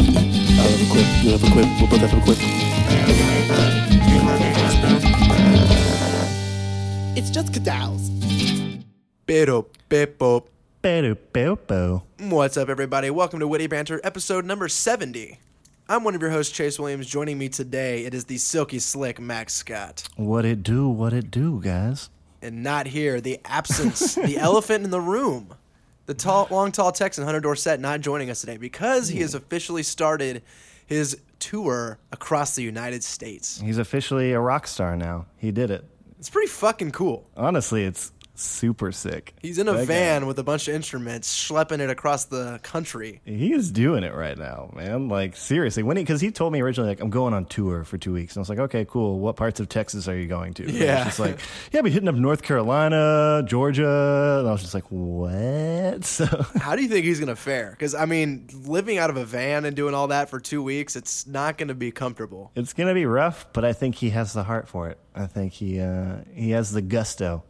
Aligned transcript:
intro? 0.00 0.20
I 0.20 0.66
have 0.66 0.82
a 0.82 0.90
quip. 0.90 1.06
You 1.24 1.30
have 1.32 1.44
a 1.44 1.50
quip. 1.52 1.66
We'll 1.80 1.90
both 1.90 2.00
have 2.00 2.12
a 2.12 2.24
quip. 2.24 2.38
It's 7.16 7.30
just 7.30 7.52
cadals. 7.52 8.10
Pero 9.26 9.66
Pepo. 9.88 10.46
Ba-do-bo-bo. 10.82 12.02
What's 12.20 12.56
up, 12.56 12.68
everybody? 12.68 13.10
Welcome 13.10 13.40
to 13.40 13.48
Witty 13.48 13.66
Banter, 13.66 14.00
episode 14.04 14.44
number 14.44 14.68
70. 14.68 15.40
I'm 15.88 16.04
one 16.04 16.14
of 16.14 16.20
your 16.20 16.30
hosts, 16.30 16.56
Chase 16.56 16.78
Williams. 16.78 17.08
Joining 17.08 17.38
me 17.38 17.48
today, 17.48 18.04
it 18.04 18.14
is 18.14 18.26
the 18.26 18.36
silky 18.38 18.78
slick 18.78 19.18
Max 19.18 19.54
Scott. 19.54 20.04
What 20.14 20.44
it 20.44 20.62
do? 20.62 20.88
What 20.88 21.12
it 21.12 21.30
do, 21.32 21.60
guys? 21.60 22.08
And 22.40 22.62
not 22.62 22.86
here, 22.86 23.20
the 23.20 23.40
absence, 23.44 24.14
the 24.14 24.38
elephant 24.38 24.84
in 24.84 24.90
the 24.90 25.00
room. 25.00 25.54
The 26.06 26.14
tall, 26.14 26.46
long, 26.50 26.70
tall 26.70 26.92
Texan, 26.92 27.24
Hunter 27.24 27.40
Dorsett, 27.40 27.80
not 27.80 28.00
joining 28.00 28.30
us 28.30 28.40
today 28.40 28.56
because 28.56 29.08
he 29.08 29.20
has 29.20 29.32
hmm. 29.32 29.38
officially 29.38 29.82
started 29.82 30.42
his 30.86 31.18
tour 31.40 31.98
across 32.12 32.54
the 32.54 32.62
United 32.62 33.02
States. 33.02 33.60
He's 33.60 33.78
officially 33.78 34.32
a 34.32 34.40
rock 34.40 34.68
star 34.68 34.96
now. 34.96 35.26
He 35.36 35.50
did 35.50 35.70
it. 35.70 35.84
It's 36.18 36.30
pretty 36.30 36.48
fucking 36.48 36.92
cool. 36.92 37.28
Honestly, 37.36 37.84
it's 37.84 38.12
super 38.42 38.92
sick. 38.92 39.34
He's 39.42 39.58
in 39.58 39.68
a 39.68 39.72
That 39.72 39.78
guy- 39.80 39.84
van 39.86 40.26
with 40.26 40.38
a 40.38 40.42
bunch 40.44 40.68
of 40.68 40.74
instruments, 40.74 41.32
schlepping 41.48 41.80
it 41.80 41.90
across 41.90 42.24
the 42.26 42.60
country. 42.62 43.20
He 43.24 43.52
is 43.52 43.70
doing 43.70 44.04
it 44.04 44.14
right 44.14 44.36
now, 44.38 44.70
man. 44.74 45.08
Like 45.08 45.36
seriously, 45.36 45.82
when 45.82 45.96
he 45.96 46.02
because 46.02 46.20
he 46.20 46.30
told 46.30 46.52
me 46.52 46.60
originally 46.62 46.90
like 46.90 47.00
I'm 47.00 47.10
going 47.10 47.34
on 47.34 47.44
tour 47.46 47.84
for 47.84 47.98
two 47.98 48.12
weeks, 48.12 48.34
and 48.34 48.40
I 48.40 48.42
was 48.42 48.48
like, 48.48 48.58
okay, 48.58 48.84
cool. 48.84 49.18
What 49.20 49.36
parts 49.36 49.60
of 49.60 49.68
Texas 49.68 50.08
are 50.08 50.16
you 50.16 50.26
going 50.28 50.54
to? 50.54 50.62
And 50.64 50.72
he 50.72 50.78
was 50.78 50.86
Yeah. 50.86 51.04
just 51.04 51.18
like 51.18 51.38
yeah, 51.72 51.82
be 51.82 51.90
hitting 51.90 52.08
up 52.08 52.14
North 52.14 52.42
Carolina, 52.42 53.42
Georgia, 53.46 54.36
and 54.40 54.48
I 54.48 54.52
was 54.52 54.62
just 54.62 54.74
like, 54.74 54.84
what? 54.90 56.04
So 56.06 56.26
How 56.56 56.76
do 56.76 56.82
you 56.82 56.88
think 56.88 57.04
he's 57.04 57.20
gonna 57.20 57.36
fare? 57.36 57.70
Because 57.70 57.94
I 57.94 58.04
mean, 58.06 58.48
living 58.64 58.98
out 58.98 59.10
of 59.10 59.16
a 59.16 59.24
van 59.24 59.64
and 59.64 59.74
doing 59.76 59.94
all 59.94 60.08
that 60.08 60.28
for 60.30 60.40
two 60.40 60.62
weeks, 60.62 60.96
it's 60.96 61.26
not 61.26 61.58
gonna 61.58 61.74
be 61.74 61.90
comfortable. 61.90 62.50
it's 62.54 62.72
gonna 62.72 62.94
be 62.94 63.06
rough, 63.06 63.46
but 63.52 63.64
I 63.64 63.72
think 63.72 63.94
he 63.96 64.10
has 64.10 64.32
the 64.32 64.44
heart 64.44 64.68
for 64.68 64.88
it. 64.88 64.98
I 65.14 65.26
think 65.26 65.52
he 65.52 65.80
uh, 65.80 66.16
he 66.34 66.50
has 66.50 66.72
the 66.72 66.82
gusto. 66.82 67.44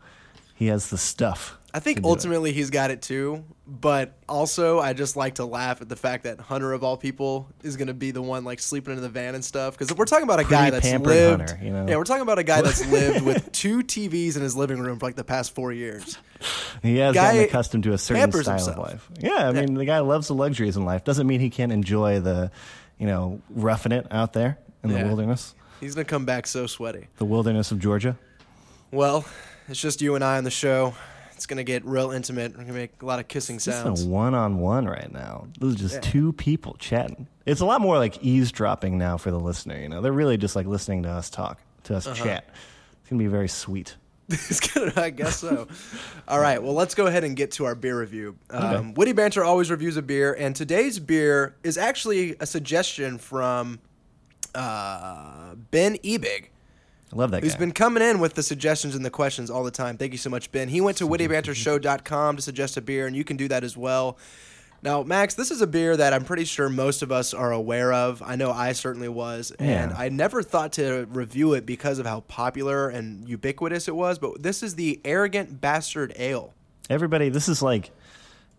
He 0.57 0.67
has 0.67 0.91
the 0.91 0.99
stuff. 0.99 1.57
I 1.75 1.79
think 1.79 2.01
to 2.01 2.09
ultimately 2.09 2.53
he's 2.53 2.71
got 2.71 2.91
it 2.91 3.03
too, 3.03 3.45
but 3.67 4.15
also 4.27 4.79
I 4.81 4.95
just 4.95 5.15
like 5.15 5.35
to 5.35 5.45
laugh 5.45 5.83
at 5.83 5.91
the 5.91 5.97
fact 5.97 6.25
that 6.25 6.41
Hunter 6.41 6.73
of 6.73 6.83
all 6.83 6.97
people 6.97 7.49
is 7.63 7.77
gonna 7.77 7.93
be 7.93 8.11
the 8.13 8.23
one 8.23 8.45
like 8.45 8.61
sleeping 8.61 8.95
in 8.97 9.03
the 9.03 9.11
van 9.11 9.35
and 9.35 9.45
stuff. 9.45 9.77
Because 9.77 9.95
we're 9.95 10.07
talking 10.07 10.23
about 10.25 10.41
a 10.41 10.45
guy 10.45 10.71
that's 10.71 10.91
lived, 10.91 11.41
Hunter, 11.51 11.59
you 11.63 11.71
know? 11.71 11.87
yeah, 11.87 11.97
we're 11.97 12.05
talking 12.05 12.23
about 12.23 12.39
a 12.39 12.43
guy 12.45 12.63
that's 12.63 12.87
lived 12.91 13.27
with 13.27 13.53
two 13.53 13.81
TVs 13.81 14.37
in 14.37 14.43
his 14.43 14.57
living 14.57 14.79
room 14.81 14.99
for 14.99 15.05
like 15.05 15.17
the 15.17 15.25
past 15.25 15.55
four 15.55 15.71
years. 15.71 16.17
He 16.83 16.97
has 16.97 17.15
Guy 17.15 17.33
gotten 17.33 17.45
accustomed 17.45 17.85
to 17.85 17.93
a 17.93 17.99
certain 17.99 18.33
style 18.33 18.55
himself. 18.57 18.77
of 18.79 18.83
life. 18.83 19.11
Yeah, 19.21 19.47
I 19.49 19.53
mean, 19.53 19.75
the 19.75 19.85
guy 19.85 19.99
loves 20.01 20.29
the 20.29 20.35
luxuries 20.35 20.79
in 20.79 20.87
life. 20.87 21.05
Doesn't 21.05 21.27
mean 21.27 21.41
he 21.41 21.51
can't 21.51 21.73
enjoy 21.73 22.21
the, 22.21 22.51
you 22.99 23.07
know, 23.07 23.43
roughing 23.51 23.93
it 23.93 24.07
out 24.11 24.33
there 24.33 24.59
in 24.83 24.89
Yeah. 24.91 25.03
the 25.03 25.09
wilderness, 25.09 25.55
He's 25.81 25.95
gonna 25.95 26.07
come 26.07 26.25
back 26.25 26.47
so 26.47 26.67
sweaty. 26.67 27.09
the 27.19 27.27
wilderness 27.27 27.71
of 27.71 27.79
Georgia. 27.81 28.17
Well, 28.91 29.27
it's 29.69 29.81
just 29.81 30.01
you 30.03 30.15
and 30.15 30.25
I 30.25 30.39
on 30.39 30.45
the 30.45 30.51
show. 30.51 30.95
It's 31.35 31.45
gonna 31.47 31.65
get 31.65 31.85
real 31.85 32.13
intimate. 32.13 32.53
We're 32.57 32.63
gonna 32.65 32.73
make 32.73 33.03
a 33.03 33.07
lot 33.07 33.19
of 33.19 33.29
kissing 33.29 33.57
This 33.57 33.67
is 33.69 33.75
sounds. 33.75 34.05
a 34.05 34.09
one-on-one 34.09 34.87
right 34.87 35.13
now. 35.13 35.49
This 35.61 35.71
is 35.75 35.77
just 35.77 35.95
Yeah. 35.97 36.01
two 36.01 36.33
people 36.33 36.77
chatting. 36.79 37.27
It's 37.45 37.61
a 37.61 37.67
lot 37.67 37.81
more 37.83 37.99
like 37.99 38.23
eavesdropping 38.23 38.97
now 38.97 39.19
for 39.19 39.31
the 39.31 39.39
listener. 39.39 39.79
You 39.79 39.89
know, 39.91 40.01
they're 40.01 40.13
really 40.13 40.39
just 40.39 40.57
like 40.57 40.67
listening 40.67 41.03
to 41.03 41.11
us 41.11 41.29
talk, 41.29 41.61
to 41.85 41.97
us 41.97 42.07
Uh-huh. 42.07 42.25
chat. 42.25 42.49
It's 43.03 43.11
gonna 43.11 43.19
be 43.23 43.27
very 43.29 43.49
sweet. 43.49 43.97
it's 44.29 44.77
I 44.97 45.11
guess 45.11 45.37
so. 45.37 45.69
All 46.27 46.41
right, 46.41 46.61
well, 46.61 46.73
let's 46.75 46.95
go 46.97 47.07
ahead 47.07 47.23
and 47.23 47.37
get 47.37 47.53
to 47.53 47.67
our 47.67 47.75
beer 47.77 48.01
review. 48.01 48.37
Um, 48.51 48.65
Okay. 48.65 48.93
Witty 48.97 49.13
Banter 49.13 49.45
always 49.45 49.71
reviews 49.71 49.97
a 49.99 50.03
beer, 50.03 50.33
and 50.35 50.57
today's 50.57 50.99
beer 50.99 51.55
is 51.63 51.77
actually 51.79 52.35
a 52.41 52.47
suggestion 52.47 53.19
from 53.19 53.79
uh, 54.55 55.55
Ben 55.71 55.97
Ebig, 55.99 56.47
I 57.13 57.17
love 57.17 57.31
that 57.31 57.43
who's 57.43 57.53
guy. 57.55 57.61
been 57.61 57.73
coming 57.73 58.03
in 58.03 58.19
with 58.19 58.35
the 58.35 58.43
suggestions 58.43 58.95
and 58.95 59.05
the 59.05 59.11
questions 59.11 59.49
all 59.51 59.63
the 59.65 59.71
time. 59.71 59.97
Thank 59.97 60.13
you 60.13 60.19
so 60.19 60.29
much, 60.31 60.51
Ben. 60.51 60.69
He 60.69 60.81
went 60.81 60.97
to 60.99 61.07
wittybantershow.com 61.07 62.37
to 62.37 62.43
suggest 62.43 62.77
a 62.77 62.81
beer, 62.81 63.07
and 63.07 63.15
you 63.15 63.25
can 63.25 63.37
do 63.37 63.49
that 63.49 63.63
as 63.65 63.77
well. 63.77 64.19
Now, 64.83 65.03
Max, 65.03 65.35
this 65.35 65.51
is 65.51 65.63
a 65.63 65.67
beer 65.67 65.97
that 65.97 66.13
I'm 66.13 66.25
pretty 66.25 66.45
sure 66.45 66.69
most 66.69 67.03
of 67.03 67.11
us 67.11 67.33
are 67.33 67.51
aware 67.53 67.93
of. 67.93 68.23
I 68.25 68.37
know 68.37 68.51
I 68.51 68.73
certainly 68.73 69.09
was, 69.09 69.51
and 69.59 69.91
Yeah. 69.91 69.95
I 69.97 70.09
never 70.11 70.43
thought 70.43 70.73
to 70.75 71.07
review 71.11 71.55
it 71.55 71.65
because 71.65 71.99
of 71.99 72.07
how 72.07 72.21
popular 72.21 72.89
and 72.89 73.29
ubiquitous 73.29 73.89
it 73.89 73.97
was. 73.97 74.19
But 74.19 74.43
this 74.43 74.63
is 74.63 74.75
the 74.75 75.01
Arrogant 75.05 75.61
Bastard 75.61 76.13
Ale. 76.19 76.53
Everybody, 76.91 77.31
this 77.31 77.49
is 77.49 77.63
like 77.63 77.91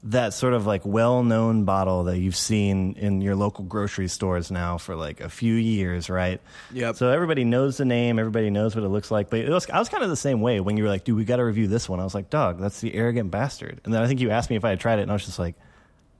that 0.03 0.33
sort 0.33 0.53
of 0.53 0.65
like 0.65 0.85
well-known 0.85 1.65
bottle 1.65 2.05
that 2.05 2.19
you've 2.19 2.35
seen 2.35 2.93
in 2.93 3.19
your 3.19 3.35
local 3.35 3.65
grocery 3.65 4.07
stores 4.07 4.51
now 4.51 4.77
for 4.77 4.95
like 4.95 5.19
a 5.19 5.29
few 5.29 5.55
years, 5.55 6.09
right? 6.09 6.39
Yep. 6.71 6.95
So 6.95 7.09
everybody 7.09 7.43
knows 7.43 7.77
the 7.77 7.85
name, 7.85 8.19
everybody 8.19 8.49
knows 8.49 8.75
what 8.75 8.83
it 8.83 8.89
looks 8.89 9.09
like. 9.09 9.29
But 9.29 9.39
it 9.39 9.49
was, 9.49 9.69
I 9.69 9.79
was 9.79 9.89
kind 9.89 10.03
of 10.03 10.09
the 10.09 10.15
same 10.15 10.39
way 10.41 10.59
when 10.59 10.77
you 10.77 10.83
were 10.83 10.89
like, 10.89 11.03
"Dude, 11.03 11.17
we 11.17 11.25
got 11.25 11.37
to 11.37 11.43
review 11.45 11.67
this 11.67 11.89
one." 11.89 11.99
I 11.99 12.03
was 12.03 12.13
like, 12.15 12.29
"Dog, 12.29 12.59
that's 12.59 12.79
the 12.79 12.93
arrogant 12.93 13.31
bastard." 13.31 13.81
And 13.83 13.93
then 13.93 14.03
I 14.03 14.07
think 14.07 14.19
you 14.21 14.29
asked 14.29 14.49
me 14.49 14.55
if 14.55 14.63
I 14.63 14.69
had 14.69 14.79
tried 14.79 14.99
it, 14.99 15.03
and 15.03 15.11
I 15.11 15.15
was 15.15 15.25
just 15.25 15.39
like, 15.39 15.55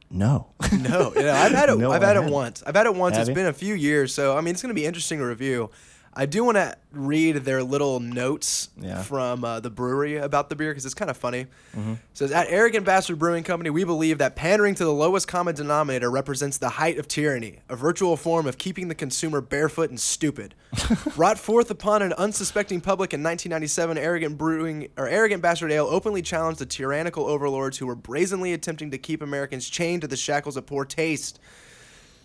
"No." 0.10 0.48
No, 0.72 1.14
you 1.16 1.24
know, 1.24 1.34
I've 1.34 1.52
had 1.52 1.70
it. 1.70 1.78
No, 1.78 1.92
I've 1.92 2.04
I 2.04 2.08
had 2.08 2.18
it 2.18 2.32
once. 2.32 2.64
I've 2.66 2.76
had 2.76 2.88
it 2.88 2.96
once. 2.96 3.16
Have 3.16 3.22
it's 3.22 3.30
you? 3.30 3.36
been 3.36 3.46
a 3.46 3.54
few 3.54 3.76
years, 3.76 4.14
so 4.14 4.36
I 4.36 4.42
mean, 4.42 4.54
it's 4.54 4.62
going 4.62 4.74
to 4.76 4.80
be 4.80 4.86
interesting 4.86 5.20
to 5.20 5.26
review. 5.26 5.70
I 6.20 6.26
do 6.26 6.44
want 6.44 6.56
to 6.58 6.76
read 6.92 7.36
their 7.36 7.62
little 7.62 8.00
notes 8.00 8.70
Yeah. 8.76 9.04
from 9.04 9.44
uh, 9.44 9.60
the 9.60 9.70
brewery 9.70 10.18
about 10.18 10.50
the 10.50 10.56
beer 10.56 10.72
because 10.72 10.84
it's 10.84 10.96
kind 10.96 11.12
of 11.12 11.16
funny. 11.18 11.46
Mm-hmm. 11.78 11.92
It 11.92 11.98
says 12.16 12.32
at 12.32 12.48
Arrogant 12.50 12.88
Bastard 12.88 13.20
Brewing 13.20 13.44
Company, 13.44 13.70
we 13.70 13.84
believe 13.84 14.18
that 14.18 14.36
pandering 14.36 14.74
to 14.76 14.84
the 14.84 14.92
lowest 14.92 15.28
common 15.28 15.54
denominator 15.54 16.10
represents 16.10 16.58
the 16.58 16.70
height 16.70 16.98
of 16.98 17.08
tyranny, 17.08 17.60
a 17.70 17.76
virtual 17.76 18.18
form 18.18 18.48
of 18.48 18.58
keeping 18.58 18.88
the 18.88 18.96
consumer 18.96 19.42
barefoot 19.42 19.92
and 19.92 20.00
stupid. 20.00 20.56
Brought 21.16 21.38
forth 21.38 21.70
upon 21.70 22.02
an 22.02 22.14
unsuspecting 22.14 22.82
public 22.82 23.14
in 23.14 23.22
1997, 23.22 24.00
Arrogant 24.00 24.40
Brewing 24.40 24.88
or 24.98 25.08
Arrogant 25.08 25.44
Bastard 25.44 25.72
Ale 25.72 25.86
openly 25.86 26.24
challenged 26.24 26.60
the 26.60 26.66
tyrannical 26.66 27.28
overlords 27.28 27.78
who 27.78 27.86
were 27.86 27.96
brazenly 27.96 28.54
attempting 28.54 28.90
to 28.90 28.98
keep 28.98 29.22
Americans 29.22 29.70
chained 29.70 30.02
to 30.02 30.08
the 30.08 30.18
shackles 30.18 30.58
of 30.58 30.66
poor 30.66 30.84
taste. 30.84 31.40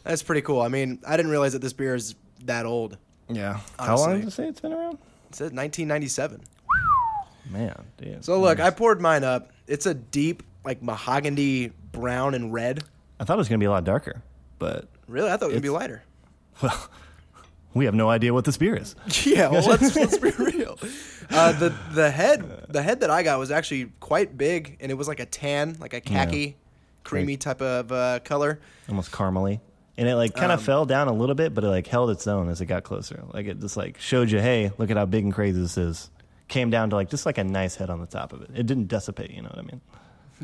That's 0.03 0.23
pretty 0.23 0.41
cool. 0.41 0.63
I 0.63 0.69
mean, 0.69 0.99
I 1.07 1.19
didn't 1.19 1.31
realize 1.31 1.53
that 1.53 1.61
this 1.61 1.75
beer 1.75 1.95
is 1.95 2.15
that 2.47 2.65
old. 2.65 2.97
Yeah. 3.35 3.61
How 3.79 3.97
long 3.97 4.15
did 4.17 4.25
you 4.25 4.31
say 4.31 4.47
it's 4.49 4.61
been 4.61 4.73
around? 4.73 4.95
It 5.31 5.37
says 5.37 5.53
1997. 5.53 6.41
Man, 7.51 7.85
dude. 7.99 8.25
So 8.25 8.41
look, 8.41 8.61
I 8.61 8.71
poured 8.71 9.01
mine 9.01 9.25
up. 9.25 9.51
It's 9.67 9.87
a 9.87 9.95
deep, 9.95 10.43
like 10.65 10.83
mahogany 10.83 11.73
brown 11.93 12.35
and 12.35 12.53
red. 12.53 12.85
I 13.21 13.25
thought 13.25 13.35
it 13.35 13.39
was 13.39 13.49
gonna 13.49 13.59
be 13.59 13.67
a 13.67 13.71
lot 13.71 13.85
darker, 13.85 14.23
but 14.59 14.89
Really, 15.09 15.31
I 15.31 15.37
thought 15.37 15.51
it 15.51 15.55
would 15.55 15.63
be 15.63 15.69
lighter. 15.69 16.03
well, 16.63 16.89
we 17.75 17.85
have 17.85 17.95
no 17.95 18.09
idea 18.09 18.33
what 18.33 18.45
this 18.45 18.57
beer 18.57 18.77
is. 18.77 18.95
Yeah, 19.27 19.49
well, 19.49 19.67
let's 19.67 19.95
let's 19.97 20.19
be 20.19 20.31
real. 20.31 20.79
Uh, 21.31 21.53
the 21.53 21.75
the 21.93 22.11
head 22.11 22.67
the 22.69 22.83
head 22.83 23.01
that 23.01 23.11
I 23.11 23.23
got 23.23 23.39
was 23.39 23.51
actually 23.51 23.93
quite 24.01 24.39
big, 24.39 24.77
and 24.81 24.91
it 24.91 24.95
was 24.95 25.09
like 25.09 25.21
a 25.21 25.27
tan, 25.27 25.77
like 25.81 25.93
a 25.95 26.01
khaki, 26.01 26.57
creamy 27.05 27.37
type 27.37 27.61
of 27.61 27.91
uh, 27.93 28.21
color. 28.21 28.61
almost 28.89 29.11
caramely. 29.11 29.61
And 29.99 30.09
it 30.09 30.17
like 30.17 30.35
kind 30.35 30.51
of 30.53 30.59
Um, 30.61 30.65
fell 30.65 30.87
down 30.87 31.09
a 31.09 31.13
little 31.13 31.35
bit, 31.35 31.55
but 31.55 31.65
it 31.65 31.69
like 31.69 31.87
held 31.87 32.11
its 32.11 32.27
own 32.27 32.49
as 32.49 32.61
it 32.61 32.67
got 32.67 32.83
closer. 32.83 33.23
Like 33.33 33.47
it 33.47 33.61
just 33.61 33.77
like 33.77 33.99
showed 34.01 34.31
you, 34.31 34.41
hey, 34.41 34.73
look 34.79 34.91
at 34.91 34.97
how 34.97 35.05
big 35.07 35.25
and 35.25 35.33
crazy 35.35 35.61
this 35.61 35.77
is. 35.77 36.11
Came 36.49 36.71
down 36.71 36.91
to 36.91 36.97
like 36.97 37.11
just 37.11 37.27
like 37.27 37.39
a 37.39 37.45
nice 37.45 37.77
head 37.77 37.91
on 37.91 38.01
the 38.01 38.07
top 38.07 38.33
of 38.33 38.41
it. 38.43 38.51
It 38.55 38.67
didn't 38.67 38.89
dissipate, 38.89 39.31
you 39.31 39.43
know 39.43 39.49
what 39.49 39.59
I 39.59 39.63
mean? 39.63 39.81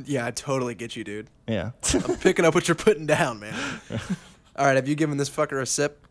Yeah, 0.04 0.26
I 0.26 0.30
totally 0.30 0.76
get 0.76 0.94
you, 0.94 1.02
dude. 1.02 1.26
Yeah. 1.48 1.72
I'm 1.92 2.16
picking 2.20 2.44
up 2.44 2.54
what 2.54 2.68
you're 2.68 2.76
putting 2.76 3.04
down, 3.06 3.40
man. 3.40 3.52
All 4.56 4.64
right, 4.66 4.76
have 4.76 4.86
you 4.86 4.94
given 4.94 5.16
this 5.16 5.28
fucker 5.28 5.60
a 5.60 5.66
sip? 5.66 6.06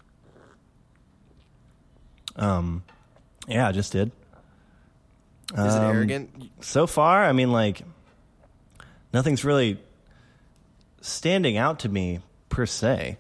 um, 2.36 2.84
yeah, 3.48 3.68
I 3.68 3.72
just 3.72 3.92
did. 3.94 4.12
Is 5.54 5.74
it 5.76 5.82
Um, 5.82 5.96
arrogant? 5.96 6.52
So 6.60 6.86
far, 6.86 7.24
I 7.24 7.32
mean, 7.32 7.52
like 7.54 7.82
nothing's 9.14 9.46
really 9.46 9.80
standing 11.02 11.56
out 11.58 11.80
to 11.80 11.90
me 11.90 12.20
per 12.50 12.66
se. 12.66 13.18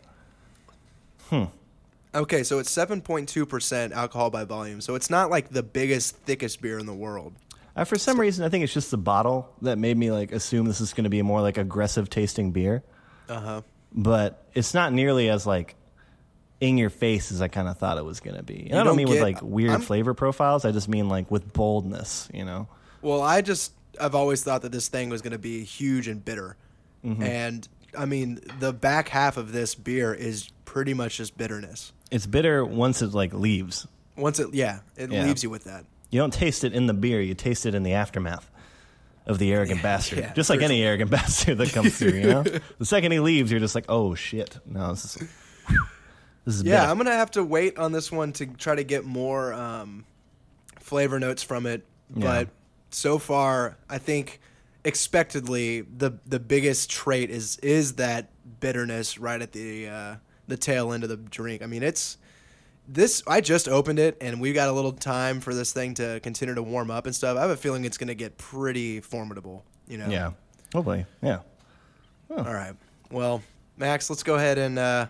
Okay, 2.15 2.44
so 2.44 2.57
it's 2.59 2.74
7.2% 2.75 3.91
alcohol 3.91 4.29
by 4.29 4.44
volume. 4.44 4.81
So 4.81 4.95
it's 4.95 5.09
not 5.09 5.29
like 5.29 5.50
the 5.50 5.62
biggest, 5.63 6.15
thickest 6.18 6.62
beer 6.62 6.79
in 6.79 6.85
the 6.85 6.94
world. 6.94 7.33
Uh, 7.75 7.83
for 7.83 7.97
some 7.97 8.19
reason, 8.19 8.44
I 8.44 8.50
think 8.50 8.63
it's 8.63 8.74
just 8.74 8.89
the 8.89 8.97
bottle 8.97 9.53
that 9.62 9.77
made 9.77 9.95
me 9.97 10.09
like 10.12 10.31
assume 10.31 10.65
this 10.65 10.81
is 10.81 10.94
going 10.94 11.03
to 11.03 11.09
be 11.12 11.19
a 11.19 11.24
more 11.24 11.41
like 11.41 11.57
aggressive 11.57 12.09
tasting 12.09 12.51
beer. 12.51 12.83
Uh 13.29 13.39
huh. 13.41 13.62
but 13.94 14.45
it's 14.53 14.74
not 14.74 14.94
nearly 14.94 15.29
as 15.29 15.45
like 15.45 15.75
in 16.62 16.77
your 16.77 16.89
face 16.89 17.31
as 17.31 17.41
I 17.41 17.50
kind 17.50 17.68
of 17.68 17.77
thought 17.77 17.97
it 17.97 18.06
was 18.06 18.19
going 18.21 18.38
to 18.38 18.41
be. 18.44 18.68
And 18.69 18.75
I 18.75 18.77
don't 18.77 18.88
don't 18.88 18.95
mean 18.95 19.09
with 19.09 19.21
like 19.21 19.41
weird 19.44 19.71
I'm- 19.71 19.81
flavor 19.81 20.13
profiles. 20.15 20.65
I 20.65 20.71
just 20.71 20.88
mean 20.88 21.09
like 21.09 21.30
with 21.30 21.51
boldness, 21.53 22.30
you 22.33 22.45
know. 22.45 22.68
Well, 23.03 23.21
I 23.21 23.41
just 23.41 23.73
I've 24.01 24.15
always 24.15 24.44
thought 24.44 24.62
that 24.63 24.71
this 24.71 24.88
thing 24.88 25.09
was 25.09 25.21
going 25.21 25.33
to 25.33 25.38
be 25.39 25.63
huge 25.63 26.07
and 26.07 26.23
bitter, 26.23 26.56
Mm-hmm. 27.06 27.21
and 27.21 27.68
I 27.95 28.06
mean 28.06 28.39
the 28.59 28.73
back 28.73 29.09
half 29.09 29.38
of 29.38 29.51
this 29.51 29.75
beer 29.75 30.13
is 30.15 30.50
pretty 30.67 30.93
much 30.93 31.17
just 31.17 31.37
bitterness. 31.37 31.93
It's 32.11 32.27
bitter 32.27 32.63
once 32.63 33.01
it 33.01 33.13
like 33.13 33.33
leaves. 33.33 33.87
Once 34.17 34.37
it, 34.39 34.53
yeah, 34.53 34.79
it 34.97 35.09
Yeah. 35.11 35.23
leaves 35.23 35.41
you 35.41 35.49
with 35.49 35.63
that. 35.63 35.85
You 36.11 36.19
don't 36.19 36.33
taste 36.33 36.63
it 36.63 36.73
in 36.73 36.85
the 36.87 36.93
beer. 36.93 37.21
You 37.21 37.33
taste 37.33 37.65
it 37.65 37.73
in 37.73 37.83
the 37.83 37.93
aftermath 37.93 38.49
of 39.25 39.39
the 39.39 39.51
arrogant 39.53 39.81
bastard. 39.89 40.19
yeah, 40.19 40.33
just 40.33 40.49
like 40.49 40.61
any 40.61 40.83
arrogant 40.83 41.09
bastard 41.17 41.57
that 41.59 41.71
comes 41.71 41.97
through, 41.97 42.11
you 42.19 42.27
know. 42.27 42.43
The 42.79 42.85
second 42.85 43.13
he 43.13 43.19
leaves, 43.19 43.49
you're 43.49 43.59
just 43.61 43.75
like, 43.75 43.85
oh 43.89 44.13
shit. 44.13 44.59
No, 44.65 44.89
this 44.91 45.05
is 45.05 45.27
This 46.45 46.55
is 46.55 46.63
Yeah, 46.63 46.81
bitter. 46.81 46.91
I'm 46.91 46.97
gonna 46.97 47.11
have 47.13 47.31
to 47.31 47.43
wait 47.43 47.77
on 47.79 47.91
this 47.93 48.11
one 48.11 48.33
to 48.33 48.45
try 48.45 48.75
to 48.75 48.83
get 48.83 49.05
more 49.05 49.53
um, 49.53 50.05
flavor 50.79 51.19
notes 51.19 51.43
from 51.43 51.65
it. 51.65 51.85
Yeah. 52.15 52.21
But 52.23 52.49
so 52.91 53.17
far, 53.19 53.77
I 53.89 53.97
think 53.99 54.39
expectedly 54.83 55.81
the 55.81 56.13
the 56.25 56.39
biggest 56.39 56.89
trait 56.89 57.29
is 57.29 57.57
is 57.57 57.93
that 57.95 58.29
bitterness 58.59 59.17
right 59.17 59.41
at 59.41 59.51
the 59.51 59.87
uh, 59.89 60.15
the 60.47 60.57
tail 60.57 60.94
end 60.94 61.03
of 61.03 61.09
the 61.09 61.17
drink. 61.17 61.61
I 61.61 61.65
mean, 61.65 61.83
it's 61.83 62.17
this. 62.88 63.23
I 63.27 63.41
just 63.41 63.67
opened 63.67 63.99
it, 63.99 64.17
and 64.21 64.39
we've 64.39 64.55
got 64.55 64.69
a 64.69 64.71
little 64.71 64.91
time 64.91 65.39
for 65.39 65.53
this 65.53 65.71
thing 65.73 65.94
to 65.95 66.19
continue 66.21 66.55
to 66.55 66.63
warm 66.63 66.89
up 66.91 67.05
and 67.05 67.15
stuff. 67.15 67.38
I 67.38 67.41
have 67.41 67.49
a 67.49 67.57
feeling 67.57 67.85
it's 67.85 67.97
gonna 67.97 68.15
get 68.15 68.38
pretty 68.38 69.01
formidable. 69.01 69.63
You 69.88 69.97
know. 69.99 70.07
Yeah. 70.07 70.31
Hopefully. 70.73 71.05
Yeah. 71.21 71.39
All 72.29 72.44
right. 72.44 72.73
Well, 73.09 73.41
Max, 73.77 74.09
let's 74.09 74.23
go 74.23 74.35
ahead 74.35 74.57
and 74.57 74.77
uh, 74.77 75.07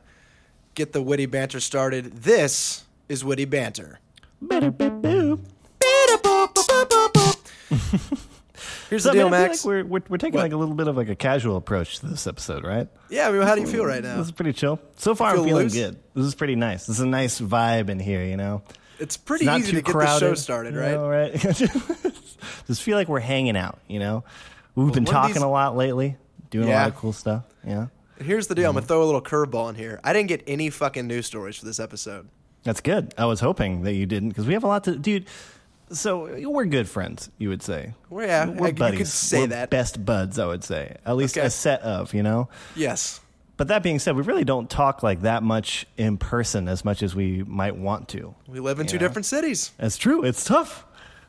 get 0.75 0.93
the 0.93 1.01
witty 1.01 1.25
banter 1.25 1.59
started. 1.59 2.13
This 2.17 2.85
is 3.09 3.25
witty 3.25 3.45
banter. 3.45 3.99
Here's 8.89 9.03
the 9.03 9.09
I 9.11 9.13
deal, 9.13 9.25
mean, 9.25 9.33
I 9.33 9.37
feel 9.37 9.47
Max. 9.47 9.65
like 9.65 9.69
we're, 9.69 9.83
we're, 9.85 10.01
we're 10.09 10.17
taking 10.17 10.35
What? 10.35 10.43
like 10.43 10.51
a 10.53 10.57
little 10.57 10.75
bit 10.75 10.87
of 10.87 10.95
like 10.97 11.09
a 11.09 11.15
casual 11.15 11.57
approach 11.57 11.99
to 11.99 12.05
this 12.07 12.25
episode, 12.27 12.63
right? 12.63 12.87
yeah, 13.09 13.27
I 13.27 13.31
mean, 13.31 13.41
how 13.41 13.55
do 13.55 13.61
you 13.61 13.67
feel 13.67 13.85
right 13.85 14.01
now? 14.03 14.17
This 14.17 14.27
is 14.27 14.31
pretty 14.31 14.53
chill. 14.53 14.79
So 14.97 15.13
far, 15.15 15.31
feel 15.33 15.41
I'm 15.41 15.47
feeling 15.47 15.63
loose? 15.65 15.73
good. 15.73 15.99
This 16.15 16.25
is 16.25 16.35
pretty 16.35 16.55
nice. 16.55 16.85
This 16.87 16.97
is 16.97 17.01
a 17.03 17.07
nice 17.07 17.39
vibe 17.41 17.89
in 17.89 17.99
here, 17.99 18.23
you 18.23 18.37
know? 18.37 18.61
It's 18.99 19.17
pretty 19.17 19.43
It's 19.45 19.47
not 19.47 19.59
easy 19.59 19.71
too 19.71 19.77
to 19.77 19.83
get 19.83 19.91
crowded, 19.91 20.25
the 20.25 20.29
show 20.31 20.33
started, 20.35 20.73
you 20.73 20.79
right? 20.79 20.91
know, 20.91 21.07
right? 21.09 21.33
Just 22.67 22.81
feel 22.81 22.97
like 22.97 23.07
we're 23.07 23.19
hanging 23.19 23.55
out, 23.57 23.79
you 23.87 23.99
know? 23.99 24.23
We've 24.75 24.93
been 24.93 25.05
talking 25.05 25.35
these- 25.35 25.43
a 25.43 25.47
lot 25.47 25.75
lately, 25.75 26.17
doing 26.49 26.69
a 26.69 26.71
lot 26.71 26.87
of 26.89 26.95
cool 26.95 27.13
stuff. 27.13 27.43
Yeah. 27.65 27.87
Here's 28.19 28.47
the 28.47 28.55
deal. 28.55 28.65
I'm 28.65 28.69
Mm-hmm. 28.71 28.77
gonna 28.79 28.87
throw 28.87 29.03
a 29.03 29.05
little 29.05 29.21
curveball 29.21 29.69
in 29.69 29.75
here. 29.75 29.99
I 30.03 30.13
didn't 30.13 30.29
get 30.29 30.43
any 30.47 30.69
fucking 30.69 31.05
news 31.07 31.25
stories 31.27 31.55
for 31.57 31.65
this 31.65 31.79
episode. 31.79 32.27
That's 32.63 32.81
good. 32.81 33.13
I 33.17 33.25
was 33.25 33.39
hoping 33.39 33.83
that 33.83 33.93
you 33.93 34.05
didn't 34.07 34.29
because 34.29 34.45
we 34.47 34.53
have 34.53 34.63
a 34.63 34.67
lot 34.67 34.83
to, 34.85 34.95
dude. 34.97 35.25
So 35.89 36.49
we're 36.49 36.65
good 36.65 36.89
friends, 36.89 37.29
you 37.37 37.49
would 37.49 37.61
say. 37.63 37.93
Well, 38.09 38.25
yeah, 38.27 38.45
we're 38.45 38.51
I- 38.51 38.67
you 38.69 38.73
could 38.73 38.75
buddies. 38.79 39.13
say 39.13 39.41
We're 39.41 39.47
that. 39.47 39.69
Best 39.69 40.03
buds, 40.03 40.37
I 40.39 40.45
would 40.45 40.63
say. 40.63 40.97
At 41.05 41.15
least 41.15 41.37
Okay. 41.37 41.47
a 41.47 41.49
set 41.49 41.81
of, 41.81 42.13
you 42.13 42.23
know. 42.23 42.49
Yes. 42.75 43.21
But 43.55 43.69
that 43.69 43.81
being 43.83 43.97
said, 43.97 44.15
we 44.15 44.21
really 44.21 44.43
don't 44.43 44.69
talk 44.69 45.01
like 45.01 45.21
that 45.21 45.41
much 45.43 45.87
in 45.97 46.17
person 46.17 46.67
as 46.67 46.85
much 46.85 47.01
as 47.01 47.15
we 47.15 47.43
might 47.43 47.75
want 47.75 48.09
to. 48.09 48.35
We 48.47 48.59
live 48.59 48.79
in 48.79 48.85
two 48.87 48.97
Yeah. 48.97 48.99
different 48.99 49.25
cities. 49.25 49.71
That's 49.77 49.97
true. 49.97 50.23
It's 50.23 50.43
tough. 50.43 50.85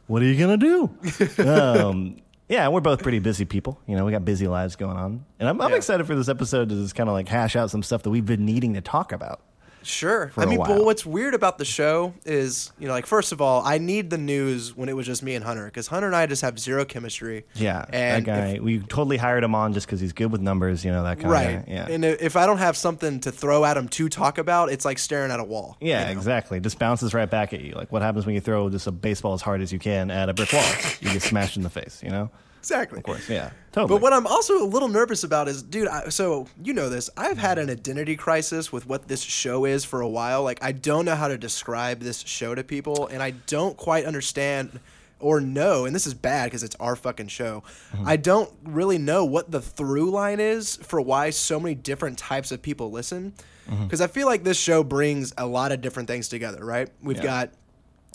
What 0.08 0.22
are 0.22 0.26
you 0.26 0.38
gonna 0.38 0.56
do? 0.56 0.90
um, 1.46 2.16
yeah, 2.48 2.66
we're 2.68 2.80
both 2.80 3.02
pretty 3.02 3.18
busy 3.18 3.44
people. 3.44 3.78
You 3.86 3.94
know, 3.96 4.04
we 4.04 4.12
got 4.12 4.24
busy 4.24 4.46
lives 4.48 4.74
going 4.76 4.96
on, 4.96 5.24
and 5.38 5.48
I'm, 5.48 5.60
I'm 5.60 5.70
Yeah. 5.70 5.76
excited 5.76 6.06
for 6.06 6.14
this 6.14 6.28
episode 6.28 6.68
to 6.70 6.74
just 6.74 6.94
kind 6.94 7.08
of 7.08 7.12
like 7.14 7.28
hash 7.28 7.56
out 7.56 7.70
some 7.70 7.82
stuff 7.82 8.02
that 8.02 8.10
we've 8.10 8.26
been 8.26 8.44
needing 8.44 8.74
to 8.74 8.80
talk 8.80 9.12
about. 9.12 9.40
Sure. 9.82 10.32
I 10.36 10.46
mean, 10.46 10.58
but 10.58 10.84
what's 10.84 11.06
weird 11.06 11.34
about 11.34 11.58
the 11.58 11.64
show 11.64 12.14
is, 12.24 12.72
you 12.78 12.86
know, 12.86 12.92
like 12.92 13.06
first 13.06 13.32
of 13.32 13.40
all, 13.40 13.62
I 13.64 13.78
need 13.78 14.10
the 14.10 14.18
news 14.18 14.76
when 14.76 14.88
it 14.88 14.96
was 14.96 15.06
just 15.06 15.22
me 15.22 15.34
and 15.34 15.44
Hunter 15.44 15.66
because 15.66 15.86
Hunter 15.86 16.06
and 16.06 16.16
I 16.16 16.26
just 16.26 16.42
have 16.42 16.58
zero 16.58 16.84
chemistry. 16.84 17.46
Yeah, 17.54 17.84
and 17.90 18.26
that 18.26 18.54
guy. 18.56 18.60
we 18.60 18.80
totally 18.80 19.16
hired 19.16 19.44
him 19.44 19.54
on 19.54 19.72
just 19.72 19.86
because 19.86 20.00
he's 20.00 20.12
good 20.12 20.30
with 20.32 20.40
numbers. 20.40 20.84
You 20.84 20.90
know 20.90 21.02
that 21.04 21.18
kind 21.18 21.30
right. 21.30 21.42
of 21.42 21.66
guy. 21.66 21.72
Yeah. 21.72 21.86
And 21.88 22.04
if 22.04 22.36
I 22.36 22.46
don't 22.46 22.58
have 22.58 22.76
something 22.76 23.20
to 23.20 23.32
throw 23.32 23.64
at 23.64 23.76
him 23.76 23.88
to 23.88 24.08
talk 24.08 24.38
about, 24.38 24.70
it's 24.70 24.84
like 24.84 24.98
staring 24.98 25.30
at 25.30 25.40
a 25.40 25.44
wall. 25.44 25.76
yeah, 25.80 26.00
you 26.00 26.06
know? 26.06 26.12
exactly. 26.12 26.60
Just 26.60 26.78
bounces 26.78 27.14
right 27.14 27.30
back 27.30 27.52
at 27.52 27.60
you. 27.60 27.72
Like 27.72 27.92
what 27.92 28.02
happens 28.02 28.26
when 28.26 28.34
you 28.34 28.40
throw 28.40 28.68
just 28.70 28.86
a 28.86 28.92
baseball 28.92 29.34
as 29.34 29.42
hard 29.42 29.62
as 29.62 29.72
you 29.72 29.78
can 29.78 30.10
at 30.10 30.28
a 30.28 30.34
brick 30.34 30.52
wall? 30.52 30.64
you 31.00 31.12
get 31.12 31.22
smashed 31.22 31.56
in 31.56 31.62
the 31.62 31.70
face. 31.70 32.02
You 32.02 32.10
know. 32.10 32.30
Exactly. 32.70 32.98
Of 32.98 33.04
course. 33.04 33.28
Yeah. 33.28 33.50
Totally. 33.72 33.96
But 33.98 34.02
what 34.02 34.12
I'm 34.12 34.26
also 34.26 34.62
a 34.62 34.66
little 34.66 34.88
nervous 34.88 35.24
about 35.24 35.48
is, 35.48 35.62
dude. 35.62 35.88
I, 35.88 36.08
so 36.10 36.46
you 36.62 36.74
know 36.74 36.88
this. 36.88 37.08
I've 37.16 37.38
had 37.38 37.58
an 37.58 37.70
identity 37.70 38.14
crisis 38.16 38.70
with 38.72 38.86
what 38.86 39.08
this 39.08 39.22
show 39.22 39.64
is 39.64 39.84
for 39.84 40.00
a 40.02 40.08
while. 40.08 40.42
Like 40.42 40.58
I 40.62 40.72
don't 40.72 41.04
know 41.04 41.14
how 41.14 41.28
to 41.28 41.38
describe 41.38 42.00
this 42.00 42.20
show 42.20 42.54
to 42.54 42.62
people, 42.62 43.06
and 43.06 43.22
I 43.22 43.30
don't 43.30 43.76
quite 43.76 44.04
understand 44.04 44.80
or 45.20 45.40
know. 45.40 45.84
And 45.86 45.94
this 45.94 46.06
is 46.06 46.14
bad 46.14 46.44
because 46.46 46.62
it's 46.62 46.76
our 46.76 46.94
fucking 46.94 47.28
show. 47.28 47.62
Mm-hmm. 47.92 48.06
I 48.08 48.16
don't 48.16 48.52
really 48.64 48.98
know 48.98 49.24
what 49.24 49.50
the 49.50 49.60
through 49.60 50.10
line 50.10 50.38
is 50.38 50.76
for 50.76 51.00
why 51.00 51.30
so 51.30 51.58
many 51.58 51.74
different 51.74 52.18
types 52.18 52.52
of 52.52 52.62
people 52.62 52.90
listen. 52.90 53.32
Mm-hmm. 53.68 53.84
Because 53.84 54.00
I 54.00 54.06
feel 54.06 54.26
like 54.26 54.44
this 54.44 54.58
show 54.58 54.82
brings 54.84 55.32
a 55.36 55.46
lot 55.46 55.72
of 55.72 55.80
different 55.80 56.08
things 56.08 56.28
together. 56.28 56.64
Right? 56.64 56.88
We've 57.02 57.16
Yeah. 57.16 57.22
got 57.22 57.50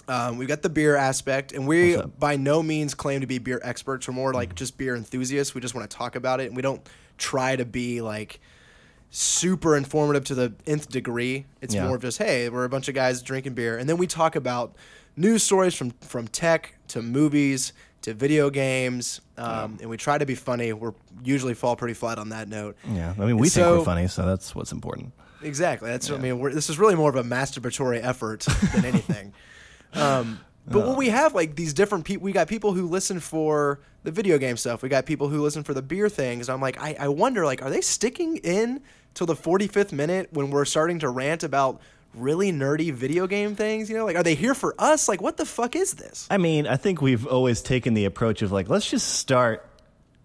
um, 0.08 0.38
we've 0.38 0.48
got 0.48 0.62
the 0.62 0.70
beer 0.70 0.96
aspect, 0.96 1.52
and 1.54 1.68
we 1.68 1.98
by 2.20 2.36
no 2.36 2.62
means 2.64 2.94
claim 2.94 3.22
to 3.22 3.28
be 3.28 3.38
beer 3.38 3.62
experts. 3.64 4.08
We're 4.08 4.14
more 4.14 4.34
like 4.34 4.56
just 4.56 4.78
beer 4.78 4.96
enthusiasts. 4.96 5.56
We 5.56 5.62
just 5.62 5.74
want 5.76 5.90
to 5.90 5.96
talk 5.98 6.16
about 6.16 6.40
it, 6.42 6.48
and 6.48 6.56
we 6.56 6.62
don't 6.62 6.82
try 7.18 7.56
to 7.56 7.66
be 7.66 8.02
like 8.02 8.40
super 9.10 9.76
informative 9.78 10.26
to 10.26 10.36
the 10.36 10.54
nth 10.66 10.90
degree. 10.90 11.46
It's 11.62 11.74
Yeah. 11.76 11.86
more 11.88 11.96
of 11.96 12.02
just 12.02 12.18
hey, 12.18 12.50
we're 12.50 12.64
a 12.66 12.70
bunch 12.70 12.88
of 12.88 12.96
guys 12.96 13.22
drinking 13.22 13.54
beer, 13.54 13.78
and 13.78 13.88
then 13.88 13.98
we 13.98 14.08
talk 14.08 14.36
about 14.36 14.76
news 15.16 15.44
stories 15.44 15.74
from 15.76 15.92
from 16.02 16.28
tech 16.28 16.76
to 16.90 17.02
movies 17.02 17.74
to 18.02 18.14
video 18.14 18.50
games, 18.50 19.22
um, 19.38 19.78
and 19.80 19.90
we 19.90 19.96
try 19.96 20.18
to 20.18 20.26
be 20.26 20.36
funny. 20.36 20.74
We're 20.74 20.94
usually 21.24 21.54
fall 21.54 21.76
pretty 21.78 21.94
flat 21.94 22.18
on 22.18 22.30
that 22.30 22.50
note. 22.50 22.76
yeah. 22.92 23.14
I 23.18 23.26
mean, 23.26 23.38
we 23.38 23.48
think 23.48 23.64
So- 23.64 23.78
we're 23.80 23.86
funny, 23.86 24.08
so 24.08 24.26
that's 24.26 24.54
what's 24.54 24.74
important. 24.74 25.14
Exactly. 25.42 25.90
That's 25.90 26.10
what 26.10 26.20
I 26.20 26.22
mean. 26.24 26.40
We're, 26.40 26.54
this 26.54 26.70
is 26.70 26.78
really 26.80 26.96
more 26.96 27.10
of 27.10 27.16
a 27.18 27.24
masturbatory 27.24 28.02
effort 28.04 28.42
than 28.74 28.84
anything. 28.94 29.34
Um, 29.94 30.40
but 30.66 30.88
when 30.88 30.96
we 30.96 31.10
have 31.10 31.36
like 31.36 31.56
these 31.56 31.74
different 31.74 32.06
people, 32.06 32.24
we 32.24 32.32
got 32.32 32.48
people 32.48 32.74
who 32.74 32.88
listen 32.88 33.20
for 33.20 33.80
the 34.04 34.12
video 34.12 34.38
game 34.38 34.58
stuff. 34.58 34.82
We 34.82 34.90
got 34.90 35.06
people 35.06 35.28
who 35.28 35.42
listen 35.42 35.64
for 35.64 35.74
the 35.74 35.82
beer 35.82 36.10
things. 36.10 36.50
I'm 36.50 36.62
like, 36.62 36.80
I, 36.80 36.96
I 37.00 37.08
wonder, 37.10 37.46
like, 37.46 37.62
are 37.62 37.70
they 37.70 37.82
sticking 37.82 38.38
in 38.38 38.82
till 39.14 39.28
the 39.28 39.36
45th 39.36 39.92
minute 39.92 40.30
when 40.32 40.52
we're 40.52 40.66
starting 40.66 41.00
to 41.00 41.10
rant 41.10 41.44
about 41.44 41.82
really 42.14 42.52
nerdy 42.52 42.94
video 42.94 43.28
game 43.28 43.56
things? 43.56 43.90
You 43.90 43.98
know, 43.98 44.06
like, 44.06 44.16
are 44.16 44.24
they 44.24 44.36
here 44.36 44.54
for 44.54 44.76
us? 44.80 45.08
Like, 45.08 45.22
what 45.22 45.38
the 45.38 45.46
fuck 45.46 45.76
is 45.76 45.96
this? 45.96 46.28
I 46.30 46.38
mean, 46.38 46.68
I 46.68 46.78
think 46.78 47.02
we've 47.02 47.28
always 47.28 47.62
taken 47.62 47.94
the 47.94 48.06
approach 48.06 48.42
of 48.42 48.52
like, 48.52 48.70
let's 48.70 48.90
just 48.90 49.16
start 49.16 49.66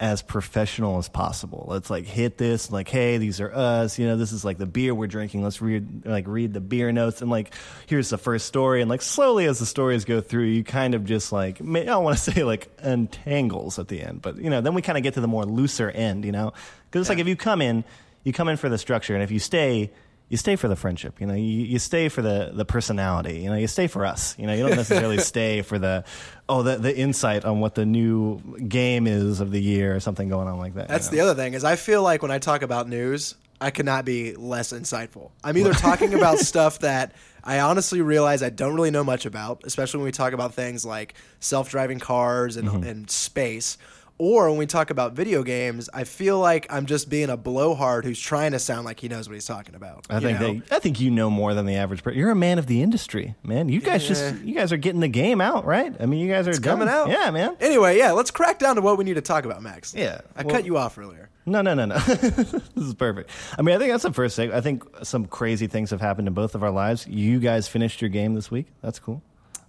as 0.00 0.23
professional 0.23 0.99
as 0.99 1.09
possible. 1.09 1.67
Let's 1.69 1.91
like 1.91 2.06
hit 2.06 2.39
this, 2.39 2.71
like, 2.71 2.89
hey, 2.89 3.19
these 3.19 3.41
are 3.41 3.53
us. 3.53 3.99
You 3.99 4.06
know, 4.06 4.17
this 4.17 4.31
is 4.31 4.45
like 4.45 4.56
the 4.56 4.67
beer 4.67 4.95
we're 4.95 5.09
drinking. 5.09 5.43
Let's 5.43 5.61
read 5.61 6.06
like 6.06 6.27
read 6.29 6.53
the 6.53 6.61
beer 6.61 6.93
notes 6.93 7.21
and 7.21 7.31
like 7.31 7.53
here's 7.87 8.09
the 8.09 8.19
first 8.19 8.47
story. 8.47 8.81
And 8.81 8.89
like 8.89 9.03
slowly 9.03 9.47
as 9.47 9.59
the 9.59 9.67
stories 9.67 10.05
go 10.05 10.21
through, 10.21 10.45
you 10.45 10.62
kind 10.62 10.95
of 10.95 11.05
just 11.05 11.33
like 11.33 11.61
I 11.61 11.85
don't 11.85 12.05
want 12.05 12.17
to 12.17 12.23
say 12.33 12.45
like 12.45 12.71
untangles 12.79 13.79
at 13.79 13.89
the 13.89 14.00
end, 14.00 14.23
but 14.23 14.37
you 14.37 14.50
know, 14.50 14.61
then 14.61 14.75
we 14.75 14.83
kind 14.83 14.97
of 14.97 15.03
get 15.03 15.15
to 15.15 15.21
the 15.21 15.29
more 15.29 15.45
looser 15.45 15.91
end. 15.91 16.25
You 16.25 16.33
know, 16.33 16.53
because 16.87 17.03
it's 17.03 17.09
like 17.11 17.19
if 17.19 17.27
you 17.27 17.37
come 17.37 17.61
in, 17.61 17.83
you 18.22 18.32
come 18.32 18.49
in 18.49 18.56
for 18.56 18.69
the 18.69 18.79
structure, 18.79 19.15
and 19.15 19.22
if 19.22 19.31
you 19.31 19.39
stay. 19.39 19.91
You 20.31 20.37
stay 20.37 20.56
for 20.56 20.69
the 20.69 20.77
friendship, 20.77 21.20
you 21.20 21.27
know. 21.27 21.35
You, 21.35 21.43
you 21.43 21.79
stay 21.79 22.08
for 22.11 22.20
the, 22.20 22.51
the 22.53 22.65
personality, 22.67 23.41
you 23.41 23.49
know. 23.51 23.56
You 23.56 23.67
stay 23.67 23.87
for 23.87 24.05
us, 24.05 24.37
you 24.39 24.47
know. 24.47 24.53
You 24.53 24.67
don't 24.67 24.77
necessarily 24.82 25.19
stay 25.19 25.63
for 25.63 25.79
the 25.79 26.05
oh 26.49 26.63
the 26.63 26.77
the 26.77 26.97
insight 26.97 27.44
on 27.47 27.61
what 27.61 27.75
the 27.75 27.87
new 27.87 28.41
game 28.69 29.06
is 29.06 29.41
of 29.41 29.51
the 29.51 29.61
year 29.61 29.97
or 29.97 30.01
something 30.01 30.29
going 30.29 30.47
on 30.49 30.58
like 30.58 30.75
that. 30.75 30.82
you 30.82 30.89
That's 30.89 31.11
know? 31.11 31.17
the 31.17 31.20
other 31.23 31.35
thing 31.43 31.55
is 31.55 31.65
I 31.65 31.77
feel 31.77 32.03
like 32.03 32.20
when 32.23 32.31
I 32.31 32.39
talk 32.39 32.61
about 32.63 32.89
news, 32.89 33.37
I 33.61 33.70
cannot 33.70 34.05
be 34.05 34.35
less 34.37 34.73
insightful. 34.73 35.31
I'm 35.43 35.56
either 35.56 35.73
talking 35.73 36.13
about 36.15 36.39
stuff 36.53 36.81
that 36.81 37.13
I 37.43 37.61
honestly 37.61 38.03
realize 38.03 38.43
I 38.43 38.51
don't 38.51 38.75
really 38.75 38.91
know 38.91 39.05
much 39.05 39.25
about, 39.25 39.63
especially 39.65 39.99
when 39.99 40.05
we 40.05 40.13
talk 40.13 40.35
about 40.35 40.53
things 40.53 40.85
like 40.85 41.15
self-driving 41.41 42.01
cars 42.01 42.56
and, 42.56 42.69
Mm-hmm. 42.69 42.82
and 42.87 43.11
space. 43.11 43.79
Or 44.20 44.48
when 44.51 44.58
we 44.58 44.67
talk 44.67 44.91
about 44.91 45.13
video 45.13 45.44
games, 45.44 45.89
I 45.94 46.03
feel 46.03 46.41
like 46.41 46.67
I'm 46.70 46.87
just 46.87 47.08
being 47.08 47.31
a 47.31 47.37
blowhard 47.37 48.05
who's 48.05 48.19
trying 48.19 48.51
to 48.51 48.58
sound 48.58 48.84
like 48.84 48.98
he 48.98 49.06
knows 49.08 49.29
what 49.29 49.34
he's 49.34 49.44
talking 49.46 49.77
about. 49.77 50.06
I 50.10 50.19
think 50.19 50.41
know? 50.41 50.55
that, 50.55 50.72
I 50.72 50.79
think 50.81 50.98
you 51.01 51.08
know 51.10 51.31
more 51.31 51.55
than 51.55 51.67
the 51.67 51.77
average 51.77 52.03
person. 52.03 52.19
You're 52.19 52.31
a 52.31 52.34
man 52.34 52.58
of 52.58 52.67
the 52.67 52.82
industry, 52.82 53.37
man. 53.44 53.69
You 53.69 53.81
guys 53.81 54.03
Yeah. 54.03 54.08
just 54.08 54.43
you 54.43 54.55
guys 54.56 54.72
are 54.72 54.77
getting 54.77 55.01
the 55.01 55.08
game 55.08 55.41
out, 55.41 55.65
right? 55.65 55.94
I 56.01 56.06
mean, 56.06 56.19
you 56.19 56.29
guys 56.32 56.48
are 56.48 56.60
coming 56.60 56.89
out. 56.89 57.08
Yeah, 57.10 57.31
man. 57.31 57.56
Anyway, 57.60 57.96
yeah, 57.96 58.10
let's 58.10 58.32
crack 58.32 58.58
down 58.58 58.75
to 58.75 58.82
what 58.82 58.98
we 58.98 59.05
need 59.05 59.15
to 59.15 59.20
talk 59.20 59.44
about, 59.44 59.63
Max. 59.63 59.94
Yeah, 59.94 60.20
I 60.37 60.43
well- 60.43 60.55
cut 60.55 60.65
you 60.65 60.77
off 60.77 60.98
earlier. 60.98 61.31
No, 61.46 61.63
no, 61.63 61.72
no, 61.72 61.87
no. 61.87 61.96
this 61.98 62.53
is 62.77 62.94
perfect. 62.94 63.31
I 63.56 63.63
mean, 63.63 63.75
I 63.75 63.79
think 63.79 63.91
that's 63.93 64.03
the 64.03 64.13
first 64.13 64.37
thing. 64.37 64.53
I 64.53 64.60
think 64.60 64.82
some 65.03 65.25
crazy 65.27 65.67
things 65.67 65.91
have 65.91 66.01
happened 66.01 66.29
in 66.29 66.34
both 66.34 66.55
of 66.55 66.63
our 66.63 66.70
lives. 66.70 67.06
You 67.06 67.39
guys 67.41 67.67
finished 67.69 68.03
your 68.03 68.10
game 68.10 68.34
this 68.34 68.51
week. 68.51 68.67
That's 68.82 68.98
cool. 68.98 69.22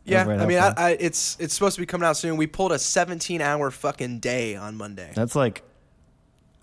Yeah, 0.10 0.24
very 0.26 0.40
I 0.40 0.46
mean, 0.46 0.60
I. 0.60 0.74
I, 0.76 0.90
it's 1.00 1.38
it's 1.40 1.54
supposed 1.54 1.76
to 1.76 1.82
be 1.82 1.86
coming 1.86 2.06
out 2.08 2.18
soon. 2.18 2.38
We 2.38 2.48
pulled 2.48 2.72
a 2.72 2.80
17 2.80 3.42
hour 3.42 3.72
fucking 3.72 4.20
day 4.20 4.56
on 4.56 4.76
Monday. 4.78 5.12
that's 5.16 5.36
like 5.36 5.64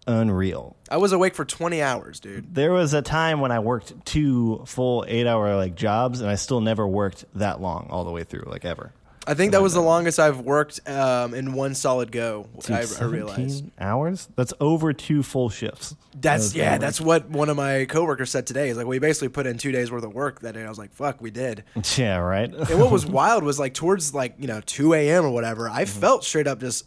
unreal. 0.07 0.77
I 0.91 0.99
was 0.99 1.13
awake 1.13 1.35
for 1.35 1.45
20 1.45 1.83
hours, 1.83 2.21
dude. 2.21 2.55
There 2.55 2.73
was 2.73 2.95
a 2.95 3.03
time 3.03 3.41
when 3.41 3.51
I 3.51 3.59
worked 3.59 4.05
two 4.05 4.63
full 4.67 5.05
eight 5.09 5.27
hour 5.27 5.57
like 5.57 5.75
jobs, 5.75 6.21
and 6.21 6.31
I 6.31 6.37
still 6.37 6.61
never 6.61 6.87
worked 6.87 7.25
that 7.35 7.61
long 7.61 7.89
all 7.91 8.05
the 8.05 8.13
way 8.13 8.25
through, 8.25 8.45
like 8.47 8.65
ever. 8.65 8.93
I 9.29 9.35
think 9.35 9.53
that 9.53 9.63
was 9.63 9.75
the 9.75 9.81
longest 9.83 10.21
I've 10.21 10.41
worked 10.41 10.89
um, 10.89 11.35
in 11.35 11.53
one 11.53 11.75
solid 11.75 12.13
go. 12.13 12.47
Dude, 12.61 12.71
I, 12.77 12.85
I 13.01 13.05
realized. 13.05 13.65
hours. 13.81 14.29
That's 14.37 14.53
over 14.61 14.93
two 14.93 15.23
full 15.25 15.49
shifts. 15.51 15.97
That's 16.21 16.45
was 16.45 16.57
yeah. 16.57 16.71
over. 16.75 16.79
That's 16.79 17.01
what 17.01 17.29
one 17.29 17.49
of 17.49 17.57
my 17.57 17.87
coworkers 17.87 18.31
said 18.31 18.47
today. 18.47 18.69
Is 18.69 18.77
like 18.77 18.87
we 18.87 18.99
basically 19.01 19.29
put 19.29 19.47
in 19.47 19.59
two 19.59 19.73
days 19.73 19.91
worth 19.91 20.05
of 20.05 20.15
work 20.15 20.41
that 20.43 20.55
day. 20.55 20.65
I 20.65 20.69
was 20.69 20.79
like, 20.79 20.93
"Fuck, 20.93 21.21
we 21.21 21.31
did." 21.31 21.65
yeah, 21.97 22.19
right. 22.19 22.53
And 22.53 22.79
what 22.81 22.93
was 22.93 23.05
wild 23.05 23.43
was 23.43 23.59
like 23.59 23.75
towards 23.75 24.15
like 24.15 24.35
you 24.39 24.47
know 24.47 24.61
2 24.65 24.95
a.m. 24.95 25.25
or 25.25 25.31
whatever. 25.31 25.69
I 25.69 25.83
Mm-hmm. 25.85 26.01
felt 26.01 26.25
straight 26.25 26.47
up 26.47 26.61
just 26.61 26.85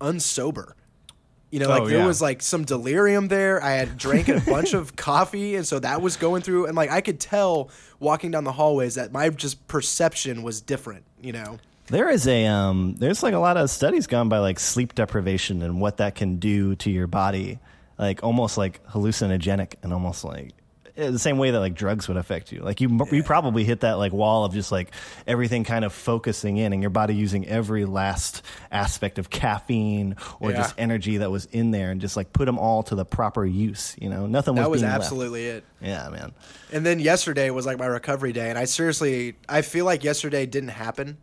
unsober. 0.00 0.72
You 1.50 1.60
know, 1.60 1.68
like 1.70 1.82
Oh, 1.82 1.88
there 1.88 2.00
yeah. 2.00 2.06
was 2.06 2.20
like 2.20 2.42
some 2.42 2.64
delirium 2.66 3.28
there. 3.28 3.62
I 3.62 3.70
had 3.72 3.96
drank 3.96 4.28
a 4.28 4.40
bunch 4.40 4.74
of 4.74 4.94
coffee, 4.96 5.54
and 5.56 5.66
so 5.66 5.78
that 5.78 6.02
was 6.02 6.16
going 6.16 6.42
through. 6.42 6.66
And 6.66 6.76
like 6.76 6.90
I 6.90 7.00
could 7.00 7.18
tell 7.18 7.70
walking 7.98 8.30
down 8.30 8.44
the 8.44 8.52
hallways 8.52 8.96
that 8.96 9.12
my 9.12 9.30
just 9.30 9.66
perception 9.66 10.42
was 10.42 10.60
different. 10.60 11.04
You 11.22 11.32
know, 11.32 11.58
There 11.90 12.08
is 12.10 12.26
a 12.28 12.46
um, 12.46 12.96
there's 12.98 13.22
like 13.22 13.34
a 13.34 13.38
lot 13.38 13.56
of 13.56 13.70
studies 13.70 14.06
gone 14.06 14.28
by 14.28 14.38
like 14.38 14.60
sleep 14.60 14.94
deprivation 14.94 15.62
and 15.62 15.80
what 15.80 15.98
that 15.98 16.14
can 16.14 16.36
do 16.36 16.74
to 16.76 16.90
your 16.90 17.06
body, 17.06 17.58
like 17.98 18.22
almost 18.22 18.58
like 18.58 18.84
hallucinogenic 18.88 19.74
and 19.82 19.92
almost 19.94 20.22
like 20.22 20.52
eh, 20.98 21.10
the 21.10 21.18
same 21.18 21.38
way 21.38 21.50
that 21.50 21.60
like 21.60 21.74
drugs 21.74 22.06
would 22.06 22.18
affect 22.18 22.52
you. 22.52 22.60
Like 22.60 22.82
you, 22.82 22.90
you 23.10 23.22
probably 23.22 23.64
hit 23.64 23.80
that 23.80 23.94
like 23.94 24.12
wall 24.12 24.44
of 24.44 24.52
just 24.52 24.70
like 24.70 24.90
everything 25.26 25.64
kind 25.64 25.82
of 25.82 25.94
focusing 25.94 26.58
in 26.58 26.74
and 26.74 26.82
your 26.82 26.90
body 26.90 27.14
using 27.14 27.46
every 27.46 27.86
last 27.86 28.42
aspect 28.70 29.18
of 29.18 29.30
caffeine 29.30 30.16
or 30.40 30.50
Yeah. 30.50 30.58
just 30.58 30.74
energy 30.76 31.16
that 31.18 31.30
was 31.30 31.46
in 31.46 31.70
there 31.70 31.90
and 31.90 32.02
just 32.02 32.18
like 32.18 32.34
put 32.34 32.44
them 32.44 32.58
all 32.58 32.82
to 32.82 32.94
the 32.96 33.06
proper 33.06 33.46
use. 33.46 33.96
You 33.98 34.10
know, 34.10 34.26
nothing 34.26 34.56
was 34.56 34.62
that 34.64 34.70
was 34.70 34.80
being 34.82 34.92
left. 34.92 35.04
absolutely 35.04 35.46
it. 35.46 35.64
Yeah, 35.80 36.06
man. 36.10 36.32
And 36.70 36.84
then 36.84 37.00
yesterday 37.00 37.48
was 37.48 37.64
like 37.64 37.78
my 37.78 37.86
recovery 37.86 38.34
day, 38.34 38.50
and 38.50 38.58
I 38.58 38.64
seriously, 38.66 39.36
I 39.48 39.62
feel 39.62 39.86
like 39.86 40.04
yesterday 40.04 40.44
didn't 40.44 40.68
happen. 40.70 41.16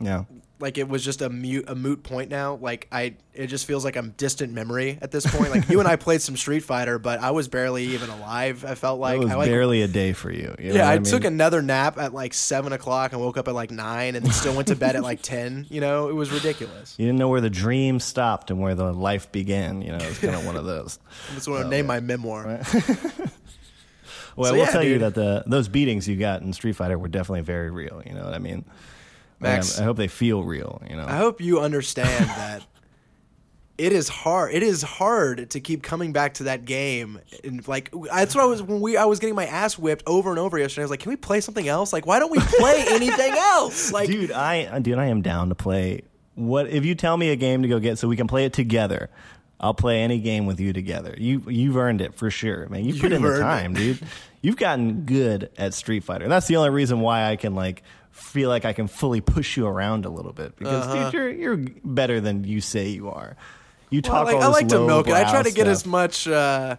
Yeah. 0.00 0.24
Like 0.60 0.76
it 0.76 0.88
was 0.88 1.04
just 1.04 1.22
a 1.22 1.28
mute, 1.30 1.66
a 1.68 1.76
moot 1.76 2.02
point 2.02 2.30
now. 2.30 2.56
Like 2.56 2.88
I, 2.90 3.14
it 3.32 3.46
just 3.46 3.64
feels 3.64 3.84
like 3.84 3.94
I'm 3.94 4.10
distant 4.16 4.52
memory 4.52 4.98
at 5.00 5.12
this 5.12 5.24
point. 5.24 5.52
Like 5.52 5.68
you 5.68 5.78
and 5.78 5.86
I 5.88 5.94
played 6.06 6.20
some 6.20 6.36
Street 6.36 6.64
Fighter, 6.64 6.98
but 6.98 7.20
I 7.20 7.30
was 7.30 7.46
barely 7.46 7.84
even 7.94 8.10
alive. 8.10 8.64
I 8.64 8.74
felt 8.74 8.98
like 8.98 9.16
it 9.20 9.24
was 9.24 9.30
I 9.30 9.36
like, 9.36 9.48
barely 9.48 9.82
a 9.82 9.86
day 9.88 10.12
for 10.14 10.32
you. 10.32 10.56
you 10.58 10.70
know 10.70 10.74
Yeah, 10.74 10.86
what 10.86 10.90
I, 10.92 10.94
mean? 10.96 11.04
took 11.04 11.22
another 11.24 11.62
nap 11.62 11.96
at 11.96 12.12
like 12.12 12.34
seven 12.34 12.72
o'clock 12.72 13.12
and 13.12 13.20
woke 13.20 13.36
up 13.36 13.46
at 13.46 13.54
like 13.54 13.70
nine, 13.70 14.16
and 14.16 14.26
then 14.26 14.32
still 14.32 14.52
went 14.52 14.66
to 14.66 14.74
bed 14.74 14.96
at 14.96 15.02
like 15.04 15.22
ten. 15.22 15.64
You 15.70 15.80
know, 15.80 16.08
it 16.08 16.14
was 16.14 16.32
ridiculous. 16.32 16.96
You 16.98 17.06
didn't 17.06 17.20
know 17.20 17.28
where 17.28 17.40
the 17.40 17.50
dream 17.50 18.00
stopped 18.00 18.50
and 18.50 18.58
where 18.58 18.74
the 18.74 18.92
life 18.92 19.30
began. 19.30 19.80
You 19.80 19.92
know, 19.92 19.98
it's 19.98 20.18
kind 20.18 20.34
of 20.34 20.44
one 20.44 20.56
of 20.56 20.64
those. 20.64 20.98
I 21.08 21.12
oh, 21.30 21.34
just 21.36 21.46
want 21.48 21.62
to 21.62 21.68
name 21.68 21.86
my 21.86 22.00
memoir. 22.00 22.62
Well, 24.36 24.50
So, 24.50 24.54
I 24.54 24.58
will 24.58 24.64
yeah, 24.64 24.70
tell 24.70 24.82
you 24.84 24.98
that 25.00 25.14
the 25.14 25.42
those 25.46 25.68
beatings 25.68 26.08
you 26.08 26.16
got 26.16 26.42
in 26.42 26.52
Street 26.52 26.74
Fighter 26.74 26.98
were 26.98 27.08
definitely 27.08 27.42
very 27.42 27.70
real. 27.70 28.02
You 28.06 28.14
know 28.14 28.24
what 28.24 28.34
I 28.34 28.38
mean? 28.38 28.64
Max- 29.40 29.76
And 29.76 29.84
I 29.84 29.86
hope 29.86 29.96
they 29.96 30.08
feel 30.08 30.42
real. 30.42 30.82
You 30.88 30.96
know, 30.96 31.06
I 31.06 31.16
hope 31.16 31.40
you 31.40 31.60
understand 31.60 32.28
that 32.28 32.62
it 33.78 33.92
is 33.92 34.08
hard. 34.08 34.52
It 34.52 34.62
is 34.62 34.82
hard 34.82 35.50
to 35.50 35.60
keep 35.60 35.82
coming 35.82 36.12
back 36.12 36.34
to 36.34 36.44
that 36.44 36.64
game. 36.64 37.20
And 37.44 37.66
like 37.68 37.90
that's 38.12 38.34
what 38.34 38.42
I 38.42 38.46
was 38.46 38.62
when 38.62 38.80
we 38.80 38.96
I 38.96 39.04
was 39.04 39.20
getting 39.20 39.36
my 39.36 39.46
ass 39.46 39.78
whipped 39.78 40.02
over 40.06 40.30
and 40.30 40.38
over 40.38 40.58
yesterday. 40.58 40.82
I 40.82 40.84
was 40.84 40.90
like, 40.90 41.00
can 41.00 41.10
we 41.10 41.16
play 41.16 41.40
something 41.40 41.68
else? 41.68 41.92
Like, 41.92 42.04
why 42.06 42.18
don't 42.18 42.32
we 42.32 42.40
play 42.40 42.84
anything 42.88 43.32
else? 43.32 43.92
Like, 43.92 44.08
dude, 44.08 44.32
I 44.32 44.64
uh, 44.64 44.78
dude, 44.80 44.98
I 44.98 45.06
am 45.06 45.22
down 45.22 45.48
to 45.50 45.54
play. 45.54 46.02
What 46.34 46.68
if 46.68 46.84
you 46.84 46.94
tell 46.94 47.16
me 47.16 47.30
a 47.30 47.36
game 47.36 47.62
to 47.62 47.68
go 47.68 47.78
get 47.78 47.98
so 47.98 48.08
we 48.08 48.16
can 48.16 48.26
play 48.26 48.44
it 48.44 48.52
together? 48.52 49.10
I'll 49.60 49.74
play 49.74 50.02
any 50.02 50.20
game 50.20 50.46
with 50.46 50.60
you 50.60 50.72
together. 50.72 51.14
You 51.18 51.42
you've 51.48 51.76
earned 51.76 52.00
it 52.00 52.14
for 52.14 52.30
sure, 52.30 52.68
man. 52.68 52.84
You 52.84 52.92
put 52.92 53.10
You've 53.10 53.14
in 53.14 53.22
the 53.22 53.40
time, 53.40 53.74
dude. 53.74 53.98
You've 54.40 54.56
gotten 54.56 55.02
good 55.04 55.50
at 55.58 55.74
Street 55.74 56.04
Fighter. 56.04 56.24
And 56.24 56.32
That's 56.32 56.46
the 56.46 56.56
only 56.56 56.70
reason 56.70 57.00
why 57.00 57.28
I 57.28 57.34
can 57.34 57.56
like 57.56 57.82
feel 58.18 58.48
like 58.50 58.64
I 58.64 58.72
can 58.72 58.88
fully 58.88 59.20
push 59.20 59.56
you 59.56 59.66
around 59.66 60.04
a 60.04 60.10
little 60.10 60.32
bit 60.32 60.56
because 60.56 60.84
Uh-huh. 60.86 61.10
dude, 61.10 61.12
you're 61.14 61.30
you're 61.30 61.56
better 61.84 62.20
than 62.20 62.44
you 62.44 62.60
say 62.60 62.88
you 62.88 63.08
are. 63.10 63.36
You 63.90 64.00
well, 64.04 64.12
talk 64.12 64.26
like 64.26 64.36
all 64.36 64.42
I 64.42 64.46
like 64.48 64.68
to 64.68 64.86
milk 64.86 65.08
it. 65.08 65.14
I 65.14 65.30
try 65.30 65.42
to 65.42 65.50
get 65.50 65.66
as 65.66 65.86
much 65.86 66.28
uh, 66.28 66.76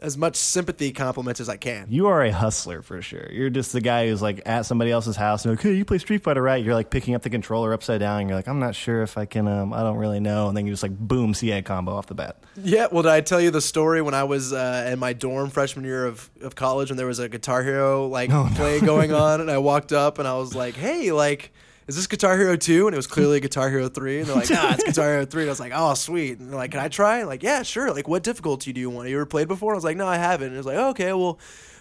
as 0.00 0.16
much 0.16 0.36
sympathy 0.36 0.92
compliments 0.92 1.40
as 1.40 1.48
I 1.48 1.56
can. 1.56 1.86
You 1.88 2.06
are 2.08 2.22
a 2.22 2.30
hustler 2.32 2.82
for 2.82 3.02
sure. 3.02 3.28
You're 3.32 3.50
just 3.50 3.72
the 3.72 3.80
guy 3.80 4.08
who's 4.08 4.22
like 4.22 4.40
at 4.46 4.66
somebody 4.66 4.90
else's 4.90 5.16
house 5.16 5.44
and 5.44 5.52
like, 5.54 5.62
hey, 5.62 5.74
you 5.74 5.84
play 5.84 5.98
Street 5.98 6.22
Fighter, 6.22 6.42
right? 6.42 6.62
You're 6.64 6.74
like 6.74 6.90
picking 6.90 7.14
up 7.14 7.22
the 7.22 7.30
controller 7.30 7.72
upside 7.72 8.00
down. 8.00 8.20
And 8.20 8.28
you're 8.30 8.38
like, 8.38 8.48
I'm 8.48 8.60
not 8.60 8.74
sure 8.74 9.02
if 9.02 9.18
I 9.18 9.24
can. 9.26 9.48
Um, 9.48 9.72
I 9.72 9.82
don't 9.82 9.96
really 9.96 10.20
know. 10.20 10.48
And 10.48 10.56
then 10.56 10.66
you 10.66 10.72
just 10.72 10.82
like 10.82 10.96
boom, 10.96 11.34
CA 11.34 11.62
combo 11.62 11.92
off 11.92 12.06
the 12.06 12.14
bat. 12.14 12.36
Yeah, 12.56 12.88
well, 12.92 13.02
did 13.02 13.12
I 13.12 13.20
tell 13.20 13.40
you 13.40 13.50
the 13.50 13.60
story 13.60 14.00
when 14.02 14.14
I 14.14 14.24
was 14.24 14.52
uh, 14.52 14.88
in 14.92 14.98
my 14.98 15.12
dorm 15.12 15.50
freshman 15.50 15.84
year 15.84 16.06
of, 16.06 16.30
of 16.42 16.54
college 16.54 16.90
and 16.90 16.98
there 16.98 17.06
was 17.06 17.18
a 17.18 17.28
Guitar 17.28 17.62
Hero 17.62 18.06
like 18.06 18.30
Oh, 18.30 18.44
no. 18.48 18.54
play 18.54 18.80
going 18.80 19.12
on, 19.14 19.40
and 19.40 19.50
I 19.50 19.58
walked 19.58 19.92
up 19.92 20.18
and 20.18 20.26
I 20.28 20.36
was 20.36 20.54
like, 20.54 20.74
"Hey, 20.76 21.12
like, 21.12 21.52
is 21.88 21.96
this 21.96 22.06
Guitar 22.06 22.36
Hero 22.36 22.54
2? 22.56 22.86
And 22.86 22.94
it 22.94 22.96
was 22.96 23.06
clearly 23.08 23.40
Guitar 23.48 23.68
Hero 23.70 23.88
3. 23.88 24.18
And 24.20 24.26
they're 24.28 24.36
like, 24.36 24.50
"Nah, 24.50 24.72
it's 24.74 24.84
Guitar 24.84 25.10
Hero 25.12 25.24
3." 25.24 25.42
And 25.42 25.48
I 25.48 25.52
was 25.52 25.60
like, 25.60 25.72
"Oh, 25.74 25.94
sweet." 25.94 26.38
And 26.38 26.50
they're 26.50 26.58
like, 26.58 26.70
"Can 26.70 26.80
I 26.80 26.88
try?" 26.88 27.22
like, 27.24 27.42
"Yeah, 27.42 27.62
sure." 27.62 27.92
Like, 27.92 28.06
what 28.06 28.22
difficulty 28.22 28.72
do 28.72 28.80
you 28.80 28.90
want? 28.90 29.08
You 29.08 29.16
ever 29.16 29.26
played 29.26 29.48
before? 29.48 29.72
And 29.72 29.76
I 29.76 29.78
was 29.78 29.84
like, 29.84 29.96
"No, 29.96 30.06
I 30.06 30.16
haven't." 30.16 30.48
And 30.48 30.54
it 30.54 30.58
was 30.58 30.66
like, 30.66 30.76
oh, 30.78 30.90
"Okay, 30.90 31.12
well." 31.12 31.38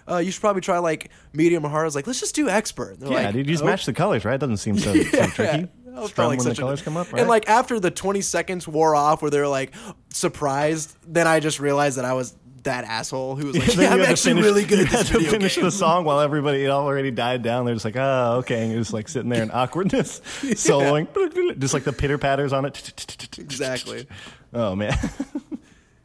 Uh, 0.10 0.20
you 0.20 0.32
should 0.32 0.40
probably 0.40 0.62
try 0.62 0.78
like 0.78 1.10
medium 1.34 1.66
or 1.66 1.70
hard. 1.70 1.82
I 1.82 1.84
was 1.84 1.94
like, 1.94 2.08
let's 2.08 2.22
just 2.22 2.34
do 2.34 2.48
expert. 2.48 2.92
And 2.92 3.00
they're 3.02 3.10
Yeah, 3.12 3.24
like, 3.26 3.34
dude, 3.34 3.46
you 3.46 3.52
just 3.52 3.64
"Oh." 3.64 3.66
match 3.68 3.86
the 3.86 3.92
colors, 3.92 4.24
right? 4.24 4.36
It 4.36 4.38
doesn't 4.38 4.56
seem 4.56 4.78
so, 4.78 4.94
so 5.04 5.26
tricky. 5.28 5.42
Yeah, 5.42 5.66
that 5.66 5.68
was 6.02 6.12
Strum 6.12 6.16
probably 6.16 6.38
when 6.38 6.46
such 6.46 6.56
the 6.56 6.62
a- 6.62 6.64
colors 6.64 6.82
come 6.82 6.96
up, 6.96 7.12
right? 7.12 7.20
And 7.20 7.28
like 7.28 7.50
after 7.50 7.78
the 7.78 7.92
20 7.92 8.22
seconds 8.22 8.70
wore 8.70 8.96
off, 8.96 9.22
where 9.22 9.30
they 9.30 9.42
were 9.42 9.50
like 9.50 9.74
surprised, 10.14 10.96
then 11.06 11.28
I 11.28 11.42
just 11.42 11.60
realized 11.60 11.98
that 11.98 12.06
I 12.06 12.14
was 12.14 12.36
that 12.68 12.86
asshole 12.86 13.36
who 13.36 13.48
was 13.48 13.58
like, 13.60 13.68
Then 13.74 13.80
"Yeah, 13.80 13.94
I'm 13.94 14.02
actually 14.02 14.34
finish- 14.36 14.46
really 14.46 14.64
good 14.66 14.80
at 14.80 14.90
this 14.92 15.10
had 15.10 15.20
to 15.20 15.30
finish 15.30 15.56
game." 15.56 15.66
the 15.66 15.72
song 15.72 16.06
while 16.06 16.20
everybody 16.22 16.62
had 16.62 16.72
already 16.72 17.12
died 17.12 17.42
down. 17.44 17.66
They're 17.66 17.76
just 17.76 17.84
like, 17.86 17.98
oh, 17.98 18.36
okay, 18.40 18.62
and 18.64 18.72
you're 18.72 18.80
just 18.82 18.94
like 18.94 19.10
sitting 19.10 19.30
there 19.30 19.44
in 19.44 19.52
awkwardness, 19.54 20.22
soloing, 20.42 21.08
just 21.60 21.74
like 21.74 21.84
the 21.84 21.92
pitter 21.94 22.18
patters 22.18 22.54
on 22.54 22.66
it. 22.66 23.38
Exactly. 23.38 24.08
Oh 24.54 24.76
man, 24.76 24.98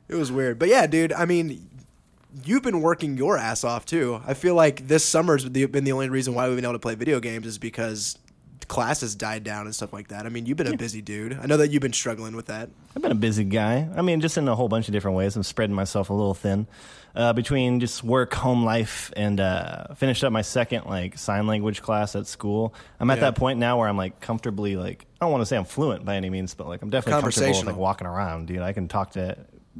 It 0.08 0.14
was 0.16 0.32
weird, 0.32 0.58
but 0.58 0.68
yeah, 0.68 0.86
dude. 0.86 1.12
I 1.12 1.24
mean, 1.26 1.68
you've 2.44 2.62
been 2.62 2.80
working 2.82 3.16
your 3.16 3.38
ass 3.38 3.64
off 3.64 3.86
too. 3.86 4.20
I 4.26 4.34
feel 4.34 4.54
like 4.54 4.88
this 4.88 5.04
summer's 5.04 5.48
been 5.48 5.84
the 5.84 5.92
only 5.92 6.08
reason 6.08 6.34
why 6.34 6.48
we've 6.48 6.56
been 6.56 6.64
able 6.64 6.74
to 6.74 6.78
play 6.78 6.94
video 6.94 7.20
games 7.20 7.46
is 7.46 7.58
because 7.58 8.18
classes 8.68 9.14
died 9.14 9.44
down 9.44 9.66
and 9.66 9.74
stuff 9.74 9.92
like 9.92 10.08
that. 10.08 10.26
I 10.26 10.28
mean, 10.28 10.46
you've 10.46 10.56
been 10.56 10.72
a 10.72 10.76
busy 10.76 11.02
dude. 11.02 11.38
I 11.40 11.46
know 11.46 11.56
that 11.58 11.70
you've 11.70 11.82
been 11.82 11.92
struggling 11.92 12.34
with 12.36 12.46
that. 12.46 12.70
I've 12.96 13.02
been 13.02 13.12
a 13.12 13.16
busy 13.16 13.44
guy. 13.44 13.88
I 13.96 14.02
mean, 14.02 14.20
just 14.20 14.36
in 14.38 14.46
a 14.48 14.54
whole 14.54 14.68
bunch 14.68 14.88
of 14.88 14.92
different 14.92 15.16
ways. 15.16 15.36
I'm 15.36 15.42
spreading 15.42 15.74
myself 15.74 16.10
a 16.10 16.12
little 16.12 16.34
thin 16.34 16.66
uh, 17.14 17.32
between 17.32 17.80
just 17.80 18.02
work, 18.04 18.34
home 18.34 18.64
life, 18.64 19.12
and 19.16 19.40
uh, 19.40 19.94
finished 19.94 20.22
up 20.24 20.32
my 20.32 20.42
second 20.42 20.86
like 20.86 21.18
sign 21.18 21.46
language 21.46 21.82
class 21.82 22.14
at 22.16 22.26
school. 22.26 22.74
I'm 23.00 23.10
at 23.10 23.18
Yeah. 23.18 23.20
that 23.30 23.36
point 23.36 23.58
now 23.58 23.78
where 23.78 23.88
I'm 23.88 23.96
like 23.96 24.20
comfortably 24.20 24.76
like 24.76 25.06
I 25.20 25.24
don't 25.26 25.32
want 25.32 25.42
to 25.42 25.46
say 25.46 25.56
I'm 25.56 25.64
fluent 25.64 26.04
by 26.04 26.16
any 26.16 26.30
means, 26.30 26.54
but 26.54 26.66
like 26.68 26.82
I'm 26.82 26.90
definitely 26.90 27.20
comfortable 27.22 27.48
with, 27.58 27.66
like 27.66 27.76
walking 27.76 28.06
around, 28.06 28.46
dude. 28.48 28.60
I 28.60 28.72
can 28.72 28.88
talk 28.88 29.12
to 29.12 29.36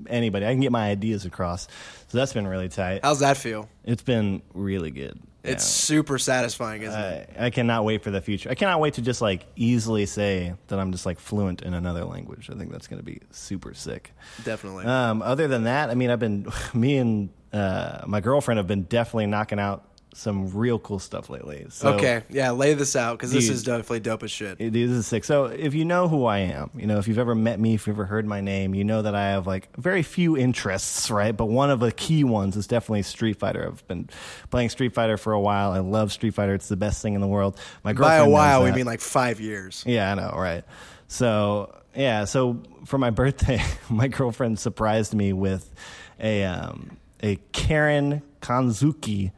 anybody. 0.09 0.47
I 0.47 0.53
can 0.53 0.61
get 0.61 0.73
my 0.73 0.89
ideas 0.89 1.25
across. 1.27 1.69
So 2.09 2.19
that's 2.19 2.33
been 2.33 2.47
really 2.47 2.69
tight. 2.69 3.01
How's 3.03 3.21
that 3.21 3.37
feel? 3.37 3.69
It's 3.85 4.03
been 4.03 4.43
really 4.55 4.91
good. 4.91 5.21
It's 5.44 5.64
Yeah. 5.64 5.68
super 5.96 6.18
satisfying, 6.18 6.82
isn't 6.82 7.00
it? 7.00 7.30
I, 7.38 7.46
I 7.46 7.50
cannot 7.50 7.84
wait 7.84 8.02
for 8.02 8.11
the 8.11 8.20
future. 8.20 8.49
I 8.50 8.54
cannot 8.54 8.78
wait 8.80 8.94
to 8.94 9.02
just 9.02 9.20
like 9.20 9.46
easily 9.56 10.06
say 10.06 10.54
that 10.68 10.78
I'm 10.78 10.92
just 10.92 11.04
like 11.06 11.18
fluent 11.18 11.62
in 11.62 11.75
another 11.75 12.04
language. 12.04 12.49
I 12.50 12.54
think 12.56 12.70
that's 12.70 12.87
going 12.87 13.00
to 13.00 13.04
be 13.04 13.20
super 13.32 13.75
sick. 13.75 14.12
Definitely. 14.44 14.84
Um, 14.87 15.20
other 15.22 15.49
than 15.49 15.64
that, 15.64 15.90
I 15.90 15.94
mean, 15.94 16.11
I've 16.11 16.20
been 16.20 16.46
me 16.75 16.96
and 16.99 17.30
uh, 17.52 18.02
my 18.06 18.20
girlfriend 18.20 18.58
have 18.58 18.66
been 18.68 18.84
definitely 18.84 19.26
knocking 19.26 19.58
out 19.58 19.84
some 20.14 20.52
real 20.52 20.78
cool 20.78 20.99
stuff 20.99 21.31
lately. 21.31 21.66
So 21.71 21.95
okay, 21.95 22.23
yeah, 22.28 22.50
lay 22.50 22.75
this 22.75 22.95
out 22.97 23.19
because 23.19 23.33
this 23.33 23.49
is 23.49 23.62
definitely 23.62 24.00
dope 24.00 24.23
as 24.23 24.31
shit. 24.31 24.61
It 24.61 24.76
is 24.76 25.07
sick. 25.07 25.25
So 25.25 25.47
if 25.47 25.75
you 25.75 25.85
know 25.85 26.09
who 26.09 26.26
I 26.26 26.38
am, 26.38 26.71
you 26.76 26.87
know, 26.87 26.99
if 26.99 27.09
you've 27.09 27.19
ever 27.19 27.35
met 27.35 27.59
me, 27.59 27.75
if 27.75 27.87
you've 27.87 27.97
ever 27.97 28.04
heard 28.04 28.26
my 28.26 28.40
name, 28.40 28.75
you 28.75 28.85
know 28.85 29.02
that 29.02 29.14
I 29.14 29.31
have 29.31 29.47
like 29.47 29.75
very 29.76 30.02
few 30.02 30.37
interests, 30.37 31.11
right? 31.11 31.37
But 31.37 31.47
one 31.47 31.71
of 31.71 31.81
the 31.81 31.92
key 31.92 32.25
ones 32.25 32.57
is 32.57 32.66
definitely 32.66 33.02
Street 33.02 33.38
Fighter. 33.38 33.66
I've 33.66 33.87
been 33.88 34.09
playing 34.50 34.69
Street 34.69 34.95
Fighter 34.95 35.16
for 35.16 35.33
a 35.33 35.40
while. 35.40 35.73
I 35.73 35.78
love 35.78 36.12
Street 36.12 36.35
Fighter. 36.35 36.54
It's 36.54 36.69
the 36.69 36.76
best 36.76 37.00
thing 37.02 37.14
in 37.14 37.21
the 37.21 37.26
world. 37.26 37.59
My 37.83 37.92
By 37.92 37.99
girlfriend 37.99 38.26
a 38.26 38.31
while, 38.31 38.64
we 38.64 38.73
mean 38.73 38.87
like 38.87 39.00
five 39.00 39.40
years. 39.40 39.83
Yeah, 39.87 40.12
I 40.12 40.14
know, 40.14 40.35
right? 40.37 40.64
So 41.09 41.75
yeah, 41.95 42.25
so 42.25 42.62
for 42.85 42.99
my 42.99 43.11
birthday, 43.23 43.62
my 43.88 44.09
girlfriend 44.09 44.59
surprised 44.59 45.14
me 45.14 45.33
with 45.33 45.73
a 46.21 46.45
um, 46.45 46.99
a 47.23 47.37
Karin 47.52 48.23
Kanzuki 48.40 49.33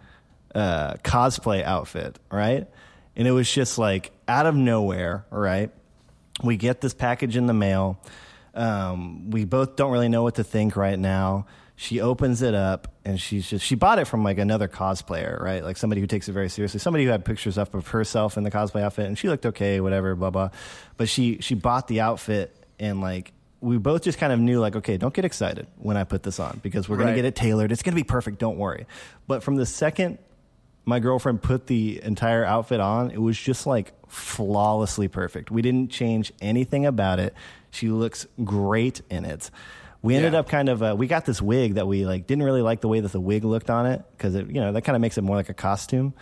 uh, 0.54 0.94
cosplay 1.04 1.62
outfit, 1.64 2.18
right? 2.30 2.66
And 3.16 3.28
it 3.28 3.32
was 3.32 3.50
just 3.50 3.78
like 3.78 4.12
out 4.28 4.46
of 4.46 4.54
nowhere, 4.54 5.24
right? 5.30 5.70
We 6.42 6.56
get 6.56 6.80
this 6.80 6.94
package 6.94 7.36
in 7.36 7.46
the 7.46 7.54
mail. 7.54 7.98
Um, 8.54 9.30
we 9.30 9.44
both 9.44 9.76
don't 9.76 9.90
really 9.90 10.08
know 10.08 10.22
what 10.22 10.36
to 10.36 10.44
think 10.44 10.76
right 10.76 10.98
now. 10.98 11.46
She 11.76 12.00
opens 12.00 12.40
it 12.42 12.54
up 12.54 12.92
and 13.04 13.20
she's 13.20 13.48
just 13.50 13.64
she 13.64 13.74
bought 13.74 13.98
it 13.98 14.04
from 14.06 14.22
like 14.22 14.38
another 14.38 14.68
cosplayer, 14.68 15.40
right? 15.40 15.64
Like 15.64 15.76
somebody 15.76 16.00
who 16.00 16.06
takes 16.06 16.28
it 16.28 16.32
very 16.32 16.48
seriously. 16.48 16.78
Somebody 16.78 17.04
who 17.04 17.10
had 17.10 17.24
pictures 17.24 17.58
up 17.58 17.74
of 17.74 17.88
herself 17.88 18.36
in 18.36 18.44
the 18.44 18.50
cosplay 18.50 18.82
outfit 18.82 19.06
and 19.06 19.18
she 19.18 19.28
looked 19.28 19.44
okay, 19.46 19.80
whatever, 19.80 20.14
blah 20.14 20.30
blah. 20.30 20.50
But 20.96 21.08
she 21.08 21.38
she 21.40 21.56
bought 21.56 21.88
the 21.88 22.00
outfit 22.00 22.56
and 22.78 23.00
like 23.00 23.32
we 23.60 23.78
both 23.78 24.02
just 24.02 24.18
kind 24.18 24.32
of 24.32 24.38
knew 24.38 24.60
like 24.60 24.76
okay, 24.76 24.96
don't 24.98 25.12
get 25.12 25.24
excited 25.24 25.66
when 25.78 25.96
I 25.96 26.04
put 26.04 26.22
this 26.22 26.38
on 26.38 26.60
because 26.62 26.88
we're 26.88 26.96
going 26.96 27.08
Right. 27.08 27.14
to 27.14 27.22
get 27.22 27.24
it 27.24 27.34
tailored. 27.34 27.72
It's 27.72 27.82
going 27.82 27.92
to 27.94 28.00
be 28.00 28.04
perfect, 28.04 28.38
don't 28.38 28.56
worry. 28.56 28.86
But 29.26 29.42
from 29.42 29.56
the 29.56 29.66
second 29.66 30.18
my 30.84 30.98
girlfriend 31.00 31.42
put 31.42 31.66
the 31.66 32.00
entire 32.02 32.44
outfit 32.44 32.80
on, 32.80 33.10
it 33.10 33.20
was 33.20 33.38
just 33.38 33.66
like 33.66 33.92
flawlessly 34.08 35.08
perfect. 35.08 35.50
We 35.50 35.62
didn't 35.62 35.90
change 35.90 36.32
anything 36.42 36.84
about 36.86 37.18
it. 37.18 37.34
She 37.70 37.88
looks 37.88 38.26
great 38.44 39.00
in 39.10 39.24
it. 39.24 39.50
We 40.02 40.14
ended 40.16 40.34
Yeah. 40.34 40.40
up 40.40 40.48
kind 40.48 40.68
of 40.68 40.82
uh, 40.82 40.94
we 40.98 41.06
got 41.06 41.24
this 41.24 41.40
wig 41.40 41.74
that 41.74 41.86
we 41.86 42.04
like 42.04 42.26
didn't 42.26 42.44
really 42.44 42.60
like 42.62 42.82
the 42.82 42.88
way 42.88 43.00
that 43.00 43.12
the 43.12 43.20
wig 43.20 43.42
looked 43.44 43.70
on 43.70 43.86
it 43.86 44.02
because 44.16 44.34
it 44.34 44.46
you 44.48 44.60
know 44.60 44.72
that 44.72 44.82
kind 44.82 44.94
of 44.96 45.00
makes 45.00 45.16
it 45.16 45.22
more 45.22 45.36
like 45.36 45.48
a 45.48 45.54
costume. 45.54 46.12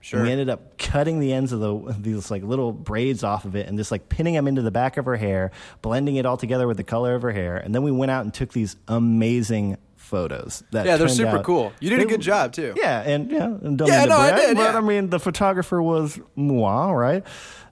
Sure. 0.00 0.20
And 0.20 0.26
we 0.26 0.32
ended 0.32 0.48
up 0.48 0.78
cutting 0.78 1.18
the 1.20 1.32
ends 1.32 1.52
of 1.52 1.60
the 1.60 1.94
these 1.98 2.30
like 2.30 2.42
little 2.42 2.72
braids 2.72 3.22
off 3.24 3.44
of 3.44 3.54
it 3.56 3.68
and 3.68 3.78
just 3.78 3.90
like 3.92 4.08
pinning 4.08 4.34
them 4.34 4.46
into 4.48 4.62
the 4.62 4.70
back 4.72 4.96
of 4.96 5.04
her 5.06 5.16
hair, 5.16 5.50
blending 5.82 6.16
it 6.16 6.26
all 6.26 6.36
together 6.36 6.66
with 6.66 6.76
the 6.76 6.84
color 6.84 7.14
of 7.14 7.22
her 7.22 7.32
hair, 7.32 7.56
and 7.56 7.74
then 7.74 7.82
we 7.82 7.90
went 7.92 8.10
out 8.10 8.24
and 8.24 8.34
took 8.34 8.52
these 8.52 8.76
amazing 8.88 9.76
photos. 10.08 10.64
That 10.72 10.86
Yeah, 10.86 10.96
they're 10.96 11.08
super 11.08 11.38
out- 11.38 11.44
cool. 11.44 11.72
You 11.80 11.90
did 11.90 12.00
a 12.00 12.06
good 12.06 12.20
job 12.20 12.52
too. 12.52 12.74
Yeah, 12.76 13.00
and 13.02 13.30
yeah, 13.30 13.44
and 13.44 13.78
don't 13.78 13.88
Yeah, 13.88 14.06
no, 14.06 14.16
I 14.16 14.30
brag, 14.30 14.40
did, 14.48 14.56
but 14.56 14.72
yeah. 14.72 14.78
I 14.78 14.80
mean 14.80 15.10
the 15.10 15.20
photographer 15.20 15.80
was 15.80 16.18
moi, 16.34 16.90
right? 16.90 17.24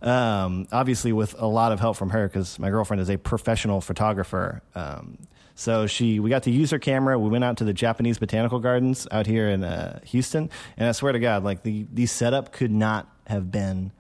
Um, 0.03 0.69
obviously, 0.71 1.13
with 1.13 1.35
a 1.41 1.47
lot 1.47 1.73
of 1.73 1.81
help 1.81 1.97
from 1.97 2.11
her 2.11 2.29
because 2.29 2.59
my 2.59 2.71
girlfriend 2.71 3.01
is 3.01 3.11
a 3.11 3.17
professional 3.17 3.81
photographer. 3.81 4.63
Um, 4.75 5.19
so 5.55 5.87
she, 5.87 6.21
we 6.21 6.29
got 6.29 6.43
to 6.43 6.51
use 6.51 6.71
her 6.71 6.79
camera. 6.79 7.19
We 7.19 7.31
went 7.31 7.43
out 7.43 7.57
to 7.57 7.65
the 7.65 7.73
Japanese 7.73 8.19
botanical 8.19 8.59
gardens 8.59 9.09
out 9.11 9.27
here 9.27 9.49
in 9.49 9.65
uh, 9.65 10.01
Houston, 10.05 10.51
and 10.77 10.87
I 10.89 10.93
swear 10.93 11.13
to 11.13 11.19
God, 11.19 11.43
like 11.45 11.63
the 11.63 11.87
the 11.93 12.07
setup 12.07 12.53
could 12.53 12.71
not 12.71 13.09
have 13.27 13.51
been 13.51 13.91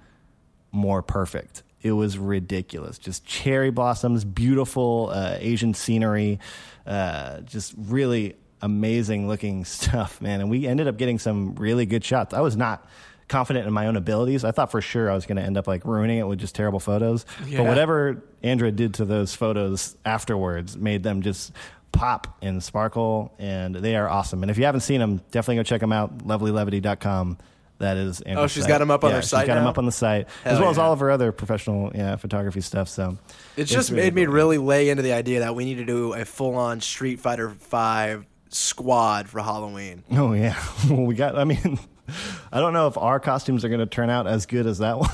more 0.70 1.02
perfect. 1.02 1.62
It 1.82 1.92
was 1.92 2.18
ridiculous. 2.18 2.98
Just 2.98 3.24
cherry 3.24 3.70
blossoms, 3.70 4.24
beautiful 4.24 5.10
uh, 5.12 5.36
Asian 5.38 5.72
scenery, 5.72 6.40
uh, 6.86 7.40
just 7.40 7.74
really 7.76 8.36
amazing 8.62 9.28
looking 9.28 9.64
stuff, 9.76 10.20
man. 10.20 10.40
And 10.40 10.50
we 10.50 10.66
ended 10.66 10.88
up 10.88 10.96
getting 10.96 11.18
some 11.18 11.54
really 11.56 11.86
good 11.86 12.04
shots. 12.04 12.34
I 12.34 12.40
was 12.40 12.56
not 12.56 12.86
confident 13.28 13.66
in 13.66 13.72
my 13.72 13.86
own 13.86 13.96
abilities. 13.96 14.44
I 14.44 14.52
thought 14.52 14.70
for 14.70 14.80
sure 14.80 15.10
I 15.10 15.14
was 15.14 15.26
going 15.26 15.36
to 15.36 15.42
end 15.42 15.56
up 15.56 15.66
like 15.66 15.84
ruining 15.84 16.18
it 16.18 16.28
with 16.28 16.38
just 16.38 16.54
terrible 16.54 16.78
photos. 16.78 17.26
Yeah. 17.46 17.58
But 17.58 17.66
whatever 17.66 18.22
Andrea 18.42 18.70
did 18.70 18.94
to 18.94 19.04
those 19.04 19.34
photos 19.34 19.96
afterwards 20.04 20.76
made 20.76 21.02
them 21.02 21.22
just 21.22 21.52
pop 21.92 22.36
and 22.42 22.62
sparkle, 22.62 23.34
and 23.38 23.74
they 23.74 23.96
are 23.96 24.08
awesome. 24.08 24.42
And 24.42 24.50
if 24.50 24.58
you 24.58 24.64
haven't 24.64 24.82
seen 24.82 25.00
them, 25.00 25.22
definitely 25.30 25.56
go 25.56 25.62
check 25.62 25.80
them 25.80 25.92
out. 25.92 26.18
Lovelylevity.com. 26.18 27.38
That 27.78 27.96
is 27.98 28.20
Andrea's 28.22 28.44
Oh, 28.44 28.46
she's 28.46 28.62
site. 28.62 28.68
got 28.68 28.80
'em 28.80 28.90
up 28.90 29.04
on 29.04 29.10
yeah, 29.10 29.16
her 29.16 29.22
she's 29.22 29.30
site 29.30 29.46
got 29.46 29.58
'em 29.58 29.64
now? 29.64 29.70
up 29.70 29.78
on 29.78 29.84
the 29.86 29.92
site, 29.92 30.28
as 30.44 30.52
Hell 30.52 30.60
well 30.62 30.70
as 30.70 30.76
yeah. 30.78 30.82
all 30.84 30.92
of 30.94 31.00
her 31.00 31.10
other 31.10 31.30
professional 31.32 31.90
yeah, 31.94 32.16
photography 32.16 32.60
stuff. 32.62 32.88
So 32.88 33.18
It 33.56 33.64
just 33.64 33.90
really 33.90 34.04
made 34.04 34.14
me 34.14 34.24
cool. 34.24 34.34
really 34.34 34.58
lay 34.58 34.88
into 34.88 35.02
the 35.02 35.12
idea 35.12 35.40
that 35.40 35.54
we 35.54 35.64
need 35.66 35.76
to 35.76 35.84
do 35.84 36.14
a 36.14 36.24
full-on 36.24 36.80
Street 36.80 37.20
Fighter 37.20 37.50
Five 37.50 38.24
squad 38.48 39.28
for 39.28 39.40
Halloween. 39.40 40.04
Oh 40.12 40.32
yeah, 40.32 40.56
well, 40.90 41.02
we 41.02 41.14
got. 41.14 41.36
I 41.38 41.44
mean, 41.44 41.78
I 42.52 42.60
don't 42.60 42.72
know 42.72 42.86
if 42.86 42.96
our 42.96 43.20
costumes 43.20 43.64
are 43.64 43.68
going 43.68 43.80
to 43.80 43.86
turn 43.86 44.08
out 44.10 44.26
as 44.26 44.46
good 44.46 44.66
as 44.66 44.78
that 44.78 44.98
one. 44.98 45.10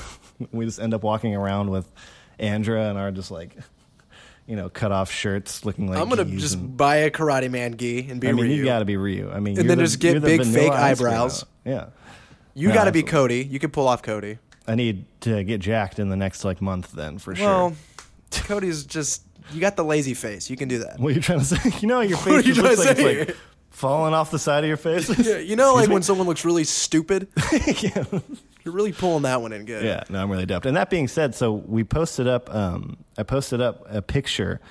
we 0.51 0.65
just 0.65 0.79
end 0.79 0.93
up 0.93 1.03
walking 1.03 1.35
around 1.35 1.69
with 1.69 1.91
Andrea 2.39 2.89
and 2.89 2.97
our 2.97 3.11
just 3.11 3.29
like, 3.31 3.57
you 4.47 4.55
know, 4.55 4.69
cut 4.69 4.91
off 4.91 5.11
shirts, 5.11 5.65
looking 5.65 5.87
like. 5.89 5.99
I'm 5.99 6.07
gonna 6.09 6.23
just 6.25 6.55
and- 6.55 6.77
buy 6.77 6.97
a 6.97 7.11
Karate 7.11 7.51
Man 7.51 7.75
gi 7.77 8.07
and 8.09 8.21
be 8.21 8.29
I 8.29 8.31
mean, 8.31 8.45
Ryu. 8.45 8.55
you 8.55 8.63
got 8.65 8.79
to 8.79 8.85
be 8.85 8.95
Ryu. 8.95 9.29
I 9.33 9.39
mean, 9.41 9.59
And 9.59 9.69
then 9.69 9.77
the- 9.79 9.83
just 9.83 9.99
get 9.99 10.13
the 10.13 10.21
big 10.21 10.45
fake 10.45 10.71
eyebrows. 10.71 11.45
Yeah, 11.65 11.87
You 12.53 12.69
No, 12.69 12.73
got 12.73 12.85
to 12.85 12.91
be. 12.91 13.03
Cody. 13.03 13.43
You 13.43 13.59
can 13.59 13.71
pull 13.71 13.87
off 13.87 14.01
Cody. 14.01 14.37
I 14.67 14.75
need 14.75 15.05
to 15.21 15.43
get 15.43 15.59
jacked 15.59 15.99
in 15.99 16.09
the 16.09 16.15
next 16.15 16.43
like 16.45 16.61
month 16.61 16.91
then 16.91 17.17
for 17.17 17.35
sure. 17.35 17.45
Well, 17.47 17.75
Cody's 18.31 18.85
just 18.85 19.23
you 19.51 19.59
got 19.59 19.75
the 19.75 19.83
lazy 19.83 20.13
face. 20.13 20.49
You 20.49 20.55
can 20.55 20.69
do 20.69 20.79
that. 20.79 20.99
What 20.99 21.11
are 21.11 21.15
you 21.15 21.21
trying 21.21 21.39
to 21.39 21.45
say? 21.45 21.57
You 21.81 21.87
know, 21.87 22.01
your 22.01 22.17
are 22.19 22.21
face 22.21 22.45
you 22.45 22.53
just 22.53 22.61
looks 22.61 22.75
trying 22.83 22.87
like, 22.87 22.97
to 22.97 23.09
it's 23.11 23.19
say? 23.29 23.33
like 23.33 23.37
falling 23.71 24.13
off 24.13 24.31
the 24.31 24.39
side 24.39 24.63
of 24.63 24.67
your 24.67 24.77
face. 24.77 25.09
Yeah, 25.27 25.37
you 25.39 25.55
know, 25.55 25.73
like 25.73 25.89
when 25.89 26.01
someone 26.03 26.27
looks 26.27 26.45
really 26.45 26.63
stupid. 26.63 27.27
yeah. 27.81 28.05
You're 28.63 28.73
really 28.73 28.93
pulling 28.93 29.23
that 29.23 29.41
one 29.41 29.51
in 29.51 29.65
good. 29.65 29.83
Yeah, 29.83 30.03
no, 30.09 30.21
I'm 30.21 30.31
really 30.31 30.45
doped. 30.45 30.65
And 30.65 30.77
that 30.77 30.89
being 30.89 31.09
said, 31.09 31.35
so 31.35 31.51
we 31.51 31.83
posted 31.83 32.27
up, 32.29 32.53
um, 32.55 32.95
I 33.17 33.23
posted 33.23 33.59
up 33.59 33.85
a 33.89 34.01
picture 34.01 34.61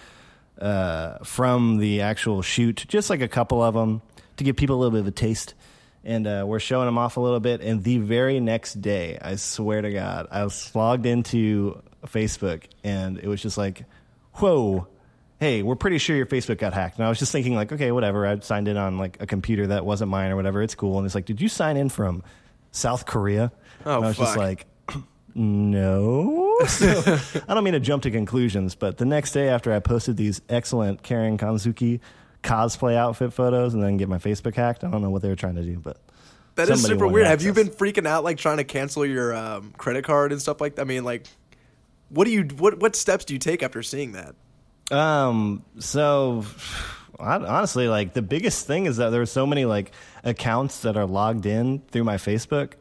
uh, 0.58 1.18
from 1.24 1.76
the 1.76 2.00
actual 2.00 2.40
shoot, 2.40 2.86
just 2.88 3.10
like 3.10 3.20
a 3.20 3.28
couple 3.28 3.62
of 3.62 3.74
them 3.74 4.00
to 4.38 4.44
give 4.44 4.56
people 4.56 4.76
a 4.76 4.78
little 4.78 4.92
bit 4.92 5.00
of 5.00 5.06
a 5.06 5.10
taste. 5.10 5.52
And 6.04 6.26
uh, 6.26 6.44
we're 6.46 6.58
showing 6.58 6.86
them 6.86 6.98
off 6.98 7.16
a 7.16 7.20
little 7.20 7.40
bit. 7.40 7.60
And 7.60 7.84
the 7.84 7.98
very 7.98 8.40
next 8.40 8.80
day, 8.80 9.18
I 9.20 9.36
swear 9.36 9.82
to 9.82 9.92
God, 9.92 10.26
I 10.30 10.42
was 10.44 10.74
logged 10.74 11.06
into 11.06 11.80
Facebook 12.06 12.64
and 12.82 13.18
it 13.18 13.28
was 13.28 13.40
just 13.40 13.56
like, 13.56 13.84
whoa. 14.34 14.88
Hey, 15.38 15.62
we're 15.62 15.76
pretty 15.76 15.98
sure 15.98 16.14
your 16.16 16.26
Facebook 16.26 16.58
got 16.58 16.72
hacked. 16.72 16.98
And 16.98 17.04
I 17.04 17.08
was 17.08 17.18
just 17.18 17.32
thinking, 17.32 17.56
like, 17.56 17.72
okay, 17.72 17.90
whatever. 17.90 18.26
I 18.26 18.38
signed 18.40 18.68
in 18.68 18.76
on 18.76 18.98
like 18.98 19.20
a 19.20 19.26
computer 19.26 19.68
that 19.68 19.84
wasn't 19.84 20.10
mine 20.10 20.30
or 20.30 20.36
whatever. 20.36 20.62
It's 20.62 20.76
cool. 20.76 20.98
And 20.98 21.06
it's 21.06 21.16
like, 21.16 21.24
did 21.24 21.40
you 21.40 21.48
sign 21.48 21.76
in 21.76 21.88
from 21.88 22.22
South 22.70 23.06
Korea? 23.06 23.50
Oh, 23.84 23.96
and 23.96 24.04
I 24.04 24.08
was 24.08 24.16
just 24.16 24.36
like, 24.36 24.66
no. 25.34 26.58
So, 26.66 27.18
I 27.48 27.54
don't 27.54 27.64
mean 27.64 27.74
to 27.74 27.80
jump 27.80 28.04
to 28.04 28.10
conclusions, 28.10 28.74
but 28.74 28.98
the 28.98 29.04
next 29.04 29.32
day 29.32 29.48
after 29.48 29.72
I 29.72 29.80
posted 29.80 30.16
these 30.16 30.40
excellent 30.48 31.02
Karin 31.02 31.38
Kanzuki 31.38 32.00
cosplay 32.42 32.96
outfit 32.96 33.32
photos 33.32 33.74
and 33.74 33.82
then 33.82 33.96
get 33.96 34.08
my 34.08 34.18
Facebook 34.18 34.54
hacked, 34.54 34.84
I 34.84 34.90
don't 34.90 35.02
know 35.02 35.10
what 35.10 35.22
they 35.22 35.28
were 35.28 35.36
trying 35.36 35.54
to 35.56 35.62
do, 35.62 35.78
but 35.78 35.98
That 36.56 36.68
is 36.68 36.82
super 36.84 37.06
weird. 37.06 37.26
Have 37.26 37.42
you 37.42 37.52
been 37.52 37.68
freaking 37.68 38.06
out 38.06 38.24
like 38.24 38.38
trying 38.38 38.58
to 38.58 38.64
cancel 38.64 39.06
your 39.06 39.34
um, 39.34 39.72
credit 39.76 40.04
card 40.04 40.32
and 40.32 40.40
stuff 40.40 40.60
like 40.60 40.76
that? 40.76 40.82
I 40.82 40.84
mean, 40.84 41.04
like, 41.04 41.26
what 42.08 42.24
do 42.24 42.30
you 42.30 42.42
what 42.58 42.78
what 42.78 42.94
steps 42.96 43.24
do 43.24 43.32
you 43.34 43.38
take 43.38 43.62
after 43.62 43.82
seeing 43.82 44.12
that? 44.12 44.34
Um. 44.90 45.64
So, 45.78 46.44
hon- 47.18 47.46
honestly, 47.46 47.88
like 47.88 48.12
the 48.12 48.22
biggest 48.22 48.66
thing 48.66 48.86
is 48.86 48.98
that 48.98 49.10
there 49.10 49.22
are 49.22 49.26
so 49.26 49.46
many 49.46 49.64
like 49.64 49.92
accounts 50.24 50.80
that 50.80 50.96
are 50.96 51.06
logged 51.06 51.46
in 51.46 51.80
through 51.90 52.04
my 52.04 52.16
Facebook, 52.16 52.72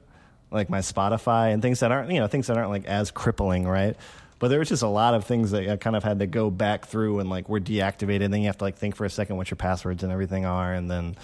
like 0.52 0.69
my 0.69 0.80
Spotify 0.80 1.54
and 1.54 1.62
things 1.62 1.80
that 1.80 1.91
aren't 1.91 2.12
you 2.12 2.19
know 2.19 2.28
things 2.28 2.47
that 2.47 2.58
aren't 2.58 2.69
like 2.71 2.86
as 2.86 3.12
crippling, 3.12 3.67
right? 3.67 3.95
But 4.41 4.47
there 4.47 4.58
was 4.58 4.69
just 4.69 4.82
a 4.82 4.88
lot 4.88 5.13
of 5.13 5.23
things 5.23 5.51
that 5.51 5.69
I 5.69 5.77
kind 5.77 5.95
of 5.95 6.04
had 6.04 6.17
to 6.17 6.25
go 6.25 6.49
back 6.49 6.88
through 6.88 7.19
and 7.19 7.30
like 7.30 7.47
were 7.47 7.60
deactivated. 7.60 8.25
And 8.25 8.34
then 8.34 8.41
you 8.41 8.47
have 8.47 8.58
to 8.58 8.63
like 8.63 8.75
think 8.75 8.95
for 8.95 9.06
a 9.06 9.10
second 9.10 9.38
what 9.38 9.51
your 9.51 9.56
passwords 9.56 10.01
and 10.01 10.12
everything 10.12 10.45
are, 10.45 10.73
and 10.73 10.89
then 10.89 11.15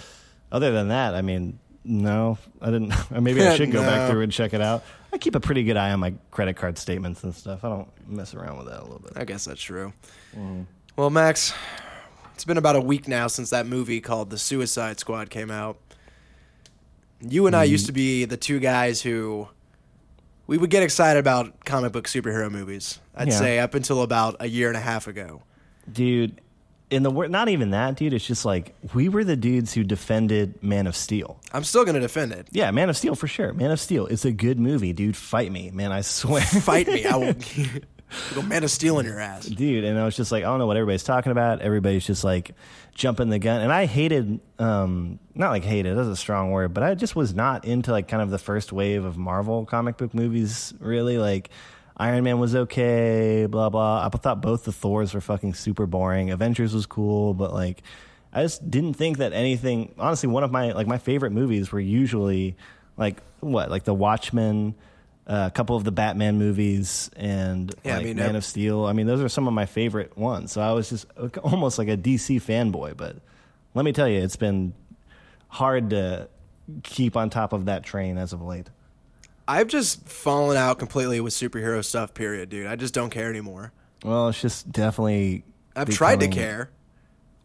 other 0.51 0.71
than 0.71 0.89
that, 0.89 1.15
I 1.15 1.21
mean. 1.21 1.59
No, 1.89 2.37
I 2.61 2.65
didn't. 2.65 2.93
or 3.11 3.21
Maybe 3.21 3.41
I 3.41 3.55
should 3.55 3.71
go 3.71 3.81
back 3.81 4.09
through 4.11 4.21
and 4.21 4.31
check 4.31 4.53
it 4.53 4.59
out. 4.59 4.83
I 5.13 5.17
keep 5.17 5.35
a 5.35 5.39
pretty 5.39 5.63
good 5.63 5.77
eye 5.77 5.93
on 5.93 6.01
my 6.01 6.13
credit 6.31 6.57
card 6.57 6.77
statements 6.77 7.23
and 7.23 7.33
stuff. 7.33 7.63
I 7.63 7.69
don't 7.69 7.87
mess 8.09 8.33
around 8.33 8.57
with 8.57 8.67
that 8.67 8.81
a 8.81 8.83
little 8.83 8.99
bit. 8.99 9.13
I 9.15 9.23
guess 9.23 9.45
that's 9.45 9.61
true. 9.61 9.93
Mm. 10.37 10.65
Well, 10.97 11.09
Max, 11.09 11.53
it's 12.35 12.43
been 12.43 12.57
about 12.57 12.75
a 12.75 12.81
week 12.81 13.07
now 13.07 13.27
since 13.27 13.51
that 13.51 13.67
movie 13.67 14.01
called 14.01 14.31
The 14.31 14.37
Suicide 14.37 14.99
Squad 14.99 15.29
came 15.29 15.49
out. 15.49 15.77
You 17.21 17.47
and 17.47 17.55
I 17.55 17.63
used 17.63 17.85
to 17.85 17.93
be 17.93 18.25
the 18.25 18.35
two 18.35 18.59
guys 18.59 19.01
who 19.01 19.47
we 20.47 20.57
would 20.57 20.69
get 20.69 20.81
excited 20.83 21.19
about 21.19 21.63
comic 21.65 21.91
book 21.91 22.07
superhero 22.07 22.49
movies. 22.49 22.99
I'd 23.15 23.27
Yeah. 23.29 23.39
say 23.39 23.59
up 23.59 23.73
until 23.73 24.01
about 24.01 24.37
a 24.39 24.47
year 24.47 24.67
and 24.69 24.77
a 24.77 24.81
half 24.81 25.07
ago. 25.07 25.41
dude 25.91 26.41
in 26.89 27.03
the 27.03 27.11
wor- 27.11 27.27
not 27.27 27.49
even 27.49 27.71
that 27.71 27.95
dude 27.97 28.13
it's 28.13 28.25
just 28.25 28.45
like 28.45 28.73
we 28.93 29.09
were 29.09 29.23
the 29.25 29.35
dudes 29.35 29.73
who 29.73 29.83
defended 29.83 30.61
man 30.63 30.87
of 30.87 30.95
steel 30.95 31.37
I'm 31.53 31.63
still 31.65 31.83
going 31.83 31.95
to 31.95 32.01
defend 32.01 32.31
it. 32.31 32.47
yeah 32.51 32.71
man 32.71 32.89
of 32.89 32.95
steel 32.97 33.13
for 33.15 33.27
sure 33.27 33.51
man 33.53 33.71
of 33.71 33.79
steel 33.79 34.05
it's 34.07 34.23
a 34.23 34.31
good 34.31 34.57
movie 34.59 34.93
dude 34.93 35.17
fight 35.17 35.51
me 35.51 35.69
man 35.71 35.91
i 35.91 35.99
swear 36.01 36.41
Fight 36.41 36.87
me. 36.87 37.05
I 37.05 37.15
will 37.17 37.33
go 38.35 38.41
Man 38.41 38.63
of 38.63 38.71
Steel 38.71 38.99
in 38.99 39.05
your 39.05 39.19
ass. 39.19 39.45
dude 39.45 39.83
and 39.83 39.99
i 39.99 40.05
was 40.05 40.15
just 40.15 40.31
like 40.31 40.43
i 40.43 40.47
don't 40.47 40.59
know 40.59 40.67
what 40.67 40.77
everybody's 40.77 41.03
talking 41.03 41.31
about. 41.31 41.61
Everybody's 41.61 42.05
just 42.05 42.23
like 42.23 42.51
jumping 42.95 43.29
the 43.29 43.39
gun. 43.39 43.61
And 43.61 43.71
i 43.71 43.85
hated 43.85 44.39
um 44.59 45.19
not 45.35 45.49
like 45.51 45.63
hated 45.63 45.97
that's 45.97 46.07
a 46.07 46.15
strong 46.15 46.51
word 46.51 46.73
but 46.73 46.83
i 46.83 46.95
just 46.95 47.15
was 47.15 47.33
not 47.33 47.65
into 47.65 47.91
like 47.91 48.07
kind 48.07 48.21
of 48.23 48.29
the 48.29 48.37
first 48.37 48.71
wave 48.71 49.03
of 49.03 49.17
marvel 49.17 49.65
comic 49.65 49.97
book 49.97 50.13
movies 50.13 50.73
really. 50.79 51.17
Like 51.17 51.49
iron 51.97 52.23
man 52.23 52.39
was 52.39 52.55
okay 52.55 53.45
blah 53.45 53.69
blah. 53.69 54.05
I 54.05 54.09
thought 54.17 54.41
both 54.41 54.63
the 54.63 54.71
thors 54.71 55.13
were 55.13 55.21
fucking 55.21 55.53
super 55.55 55.85
boring. 55.85 56.31
Avengers 56.31 56.73
was 56.73 56.85
cool 56.85 57.33
but 57.33 57.53
like 57.53 57.81
i 58.33 58.41
just 58.43 58.69
didn't 58.69 58.93
think 58.93 59.17
that 59.17 59.33
anything 59.33 59.93
honestly 59.97 60.27
one 60.29 60.43
of 60.43 60.51
my 60.51 60.71
like 60.71 60.87
my 60.87 60.97
favorite 60.97 61.31
movies 61.31 61.71
were 61.71 61.79
usually 61.79 62.55
like 62.97 63.21
what? 63.39 63.69
Like 63.69 63.83
the 63.83 63.93
watchmen 63.93 64.75
uh, 65.27 65.45
a 65.47 65.51
couple 65.51 65.75
of 65.75 65.83
the 65.83 65.91
Batman 65.91 66.37
movies 66.37 67.11
and 67.15 67.73
Yeah, 67.83 67.97
I 67.97 68.03
mean, 68.03 68.15
Man 68.17 68.29
ev- 68.29 68.35
of 68.35 68.45
Steel. 68.45 68.85
I 68.85 68.93
mean, 68.93 69.07
those 69.07 69.21
are 69.21 69.29
some 69.29 69.47
of 69.47 69.53
my 69.53 69.65
favorite 69.65 70.17
ones. 70.17 70.51
So 70.53 70.61
I 70.61 70.71
was 70.71 70.89
just 70.89 71.05
almost 71.43 71.77
like 71.77 71.89
a 71.89 71.97
DC 71.97 72.41
fanboy. 72.41 72.95
But 72.95 73.17
let 73.73 73.83
me 73.83 73.91
tell 73.91 74.07
you, 74.07 74.21
it's 74.21 74.37
been 74.37 74.73
hard 75.49 75.89
to 75.89 76.29
keep 76.83 77.17
on 77.17 77.29
top 77.29 77.53
of 77.53 77.65
that 77.65 77.83
train 77.83 78.17
as 78.17 78.31
of 78.33 78.41
late. 78.41 78.69
I've 79.47 79.67
just 79.67 80.07
fallen 80.07 80.57
out 80.57 80.79
completely 80.79 81.19
with 81.21 81.33
superhero 81.33 81.83
stuff, 81.83 82.13
period, 82.13 82.49
dude. 82.49 82.67
I 82.67 82.75
just 82.75 82.93
don't 82.93 83.09
care 83.09 83.29
anymore. 83.29 83.71
Well, 84.03 84.29
it's 84.29 84.41
just 84.41 84.71
definitely. 84.71 85.43
I've 85.75 85.89
tried 85.89 86.21
to 86.21 86.27
care. 86.27 86.69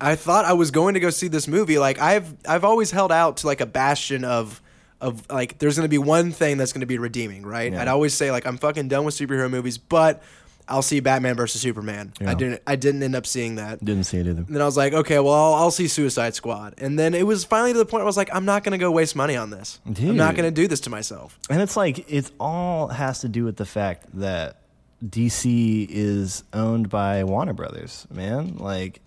I 0.01 0.16
thought 0.16 0.45
I 0.45 0.55
was 0.55 0.71
going 0.71 0.95
to 0.95 1.01
go 1.01 1.11
see 1.11 1.29
this 1.29 1.47
movie. 1.47 1.79
Like 1.79 2.01
I've 2.01 2.35
I've 2.47 2.64
always 2.64 2.90
held 2.92 3.12
out 3.12 3.38
to 3.38 3.47
like 3.49 3.61
a 3.61 3.66
bastion 3.66 4.25
of 4.25 4.62
of 5.03 5.29
like 5.31 5.59
there's 5.59 5.77
to 5.85 5.91
be 5.91 5.99
one 5.99 6.33
thing 6.33 6.57
that's 6.57 6.73
to 6.81 6.87
be 6.87 6.99
redeeming, 6.99 7.45
right? 7.45 7.73
Yeah. 7.73 7.83
I'd 7.83 7.88
always 7.88 8.15
say 8.15 8.31
like 8.31 8.47
I'm 8.47 8.57
fucking 8.57 8.88
done 8.88 9.05
with 9.05 9.15
superhero 9.15 9.51
movies, 9.51 9.77
but 9.77 10.23
I'll 10.69 10.81
see 10.81 11.01
Batman 11.01 11.35
versus 11.35 11.61
Superman. 11.61 12.12
I 12.25 12.35
didn't 12.35 12.62
I 12.67 12.77
didn't 12.77 13.03
end 13.03 13.17
up 13.17 13.27
seeing 13.27 13.57
that. 13.57 13.85
Didn't 13.85 14.05
see 14.05 14.19
it 14.19 14.27
either. 14.27 14.43
And 14.43 14.55
then 14.55 14.62
I 14.62 14.65
was 14.65 14.77
like, 14.77 14.93
okay, 14.93 15.19
well, 15.19 15.35
I'll, 15.35 15.55
I'll 15.55 15.71
see 15.71 15.88
Suicide 15.88 16.35
Squad. 16.35 16.75
And 16.79 16.99
then 16.99 17.15
it 17.15 17.27
was 17.27 17.45
finally 17.45 17.73
to 17.73 17.79
the 17.79 17.85
point 17.85 18.01
where 18.01 18.05
I 18.05 18.07
was 18.07 18.17
like, 18.17 18.31
I'm 18.33 18.45
not 18.45 18.65
to 18.73 18.79
go 18.79 18.91
waste 18.91 19.17
money 19.17 19.37
on 19.37 19.51
this. 19.51 19.81
I'm 19.85 20.17
not 20.17 20.37
to 20.45 20.51
do 20.51 20.69
this 20.69 20.81
to 20.81 20.91
myself. 20.91 21.38
And 21.51 21.61
it's 21.61 21.77
like 21.77 22.11
it 22.11 22.31
all 22.38 22.88
has 22.88 23.21
to 23.21 23.29
do 23.29 23.45
with 23.45 23.57
the 23.57 23.67
fact 23.67 24.07
that 24.15 24.59
DC 25.05 25.88
is 25.91 26.45
owned 26.53 26.88
by 26.88 27.25
Warner 27.25 27.53
Brothers, 27.55 28.07
man. 28.11 28.57
Like 28.57 29.01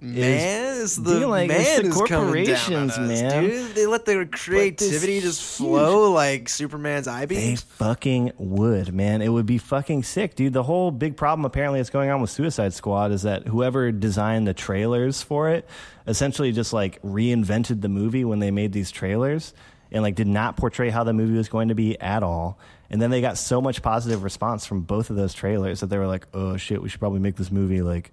Man, 0.00 0.80
it's 0.82 0.94
the 0.94 1.20
Dude, 1.20 1.28
like, 1.28 1.50
it's 1.50 1.58
man 1.58 1.82
the 1.82 1.88
is 1.88 1.94
coming 1.94 2.06
down 2.08 2.20
on 2.20 2.26
corporations, 2.26 2.92
us, 2.92 2.98
man. 2.98 3.42
dude. 3.42 3.74
They 3.74 3.86
let 3.86 4.04
their 4.04 4.24
creativity 4.26 5.20
just 5.20 5.42
flow 5.42 6.12
like 6.12 6.48
Superman's 6.48 7.08
eye 7.08 7.26
They 7.26 7.56
fucking 7.56 8.32
would, 8.38 8.94
man. 8.94 9.22
It 9.22 9.28
would 9.28 9.46
be 9.46 9.58
fucking 9.58 10.04
sick, 10.04 10.36
dude. 10.36 10.52
The 10.52 10.62
whole 10.62 10.92
big 10.92 11.16
problem 11.16 11.44
apparently 11.44 11.80
that's 11.80 11.90
going 11.90 12.10
on 12.10 12.20
with 12.20 12.30
Suicide 12.30 12.74
Squad 12.74 13.10
is 13.10 13.22
that 13.22 13.48
whoever 13.48 13.90
designed 13.90 14.46
the 14.46 14.54
trailers 14.54 15.20
for 15.22 15.50
it 15.50 15.68
essentially 16.06 16.52
just 16.52 16.72
like 16.72 17.02
reinvented 17.02 17.80
the 17.80 17.88
movie 17.88 18.24
when 18.24 18.38
they 18.38 18.50
made 18.50 18.72
these 18.72 18.90
trailers 18.90 19.52
and 19.90 20.02
like 20.02 20.14
did 20.14 20.26
not 20.28 20.56
portray 20.56 20.90
how 20.90 21.02
the 21.02 21.12
movie 21.12 21.36
was 21.36 21.48
going 21.48 21.68
to 21.68 21.74
be 21.74 22.00
at 22.00 22.22
all. 22.22 22.58
And 22.90 23.02
then 23.02 23.10
they 23.10 23.20
got 23.20 23.36
so 23.36 23.60
much 23.60 23.82
positive 23.82 24.22
response 24.22 24.64
from 24.64 24.82
both 24.82 25.10
of 25.10 25.16
those 25.16 25.34
trailers 25.34 25.80
that 25.80 25.88
they 25.88 25.98
were 25.98 26.06
like, 26.06 26.26
"Oh 26.32 26.56
shit, 26.56 26.80
we 26.80 26.88
should 26.88 27.00
probably 27.00 27.20
make 27.20 27.36
this 27.36 27.50
movie 27.50 27.82
like 27.82 28.12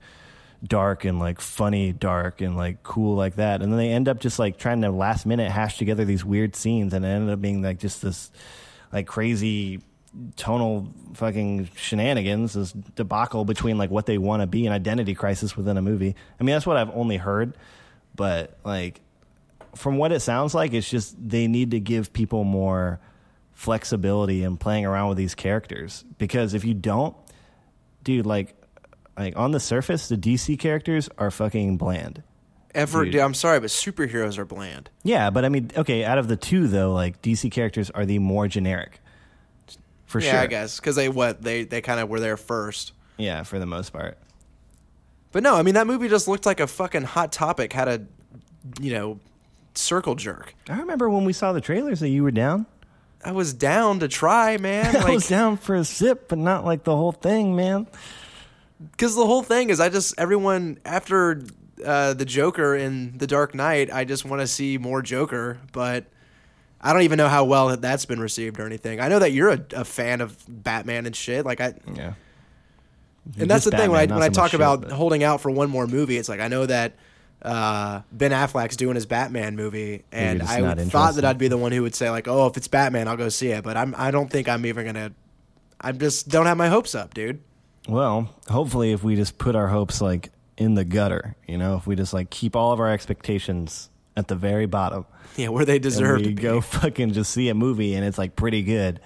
dark 0.64 1.06
and 1.06 1.20
like 1.20 1.42
funny 1.42 1.92
dark 1.92 2.42
and 2.42 2.56
like 2.56 2.84
cool 2.84 3.16
like 3.16 3.36
that. 3.36 3.62
And 3.62 3.72
then 3.72 3.78
they 3.78 3.90
end 3.90 4.08
up 4.08 4.20
just 4.20 4.40
like 4.40 4.58
trying 4.58 4.82
to 4.82 4.90
last 4.90 5.26
minute 5.26 5.52
hash 5.52 5.78
together 5.78 6.06
these 6.06 6.26
weird 6.26 6.56
scenes 6.56 6.94
and 6.94 7.06
it 7.06 7.10
ended 7.10 7.34
up 7.34 7.42
being 7.42 7.62
like 7.62 7.80
just 7.80 8.02
this 8.02 8.32
like 8.92 9.08
crazy 9.08 9.82
tonal 10.38 10.88
fucking 11.14 11.70
shenanigans 11.76 12.54
this 12.54 12.72
debacle 12.72 13.44
between 13.44 13.78
like 13.78 13.92
what 13.92 14.06
they 14.06 14.18
want 14.18 14.42
to 14.42 14.48
be 14.48 14.66
an 14.66 14.72
identity 14.72 15.14
crisis 15.14 15.58
within 15.58 15.78
a 15.78 15.82
movie. 15.82 16.16
I 16.40 16.44
mean 16.44 16.56
that's 16.56 16.66
what 16.66 16.78
i've 16.78 16.90
only 16.92 17.18
heard 17.18 17.54
but 18.16 18.58
like 18.64 19.02
from 19.76 19.98
what 19.98 20.12
it 20.12 20.22
sounds 20.22 20.56
like 20.56 20.74
it's 20.74 20.90
just 20.90 21.16
they 21.22 21.48
need 21.48 21.72
to 21.72 21.80
give 21.80 22.14
people 22.14 22.44
more 22.44 23.00
flexibility 23.54 24.44
in 24.44 24.58
playing 24.58 24.86
around 24.86 25.10
with 25.10 25.18
these 25.18 25.36
characters. 25.36 26.04
Because 26.18 26.54
if 26.54 26.64
you 26.64 26.74
don't 26.74 27.16
dude 28.04 28.26
like 28.26 28.56
like 29.18 29.36
on 29.38 29.52
the 29.52 29.60
surface 29.60 30.08
the 30.10 30.18
dc 30.18 30.58
characters 30.60 31.10
are 31.18 31.32
fucking 31.32 31.78
bland 31.78 32.22
Ever, 32.74 33.06
Dude. 33.06 33.14
dude, 33.14 33.22
I'm 33.22 33.34
sorry, 33.34 33.62
but 33.62 33.70
superheroes 33.70 34.38
are 34.38 34.44
bland. 34.46 34.90
yeah 35.04 35.30
but 35.30 35.46
i 35.46 35.50
mean 35.50 35.72
okay 35.78 36.04
out 36.04 36.18
of 36.18 36.28
the 36.28 36.36
two 36.36 36.68
though 36.68 36.92
like 36.94 37.22
dc 37.22 37.50
characters 37.52 37.90
are 37.92 38.06
the 38.06 38.20
more 38.20 38.48
generic 38.48 39.00
for 40.06 40.20
sure. 40.22 40.28
yeah, 40.28 40.34
sure 40.34 40.42
I 40.42 40.48
guess 40.48 40.80
because 40.80 40.96
they 40.96 41.10
what 41.10 41.42
they 41.42 41.64
they 41.64 41.82
kind 41.82 42.00
of 42.00 42.10
were 42.10 42.20
there 42.20 42.38
first. 42.38 42.92
yeah 43.18 43.44
for 43.44 43.60
the 43.60 43.66
most 43.66 43.92
part 43.94 44.18
But 45.32 45.44
no, 45.44 45.56
I 45.56 45.64
mean 45.64 45.74
that 45.76 45.88
movie 45.88 46.08
just 46.10 46.28
looked 46.28 46.46
like 46.46 46.60
a 46.60 46.68
fucking 46.68 47.04
hot 47.04 47.32
topic. 47.32 47.74
Had 47.74 47.88
a, 47.88 48.06
you 48.82 48.94
know, 48.94 49.20
circle 49.74 50.16
jerk. 50.16 50.54
i 50.70 50.78
remember 50.80 51.10
when 51.10 51.26
we 51.26 51.34
saw 51.34 51.52
the 51.54 51.62
trailers 51.62 52.00
that 52.02 52.10
you 52.10 52.24
were 52.24 52.32
down 52.32 52.66
I 53.24 53.32
was 53.32 53.54
down 53.54 54.02
to 54.02 54.08
try, 54.08 54.58
man. 54.58 54.96
i 54.96 55.00
Like, 55.00 55.14
was 55.14 55.28
down 55.28 55.58
for 55.58 55.76
a 55.76 55.84
sip 55.86 56.28
but 56.30 56.38
not 56.38 56.64
like 56.66 56.84
the 56.84 56.96
whole 56.96 57.12
thing 57.14 57.56
man 57.56 57.88
because 58.92 59.16
the 59.16 59.26
whole 59.26 59.44
thing 59.44 59.70
is, 59.70 59.80
I 59.80 59.90
just 59.90 60.14
everyone 60.20 60.80
after 60.86 61.42
uh, 61.86 62.14
the 62.14 62.26
Joker 62.26 62.76
in 62.76 63.18
The 63.18 63.28
Dark 63.28 63.54
Knight, 63.56 63.92
I 63.92 64.06
just 64.06 64.26
want 64.26 64.42
to 64.42 64.48
see 64.48 64.78
more 64.78 65.02
Joker, 65.02 65.60
but. 65.72 66.06
I 66.82 66.94
don't 66.94 67.02
even 67.02 67.18
know 67.18 67.30
how 67.30 67.46
well 67.46 67.76
that's 67.78 68.06
been 68.06 68.20
received 68.20 68.60
or 68.60 68.66
anything. 68.68 69.00
I 69.00 69.08
know 69.08 69.18
that 69.18 69.32
you're 69.32 69.50
a, 69.50 69.66
a 69.74 69.84
fan 69.86 70.22
of 70.22 70.38
Batman 70.48 71.08
and 71.08 71.16
shit. 71.16 71.44
Like 71.44 71.60
I, 71.60 71.74
yeah 71.96 72.14
and 73.40 73.50
that's 73.50 73.66
the 73.66 73.72
Just 73.72 73.82
thing 73.82 73.92
when 73.92 74.00
I 74.00 74.04
Batman, 74.04 74.20
when 74.20 74.30
I 74.30 74.30
talk 74.30 74.52
shit, 74.52 74.60
about 74.60 74.82
but- 74.82 74.92
holding 74.92 75.24
out 75.24 75.42
for 75.42 75.50
one 75.50 75.70
more 75.70 75.88
movie, 75.88 76.18
it's 76.18 76.30
like 76.30 76.40
I 76.40 76.48
know 76.48 76.66
that 76.66 76.94
uh, 77.42 78.02
Ben 78.12 78.32
Affleck's 78.32 78.76
doing 78.78 78.96
his 78.96 79.06
Batman 79.06 79.56
movie, 79.56 80.04
and 80.12 80.42
I 80.42 80.76
thought 80.86 81.16
that. 81.16 81.26
I'd 81.26 81.38
be 81.38 81.48
the 81.48 81.58
one 81.58 81.72
who 81.72 81.82
would 81.84 81.96
say 81.96 82.10
like, 82.10 82.28
"Oh, 82.28 82.48
if 82.48 82.58
it's 82.58 82.68
Batman, 82.68 83.08
I'll 83.08 83.18
go 83.18 83.30
see 83.30 83.50
it." 83.50 83.64
But 83.64 83.78
I'm 83.78 83.94
I 83.98 84.12
don't 84.12 84.30
think 84.30 84.48
I'm 84.48 84.66
even 84.66 84.86
gonna. 84.86 85.12
I 85.82 85.92
just 85.92 86.30
don't 86.30 86.46
have 86.46 86.58
my 86.58 86.70
hopes 86.70 86.96
up, 86.96 87.14
dude. 87.14 87.42
Well, 87.88 88.30
hopefully, 88.50 88.92
if 88.92 89.04
we 89.04 89.16
just 89.16 89.38
put 89.38 89.56
our 89.56 89.68
hopes 89.68 90.02
like 90.02 90.30
in 90.58 90.74
the 90.76 90.86
gutter, 90.86 91.36
you 91.48 91.58
know, 91.58 91.76
if 91.78 91.86
we 91.86 91.96
just 91.96 92.14
like 92.14 92.30
keep 92.30 92.56
all 92.56 92.72
of 92.72 92.80
our 92.80 92.90
expectations 92.92 93.90
at 94.18 94.28
the 94.28 94.36
very 94.36 94.66
bottom, 94.66 95.06
Yeah, 95.36 95.50
where 95.50 95.66
they 95.66 95.78
deserve 95.80 96.20
to 96.24 96.30
be. 96.30 96.34
go 96.34 96.62
fucking 96.62 97.12
just 97.14 97.32
see 97.32 97.50
a 97.50 97.54
movie 97.54 97.94
and 97.96 98.06
it's 98.06 98.18
like 98.18 98.36
pretty 98.36 98.64
good, 98.64 99.02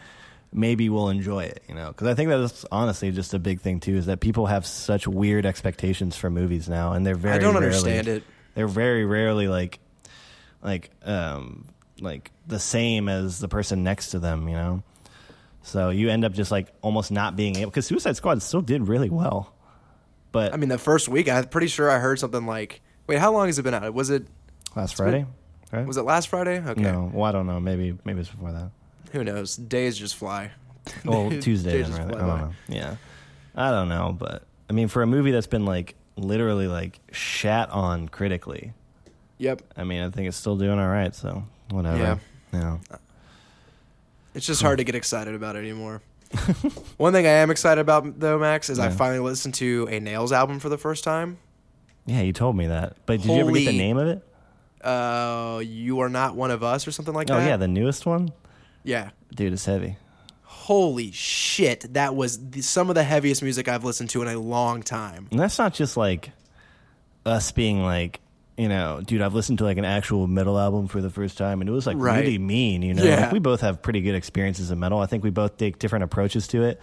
maybe 0.54 0.88
we'll 0.89 1.10
enjoy 1.10 1.44
it, 1.46 1.63
you 1.68 1.74
know? 1.76 1.88
Because 1.89 2.08
I 2.08 2.13
think 2.13 2.30
that's 2.30 2.65
honestly 2.72 3.12
just 3.12 3.34
a 3.34 3.39
big 3.39 3.60
thing 3.62 3.80
too, 3.80 3.96
is 3.98 4.06
that 4.06 4.20
people 4.20 4.46
have 4.46 4.65
such 4.65 5.08
weird 5.08 5.46
expectations 5.46 6.15
for 6.15 6.30
movies 6.30 6.70
now, 6.70 6.94
and 6.94 7.06
they're 7.06 7.15
very. 7.15 7.36
I 7.36 7.39
don't 7.39 7.54
rarely- 7.56 7.65
understand 7.68 8.08
it. 8.08 8.24
They're 8.56 8.68
very 8.68 9.06
rarely 9.06 9.48
like, 9.48 9.80
like, 10.62 10.89
um, 11.04 11.65
like 12.02 12.32
the 12.48 12.60
same 12.60 13.10
as 13.10 13.39
the 13.39 13.48
person 13.48 13.84
next 13.84 14.12
to 14.12 14.20
them, 14.20 14.48
you 14.48 14.56
know. 14.56 14.84
So 15.70 15.90
you 15.90 16.10
end 16.10 16.26
up 16.26 16.34
just 16.34 16.52
like 16.52 16.68
almost 16.82 17.12
not 17.12 17.36
being 17.36 17.56
able 17.58 17.70
because 17.72 17.86
Suicide 17.86 18.16
Squad 18.16 18.42
still 18.42 18.62
did 18.62 18.88
really 18.88 19.10
well, 19.10 19.54
but 20.32 20.54
I 20.54 20.58
mean, 20.58 20.70
the 20.70 20.78
first 20.78 21.08
week, 21.08 21.30
I'm 21.30 21.46
pretty 21.48 21.68
sure 21.68 21.90
I 21.90 22.00
heard 22.00 22.20
something 22.20 22.46
like, 22.46 22.82
"Wait, 23.08 23.20
how 23.20 23.32
long 23.32 23.48
has 23.48 23.60
it 23.60 23.64
been 23.64 23.74
out? 23.74 23.94
Was 23.94 24.10
it 24.10 24.26
last 24.76 24.96
Friday, 24.96 25.26
right? 25.72 25.86
was 25.86 25.98
it 25.98 26.04
last 26.04 26.28
Friday? 26.30 26.60
Okay, 26.60 26.82
No, 26.82 27.10
well 27.14 27.26
I 27.26 27.32
don't 27.32 27.46
know. 27.48 27.60
Maybe 27.60 27.98
maybe 28.04 28.22
it's 28.22 28.30
before 28.30 28.52
that. 28.52 28.72
who 29.12 29.24
knows? 29.24 29.56
Days 29.56 29.98
just 29.98 30.16
fly. 30.16 30.52
Well, 31.06 31.30
Tuesday 31.30 31.72
Days 31.84 31.88
then, 31.90 31.98
just 31.98 32.00
right? 32.00 32.10
fly 32.10 32.20
I 32.24 32.28
don't 32.28 32.40
know. 32.42 32.54
Yeah, 32.68 32.96
I 33.56 33.72
don't 33.72 33.90
know, 33.90 34.16
but 34.18 34.44
I 34.70 34.74
mean, 34.74 34.88
for 34.88 35.02
a 35.04 35.08
movie 35.08 35.32
that's 35.32 35.48
been 35.48 35.66
like 35.66 35.96
literally 36.16 36.68
like 36.68 37.00
shat 37.12 37.70
on 37.70 38.10
critically, 38.10 38.74
Yep, 39.38 39.62
I 39.78 39.84
mean, 39.84 40.02
I 40.04 40.10
think 40.10 40.28
it's 40.28 40.38
still 40.38 40.58
doing 40.58 40.80
all 40.80 40.88
right. 40.90 41.14
So 41.16 41.44
whatever. 41.70 41.98
Yeah. 41.98 42.18
Yeah. 42.52 42.78
It's 44.34 44.46
just 44.46 44.62
hard 44.62 44.78
to 44.78 44.84
get 44.84 44.96
excited 44.96 45.34
about 45.36 45.56
it 45.56 45.60
anymore. 45.60 46.02
One 46.98 47.12
thing 47.13 47.26
I 47.26 47.30
am 47.32 47.50
excited 47.50 47.82
about 47.82 48.20
though, 48.20 48.38
Max, 48.39 48.70
is 48.70 48.78
I 48.80 48.86
Yeah. 48.89 48.96
finally 48.96 49.20
listened 49.20 49.56
to 49.56 49.88
a 49.89 50.00
Nails 50.00 50.32
album 50.32 50.60
for 50.60 50.70
the 50.70 50.78
first 50.78 51.04
time. 51.04 51.38
Yeah, 52.06 52.22
you 52.22 52.34
told 52.34 52.56
me 52.56 52.68
that, 52.68 52.98
but 53.06 53.22
did 53.22 53.28
you 53.30 53.34
ever 53.39 53.52
get 53.52 53.60
the 53.60 53.65
Holy- 53.65 53.78
name 53.78 53.98
of 53.98 54.08
it? 54.08 54.26
Uh, 54.86 55.60
you 55.63 56.00
are 56.00 56.10
not 56.10 56.36
one 56.36 56.52
of 56.52 56.63
us, 56.63 56.88
or 56.88 56.92
something 56.92 57.13
like 57.13 57.28
that? 57.28 57.34
Oh 57.34 57.39
that. 57.39 57.48
yeah, 57.48 57.58
the 57.58 57.68
newest 57.68 58.06
one, 58.06 58.32
yeah. 58.84 59.10
dude, 59.36 59.52
it's 59.54 59.65
heavy. 59.65 59.98
Holy 60.44 61.12
shit, 61.12 61.94
that 61.96 62.15
was 62.15 62.50
the, 62.52 62.62
some 62.62 62.89
of 62.89 62.96
the 62.96 63.04
heaviest 63.04 63.42
music 63.44 63.68
I've 63.68 63.84
listened 63.84 64.10
to 64.12 64.22
in 64.22 64.28
a 64.28 64.39
long 64.39 64.82
time. 64.84 65.28
And 65.32 65.39
that's 65.39 65.58
not 65.60 65.74
just 65.74 65.98
like 65.98 66.32
us 67.26 67.52
being 67.52 67.82
like, 67.82 68.22
you 68.60 68.67
know, 68.67 69.00
dude, 69.04 69.22
I've 69.22 69.34
listened 69.34 69.60
to 69.60 69.63
like 69.63 69.78
an 69.78 69.86
actual 69.86 70.28
metal 70.28 70.60
album 70.60 70.88
for 70.88 71.02
the 71.02 71.10
first 71.10 71.38
time 71.38 71.62
and 71.62 71.69
it 71.69 71.74
was 71.74 71.88
like 71.88 71.95
Right. 71.98 72.19
really 72.19 72.38
mean, 72.38 72.82
you 72.82 72.93
know. 72.93 73.04
Yeah. 73.04 73.22
Like, 73.22 73.32
we 73.32 73.39
both 73.39 73.62
have 73.62 73.82
pretty 73.82 74.02
good 74.02 74.15
experiences 74.15 74.69
in 74.69 74.80
metal. 74.80 75.00
I 75.00 75.06
think 75.06 75.24
we 75.24 75.30
both 75.30 75.58
take 75.58 75.80
different 75.80 76.04
approaches 76.04 76.48
to 76.50 76.63
it. 76.63 76.80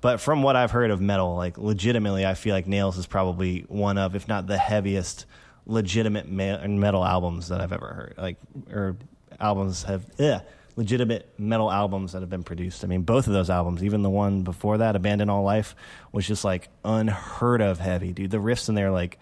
But 0.00 0.20
from 0.20 0.42
what 0.42 0.56
I've 0.56 0.70
heard 0.70 0.90
of 0.90 1.00
metal, 1.00 1.36
like 1.36 1.58
legitimately, 1.58 2.24
I 2.24 2.34
feel 2.34 2.54
like 2.54 2.66
Nails 2.66 2.96
is 2.96 3.06
probably 3.06 3.66
one 3.68 3.98
of, 3.98 4.14
if 4.14 4.26
not 4.28 4.46
the 4.46 4.56
heaviest, 4.56 5.26
legitimate 5.66 6.28
ma- 6.30 6.66
metal 6.66 7.04
albums 7.04 7.48
that 7.48 7.60
I've 7.60 7.72
ever 7.72 7.88
heard. 7.88 8.14
Like, 8.16 8.36
or 8.72 8.96
albums 9.38 9.82
have, 9.82 10.04
yeah, 10.16 10.40
legitimate 10.76 11.28
metal 11.36 11.70
albums 11.70 12.12
that 12.12 12.20
have 12.20 12.30
been 12.30 12.44
produced. 12.44 12.84
I 12.84 12.86
mean, 12.86 13.02
both 13.02 13.26
of 13.26 13.32
those 13.32 13.50
albums, 13.50 13.82
even 13.84 14.02
the 14.02 14.08
one 14.10 14.42
before 14.44 14.78
that, 14.78 14.94
Abandon 14.96 15.28
All 15.28 15.42
Life, 15.42 15.74
was 16.12 16.26
just 16.26 16.44
like 16.44 16.68
unheard 16.84 17.60
of 17.60 17.80
heavy, 17.80 18.12
dude. 18.12 18.30
The 18.30 18.38
riffs 18.38 18.68
in 18.68 18.76
there, 18.76 18.90
like, 18.92 19.18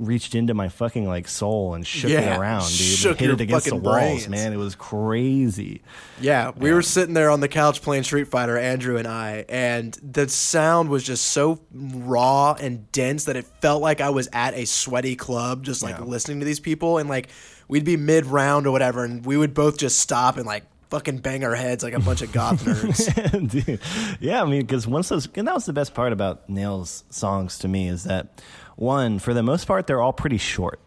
reached 0.00 0.34
into 0.34 0.54
my 0.54 0.68
fucking 0.68 1.06
like 1.06 1.28
soul 1.28 1.74
and 1.74 1.86
shook 1.86 2.10
Yeah, 2.10 2.34
it 2.34 2.38
around, 2.38 2.62
dude. 2.62 2.70
shook 2.70 3.18
hit 3.20 3.26
your 3.26 3.34
it 3.34 3.40
against 3.42 3.66
the 3.66 3.76
walls, 3.76 3.94
brains. 3.94 4.28
man. 4.28 4.52
It 4.52 4.56
was 4.56 4.74
crazy. 4.74 5.82
Yeah, 6.20 6.52
we 6.56 6.72
were 6.72 6.82
sitting 6.82 7.14
there 7.14 7.30
on 7.30 7.40
the 7.40 7.48
couch 7.48 7.82
playing 7.82 8.04
Street 8.04 8.28
Fighter, 8.28 8.56
Andrew 8.58 8.96
and 8.96 9.06
I, 9.06 9.44
and 9.48 9.92
the 10.02 10.28
sound 10.28 10.88
was 10.88 11.04
just 11.04 11.26
so 11.26 11.60
raw 11.72 12.54
and 12.54 12.90
dense 12.92 13.24
that 13.26 13.36
it 13.36 13.44
felt 13.60 13.82
like 13.82 14.00
I 14.00 14.10
was 14.10 14.28
at 14.32 14.54
a 14.54 14.64
sweaty 14.64 15.16
club, 15.16 15.62
just 15.64 15.82
like 15.82 15.98
Yeah. 15.98 16.04
listening 16.04 16.40
to 16.40 16.46
these 16.46 16.60
people. 16.60 16.98
And 16.98 17.08
like 17.08 17.28
we'd 17.68 17.84
be 17.84 17.96
mid 17.96 18.24
round 18.26 18.66
or 18.66 18.70
whatever, 18.72 19.04
and 19.04 19.24
we 19.24 19.36
would 19.36 19.54
both 19.54 19.76
just 19.78 20.00
stop 20.00 20.36
and 20.38 20.46
like 20.46 20.64
fucking 20.90 21.18
bang 21.18 21.44
our 21.44 21.54
heads 21.54 21.84
like 21.84 21.92
a 21.92 22.00
bunch 22.00 22.20
of 22.20 22.32
goth 22.32 22.64
nerds. 22.64 24.16
Yeah, 24.18 24.42
I 24.42 24.46
mean, 24.46 24.62
because 24.62 24.86
once 24.88 25.08
those, 25.08 25.28
and 25.36 25.46
that 25.46 25.54
was 25.54 25.66
the 25.66 25.72
best 25.72 25.94
part 25.94 26.12
about 26.12 26.48
Nails' 26.48 27.04
songs 27.10 27.58
to 27.58 27.68
me 27.68 27.88
is 27.88 28.04
that 28.04 28.40
one, 28.80 29.18
for 29.18 29.34
the 29.34 29.42
most 29.42 29.66
part, 29.66 29.86
they're 29.86 30.00
all 30.00 30.12
pretty 30.12 30.38
short, 30.38 30.80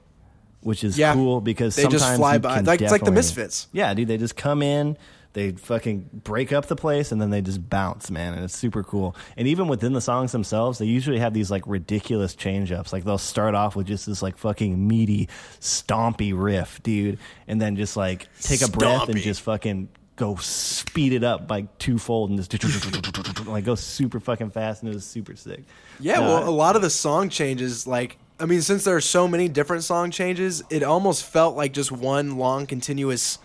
which 0.61 0.83
is 0.83 0.97
Yeah. 0.97 1.13
cool 1.13 1.39
because 1.41 1.75
They 1.75 1.83
just 1.83 1.99
sometimes 1.99 2.17
fly 2.19 2.33
you 2.33 2.39
by. 2.39 2.59
Like- 2.61 2.81
it's 2.81 2.91
like 2.91 3.03
the 3.05 3.11
Misfits. 3.11 3.67
Yeah, 3.71 3.93
dude, 3.93 4.07
they 4.07 4.17
just 4.17 4.35
come 4.35 4.61
in, 4.63 4.97
they 5.33 5.51
fucking 5.51 6.09
break 6.23 6.51
up 6.51 6.65
the 6.67 6.75
place, 6.75 7.11
and 7.11 7.21
then 7.21 7.29
they 7.29 7.41
just 7.41 7.69
bounce, 7.69 8.09
man, 8.11 8.33
and 8.33 8.43
it's 8.43 8.55
super 8.57 8.83
cool. 8.83 9.15
And 9.37 9.47
even 9.47 9.67
within 9.67 9.93
the 9.93 10.01
songs 10.01 10.31
themselves, 10.31 10.79
they 10.79 10.85
usually 10.85 11.19
have 11.19 11.33
these 11.33 11.49
like 11.51 11.63
ridiculous 11.67 12.33
change 12.35 12.71
ups. 12.71 12.91
Like 12.93 13.03
they'll 13.03 13.17
start 13.17 13.53
off 13.55 13.75
with 13.75 13.87
just 13.87 14.05
this 14.07 14.21
like 14.21 14.37
fucking 14.37 14.87
meaty, 14.87 15.29
stompy 15.59 16.33
riff, 16.35 16.81
dude, 16.83 17.17
and 17.47 17.61
then 17.61 17.75
just 17.75 17.95
like 17.97 18.27
take 18.41 18.61
a 18.63 18.69
breath 18.69 19.07
and 19.09 19.17
just 19.19 19.41
fucking 19.41 19.89
go 20.15 20.35
speed 20.35 21.11
it 21.13 21.23
up 21.23 21.47
by 21.47 21.63
twofold 21.79 22.29
and 22.29 22.37
just 22.39 23.47
like 23.47 23.65
go 23.65 23.73
super 23.75 24.19
fucking 24.19 24.51
fast 24.51 24.83
and 24.83 24.91
it 24.91 24.95
was 24.95 25.05
super 25.05 25.35
sick. 25.35 25.63
Yeah, 25.99 26.15
No, 26.19 26.21
well, 26.21 26.49
a 26.49 26.51
lot 26.51 26.75
of 26.75 26.81
the 26.83 26.89
song 26.91 27.29
changes, 27.29 27.87
like, 27.87 28.17
I 28.39 28.45
mean, 28.45 28.61
since 28.61 28.83
there 28.83 28.95
are 28.95 29.01
so 29.01 29.27
many 29.27 29.47
different 29.47 29.83
song 29.83 30.11
changes, 30.11 30.63
it 30.69 30.83
almost 30.83 31.25
felt 31.25 31.55
like 31.55 31.73
just 31.73 31.91
one 31.91 32.37
long, 32.37 32.67
continuous 32.67 33.39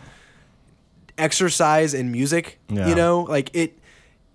exercise 1.17 1.95
in 1.95 2.13
music. 2.13 2.59
Yeah. 2.69 2.89
You 2.89 2.95
know, 2.95 3.21
like 3.23 3.51
it. 3.55 3.79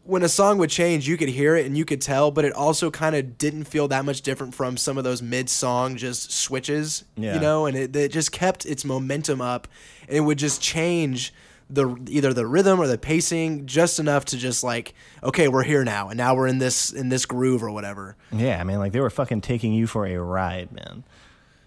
when 0.04 0.24
a 0.24 0.30
song 0.30 0.58
would 0.58 0.70
change, 0.70 1.08
you 1.08 1.18
could 1.18 1.30
hear 1.30 1.56
it 1.56 1.66
and 1.66 1.78
you 1.78 1.86
could 1.86 2.02
tell, 2.02 2.30
but 2.32 2.46
it 2.46 2.54
also 2.54 2.92
kind 2.92 3.16
of 3.16 3.38
didn't 3.38 3.66
feel 3.66 3.88
that 3.90 4.04
much 4.06 4.22
different 4.22 4.54
from 4.54 4.76
some 4.76 4.98
of 4.98 5.04
those 5.04 5.22
mid-song 5.22 5.96
just 5.96 6.32
switches, 6.32 7.06
Yeah. 7.16 7.36
you 7.36 7.40
know, 7.40 7.66
and 7.68 7.78
it, 7.78 7.96
it 7.96 8.12
just 8.12 8.32
kept 8.32 8.66
its 8.66 8.84
momentum 8.84 9.40
up, 9.40 9.68
and 10.08 10.18
it 10.18 10.22
would 10.22 10.38
just 10.38 10.62
change 10.62 11.34
the 11.70 11.96
either 12.10 12.34
the 12.34 12.46
rhythm 12.46 12.80
or 12.80 12.88
the 12.88 12.98
pacing 12.98 13.66
just 13.66 14.00
enough 14.00 14.26
to 14.26 14.38
just 14.38 14.64
like, 14.64 14.94
okay, 15.24 15.48
we're 15.48 15.64
here 15.64 15.84
now, 15.84 16.10
and 16.10 16.18
now 16.18 16.36
we're 16.36 16.48
in 16.48 16.60
this 16.60 16.92
in 16.92 17.10
this 17.10 17.26
groove 17.26 17.64
or 17.64 17.72
whatever. 17.72 18.16
Yeah, 18.32 18.60
I 18.60 18.64
mean, 18.64 18.80
like 18.80 18.92
they 18.92 19.00
were 19.00 19.10
fucking 19.10 19.42
taking 19.42 19.74
you 19.74 19.88
for 19.88 20.06
a 20.06 20.18
ride, 20.18 20.72
man. 20.72 21.04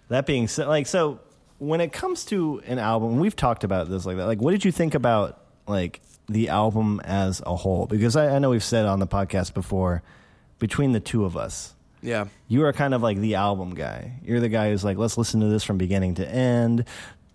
That 0.09 0.27
being 0.27 0.47
said, 0.49 0.69
like, 0.69 0.87
so 0.87 1.21
when 1.59 1.81
it 1.81 1.93
comes 1.93 2.25
to 2.27 2.63
an 2.67 2.79
album, 2.79 3.19
we've 3.19 3.35
talked 3.37 3.65
about 3.65 3.89
this 3.89 4.07
like 4.07 4.17
that. 4.19 4.27
Like, 4.27 4.41
what 4.41 4.53
did 4.53 4.65
you 4.65 4.71
think 4.73 4.95
about 4.95 5.41
like 5.67 6.01
the 6.29 6.51
album 6.51 7.01
as 7.05 7.43
a 7.45 7.57
whole? 7.57 7.87
Because 7.87 8.15
I, 8.17 8.37
I 8.37 8.39
know 8.39 8.51
we've 8.51 8.63
said 8.63 8.87
on 8.87 8.99
the 9.01 9.07
podcast 9.07 9.55
before, 9.55 10.03
between 10.59 10.93
the 10.93 11.01
two 11.01 11.25
of 11.25 11.37
us, 11.37 11.75
Yeah. 12.03 12.27
you 12.47 12.65
are 12.65 12.73
kind 12.73 12.95
of 12.95 13.03
like 13.03 13.19
the 13.19 13.35
album 13.37 13.75
guy. 13.75 14.13
You're 14.23 14.41
the 14.41 14.49
guy 14.49 14.71
who's 14.71 14.85
like, 14.85 14.97
let's 14.99 15.19
listen 15.19 15.41
to 15.41 15.47
this 15.49 15.65
from 15.65 15.77
beginning 15.79 16.15
to 16.17 16.29
end. 16.29 16.85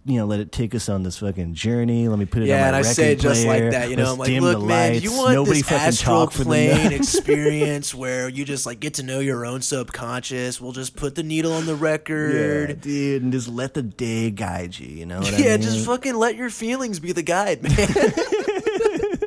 You 0.03 0.15
know, 0.17 0.25
let 0.25 0.39
it 0.39 0.51
take 0.51 0.73
us 0.73 0.89
on 0.89 1.03
this 1.03 1.19
fucking 1.19 1.53
journey. 1.53 2.07
Let 2.07 2.17
me 2.17 2.25
put 2.25 2.39
it 2.39 2.45
on 2.45 2.47
Yeah, 2.49 2.61
my 2.61 2.67
and 2.67 2.75
I 2.75 2.79
record 2.79 2.95
say 2.95 3.11
it 3.11 3.19
just 3.19 3.45
player. 3.45 3.65
like 3.65 3.71
that, 3.73 3.89
you 3.91 3.95
know. 3.95 4.15
Let's 4.15 4.29
I'm 4.31 4.41
like, 4.41 4.55
look, 4.55 4.63
man, 4.67 4.93
lights. 4.93 5.03
you 5.03 5.11
want 5.15 5.33
Nobody 5.35 5.59
this 5.61 5.69
fucking 5.69 5.87
astral 5.87 6.15
talk 6.25 6.31
for 6.33 6.43
plane 6.43 6.91
experience 6.93 7.93
where 7.93 8.27
you 8.27 8.43
just 8.43 8.65
like 8.65 8.79
get 8.79 8.95
to 8.95 9.03
know 9.03 9.19
your 9.19 9.45
own 9.45 9.61
subconscious. 9.61 10.59
We'll 10.59 10.71
just 10.71 10.95
put 10.95 11.13
the 11.13 11.21
needle 11.21 11.53
on 11.53 11.67
the 11.67 11.75
record, 11.75 12.69
Yeah, 12.71 12.75
dude, 12.75 13.21
and 13.21 13.31
just 13.31 13.47
let 13.47 13.75
the 13.75 13.83
day 13.83 14.31
guide 14.31 14.79
you. 14.79 14.87
You 14.87 15.05
know 15.05 15.19
what 15.19 15.33
I 15.35 15.37
Yeah, 15.37 15.51
mean? 15.57 15.61
just 15.61 15.85
fucking 15.85 16.15
let 16.15 16.35
your 16.35 16.49
feelings 16.49 16.99
be 16.99 17.11
the 17.11 17.21
guide, 17.21 17.61
man. 17.61 17.75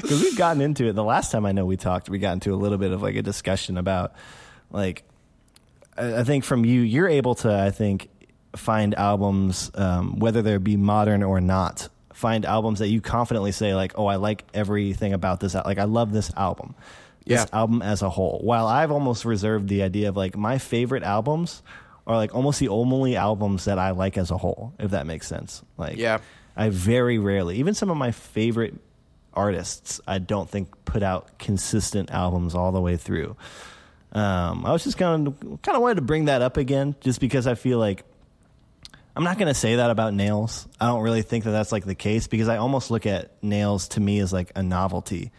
because 0.00 0.22
we've 0.22 0.36
gotten 0.36 0.62
into 0.62 0.86
it. 0.88 0.94
The 0.94 1.04
last 1.04 1.30
time 1.32 1.44
I 1.46 1.52
know 1.52 1.66
we 1.66 1.76
talked, 1.76 2.08
we 2.08 2.18
got 2.18 2.32
into 2.32 2.54
a 2.54 2.56
little 2.56 2.78
bit 2.78 2.92
of 2.92 3.02
like 3.02 3.16
a 3.16 3.22
discussion 3.22 3.76
about 3.76 4.14
like 4.70 5.02
I 5.96 6.24
think 6.24 6.44
from 6.44 6.64
you, 6.64 6.80
you're 6.80 7.08
able 7.08 7.34
to 7.36 7.54
I 7.54 7.70
think 7.70 8.08
find 8.56 8.94
albums, 8.94 9.70
um, 9.74 10.18
whether 10.18 10.42
they 10.42 10.56
be 10.58 10.76
modern 10.76 11.22
or 11.22 11.40
not. 11.40 11.88
Find 12.12 12.44
albums 12.44 12.78
that 12.78 12.88
you 12.88 13.00
confidently 13.00 13.50
say 13.52 13.74
like, 13.74 13.98
oh, 13.98 14.06
I 14.06 14.16
like 14.16 14.44
everything 14.54 15.12
about 15.12 15.40
this. 15.40 15.54
Like, 15.54 15.78
I 15.78 15.84
love 15.84 16.12
this 16.12 16.30
album. 16.36 16.74
This 17.26 17.40
Yeah. 17.40 17.58
album 17.58 17.82
as 17.82 18.02
a 18.02 18.10
whole. 18.10 18.40
While 18.42 18.66
I've 18.66 18.90
almost 18.92 19.24
reserved 19.24 19.68
the 19.68 19.82
idea 19.82 20.08
of 20.10 20.16
like 20.16 20.36
my 20.36 20.58
favorite 20.58 21.02
albums 21.02 21.62
are 22.06 22.16
like 22.16 22.34
almost 22.34 22.60
the 22.60 22.68
only 22.68 23.16
albums 23.16 23.64
that 23.64 23.78
I 23.78 23.90
like 23.92 24.16
as 24.18 24.30
a 24.30 24.36
whole, 24.36 24.74
if 24.78 24.90
that 24.92 25.06
makes 25.06 25.26
sense. 25.26 25.62
Like, 25.76 25.96
Yeah. 25.96 26.18
I 26.56 26.68
very 26.68 27.18
rarely, 27.18 27.56
even 27.56 27.74
some 27.74 27.90
of 27.90 27.96
my 27.96 28.12
favorite 28.12 28.74
artists, 29.32 30.00
I 30.06 30.18
don't 30.18 30.48
think 30.48 30.68
put 30.84 31.02
out 31.02 31.38
consistent 31.38 32.12
albums 32.12 32.54
all 32.54 32.70
the 32.70 32.80
way 32.80 32.96
through. 32.96 33.36
Um, 34.12 34.64
I 34.64 34.70
was 34.70 34.84
just 34.84 34.96
kind 34.96 35.26
of 35.26 35.40
kind 35.62 35.74
of 35.74 35.82
wanted 35.82 35.96
to 35.96 36.02
bring 36.02 36.26
that 36.26 36.40
up 36.42 36.56
again, 36.56 36.94
just 37.00 37.18
because 37.20 37.48
I 37.48 37.56
feel 37.56 37.78
like 37.78 38.04
I'm 39.16 39.24
not 39.24 39.38
going 39.38 39.48
to 39.48 39.54
say 39.54 39.76
that 39.76 39.90
about 39.90 40.12
Nails. 40.12 40.66
I 40.80 40.86
don't 40.86 41.02
really 41.02 41.22
think 41.22 41.44
that 41.44 41.52
that's 41.52 41.70
like 41.70 41.84
the 41.84 41.94
case 41.94 42.26
because 42.26 42.48
I 42.48 42.56
almost 42.56 42.90
look 42.90 43.06
at 43.06 43.42
Nails 43.42 43.88
to 43.88 44.00
me 44.00 44.18
as 44.18 44.32
like 44.32 44.50
a 44.56 44.62
novelty 44.62 45.30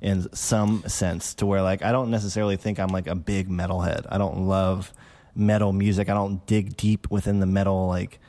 in 0.00 0.32
some 0.34 0.84
sense, 0.86 1.34
to 1.34 1.46
where 1.46 1.60
like 1.60 1.82
I 1.82 1.92
don't 1.92 2.10
necessarily 2.10 2.56
think 2.56 2.78
I'm 2.78 2.88
like 2.88 3.06
a 3.06 3.14
big 3.14 3.48
metalhead. 3.48 4.06
I 4.08 4.18
don't 4.18 4.46
love 4.46 4.92
metal 5.34 5.72
music. 5.72 6.08
I 6.08 6.14
don't 6.14 6.44
dig 6.46 6.76
deep 6.76 7.10
within 7.10 7.40
the 7.40 7.46
metal 7.46 7.88
like 7.88 8.20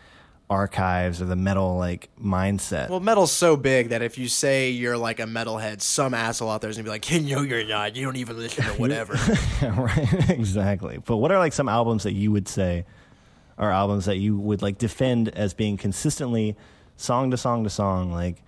archives 0.50 1.22
or 1.22 1.26
the 1.26 1.36
metal 1.36 1.78
like 1.78 2.10
mindset. 2.20 2.90
well, 2.90 3.00
metal's 3.00 3.32
so 3.32 3.56
big 3.56 3.90
that 3.90 4.02
if 4.02 4.18
you 4.18 4.28
say 4.28 4.72
you're 4.72 4.98
like 4.98 5.20
a 5.20 5.26
metalhead, 5.26 5.80
some 5.80 6.16
asshole 6.16 6.50
out 6.50 6.62
there 6.62 6.72
is 6.72 6.76
gonna 6.76 6.86
be 6.86 6.90
like, 6.90 7.10
"No, 7.24 7.44
you're 7.44 7.66
not. 7.66 7.96
You 7.96 8.04
don't 8.04 8.16
even 8.16 8.38
listen 8.38 8.64
to 8.64 8.72
whatever." 8.82 9.14
right 9.62 10.30
exactly 10.30 10.98
but 11.06 11.18
what 11.18 11.32
are 11.32 11.38
like 11.38 11.54
some 11.54 11.70
albums 11.70 12.04
that 12.04 12.14
you 12.14 12.32
would 12.32 12.48
say 12.48 12.86
are 13.60 13.72
albums 13.72 14.06
that 14.06 14.18
you 14.18 14.38
would 14.38 14.62
like 14.62 14.78
defend 14.80 15.30
as 15.30 15.54
being 15.54 15.78
consistently 15.78 16.56
song 16.96 17.30
to 17.32 17.38
song 17.38 17.64
to 17.64 17.70
song 17.70 18.12
like 18.12 18.42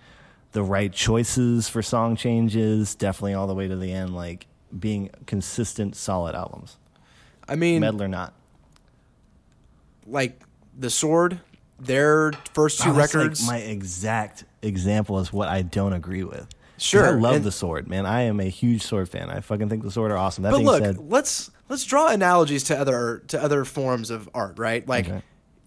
the 0.52 0.62
right 0.62 0.92
choices 0.92 1.68
for 1.68 1.82
song 1.82 2.16
changes 2.16 2.94
definitely 2.94 3.34
all 3.34 3.46
the 3.46 3.54
way 3.54 3.68
to 3.68 3.76
the 3.76 3.92
end 3.92 4.14
like 4.14 4.46
being 4.78 5.10
consistent 5.26 5.94
solid 5.94 6.34
albums. 6.34 6.76
I 7.48 7.56
mean, 7.56 7.80
metal 7.80 8.02
or 8.02 8.08
not. 8.08 8.32
like 10.06 10.40
the 10.78 10.90
Sword, 10.90 11.40
their 11.78 12.32
first 12.54 12.80
two 12.80 12.92
that's, 12.92 13.14
like, 13.14 13.22
records. 13.22 13.46
my 13.46 13.58
exact 13.58 14.44
example 14.62 15.18
is 15.18 15.32
what 15.32 15.48
i 15.48 15.60
don't 15.62 15.92
agree 15.92 16.24
with. 16.24 16.46
Sure, 16.78 17.06
i 17.06 17.10
love 17.10 17.36
and- 17.36 17.44
the 17.44 17.52
sword 17.52 17.88
man. 17.88 18.06
I 18.06 18.22
am 18.22 18.40
a 18.40 18.44
huge 18.48 18.82
sword 18.82 19.08
fan. 19.08 19.28
I 19.30 19.40
fucking 19.40 19.68
think 19.68 19.82
the 19.82 19.90
sword 19.90 20.10
are 20.10 20.16
awesome. 20.16 20.42
That 20.44 20.50
but 20.52 20.58
being 20.58 20.66
look, 20.66 20.82
said 20.82 20.98
let's 21.10 21.50
let's 21.72 21.84
draw 21.84 22.08
analogies 22.08 22.62
to 22.64 22.78
other 22.78 23.22
to 23.28 23.42
other 23.42 23.64
forms 23.64 24.10
of 24.10 24.28
art, 24.34 24.58
right? 24.58 24.86
Like 24.86 25.08
Okay. 25.08 25.22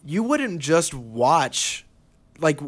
you 0.06 0.24
wouldn't 0.24 0.60
just 0.60 0.94
watch 0.94 1.86
like 2.40 2.60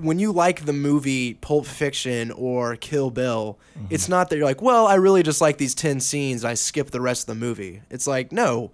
when 0.00 0.18
you 0.18 0.32
like 0.32 0.64
the 0.64 0.72
movie 0.72 1.34
Pulp 1.34 1.66
Fiction 1.66 2.30
or 2.32 2.76
Kill 2.76 3.10
Bill, 3.10 3.58
Mm-hmm. 3.78 3.86
it's 3.90 4.08
not 4.08 4.28
that 4.30 4.36
you're 4.36 4.44
like, 4.46 4.62
well, 4.62 4.86
I 4.86 4.94
really 4.94 5.22
just 5.22 5.40
like 5.40 5.58
these 5.58 5.74
10 5.74 6.00
scenes, 6.00 6.44
I 6.44 6.54
skip 6.54 6.90
the 6.90 7.00
rest 7.00 7.22
of 7.24 7.26
the 7.38 7.40
movie. 7.46 7.82
It's 7.90 8.06
like, 8.06 8.30
no, 8.32 8.70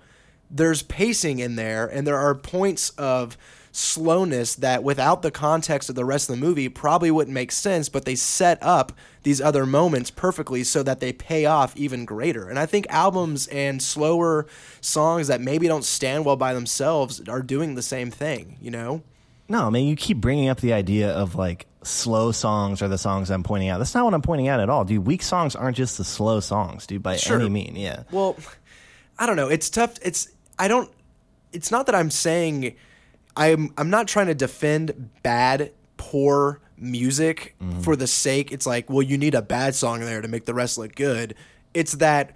there's 0.50 0.82
pacing 0.82 1.38
in 1.40 1.56
there 1.56 1.86
and 1.86 2.06
there 2.06 2.18
are 2.18 2.34
points 2.34 2.90
of 2.90 3.36
slowness 3.72 4.56
that 4.56 4.82
without 4.82 5.22
the 5.22 5.30
context 5.30 5.88
of 5.88 5.94
the 5.94 6.04
rest 6.04 6.28
of 6.28 6.36
the 6.36 6.40
movie 6.44 6.68
probably 6.68 7.10
wouldn't 7.10 7.34
make 7.34 7.52
sense, 7.52 7.88
but 7.88 8.04
they 8.04 8.14
set 8.14 8.58
up 8.62 8.92
these 9.22 9.40
other 9.40 9.64
moments 9.66 10.10
perfectly 10.10 10.64
so 10.64 10.82
that 10.82 11.00
they 11.00 11.12
pay 11.12 11.46
off 11.46 11.76
even 11.76 12.04
greater. 12.04 12.48
And 12.48 12.58
I 12.58 12.66
think 12.66 12.86
albums 12.90 13.46
and 13.48 13.80
slower 13.82 14.46
songs 14.80 15.28
that 15.28 15.40
maybe 15.40 15.68
don't 15.68 15.84
stand 15.84 16.24
well 16.24 16.36
by 16.36 16.52
themselves 16.54 17.20
are 17.28 17.42
doing 17.42 17.74
the 17.74 17.82
same 17.82 18.10
thing, 18.10 18.56
you 18.60 18.70
know? 18.70 19.02
No, 19.48 19.70
man, 19.70 19.84
you 19.84 19.96
keep 19.96 20.18
bringing 20.18 20.48
up 20.48 20.60
the 20.60 20.72
idea 20.72 21.10
of 21.12 21.34
like 21.34 21.66
slow 21.82 22.30
songs 22.32 22.82
are 22.82 22.88
the 22.88 22.98
songs 22.98 23.30
I'm 23.30 23.42
pointing 23.42 23.68
out. 23.68 23.78
That's 23.78 23.94
not 23.94 24.04
what 24.04 24.14
I'm 24.14 24.22
pointing 24.22 24.48
out 24.48 24.60
at 24.60 24.68
all, 24.70 24.84
dude. 24.84 25.06
Weak 25.06 25.22
songs 25.22 25.56
aren't 25.56 25.76
just 25.76 25.98
the 25.98 26.04
slow 26.04 26.40
songs, 26.40 26.86
dude, 26.86 27.02
by 27.02 27.16
Sure. 27.16 27.40
any 27.40 27.48
mean. 27.48 27.74
Yeah. 27.76 28.04
Well, 28.12 28.36
I 29.18 29.26
don't 29.26 29.36
know. 29.36 29.48
It's 29.48 29.68
tough. 29.70 29.94
It's 30.02 30.28
I 30.58 30.68
don't. 30.68 30.88
It's 31.52 31.70
not 31.72 31.86
that 31.86 31.94
I'm 31.96 32.10
saying 32.10 32.76
I'm. 33.36 33.72
I'm 33.76 33.90
not 33.90 34.08
trying 34.08 34.26
to 34.26 34.34
defend 34.34 35.10
bad, 35.22 35.72
poor 35.96 36.60
music 36.76 37.54
mm-hmm. 37.62 37.80
for 37.80 37.96
the 37.96 38.06
sake. 38.06 38.52
It's 38.52 38.66
like, 38.66 38.90
well, 38.90 39.02
you 39.02 39.18
need 39.18 39.34
a 39.34 39.42
bad 39.42 39.74
song 39.74 40.00
there 40.00 40.20
to 40.20 40.28
make 40.28 40.46
the 40.46 40.54
rest 40.54 40.78
look 40.78 40.94
good. 40.94 41.34
It's 41.74 41.92
that 41.92 42.34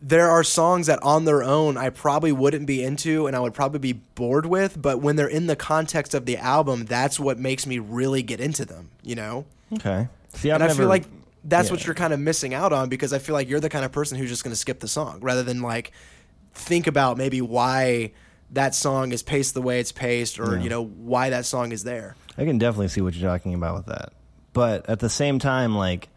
there 0.00 0.28
are 0.30 0.44
songs 0.44 0.86
that 0.86 1.02
on 1.02 1.24
their 1.24 1.42
own 1.42 1.76
I 1.76 1.90
probably 1.90 2.30
wouldn't 2.30 2.66
be 2.66 2.84
into 2.84 3.26
and 3.26 3.34
I 3.34 3.40
would 3.40 3.54
probably 3.54 3.80
be 3.80 3.94
bored 3.94 4.46
with, 4.46 4.80
but 4.80 5.00
when 5.00 5.16
they're 5.16 5.26
in 5.26 5.46
the 5.46 5.56
context 5.56 6.14
of 6.14 6.24
the 6.24 6.36
album, 6.36 6.84
that's 6.84 7.18
what 7.18 7.38
makes 7.38 7.66
me 7.66 7.78
really 7.78 8.22
get 8.22 8.40
into 8.40 8.64
them. 8.64 8.90
You 9.02 9.16
know. 9.16 9.46
Okay. 9.72 10.08
See, 10.34 10.50
I've 10.50 10.56
And 10.56 10.64
I 10.64 10.66
never, 10.68 10.82
feel 10.82 10.88
like 10.88 11.04
that's 11.44 11.68
yeah. 11.68 11.72
what 11.72 11.86
you're 11.86 11.94
kind 11.94 12.12
of 12.12 12.20
missing 12.20 12.54
out 12.54 12.72
on 12.72 12.88
because 12.88 13.12
I 13.12 13.18
feel 13.18 13.34
like 13.34 13.48
you're 13.48 13.60
the 13.60 13.70
kind 13.70 13.84
of 13.84 13.92
person 13.92 14.18
who's 14.18 14.28
just 14.28 14.44
going 14.44 14.52
to 14.52 14.56
skip 14.56 14.80
the 14.80 14.88
song 14.88 15.18
rather 15.20 15.42
than 15.42 15.62
like 15.62 15.92
think 16.52 16.86
about 16.86 17.16
maybe 17.16 17.40
why 17.40 18.12
that 18.52 18.74
song 18.74 19.12
is 19.12 19.22
paced 19.22 19.54
the 19.54 19.62
way 19.62 19.80
it's 19.80 19.92
paced 19.92 20.38
or 20.40 20.56
Yeah. 20.56 20.62
you 20.62 20.70
know 20.70 20.84
why 20.84 21.30
that 21.30 21.44
song 21.46 21.72
is 21.72 21.84
there. 21.84 22.16
I 22.36 22.44
can 22.44 22.58
definitely 22.58 22.88
see 22.88 23.00
what 23.00 23.14
you're 23.14 23.28
talking 23.30 23.54
about 23.54 23.76
with 23.76 23.86
that. 23.86 24.12
But 24.52 24.88
at 24.88 25.00
the 25.00 25.10
same 25.10 25.38
time, 25.38 25.74
like, 25.76 26.08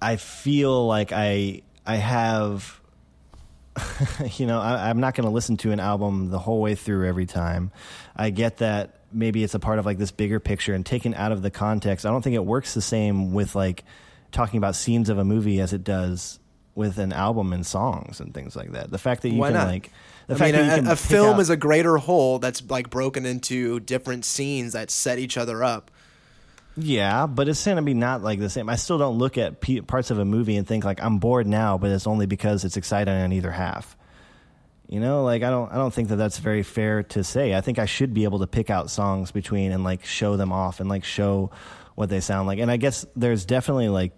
I 0.00 0.16
feel 0.16 0.86
like 0.86 1.12
I 1.12 1.62
I 1.86 1.96
have, 1.96 2.80
you 4.36 4.46
know, 4.46 4.60
I, 4.60 4.88
I'm 4.88 5.00
not 5.00 5.14
going 5.14 5.26
to 5.26 5.32
listen 5.32 5.56
to 5.58 5.72
an 5.72 5.80
album 5.80 6.30
the 6.30 6.38
whole 6.38 6.60
way 6.60 6.74
through 6.74 7.06
every 7.06 7.26
time. 7.26 7.70
I 8.16 8.30
get 8.30 8.58
that 8.58 9.00
maybe 9.12 9.44
it's 9.44 9.54
a 9.54 9.58
part 9.60 9.78
of 9.78 9.86
like 9.86 9.98
this 9.98 10.10
bigger 10.10 10.40
picture 10.40 10.74
and 10.74 10.84
taken 10.84 11.14
out 11.14 11.32
of 11.32 11.42
the 11.42 11.50
context. 11.50 12.04
I 12.06 12.10
don't 12.10 12.22
think 12.22 12.34
it 12.34 12.44
works 12.44 12.74
the 12.74 12.82
same 12.82 13.32
with 13.32 13.54
like 13.54 13.84
talking 14.32 14.58
about 14.58 14.74
scenes 14.74 15.08
of 15.08 15.18
a 15.18 15.24
movie 15.24 15.60
as 15.60 15.72
it 15.72 15.84
does 15.84 16.38
with 16.74 16.98
an 16.98 17.12
album 17.12 17.52
and 17.52 17.64
songs 17.64 18.18
and 18.20 18.34
things 18.34 18.56
like 18.56 18.72
that. 18.72 18.90
The 18.90 18.98
fact 18.98 19.22
that 19.22 19.28
you 19.30 19.38
Why 19.38 19.48
can 19.50 19.58
not? 19.58 19.68
like 19.68 19.92
the 20.26 20.34
I 20.34 20.38
mean, 20.38 20.52
that 20.52 20.64
you 20.64 20.82
can 20.82 20.86
a, 20.88 20.92
a 20.92 20.96
film 20.96 21.34
out- 21.36 21.40
is 21.40 21.50
a 21.50 21.56
greater 21.56 21.96
whole 21.96 22.38
that's 22.38 22.62
like 22.68 22.90
broken 22.90 23.26
into 23.26 23.80
different 23.80 24.24
scenes 24.24 24.72
that 24.72 24.90
set 24.90 25.18
each 25.18 25.36
other 25.36 25.62
up. 25.62 25.90
Yeah, 26.76 27.26
but 27.26 27.48
it's 27.48 27.64
going 27.64 27.76
to 27.76 27.82
be 27.82 27.94
not 27.94 28.22
like 28.22 28.40
the 28.40 28.50
same. 28.50 28.68
I 28.68 28.76
still 28.76 28.98
don't 28.98 29.16
look 29.16 29.38
at 29.38 29.60
p- 29.60 29.80
parts 29.80 30.10
of 30.10 30.18
a 30.18 30.24
movie 30.24 30.56
and 30.56 30.66
think 30.66 30.84
like 30.84 31.02
I'm 31.02 31.18
bored 31.18 31.46
now, 31.46 31.78
but 31.78 31.90
it's 31.90 32.06
only 32.06 32.26
because 32.26 32.64
it's 32.64 32.76
exciting 32.76 33.14
on 33.14 33.32
either 33.32 33.52
half. 33.52 33.96
You 34.88 35.00
know, 35.00 35.24
like 35.24 35.42
I 35.42 35.50
don't 35.50 35.70
I 35.72 35.76
don't 35.76 35.94
think 35.94 36.08
that 36.08 36.16
that's 36.16 36.38
very 36.38 36.62
fair 36.62 37.04
to 37.04 37.24
say. 37.24 37.54
I 37.54 37.60
think 37.60 37.78
I 37.78 37.86
should 37.86 38.12
be 38.12 38.24
able 38.24 38.40
to 38.40 38.46
pick 38.46 38.70
out 38.70 38.90
songs 38.90 39.30
between 39.30 39.72
and 39.72 39.84
like 39.84 40.04
show 40.04 40.36
them 40.36 40.52
off 40.52 40.80
and 40.80 40.88
like 40.88 41.04
show 41.04 41.52
what 41.94 42.08
they 42.10 42.20
sound 42.20 42.48
like. 42.48 42.58
And 42.58 42.70
I 42.70 42.76
guess 42.76 43.06
there's 43.14 43.44
definitely 43.44 43.88
like 43.88 44.12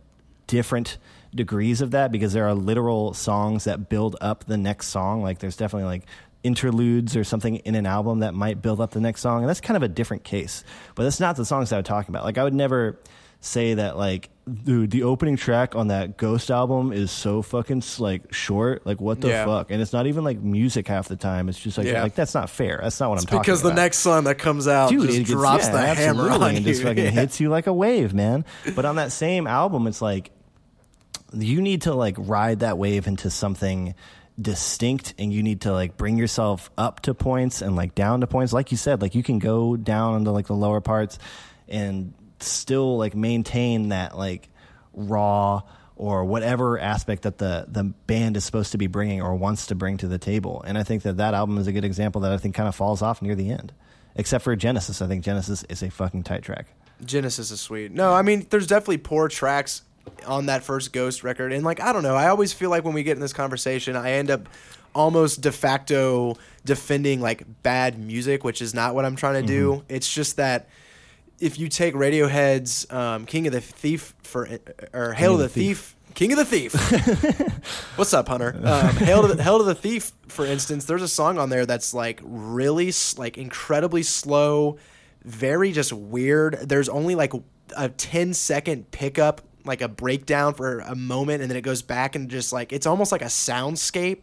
different 0.46 0.98
degrees 1.36 1.80
of 1.80 1.92
that 1.92 2.10
because 2.10 2.32
there 2.32 2.46
are 2.48 2.54
literal 2.54 3.14
songs 3.14 3.64
that 3.64 3.88
build 3.88 4.16
up 4.20 4.44
the 4.44 4.56
next 4.56 4.88
song. 4.88 5.22
Like 5.22 5.38
there's 5.38 5.56
definitely 5.56 5.86
like 5.86 6.02
interludes 6.42 7.16
or 7.16 7.24
something 7.24 7.56
in 7.56 7.74
an 7.74 7.86
album 7.86 8.20
that 8.20 8.34
might 8.34 8.62
build 8.62 8.80
up 8.80 8.92
the 8.92 9.00
next 9.00 9.20
song. 9.20 9.40
And 9.42 9.48
that's 9.48 9.60
kind 9.60 9.76
of 9.76 9.82
a 9.82 9.88
different 9.88 10.24
case. 10.24 10.64
But 10.94 11.04
that's 11.04 11.20
not 11.20 11.36
the 11.36 11.44
songs 11.44 11.72
I 11.72 11.76
would 11.76 11.84
talk 11.86 12.08
about. 12.08 12.24
Like 12.24 12.38
I 12.38 12.44
would 12.44 12.54
never 12.54 12.98
say 13.40 13.74
that 13.74 13.96
like 13.98 14.30
dude 14.64 14.90
the 14.90 15.02
opening 15.02 15.36
track 15.36 15.76
on 15.76 15.88
that 15.88 16.16
ghost 16.16 16.50
album 16.50 16.90
is 16.90 17.10
so 17.10 17.42
fucking 17.42 17.82
like 17.98 18.32
short 18.32 18.84
like 18.86 18.98
what 19.00 19.20
the 19.20 19.28
Yeah. 19.28 19.44
fuck 19.44 19.70
and 19.70 19.80
it's 19.82 19.92
not 19.92 20.06
even 20.06 20.24
like 20.24 20.40
music 20.40 20.88
half 20.88 21.06
the 21.06 21.16
time 21.16 21.48
it's 21.50 21.58
just 21.58 21.76
like 21.76 21.86
Yeah. 21.86 22.02
like 22.02 22.14
that's 22.14 22.32
not 22.34 22.48
fair 22.48 22.80
that's 22.82 22.98
not 22.98 23.10
what 23.10 23.18
i'm 23.18 23.24
talking 23.26 23.40
because 23.40 23.60
the 23.62 23.74
next 23.74 23.98
song 23.98 24.24
that 24.24 24.38
comes 24.38 24.66
out 24.66 24.88
Dude, 24.88 25.02
just 25.02 25.14
it 25.14 25.18
gets- 25.20 25.30
drops 25.30 25.66
yeah, 25.66 25.72
the 25.72 25.94
hammer 26.00 26.30
on 26.30 26.42
and 26.56 26.58
you. 26.60 26.64
just 26.64 26.82
fucking 26.82 27.12
hits 27.12 27.38
you 27.38 27.50
like 27.50 27.66
a 27.66 27.72
wave, 27.72 28.14
man. 28.14 28.44
But 28.74 28.84
on 28.86 28.96
that 28.96 29.12
same 29.12 29.46
album, 29.46 29.86
it's 29.86 30.00
like 30.00 30.30
you 31.32 31.60
need 31.60 31.82
to 31.82 31.94
like 31.94 32.16
ride 32.18 32.60
that 32.60 32.78
wave 32.78 33.06
into 33.06 33.30
something 33.30 33.94
distinct 34.40 35.14
and 35.18 35.32
you 35.32 35.42
need 35.42 35.62
to 35.62 35.72
like 35.72 35.96
bring 35.96 36.18
yourself 36.18 36.70
up 36.76 37.00
to 37.00 37.14
points 37.14 37.62
and 37.62 37.74
like 37.74 37.94
down 37.94 38.20
to 38.20 38.26
points. 38.26 38.52
Like 38.52 38.70
you 38.70 38.76
said 38.76 39.00
like 39.00 39.14
you 39.14 39.22
can 39.22 39.38
go 39.38 39.76
down 39.76 40.16
into 40.16 40.30
like 40.30 40.46
the 40.46 40.54
lower 40.54 40.80
parts 40.80 41.18
and 41.68 42.12
still 42.40 42.98
like 42.98 43.14
maintain 43.14 43.88
that 43.88 44.16
like 44.16 44.48
raw 44.92 45.62
or 45.96 46.26
whatever 46.26 46.78
aspect 46.78 47.22
that 47.22 47.38
the 47.38 47.64
the 47.68 47.84
band 47.84 48.36
is 48.36 48.44
supposed 48.44 48.72
to 48.72 48.78
be 48.78 48.86
bringing 48.86 49.22
or 49.22 49.34
wants 49.34 49.66
to 49.66 49.74
bring 49.74 49.96
to 49.96 50.08
the 50.08 50.18
table. 50.18 50.62
And 50.66 50.76
i 50.76 50.82
think 50.82 51.02
that 51.04 51.16
that 51.16 51.32
album 51.32 51.56
is 51.58 51.66
a 51.66 51.72
good 51.72 51.84
example 51.84 52.20
that 52.22 52.32
i 52.32 52.36
think 52.36 52.54
kind 52.54 52.68
of 52.68 52.74
falls 52.74 53.02
off 53.02 53.22
near 53.22 53.34
the 53.34 53.50
end. 53.50 53.72
Except 54.14 54.44
for 54.44 54.56
genesis. 54.56 55.02
I 55.02 55.06
think 55.08 55.24
genesis 55.24 55.62
is 55.64 55.82
a 55.82 55.90
fucking 55.90 56.22
tight 56.22 56.42
track. 56.42 56.66
Genesis 57.04 57.50
is 57.50 57.60
sweet. 57.60 57.92
No, 57.92 58.14
I 58.14 58.22
mean, 58.22 58.46
there's 58.48 58.66
definitely 58.66 58.96
poor 58.96 59.28
tracks 59.28 59.82
on 60.26 60.46
that 60.46 60.62
first 60.62 60.92
Ghost 60.92 61.22
record, 61.22 61.52
and 61.52 61.64
like 61.64 61.80
I 61.80 61.92
don't 61.92 62.02
know, 62.02 62.16
I 62.16 62.28
always 62.28 62.52
feel 62.52 62.70
like 62.70 62.84
when 62.84 62.94
we 62.94 63.02
get 63.02 63.16
in 63.16 63.20
this 63.20 63.32
conversation, 63.32 63.96
I 63.96 64.12
end 64.12 64.30
up 64.30 64.48
almost 64.94 65.42
de 65.42 65.52
facto 65.52 66.36
defending 66.64 67.20
like 67.20 67.44
bad 67.62 67.98
music, 67.98 68.44
which 68.44 68.62
is 68.62 68.74
not 68.74 68.94
what 68.94 69.04
I'm 69.04 69.16
trying 69.16 69.42
to 69.42 69.46
do. 69.46 69.84
It's 69.88 70.12
just 70.12 70.36
that 70.36 70.68
if 71.38 71.58
you 71.58 71.68
take 71.68 71.94
Radiohead's 71.94 72.90
um, 72.90 73.26
"King 73.26 73.46
of 73.46 73.52
the 73.52 73.60
Thief" 73.60 74.14
for 74.22 74.48
or 74.92 75.12
"Hail 75.12 75.32
to 75.32 75.38
the, 75.38 75.44
of 75.44 75.54
the 75.54 75.60
Thief,", 75.60 75.96
King 76.14 76.32
of 76.32 76.38
the 76.38 76.44
Thief. 76.46 76.72
What's 77.96 78.14
up, 78.14 78.26
Hunter? 78.28 78.58
Um, 78.64 78.96
Hail 78.96 79.22
to 79.22 79.34
the, 79.34 79.42
Hail 79.42 79.58
to 79.58 79.64
the 79.64 79.74
Thief, 79.74 80.12
for 80.28 80.46
instance. 80.46 80.86
There's 80.86 81.02
a 81.02 81.08
song 81.08 81.38
on 81.38 81.50
there 81.50 81.66
that's 81.66 81.92
like 81.92 82.20
really 82.24 82.92
like 83.18 83.36
incredibly 83.38 84.02
slow, 84.02 84.78
very 85.24 85.72
just 85.72 85.92
weird. 85.92 86.54
There's 86.62 86.88
only 86.88 87.14
like 87.14 87.32
a 87.76 87.90
10 87.90 88.32
second 88.32 88.90
pickup, 88.90 89.42
like 89.66 89.82
a 89.82 89.88
breakdown 89.88 90.54
for 90.54 90.80
a 90.80 90.94
moment, 90.94 91.42
and 91.42 91.50
then 91.50 91.56
it 91.58 91.62
goes 91.62 91.82
back 91.82 92.14
and 92.16 92.28
just 92.30 92.52
like 92.52 92.72
it's 92.72 92.86
almost 92.86 93.12
like 93.12 93.22
a 93.22 93.26
soundscape. 93.26 94.22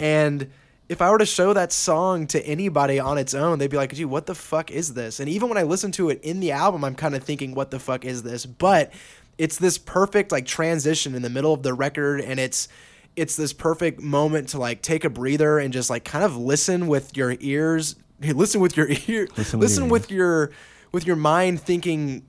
And 0.00 0.50
if 0.88 1.00
I 1.00 1.10
were 1.10 1.18
to 1.18 1.26
show 1.26 1.52
that 1.54 1.72
song 1.72 2.26
to 2.28 2.46
anybody 2.46 3.00
on 3.00 3.16
its 3.18 3.34
own, 3.34 3.58
they'd 3.58 3.70
be 3.70 3.76
like, 3.76 3.94
"Gee, 3.94 4.04
what 4.04 4.26
the 4.26 4.34
fuck 4.34 4.70
is 4.70 4.94
this?" 4.94 5.20
And 5.20 5.28
even 5.28 5.48
when 5.48 5.58
I 5.58 5.62
listen 5.62 5.90
to 5.92 6.10
it 6.10 6.20
in 6.22 6.40
the 6.40 6.52
album, 6.52 6.84
I'm 6.84 6.94
kind 6.94 7.14
of 7.14 7.24
thinking, 7.24 7.54
"What 7.54 7.70
the 7.70 7.78
fuck 7.78 8.04
is 8.04 8.22
this?" 8.22 8.46
But 8.46 8.92
it's 9.38 9.56
this 9.56 9.78
perfect 9.78 10.30
like 10.32 10.46
transition 10.46 11.14
in 11.14 11.22
the 11.22 11.30
middle 11.30 11.52
of 11.52 11.62
the 11.62 11.74
record, 11.74 12.20
and 12.20 12.38
it's 12.38 12.68
it's 13.16 13.36
this 13.36 13.52
perfect 13.52 14.00
moment 14.00 14.50
to 14.50 14.58
like 14.58 14.82
take 14.82 15.04
a 15.04 15.10
breather 15.10 15.58
and 15.58 15.72
just 15.72 15.90
like 15.90 16.04
kind 16.04 16.24
of 16.24 16.36
listen 16.36 16.86
with 16.86 17.16
your 17.16 17.36
ears, 17.40 17.96
listen 18.20 18.60
with 18.60 18.76
your 18.76 18.88
ear, 19.06 19.28
Listen 19.36 19.60
listen, 19.60 19.88
with 19.88 20.10
your 20.10 20.50
with 20.92 21.06
your 21.06 21.16
mind 21.16 21.60
thinking 21.60 22.24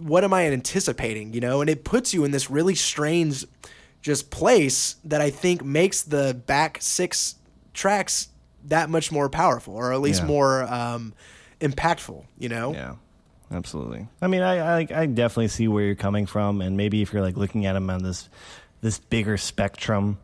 what 0.00 0.24
am 0.24 0.32
I 0.32 0.46
anticipating, 0.50 1.32
you 1.34 1.40
know? 1.40 1.60
And 1.60 1.68
it 1.70 1.84
puts 1.84 2.12
you 2.14 2.24
in 2.24 2.30
this 2.30 2.50
really 2.50 2.74
strange 2.74 3.44
just 4.02 4.30
place 4.30 4.96
that 5.04 5.20
I 5.20 5.30
think 5.30 5.64
makes 5.64 6.02
the 6.02 6.34
back 6.46 6.78
six 6.80 7.34
tracks 7.74 8.28
that 8.64 8.90
much 8.90 9.10
more 9.12 9.28
powerful 9.28 9.74
or 9.74 9.92
at 9.92 10.00
least 10.00 10.22
Yeah. 10.22 10.26
more 10.28 10.62
um, 10.64 11.14
impactful, 11.60 12.24
you 12.38 12.48
know? 12.48 12.72
Yeah, 12.72 12.94
absolutely. 13.50 14.06
I 14.22 14.26
mean, 14.26 14.42
I, 14.42 14.80
I 14.80 14.86
I 14.94 15.06
definitely 15.06 15.48
see 15.48 15.68
where 15.68 15.84
you're 15.84 15.94
coming 15.94 16.26
from, 16.26 16.60
and 16.60 16.76
maybe 16.76 17.02
if 17.02 17.12
you're 17.12 17.22
like 17.22 17.36
looking 17.36 17.66
at 17.66 17.72
them 17.74 17.90
on 17.90 18.02
this 18.02 18.28
this 18.80 18.98
bigger 18.98 19.36
spectrum, 19.36 20.18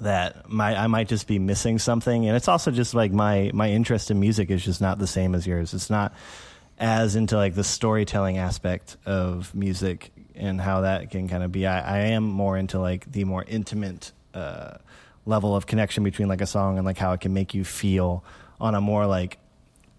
that 0.00 0.50
my 0.50 0.76
I 0.76 0.86
might 0.88 1.08
just 1.08 1.26
be 1.26 1.38
missing 1.38 1.78
something. 1.78 2.26
And 2.26 2.36
it's 2.36 2.48
also 2.48 2.70
just 2.70 2.94
like 2.94 3.12
my 3.12 3.50
my 3.54 3.70
interest 3.70 4.10
in 4.10 4.18
music 4.20 4.50
is 4.50 4.64
just 4.64 4.80
not 4.80 4.98
the 4.98 5.06
same 5.06 5.34
as 5.34 5.46
yours. 5.46 5.72
It's 5.74 5.88
not 5.90 6.12
as 6.82 7.14
into 7.14 7.36
like 7.36 7.54
the 7.54 7.62
storytelling 7.62 8.38
aspect 8.38 8.96
of 9.06 9.54
music 9.54 10.10
and 10.34 10.60
how 10.60 10.80
that 10.80 11.10
can 11.12 11.28
kind 11.28 11.44
of 11.44 11.52
be. 11.52 11.64
I, 11.64 11.80
I 11.80 11.98
am 12.08 12.24
more 12.24 12.58
into 12.58 12.80
like 12.80 13.10
the 13.10 13.22
more 13.24 13.44
intimate 13.46 14.10
uh, 14.34 14.78
level 15.24 15.54
of 15.54 15.64
connection 15.66 16.02
between 16.02 16.26
like 16.26 16.40
a 16.40 16.46
song 16.46 16.78
and 16.78 16.84
like 16.84 16.98
how 16.98 17.12
it 17.12 17.20
can 17.20 17.32
make 17.32 17.54
you 17.54 17.64
feel 17.64 18.24
on 18.60 18.74
a 18.74 18.80
more 18.80 19.06
like 19.06 19.38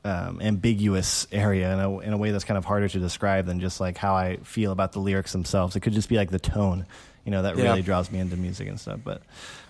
um, 0.03 0.41
ambiguous 0.41 1.25
area 1.31 1.71
in 1.73 1.79
a, 1.79 1.99
in 1.99 2.11
a 2.13 2.17
way 2.17 2.31
that's 2.31 2.43
kind 2.43 2.57
of 2.57 2.65
harder 2.65 2.89
to 2.89 2.99
describe 2.99 3.45
than 3.45 3.61
just 3.61 3.79
like 3.79 3.95
how 3.97 4.13
I 4.15 4.35
feel 4.43 4.73
about 4.73 4.91
the 4.91 4.99
lyrics 4.99 5.31
themselves. 5.31 5.77
It 5.77 5.79
could 5.79 5.93
just 5.93 6.09
be 6.09 6.17
like 6.17 6.31
the 6.31 6.39
tone, 6.39 6.85
you 7.23 7.31
know, 7.31 7.43
that 7.43 7.55
Yeah. 7.55 7.63
really 7.63 7.81
draws 7.81 8.11
me 8.11 8.19
into 8.19 8.35
music 8.35 8.67
and 8.67 8.77
stuff. 8.77 8.99
But 9.01 9.21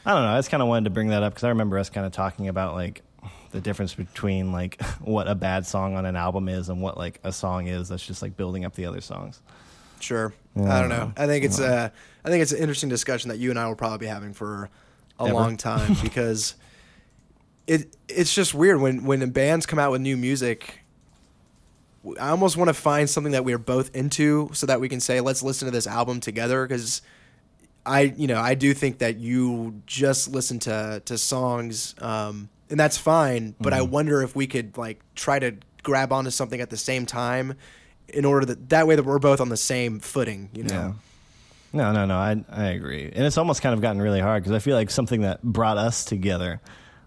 I 0.03 0.13
don't 0.13 0.23
know. 0.23 0.33
I 0.33 0.39
just 0.39 0.49
kind 0.49 0.63
of 0.63 0.67
wanted 0.69 0.85
to 0.85 0.89
bring 0.89 1.09
that 1.09 1.21
up 1.21 1.33
because 1.33 1.43
I 1.43 1.49
remember 1.49 1.77
us 1.77 1.91
kind 1.91 2.07
of 2.07 2.11
talking 2.11 2.47
about 2.47 2.73
like 2.73 3.03
the 3.51 3.61
difference 3.61 3.93
between 3.93 4.51
like 4.51 4.81
what 5.01 5.27
a 5.27 5.35
bad 5.35 5.65
song 5.65 5.95
on 5.95 6.05
an 6.05 6.15
album 6.15 6.49
is 6.49 6.69
and 6.69 6.81
what 6.81 6.97
like 6.97 7.19
a 7.23 7.31
song 7.31 7.67
is 7.67 7.89
that's 7.89 8.05
just 8.05 8.21
like 8.21 8.35
building 8.37 8.65
up 8.65 8.73
the 8.75 8.85
other 8.85 9.01
songs. 9.01 9.41
Sure. 9.99 10.33
Yeah. 10.55 10.75
I 10.75 10.79
don't 10.81 10.89
know. 10.89 11.13
I 11.15 11.27
think 11.27 11.45
it's 11.45 11.59
uh, 11.59 11.89
I 12.25 12.29
think 12.29 12.41
it's 12.41 12.51
an 12.51 12.59
interesting 12.59 12.89
discussion 12.89 13.29
that 13.29 13.37
you 13.37 13.49
and 13.49 13.57
I 13.57 13.67
will 13.67 13.75
probably 13.75 13.99
be 13.99 14.05
having 14.07 14.33
for 14.33 14.69
a 15.19 15.23
Ever. 15.23 15.33
long 15.33 15.57
time 15.57 15.95
because 16.03 16.55
it 17.67 17.95
it's 18.09 18.33
just 18.33 18.53
weird 18.53 18.81
when 18.81 19.05
when 19.05 19.27
bands 19.31 19.65
come 19.65 19.79
out 19.79 19.91
with 19.91 20.01
new 20.01 20.17
music. 20.17 20.79
I 22.19 22.29
almost 22.29 22.57
want 22.57 22.67
to 22.67 22.73
find 22.73 23.09
something 23.09 23.31
that 23.31 23.45
we're 23.45 23.57
both 23.57 23.95
into 23.95 24.49
so 24.51 24.65
that 24.65 24.81
we 24.81 24.89
can 24.89 24.99
say 24.99 25.21
let's 25.21 25.41
listen 25.41 25.67
to 25.67 25.71
this 25.71 25.87
album 25.87 26.19
together 26.19 26.67
because 26.67 27.01
I 27.85 28.13
you 28.17 28.27
know 28.27 28.39
I 28.39 28.55
do 28.55 28.73
think 28.73 28.97
that 28.97 29.17
you 29.17 29.81
just 29.85 30.27
listen 30.29 30.59
to 30.59 31.01
to 31.05 31.17
songs 31.17 31.95
um, 31.99 32.49
and 32.73 32.79
that's 32.79 32.97
fine 32.97 33.53
but 33.61 33.71
I 33.71 33.79
mm-hmm. 33.79 33.91
wonder 33.91 34.23
if 34.23 34.35
we 34.35 34.47
could 34.47 34.77
like 34.77 34.99
try 35.13 35.37
to 35.37 35.55
grab 35.83 36.11
onto 36.11 36.31
something 36.31 36.59
at 36.59 36.71
the 36.71 36.77
same 36.77 37.05
time 37.05 37.53
in 38.07 38.25
order 38.25 38.47
that 38.47 38.69
that 38.69 38.87
way 38.87 38.95
that 38.95 39.03
we're 39.03 39.19
both 39.19 39.39
on 39.39 39.49
the 39.49 39.57
same 39.57 39.99
footing 39.99 40.49
you 40.53 40.63
know? 40.63 40.95
No, 41.75 41.91
no, 41.91 42.05
no. 42.05 42.17
I 42.17 42.43
I 42.51 42.65
agree, 42.65 43.11
and 43.11 43.25
it's 43.25 43.37
almost 43.37 43.63
kind 43.63 43.73
of 43.73 43.81
gotten 43.81 43.99
really 43.99 44.19
hard 44.19 44.43
because 44.43 44.55
I 44.55 44.59
feel 44.59 44.75
like 44.75 44.91
something 44.91 45.21
that 45.21 45.41
brought 45.41 45.77
us 45.77 46.05
together 46.05 46.61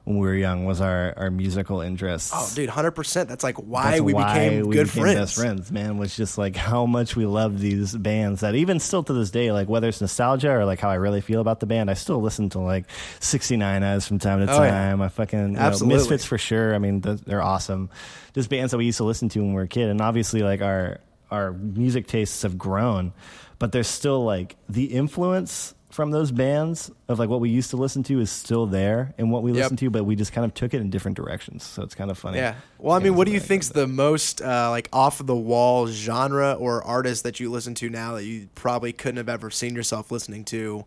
when 0.06 0.18
we 0.18 0.26
were 0.28 0.34
young 0.36 0.64
was 0.64 0.80
our 0.80 1.12
our 1.16 1.30
musical 1.32 1.80
interests. 1.80 2.30
oh 2.32 2.48
dude 2.54 2.70
100% 2.70 3.26
that's 3.26 3.42
like 3.42 3.56
why 3.56 3.90
That's 3.90 4.02
we 4.02 4.14
became 4.14 4.66
we 4.68 4.76
good 4.76 4.86
became 4.86 5.02
friends 5.02 5.18
best 5.18 5.34
friends. 5.34 5.72
Man, 5.72 5.98
was 5.98 6.16
just 6.16 6.38
like 6.38 6.54
how 6.54 6.86
much 6.86 7.16
we 7.16 7.26
loved 7.26 7.58
these 7.58 7.94
bands 7.96 8.40
that 8.42 8.54
even 8.54 8.78
still 8.78 9.02
to 9.02 9.12
this 9.12 9.30
day, 9.32 9.50
like 9.50 9.68
whether 9.68 9.88
it's 9.88 10.00
nostalgia 10.00 10.52
or 10.52 10.64
like 10.64 10.78
how 10.78 10.90
I 10.90 10.94
really 10.94 11.20
feel 11.20 11.40
about 11.40 11.58
the 11.58 11.66
band, 11.66 11.90
I 11.90 11.94
still 11.94 12.20
listen 12.22 12.48
to 12.50 12.60
like 12.60 12.84
69 13.18 13.82
eyes 13.82 14.06
from 14.06 14.20
time 14.20 14.46
to 14.46 14.52
Oh, 14.52 14.62
yeah. 14.62 14.70
time. 14.70 15.02
I 15.02 15.08
fucking 15.08 15.38
you 15.40 15.48
know, 15.48 15.58
Absolutely. 15.60 15.98
Misfits 15.98 16.24
for 16.24 16.38
sure. 16.38 16.72
I 16.74 16.78
mean, 16.78 17.00
they're 17.00 17.42
awesome. 17.42 17.90
Just 18.32 18.48
bands 18.48 18.70
that 18.70 18.78
we 18.78 18.84
used 18.86 18.98
to 18.98 19.04
listen 19.04 19.28
to 19.30 19.40
when 19.40 19.48
we 19.48 19.54
were 19.56 19.62
a 19.62 19.68
kid, 19.68 19.88
and 19.88 20.00
obviously 20.00 20.42
like 20.42 20.62
our 20.62 21.00
our 21.32 21.52
music 21.52 22.06
tastes 22.06 22.42
have 22.42 22.56
grown, 22.56 23.12
but 23.58 23.72
there's 23.72 23.88
still 23.88 24.24
like 24.24 24.54
the 24.68 24.84
influence 24.84 25.74
from 25.96 26.10
those 26.10 26.30
bands 26.30 26.90
of 27.08 27.18
like 27.18 27.30
what 27.30 27.40
we 27.40 27.48
used 27.48 27.70
to 27.70 27.76
listen 27.78 28.02
to 28.02 28.20
is 28.20 28.30
still 28.30 28.66
there 28.66 29.14
and 29.16 29.30
what 29.32 29.42
we 29.42 29.50
Yep. 29.50 29.56
listen 29.62 29.76
to, 29.78 29.88
but 29.88 30.04
we 30.04 30.14
just 30.14 30.30
kind 30.30 30.44
of 30.44 30.52
took 30.52 30.74
it 30.74 30.82
in 30.82 30.90
different 30.90 31.16
directions. 31.16 31.64
So 31.64 31.82
it's 31.82 31.94
kind 31.94 32.10
of 32.10 32.18
funny. 32.18 32.36
yeah 32.38 32.56
well 32.78 32.94
i 32.94 32.98
mean 32.98 33.14
what 33.16 33.26
do 33.26 33.32
you 33.32 33.40
think's 33.40 33.70
the 33.70 33.86
most 33.86 34.42
uh, 34.42 34.68
like 34.70 34.88
off 34.92 35.24
the 35.24 35.34
wall 35.34 35.86
genre 35.86 36.52
or 36.52 36.84
artist 36.84 37.22
that 37.22 37.40
you 37.40 37.50
listen 37.50 37.74
to 37.76 37.88
now 37.88 38.12
that 38.14 38.24
you 38.24 38.48
probably 38.54 38.92
couldn't 38.92 39.16
have 39.16 39.30
ever 39.30 39.50
seen 39.50 39.74
yourself 39.74 40.10
listening 40.12 40.44
to 40.44 40.84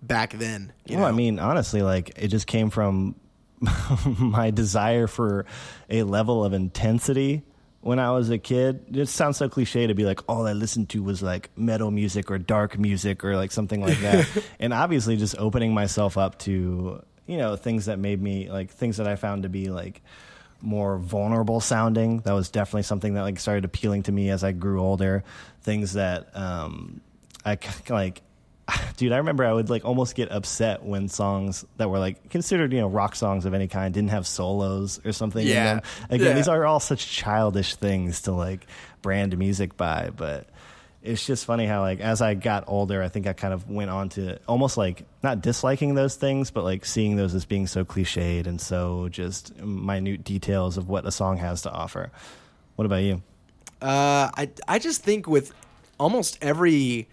back 0.00 0.32
then 0.34 0.72
you 0.86 0.96
well, 0.98 1.06
I 1.06 1.10
mean, 1.12 1.40
honestly, 1.40 1.82
like 1.82 2.12
it 2.16 2.28
just 2.28 2.46
came 2.46 2.70
from 2.70 3.16
my 4.18 4.50
desire 4.52 5.06
for 5.08 5.46
a 5.90 6.02
level 6.04 6.44
of 6.44 6.52
intensity 6.52 7.42
when 7.84 7.98
I 7.98 8.10
was 8.12 8.30
a 8.30 8.38
kid. 8.38 8.96
It 8.96 9.08
sounds 9.08 9.36
so 9.36 9.48
cliche 9.48 9.86
to 9.86 9.94
be 9.94 10.04
like, 10.04 10.20
all 10.26 10.46
I 10.46 10.54
listened 10.54 10.88
to 10.90 11.02
was 11.02 11.22
like 11.22 11.50
metal 11.54 11.90
music 11.90 12.30
or 12.30 12.38
dark 12.38 12.78
music 12.78 13.22
or 13.22 13.36
like 13.36 13.52
something 13.52 13.82
like 13.82 14.00
that. 14.00 14.26
and 14.58 14.72
obviously, 14.72 15.18
just 15.18 15.36
opening 15.38 15.74
myself 15.74 16.16
up 16.16 16.38
to, 16.40 17.02
you 17.26 17.36
know, 17.36 17.56
things 17.56 17.84
that 17.84 17.98
made 17.98 18.22
me 18.22 18.50
like 18.50 18.70
things 18.70 18.96
that 18.96 19.06
I 19.06 19.16
found 19.16 19.42
to 19.42 19.50
be 19.50 19.68
like 19.68 20.00
more 20.62 20.96
vulnerable 20.96 21.60
sounding. 21.60 22.20
That 22.20 22.32
was 22.32 22.48
definitely 22.48 22.84
something 22.84 23.14
that 23.14 23.22
like 23.22 23.38
started 23.38 23.66
appealing 23.66 24.04
to 24.04 24.12
me 24.12 24.30
as 24.30 24.42
I 24.42 24.52
grew 24.52 24.80
older. 24.80 25.22
Things 25.60 25.92
that 25.92 26.34
um, 26.34 27.02
I 27.44 27.58
like 27.90 28.22
dude 28.96 29.12
i 29.12 29.16
remember 29.18 29.44
i 29.44 29.52
would 29.52 29.68
like 29.70 29.84
almost 29.84 30.14
get 30.14 30.30
upset 30.32 30.82
when 30.82 31.08
songs 31.08 31.64
that 31.76 31.90
were 31.90 31.98
like 31.98 32.30
considered 32.30 32.72
you 32.72 32.80
know 32.80 32.88
rock 32.88 33.14
songs 33.16 33.44
of 33.44 33.54
any 33.54 33.68
kind 33.68 33.92
didn't 33.92 34.10
have 34.10 34.26
solos 34.26 35.00
or 35.04 35.12
something 35.12 35.46
Yeah. 35.46 35.54
in 35.72 35.76
them 35.76 35.84
again 36.10 36.26
Yeah. 36.28 36.32
these 36.34 36.48
are 36.48 36.64
all 36.64 36.80
such 36.80 37.06
childish 37.06 37.74
things 37.76 38.22
to 38.22 38.32
like 38.32 38.66
brand 39.02 39.36
music 39.36 39.76
by 39.76 40.10
but 40.16 40.48
it's 41.02 41.26
just 41.26 41.44
funny 41.44 41.66
how 41.66 41.82
like 41.82 42.00
as 42.00 42.22
i 42.22 42.32
got 42.32 42.64
older 42.66 43.02
i 43.02 43.08
think 43.08 43.26
i 43.26 43.34
kind 43.34 43.52
of 43.52 43.68
went 43.68 43.90
on 43.90 44.08
to 44.10 44.38
almost 44.48 44.78
like 44.78 45.04
not 45.22 45.42
disliking 45.42 45.94
those 45.94 46.14
things 46.16 46.50
but 46.50 46.64
like 46.64 46.86
seeing 46.86 47.16
those 47.16 47.34
as 47.34 47.44
being 47.44 47.66
so 47.66 47.84
cliched 47.84 48.46
and 48.46 48.58
so 48.60 49.08
just 49.10 49.54
minute 49.60 50.24
details 50.24 50.78
of 50.78 50.88
what 50.88 51.04
a 51.04 51.12
song 51.12 51.36
has 51.36 51.60
to 51.62 51.70
offer 51.70 52.10
what 52.76 52.86
about 52.86 53.02
you 53.02 53.20
Uh, 53.82 54.30
I 54.34 54.48
I 54.66 54.78
just 54.78 55.02
think 55.02 55.26
with 55.28 55.52
almost 56.00 56.38
every 56.40 57.06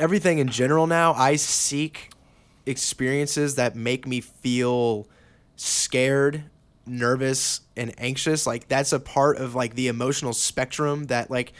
everything 0.00 0.38
in 0.38 0.48
general 0.48 0.86
now, 0.86 1.12
I 1.14 1.36
seek 1.36 2.10
experiences 2.66 3.56
that 3.56 3.74
make 3.74 4.06
me 4.06 4.20
feel 4.20 5.08
scared, 5.56 6.44
nervous, 6.86 7.62
and 7.76 7.94
anxious. 7.98 8.46
Like 8.46 8.68
that's 8.68 8.92
a 8.92 9.00
part 9.00 9.38
of 9.38 9.54
like 9.54 9.74
the 9.74 9.88
emotional 9.88 10.32
spectrum 10.32 11.04
that 11.06 11.30
like 11.30 11.52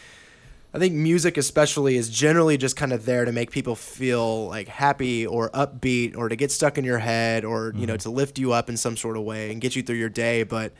I 0.73 0.79
think 0.79 0.95
music 0.95 1.39
especially 1.39 1.97
is 1.97 2.11
generally 2.11 2.59
just 2.59 2.77
kind 2.77 2.93
of 2.93 3.07
there 3.07 3.25
to 3.25 3.33
make 3.33 3.51
people 3.51 3.75
feel 3.75 4.49
like 4.49 4.69
happy 4.69 5.27
or 5.27 5.51
upbeat 5.51 6.17
or 6.17 6.29
to 6.29 6.37
get 6.37 6.53
stuck 6.53 6.77
in 6.77 6.85
your 6.85 6.99
head 6.99 7.45
or 7.45 7.73
you 7.75 7.87
know 7.87 7.95
mm-hmm. 7.95 8.01
to 8.01 8.11
lift 8.11 8.39
you 8.39 8.53
up 8.53 8.69
in 8.69 8.77
some 8.77 8.97
sort 8.97 9.17
of 9.17 9.23
way 9.23 9.51
and 9.51 9.61
get 9.61 9.75
you 9.75 9.83
through 9.83 9.97
your 9.97 10.11
day 10.11 10.43
but 10.43 10.73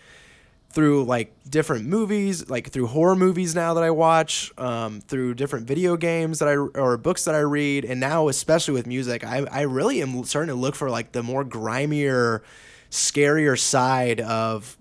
through 0.71 1.05
like 1.05 1.35
different 1.49 1.87
movies 1.87 2.49
like 2.51 2.69
through 2.71 2.87
horror 2.87 3.17
movies 3.17 3.55
now 3.55 3.75
that 3.75 3.83
I 3.83 3.91
watch 3.91 4.53
um, 4.59 5.01
through 5.01 5.35
different 5.35 5.67
video 5.67 5.97
games 5.97 6.41
that 6.41 6.49
I 6.49 6.57
or 6.57 6.97
books 6.97 7.25
that 7.25 7.35
I 7.35 7.41
read 7.41 7.85
and 7.85 7.99
now 8.01 8.29
especially 8.29 8.75
with 8.75 8.87
music 8.87 9.25
I, 9.25 9.47
I 9.51 9.63
really 9.63 10.03
am 10.03 10.25
starting 10.25 10.55
to 10.55 10.61
look 10.61 10.75
for 10.75 10.91
like 10.91 11.13
the 11.13 11.23
more 11.23 11.43
grimier 11.45 12.43
scarier 12.91 13.59
side 13.59 14.21
of 14.21 14.77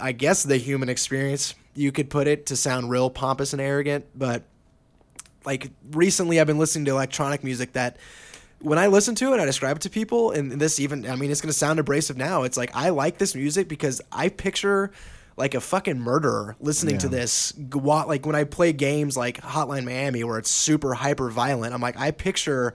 I 0.00 0.12
guess 0.12 0.42
the 0.42 0.56
human 0.56 0.88
experience 0.88 1.54
you 1.76 1.92
could 1.92 2.10
put 2.10 2.26
it 2.26 2.46
to 2.46 2.56
sound 2.56 2.90
real 2.90 3.10
pompous 3.10 3.52
and 3.52 3.60
arrogant, 3.60 4.06
but 4.14 4.44
like 5.44 5.70
recently 5.92 6.40
I've 6.40 6.46
been 6.46 6.58
listening 6.58 6.86
to 6.86 6.92
electronic 6.92 7.44
music 7.44 7.74
that 7.74 7.98
when 8.60 8.78
I 8.78 8.86
listen 8.86 9.14
to 9.16 9.34
it, 9.34 9.40
I 9.40 9.44
describe 9.44 9.76
it 9.76 9.82
to 9.82 9.90
people, 9.90 10.30
and 10.30 10.52
this 10.52 10.80
even, 10.80 11.06
I 11.06 11.16
mean, 11.16 11.30
it's 11.30 11.40
going 11.40 11.52
to 11.52 11.58
sound 11.58 11.78
abrasive 11.78 12.16
now. 12.16 12.42
It's 12.42 12.56
like, 12.56 12.70
I 12.74 12.88
like 12.88 13.18
this 13.18 13.34
music 13.34 13.68
because 13.68 14.00
I 14.10 14.28
picture 14.28 14.92
like 15.36 15.54
a 15.54 15.60
fucking 15.60 16.00
murderer 16.00 16.56
listening 16.60 16.98
to 16.98 17.08
this. 17.08 17.52
Like 17.56 18.24
when 18.24 18.34
I 18.34 18.44
play 18.44 18.72
games 18.72 19.16
like 19.16 19.40
Hotline 19.42 19.84
Miami 19.84 20.24
where 20.24 20.38
it's 20.38 20.50
super 20.50 20.94
hyper 20.94 21.28
violent, 21.30 21.74
I'm 21.74 21.80
like, 21.82 21.98
I 21.98 22.10
picture 22.10 22.74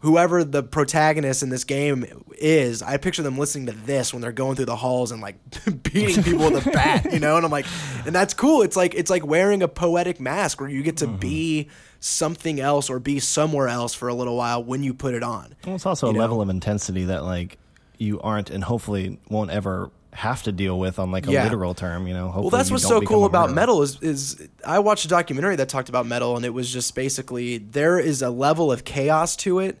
whoever 0.00 0.44
the 0.44 0.62
protagonist 0.62 1.42
in 1.42 1.48
this 1.48 1.64
game 1.64 2.04
is, 2.38 2.82
I 2.82 2.96
picture 2.96 3.22
them 3.22 3.38
listening 3.38 3.66
to 3.66 3.72
this 3.72 4.12
when 4.12 4.22
they're 4.22 4.30
going 4.30 4.54
through 4.54 4.66
the 4.66 4.76
halls 4.76 5.10
and 5.10 5.20
like 5.20 5.36
beating 5.82 6.22
people 6.22 6.50
with 6.50 6.66
a 6.66 6.70
bat, 6.70 7.12
you 7.12 7.18
know? 7.18 7.36
And 7.36 7.44
I'm 7.44 7.50
like, 7.50 7.66
and 8.04 8.14
that's 8.14 8.34
cool. 8.34 8.62
It's 8.62 8.76
like 8.76 8.94
it's 8.94 9.10
like 9.10 9.26
wearing 9.26 9.62
a 9.62 9.68
poetic 9.68 10.20
mask 10.20 10.60
where 10.60 10.68
you 10.68 10.82
get 10.82 10.98
to 10.98 11.06
mm-hmm. 11.06 11.16
be 11.16 11.68
something 12.00 12.60
else 12.60 12.88
or 12.90 12.98
be 12.98 13.18
somewhere 13.20 13.68
else 13.68 13.94
for 13.94 14.08
a 14.08 14.14
little 14.14 14.36
while 14.36 14.62
when 14.62 14.82
you 14.82 14.94
put 14.94 15.14
it 15.14 15.22
on. 15.22 15.54
Well, 15.64 15.76
it's 15.76 15.86
also 15.86 16.06
You 16.06 16.10
a 16.10 16.14
know? 16.14 16.20
level 16.20 16.40
of 16.42 16.48
intensity 16.48 17.04
that 17.04 17.24
like 17.24 17.58
you 17.98 18.20
aren't 18.20 18.50
and 18.50 18.62
hopefully 18.64 19.18
won't 19.28 19.50
ever 19.50 19.90
have 20.12 20.42
to 20.42 20.52
deal 20.52 20.78
with 20.78 20.98
on 20.98 21.10
like 21.10 21.26
a 21.26 21.32
Yeah. 21.32 21.44
literal 21.44 21.74
term. 21.74 22.06
You 22.06 22.14
know. 22.14 22.26
Hopefully 22.26 22.42
Well, 22.44 22.50
that's 22.50 22.70
what's 22.70 22.86
so 22.86 23.00
cool 23.02 23.24
about 23.24 23.52
metal 23.52 23.82
is 23.82 24.00
is 24.02 24.48
I 24.66 24.78
watched 24.78 25.04
a 25.04 25.08
documentary 25.08 25.56
that 25.56 25.68
talked 25.68 25.88
about 25.88 26.06
metal, 26.06 26.36
and 26.36 26.44
it 26.44 26.54
was 26.54 26.72
just 26.72 26.94
basically 26.94 27.58
there 27.58 27.98
is 27.98 28.22
a 28.22 28.30
level 28.30 28.70
of 28.72 28.84
chaos 28.84 29.36
to 29.36 29.58
it 29.58 29.78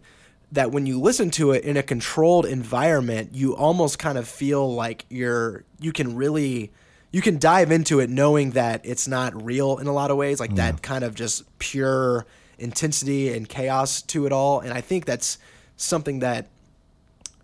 that 0.52 0.70
when 0.70 0.86
you 0.86 1.00
listen 1.00 1.30
to 1.30 1.50
it 1.52 1.64
in 1.64 1.76
a 1.76 1.82
controlled 1.82 2.46
environment, 2.46 3.30
you 3.34 3.56
almost 3.56 3.98
kind 3.98 4.16
of 4.18 4.28
feel 4.28 4.74
like 4.74 5.04
you're 5.08 5.64
you 5.80 5.92
can 5.92 6.14
really 6.16 6.70
you 7.12 7.22
can 7.22 7.38
dive 7.38 7.70
into 7.70 8.00
it 8.00 8.10
knowing 8.10 8.50
that 8.52 8.80
it's 8.84 9.08
not 9.08 9.40
real 9.44 9.78
in 9.78 9.86
a 9.86 9.92
lot 9.92 10.10
of 10.10 10.16
ways, 10.16 10.40
like 10.40 10.54
that 10.56 10.82
kind 10.82 11.04
of 11.04 11.14
just 11.14 11.44
pure 11.58 12.26
intensity 12.58 13.32
and 13.32 13.48
chaos 13.48 14.02
to 14.02 14.26
it 14.26 14.32
all. 14.32 14.60
And 14.60 14.72
I 14.72 14.80
think 14.80 15.04
that's 15.06 15.38
something 15.76 16.18
that 16.20 16.48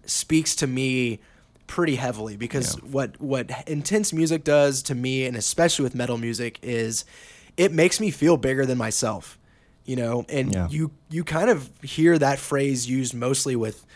speaks 0.04 0.54
to 0.56 0.66
me 0.66 1.20
pretty 1.66 1.96
heavily 1.96 2.36
because 2.36 2.74
what 2.82 3.18
what 3.20 3.50
intense 3.66 4.12
music 4.12 4.44
does 4.44 4.82
to 4.82 4.94
me 4.94 5.24
and 5.24 5.36
especially 5.36 5.84
with 5.84 5.94
metal 5.94 6.18
music 6.18 6.58
is 6.60 7.04
it 7.56 7.72
makes 7.72 7.98
me 7.98 8.10
feel 8.10 8.36
bigger 8.36 8.66
than 8.66 8.76
myself 8.76 9.38
you 9.86 9.96
know 9.96 10.26
and 10.28 10.52
Yeah. 10.52 10.68
you 10.68 10.90
you 11.08 11.24
kind 11.24 11.48
of 11.48 11.70
hear 11.82 12.18
that 12.18 12.38
phrase 12.38 12.90
used 12.90 13.14
mostly 13.14 13.56
with 13.56 13.86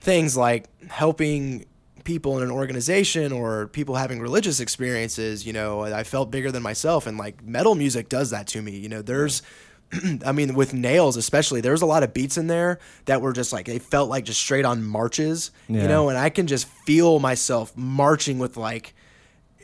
things 0.00 0.36
like 0.36 0.66
helping 0.88 1.64
people 2.04 2.36
in 2.38 2.44
an 2.44 2.50
organization 2.50 3.32
or 3.32 3.68
people 3.68 3.94
having 3.94 4.20
religious 4.20 4.60
experiences 4.60 5.46
you 5.46 5.52
know 5.52 5.82
i 5.82 6.02
felt 6.04 6.30
bigger 6.30 6.50
than 6.50 6.62
myself 6.62 7.06
and 7.06 7.18
like 7.18 7.42
metal 7.44 7.74
music 7.74 8.08
does 8.08 8.30
that 8.30 8.46
to 8.46 8.60
me 8.62 8.72
you 8.76 8.88
know 8.88 9.02
there's 9.02 9.42
I 10.24 10.32
mean, 10.32 10.54
with 10.54 10.72
nails 10.72 11.18
especially, 11.18 11.60
there's 11.60 11.82
a 11.82 11.86
lot 11.86 12.02
of 12.02 12.14
beats 12.14 12.38
in 12.38 12.46
there 12.46 12.78
that 13.04 13.20
were 13.20 13.34
just 13.34 13.52
like 13.52 13.66
they 13.66 13.78
felt 13.78 14.08
like 14.08 14.24
just 14.24 14.40
straight 14.40 14.64
on 14.64 14.82
marches, 14.82 15.50
you 15.68 15.86
know, 15.86 16.08
and 16.08 16.16
I 16.16 16.30
can 16.30 16.46
just 16.46 16.66
feel 16.66 17.18
myself 17.18 17.76
marching 17.76 18.38
with 18.38 18.56
like. 18.56 18.94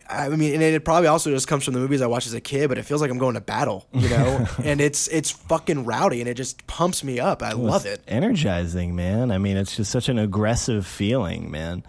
I 0.06 0.28
mean, 0.28 0.52
and 0.52 0.62
it 0.62 0.84
probably 0.84 1.06
also 1.06 1.30
just 1.30 1.48
comes 1.48 1.64
from 1.64 1.72
the 1.72 1.80
movies 1.80 2.02
I 2.02 2.06
watched 2.08 2.26
as 2.26 2.34
a 2.34 2.42
kid, 2.42 2.68
but 2.68 2.76
it 2.76 2.82
feels 2.82 3.00
like 3.00 3.10
I'm 3.10 3.16
going 3.16 3.36
to 3.36 3.40
battle, 3.40 3.86
you 3.92 4.10
know, 4.10 4.46
and 4.62 4.82
it's 4.82 5.08
it's 5.08 5.30
fucking 5.30 5.86
rowdy 5.86 6.20
and 6.20 6.28
it 6.28 6.34
just 6.34 6.66
pumps 6.66 7.02
me 7.02 7.18
up. 7.20 7.42
I 7.42 7.52
love 7.52 7.86
It's 7.86 7.94
it. 7.94 8.04
Energizing, 8.06 8.94
man. 8.94 9.30
I 9.30 9.38
mean, 9.38 9.56
it's 9.56 9.76
just 9.76 9.90
such 9.90 10.10
an 10.10 10.18
aggressive 10.18 10.86
feeling, 10.86 11.50
man. 11.50 11.84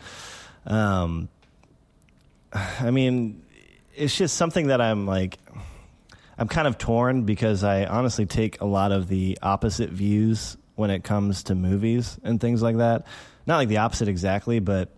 Um, 0.70 1.30
I 2.53 2.91
mean, 2.91 3.43
it's 3.95 4.15
just 4.15 4.38
something 4.38 4.67
that 4.67 4.80
I'm 4.82 5.05
like, 5.05 5.38
I'm 6.38 6.47
kind 6.47 6.67
of 6.67 6.78
torn 6.78 7.24
because 7.24 7.63
I 7.63 7.86
honestly 7.86 8.26
take 8.26 8.61
a 8.61 8.65
lot 8.65 8.91
of 8.91 9.07
the 9.07 9.38
opposite 9.41 9.89
views 9.89 10.55
when 10.76 10.89
it 10.89 11.03
comes 11.03 11.43
to 11.43 11.55
movies 11.55 12.17
and 12.24 12.39
things 12.39 12.61
like 12.61 12.78
that. 12.78 13.05
Not 13.45 13.57
like 13.57 13.67
the 13.67 13.78
opposite 13.78 14.07
exactly, 14.07 14.59
but 14.59 14.89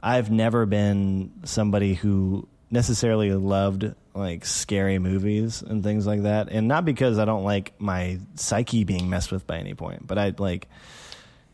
I've 0.00 0.30
never 0.30 0.66
been 0.66 1.32
somebody 1.44 1.94
who 1.94 2.46
necessarily 2.70 3.32
loved 3.32 3.92
like 4.14 4.44
scary 4.44 4.98
movies 4.98 5.62
and 5.62 5.82
things 5.82 6.06
like 6.06 6.22
that. 6.22 6.48
And 6.50 6.68
not 6.68 6.84
because 6.84 7.18
I 7.18 7.24
don't 7.24 7.44
like 7.44 7.72
my 7.80 8.20
psyche 8.36 8.84
being 8.84 9.10
messed 9.10 9.32
with 9.32 9.46
by 9.46 9.58
any 9.58 9.74
point, 9.74 10.06
but 10.06 10.18
I 10.18 10.34
like 10.38 10.68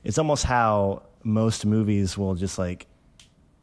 it's 0.04 0.18
almost 0.18 0.44
how 0.44 1.02
most 1.24 1.64
movies 1.66 2.16
will 2.16 2.34
just 2.34 2.58
like 2.58 2.86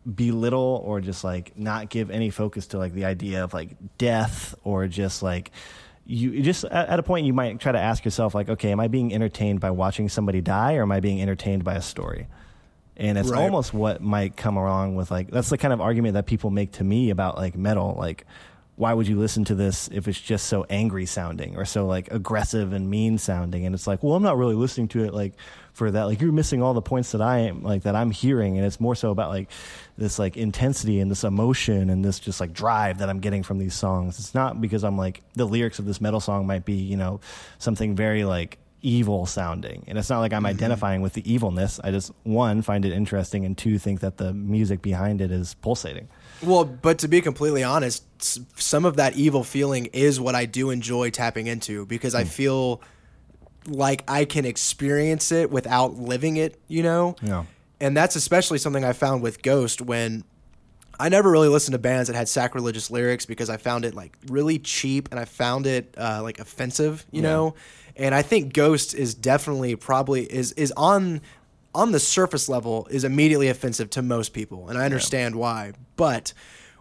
belittle 0.05 0.81
or 0.85 0.99
just 1.01 1.23
like 1.23 1.57
not 1.57 1.89
give 1.89 2.09
any 2.09 2.29
focus 2.29 2.67
to 2.67 2.77
like 2.77 2.93
the 2.93 3.05
idea 3.05 3.43
of 3.43 3.53
like 3.53 3.69
death 3.97 4.53
or 4.63 4.87
just 4.87 5.23
like 5.23 5.51
you 6.05 6.41
just 6.41 6.65
at, 6.65 6.89
at 6.89 6.99
a 6.99 7.03
point 7.03 7.25
you 7.25 7.33
might 7.33 7.59
try 7.59 7.71
to 7.71 7.79
ask 7.79 8.03
yourself 8.03 8.35
like 8.35 8.49
okay 8.49 8.71
am 8.71 8.79
i 8.81 8.87
being 8.89 9.13
entertained 9.13 9.59
by 9.61 9.71
watching 9.71 10.09
somebody 10.09 10.41
die 10.41 10.75
or 10.75 10.81
am 10.81 10.91
i 10.91 10.99
being 10.99 11.21
entertained 11.21 11.63
by 11.63 11.75
a 11.75 11.81
story 11.81 12.27
and 12.97 13.17
it's 13.17 13.29
Right. 13.29 13.41
almost 13.41 13.73
what 13.73 14.01
might 14.01 14.35
come 14.35 14.57
along 14.57 14.95
with 14.95 15.09
like 15.09 15.31
that's 15.31 15.49
the 15.49 15.57
kind 15.57 15.73
of 15.73 15.79
argument 15.79 16.15
that 16.15 16.25
people 16.25 16.49
make 16.49 16.73
to 16.73 16.83
me 16.83 17.09
about 17.09 17.37
like 17.37 17.55
metal 17.55 17.95
like 17.97 18.25
why 18.75 18.91
would 18.91 19.07
you 19.07 19.19
listen 19.19 19.45
to 19.45 19.55
this 19.55 19.87
if 19.93 20.07
it's 20.07 20.19
just 20.19 20.47
so 20.47 20.65
angry 20.67 21.05
sounding 21.05 21.55
or 21.57 21.65
so 21.65 21.85
like 21.85 22.11
aggressive 22.11 22.73
and 22.73 22.89
mean 22.89 23.17
sounding? 23.17 23.65
And 23.65 23.75
it's 23.75 23.85
like 23.85 24.01
well 24.01 24.15
i'm 24.15 24.23
not 24.23 24.37
really 24.37 24.55
listening 24.55 24.87
to 24.89 25.03
it 25.03 25.13
like 25.13 25.33
for 25.73 25.89
that. 25.89 26.03
Like 26.03 26.21
you're 26.21 26.31
missing 26.31 26.61
all 26.61 26.73
the 26.73 26.81
points 26.81 27.11
that 27.11 27.21
i 27.21 27.39
am 27.39 27.63
like 27.63 27.83
that 27.83 27.95
i'm 27.95 28.11
hearing. 28.11 28.57
And 28.57 28.65
it's 28.65 28.79
more 28.79 28.95
so 28.95 29.11
about 29.11 29.29
like 29.29 29.49
this 29.97 30.17
like 30.17 30.37
intensity 30.37 30.99
and 30.99 31.11
this 31.11 31.23
emotion 31.23 31.89
and 31.89 32.03
this 32.03 32.19
just 32.19 32.39
like 32.39 32.53
drive 32.53 32.99
that 32.99 33.09
i'm 33.09 33.19
getting 33.19 33.43
from 33.43 33.59
these 33.59 33.75
songs. 33.75 34.17
It's 34.19 34.33
not 34.33 34.59
because 34.59 34.83
i'm 34.83 34.97
like 34.97 35.21
the 35.33 35.45
lyrics 35.45 35.77
of 35.77 35.85
this 35.85 36.01
metal 36.01 36.19
song 36.19 36.47
might 36.47 36.65
be 36.65 36.73
you 36.73 36.97
know 36.97 37.19
something 37.59 37.95
very 37.95 38.23
like 38.23 38.57
evil 38.81 39.25
sounding. 39.25 39.83
And 39.87 39.99
it's 39.99 40.09
not 40.09 40.19
like 40.19 40.33
i'm 40.33 40.39
mm-hmm. 40.39 40.47
identifying 40.47 41.01
with 41.01 41.13
the 41.13 41.31
evilness. 41.31 41.79
I 41.83 41.91
just 41.91 42.11
one 42.23 42.63
find 42.63 42.85
it 42.85 42.91
interesting 42.91 43.45
and 43.45 43.55
two 43.55 43.77
think 43.77 43.99
that 43.99 44.17
the 44.17 44.33
music 44.33 44.81
behind 44.81 45.21
it 45.21 45.31
is 45.31 45.53
pulsating 45.55 46.07
Well, 46.43 46.65
but 46.65 46.99
to 46.99 47.07
be 47.07 47.21
completely 47.21 47.63
honest, 47.63 48.03
some 48.59 48.85
of 48.85 48.97
that 48.97 49.15
evil 49.15 49.43
feeling 49.43 49.87
is 49.87 50.19
what 50.19 50.35
I 50.35 50.45
do 50.45 50.69
enjoy 50.69 51.09
tapping 51.09 51.47
into 51.47 51.85
because 51.85 52.15
I 52.15 52.23
feel 52.23 52.81
like 53.67 54.03
I 54.07 54.25
can 54.25 54.45
experience 54.45 55.31
it 55.31 55.49
without 55.49 55.95
living 55.95 56.37
it, 56.37 56.59
you 56.67 56.83
know? 56.83 57.15
Yeah. 57.21 57.45
And 57.79 57.95
that's 57.95 58.15
especially 58.15 58.57
something 58.59 58.83
I 58.83 58.93
found 58.93 59.21
with 59.21 59.41
Ghost 59.41 59.81
when 59.81 60.23
I 60.99 61.09
never 61.09 61.31
really 61.31 61.47
listened 61.47 61.73
to 61.73 61.79
bands 61.79 62.07
that 62.07 62.15
had 62.15 62.29
sacrilegious 62.29 62.91
lyrics 62.91 63.25
because 63.25 63.49
I 63.49 63.57
found 63.57 63.83
it 63.83 63.95
like 63.95 64.17
really 64.27 64.59
cheap 64.59 65.09
and 65.11 65.19
I 65.19 65.25
found 65.25 65.65
it 65.65 65.93
uh, 65.97 66.21
like 66.21 66.39
offensive, 66.39 67.05
you 67.11 67.21
know. 67.21 67.55
And 67.95 68.15
I 68.15 68.21
think 68.21 68.53
Ghost 68.53 68.93
is 68.93 69.13
definitely 69.13 69.75
probably 69.75 70.23
is 70.23 70.51
is 70.53 70.71
on 70.77 71.21
on 71.75 71.91
the 71.91 71.99
surface 71.99 72.47
level 72.49 72.87
is 72.91 73.03
immediately 73.03 73.47
offensive 73.49 73.89
to 73.91 74.01
most 74.01 74.33
people, 74.33 74.69
and 74.69 74.77
I 74.77 74.85
understand 74.85 75.35
why. 75.35 75.73
But 75.95 76.33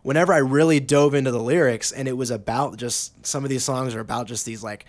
whenever 0.02 0.32
I 0.32 0.38
really 0.38 0.80
dove 0.80 1.14
into 1.14 1.30
the 1.30 1.40
lyrics 1.40 1.92
and 1.92 2.08
it 2.08 2.16
was 2.16 2.30
about 2.30 2.76
just 2.76 3.24
some 3.24 3.44
of 3.44 3.50
these 3.50 3.64
songs 3.64 3.94
are 3.94 4.00
about 4.00 4.26
just 4.26 4.44
these 4.44 4.62
like 4.62 4.84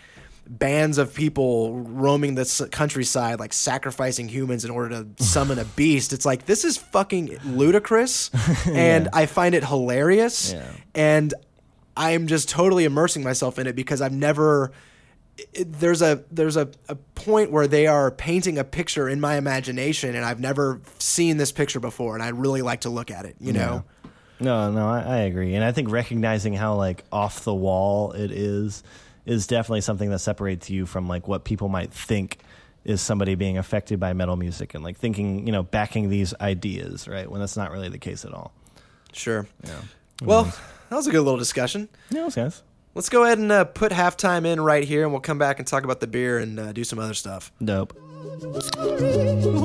bands 0.48 0.98
of 0.98 1.14
people 1.14 1.80
roaming 1.80 2.36
the 2.36 2.68
countryside 2.72 3.40
like 3.40 3.54
sacrificing 3.54 4.28
humans 4.28 4.66
in 4.66 4.72
order 4.72 5.04
to 5.04 5.24
summon 5.24 5.58
a 5.58 5.64
beast 5.64 6.12
it's 6.12 6.26
like 6.26 6.46
this 6.48 6.66
is 6.66 6.76
fucking 6.76 7.38
ludicrous 7.46 8.30
and 8.68 9.08
i 9.14 9.26
find 9.26 9.56
it 9.56 9.64
hilarious 9.64 10.52
Yeah. 10.52 10.66
and 10.96 11.34
i'm 11.96 12.28
just 12.28 12.50
totally 12.50 12.84
immersing 12.84 13.24
myself 13.24 13.58
in 13.58 13.68
it 13.68 13.76
because 13.78 14.02
i've 14.02 14.12
never 14.12 14.74
it, 15.54 15.72
there's 15.74 16.02
a 16.02 16.24
there's 16.32 16.58
a, 16.58 16.70
a 16.88 16.96
point 17.16 17.52
where 17.52 17.68
they 17.68 17.88
are 17.88 18.12
painting 18.12 18.58
a 18.58 18.64
picture 18.64 19.10
in 19.10 19.20
my 19.20 19.36
imagination 19.36 20.16
and 20.16 20.24
i've 20.24 20.40
never 20.40 20.80
seen 21.00 21.38
this 21.38 21.52
picture 21.52 21.80
before 21.80 22.14
and 22.16 22.24
I'd 22.24 22.36
really 22.36 22.62
like 22.62 22.82
to 22.82 22.90
look 22.90 23.10
at 23.12 23.26
it 23.26 23.36
you 23.40 23.54
know 23.54 23.84
No, 24.40 24.72
no, 24.72 24.90
I, 24.90 25.00
I 25.02 25.18
agree, 25.20 25.56
and 25.56 25.64
I 25.64 25.72
think 25.72 25.90
recognizing 25.90 26.54
how 26.54 26.76
like 26.76 27.06
off 27.12 27.44
the 27.46 27.54
wall 27.54 28.12
it 28.12 28.30
is, 28.32 28.84
is 29.26 29.48
definitely 29.48 29.82
something 29.82 30.10
that 30.10 30.20
separates 30.20 30.70
you 30.70 30.86
from 30.86 31.08
like 31.08 31.28
what 31.28 31.46
people 31.46 31.70
might 31.70 31.94
think 31.94 32.40
is 32.84 33.00
somebody 33.00 33.36
being 33.36 33.58
affected 33.58 34.00
by 34.00 34.12
metal 34.12 34.36
music 34.36 34.74
and 34.74 34.84
like 34.84 34.98
thinking, 34.98 35.46
you 35.46 35.54
know, 35.54 35.64
backing 35.64 36.10
these 36.10 36.34
ideas, 36.42 37.08
right? 37.08 37.32
When 37.32 37.40
that's 37.40 37.56
not 37.56 37.72
really 37.72 37.88
the 37.88 38.00
case 38.00 38.26
at 38.26 38.34
all. 38.34 38.52
Sure. 39.14 39.48
Yeah. 39.64 39.80
Well, 40.22 40.44
that 40.90 40.96
was 40.96 41.08
a 41.08 41.12
good 41.12 41.22
little 41.22 41.40
discussion. 41.40 41.88
Yeah, 42.10 42.22
those 42.24 42.36
guys. 42.36 42.64
Let's 42.96 43.10
go 43.10 43.24
ahead 43.24 43.40
and 43.40 43.52
uh, 43.52 43.66
put 43.66 43.92
halftime 43.92 44.46
in 44.46 44.62
right 44.62 44.84
here, 44.84 45.04
and 45.04 45.12
we'll 45.12 45.22
come 45.22 45.40
back 45.40 45.58
and 45.58 45.68
talk 45.68 45.84
about 45.84 46.00
the 46.00 46.08
beer 46.08 46.38
and 46.38 46.60
uh, 46.60 46.72
do 46.74 46.84
some 46.84 47.00
other 47.00 47.16
stuff. 47.16 47.52
Dope. 47.64 48.03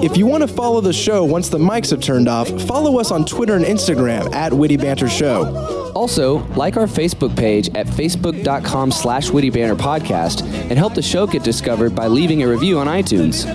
If 0.02 0.16
you 0.16 0.26
want 0.26 0.42
to 0.42 0.48
follow 0.48 0.80
the 0.80 0.92
show 0.92 1.24
once 1.24 1.48
the 1.48 1.58
mics 1.58 1.90
have 1.90 2.00
turned 2.00 2.28
off, 2.28 2.48
follow 2.62 2.98
us 2.98 3.10
on 3.10 3.24
Twitter 3.24 3.54
and 3.54 3.64
Instagram 3.64 4.32
at 4.34 4.52
Witty 4.52 4.76
Banter 4.76 5.08
Show. 5.08 5.92
Also, 5.94 6.38
like 6.54 6.76
our 6.76 6.86
Facebook 6.86 7.36
page 7.36 7.68
at 7.74 7.86
facebook.com 7.86 8.90
slash 8.90 9.30
witty 9.30 9.50
banter 9.50 9.74
podcast 9.74 10.42
and 10.42 10.78
help 10.78 10.94
the 10.94 11.02
show 11.02 11.26
get 11.26 11.42
discovered 11.42 11.94
by 11.94 12.06
leaving 12.06 12.42
a 12.42 12.48
review 12.48 12.78
on 12.78 12.86
iTunes. 12.86 13.46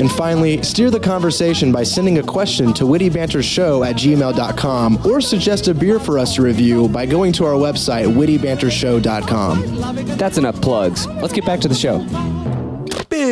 And 0.00 0.10
finally, 0.12 0.62
steer 0.62 0.90
the 0.90 1.00
conversation 1.00 1.72
by 1.72 1.82
sending 1.82 2.18
a 2.18 2.22
question 2.22 2.72
to 2.74 2.84
wittybantershow 2.84 3.88
at 3.88 3.96
gmail.com 3.96 5.06
or 5.06 5.20
suggest 5.20 5.68
a 5.68 5.74
beer 5.74 5.98
for 5.98 6.18
us 6.18 6.34
to 6.36 6.42
review 6.42 6.88
by 6.88 7.06
going 7.06 7.32
to 7.34 7.44
our 7.44 7.54
website, 7.54 8.06
wittybantershow.com. 8.06 10.06
That's 10.16 10.38
enough 10.38 10.60
plugs. 10.60 11.06
Let's 11.06 11.32
get 11.32 11.44
back 11.44 11.60
to 11.60 11.68
the 11.68 11.74
show. 11.74 12.57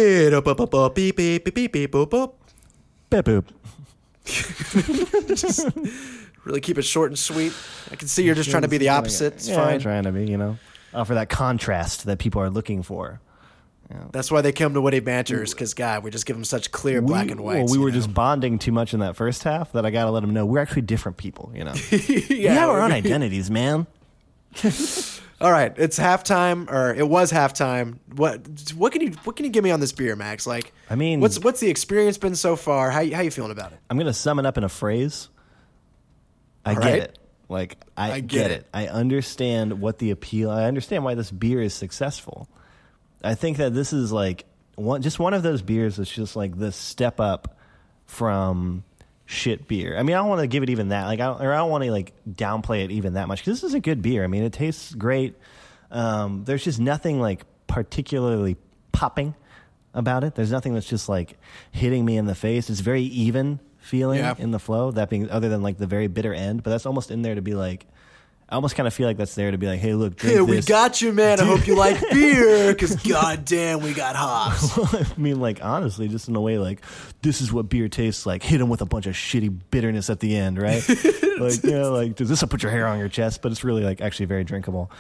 Beep, 0.06 0.32
up, 0.34 0.46
up, 0.46 0.60
up, 0.60 0.74
up, 0.74 0.94
beep, 0.94 1.16
beep, 1.16 1.44
beep, 1.44 1.54
beep, 1.54 1.72
beep, 1.72 1.90
boop, 1.90 2.08
boop. 2.08 2.32
Beep 3.10 3.24
boop. 3.24 3.44
Really 6.44 6.60
keep 6.60 6.78
it 6.78 6.82
short 6.82 7.10
and 7.10 7.18
sweet. 7.18 7.52
I 7.90 7.96
can 7.96 8.06
see 8.06 8.22
you're 8.22 8.36
just 8.36 8.50
trying 8.50 8.62
to 8.62 8.68
be 8.68 8.78
the 8.78 8.90
opposite. 8.90 9.34
It's 9.34 9.48
yeah, 9.48 9.56
fine. 9.56 9.80
trying 9.80 10.04
to 10.04 10.12
be, 10.12 10.26
you 10.26 10.36
know, 10.36 10.58
offer 10.94 11.14
that 11.14 11.28
contrast 11.28 12.06
that 12.06 12.20
people 12.20 12.40
are 12.40 12.50
looking 12.50 12.84
for. 12.84 13.20
That's 14.12 14.30
why 14.30 14.42
they 14.42 14.52
come 14.52 14.74
to 14.74 14.80
Witty 14.80 15.00
Banters, 15.00 15.54
because, 15.54 15.74
God, 15.74 16.04
we 16.04 16.10
just 16.12 16.24
give 16.24 16.36
them 16.36 16.44
such 16.44 16.70
clear 16.70 17.02
black 17.02 17.30
and 17.32 17.40
white. 17.40 17.64
Well, 17.64 17.72
we 17.72 17.78
were 17.78 17.90
just 17.90 18.14
bonding 18.14 18.60
too 18.60 18.72
much 18.72 18.94
in 18.94 19.00
that 19.00 19.16
first 19.16 19.42
half 19.42 19.72
that 19.72 19.84
I 19.84 19.90
got 19.90 20.04
to 20.04 20.12
let 20.12 20.20
them 20.20 20.32
know 20.32 20.46
we're 20.46 20.60
actually 20.60 20.82
different 20.82 21.16
people. 21.16 21.50
You 21.52 21.64
know, 21.64 21.74
we 21.90 22.44
have 22.44 22.68
our 22.68 22.80
own 22.80 22.92
identities, 22.92 23.50
man. 23.50 23.88
All 25.38 25.52
right, 25.52 25.72
it's 25.76 25.98
halftime, 25.98 26.70
or 26.70 26.94
it 26.94 27.06
was 27.06 27.30
halftime. 27.30 27.98
What 28.14 28.46
what 28.74 28.92
can 28.92 29.02
you 29.02 29.10
what 29.24 29.36
can 29.36 29.44
you 29.44 29.50
give 29.50 29.62
me 29.62 29.70
on 29.70 29.80
this 29.80 29.92
beer, 29.92 30.16
Max? 30.16 30.46
Like, 30.46 30.72
I 30.88 30.94
mean- 30.94 31.20
what's 31.20 31.38
what's 31.38 31.60
the 31.60 31.68
experience 31.68 32.16
been 32.16 32.34
so 32.36 32.56
far? 32.56 32.90
How 32.90 32.98
how 33.10 33.20
you 33.20 33.30
feeling 33.30 33.50
about 33.50 33.72
it? 33.72 33.78
I'm 33.90 33.98
gonna 33.98 34.14
sum 34.14 34.38
it 34.38 34.46
up 34.46 34.56
in 34.56 34.64
a 34.64 34.68
phrase. 34.68 35.28
I 36.64 36.70
All 36.74 36.80
get 36.80 36.84
right. 36.84 37.02
it. 37.02 37.18
Like 37.48 37.76
I, 37.96 38.12
I 38.12 38.20
get, 38.20 38.28
get 38.28 38.50
it. 38.50 38.60
it. 38.60 38.66
I 38.72 38.86
understand 38.88 39.80
what 39.80 39.98
the 39.98 40.10
appeal. 40.10 40.50
I 40.50 40.64
understand 40.64 41.04
why 41.04 41.14
this 41.14 41.30
beer 41.30 41.60
is 41.60 41.74
successful. 41.74 42.48
I 43.22 43.34
think 43.34 43.58
that 43.58 43.74
this 43.74 43.92
is 43.92 44.10
like 44.10 44.46
one, 44.74 45.02
just 45.02 45.18
one 45.18 45.34
of 45.34 45.42
those 45.42 45.62
beers 45.62 45.96
that's 45.96 46.10
just 46.10 46.34
like 46.34 46.58
the 46.58 46.72
step 46.72 47.20
up 47.20 47.56
from 48.06 48.84
shit 49.26 49.66
beer. 49.68 49.96
I 49.98 50.02
mean, 50.02 50.14
I 50.16 50.20
don't 50.20 50.28
want 50.28 50.40
to 50.40 50.46
give 50.46 50.62
it 50.62 50.70
even 50.70 50.88
that. 50.88 51.04
Like, 51.06 51.20
I 51.20 51.26
don't, 51.26 51.42
or 51.42 51.52
I 51.52 51.56
don't 51.58 51.70
want 51.70 51.84
to 51.84 51.90
like 51.90 52.12
downplay 52.28 52.84
it 52.84 52.90
even 52.92 53.14
that 53.14 53.28
much 53.28 53.40
because 53.40 53.60
this 53.60 53.68
is 53.68 53.74
a 53.74 53.80
good 53.80 54.00
beer. 54.02 54.24
I 54.24 54.28
mean, 54.28 54.44
it 54.44 54.52
tastes 54.52 54.94
great. 54.94 55.34
Um, 55.90 56.44
there's 56.44 56.64
just 56.64 56.80
nothing 56.80 57.20
like 57.20 57.44
particularly 57.66 58.56
popping 58.92 59.34
about 59.94 60.24
it. 60.24 60.34
There's 60.34 60.50
nothing 60.52 60.74
that's 60.74 60.88
just 60.88 61.08
like 61.08 61.38
hitting 61.72 62.04
me 62.04 62.16
in 62.16 62.26
the 62.26 62.34
face. 62.34 62.70
It's 62.70 62.80
very 62.80 63.02
even 63.02 63.60
feeling 63.78 64.18
Yeah. 64.20 64.34
in 64.38 64.50
the 64.50 64.58
flow. 64.58 64.90
That 64.90 65.10
being 65.10 65.30
other 65.30 65.48
than 65.48 65.62
like 65.62 65.78
the 65.78 65.86
very 65.86 66.06
bitter 66.06 66.32
end, 66.34 66.62
but 66.62 66.70
that's 66.70 66.86
almost 66.86 67.10
in 67.10 67.22
there 67.22 67.34
to 67.34 67.42
be 67.42 67.54
like. 67.54 67.86
I 68.48 68.54
almost 68.54 68.76
kind 68.76 68.86
of 68.86 68.94
feel 68.94 69.08
like 69.08 69.16
that's 69.16 69.34
there 69.34 69.50
to 69.50 69.58
be 69.58 69.66
like, 69.66 69.80
hey, 69.80 69.94
look, 69.94 70.14
drink 70.14 70.36
Yeah, 70.36 70.42
we 70.42 70.56
this. 70.56 70.66
got 70.66 71.02
you, 71.02 71.12
man. 71.12 71.40
I 71.40 71.44
hope 71.44 71.66
you 71.66 71.74
like 71.74 72.00
beer, 72.12 72.72
because 72.72 72.94
goddamn, 72.94 73.80
we 73.80 73.92
got 73.92 74.14
hops. 74.14 74.78
I 74.94 75.04
mean, 75.20 75.40
like 75.40 75.64
honestly, 75.64 76.06
just 76.06 76.28
in 76.28 76.36
a 76.36 76.40
way, 76.40 76.56
like 76.56 76.80
this 77.22 77.40
is 77.40 77.52
what 77.52 77.68
beer 77.68 77.88
tastes 77.88 78.24
like. 78.24 78.44
Hit 78.44 78.58
them 78.58 78.68
with 78.68 78.82
a 78.82 78.86
bunch 78.86 79.06
of 79.06 79.14
shitty 79.14 79.52
bitterness 79.72 80.10
at 80.10 80.20
the 80.20 80.36
end, 80.36 80.58
right? 80.62 80.88
like, 81.38 81.64
you 81.64 81.72
know, 81.72 81.90
like 81.92 82.14
does 82.14 82.28
this 82.28 82.40
will 82.40 82.48
put 82.48 82.62
your 82.62 82.70
hair 82.70 82.86
on 82.86 83.00
your 83.00 83.08
chest? 83.08 83.42
But 83.42 83.50
it's 83.50 83.64
really 83.64 83.82
like 83.82 84.00
actually 84.00 84.26
very 84.26 84.44
drinkable. 84.44 84.92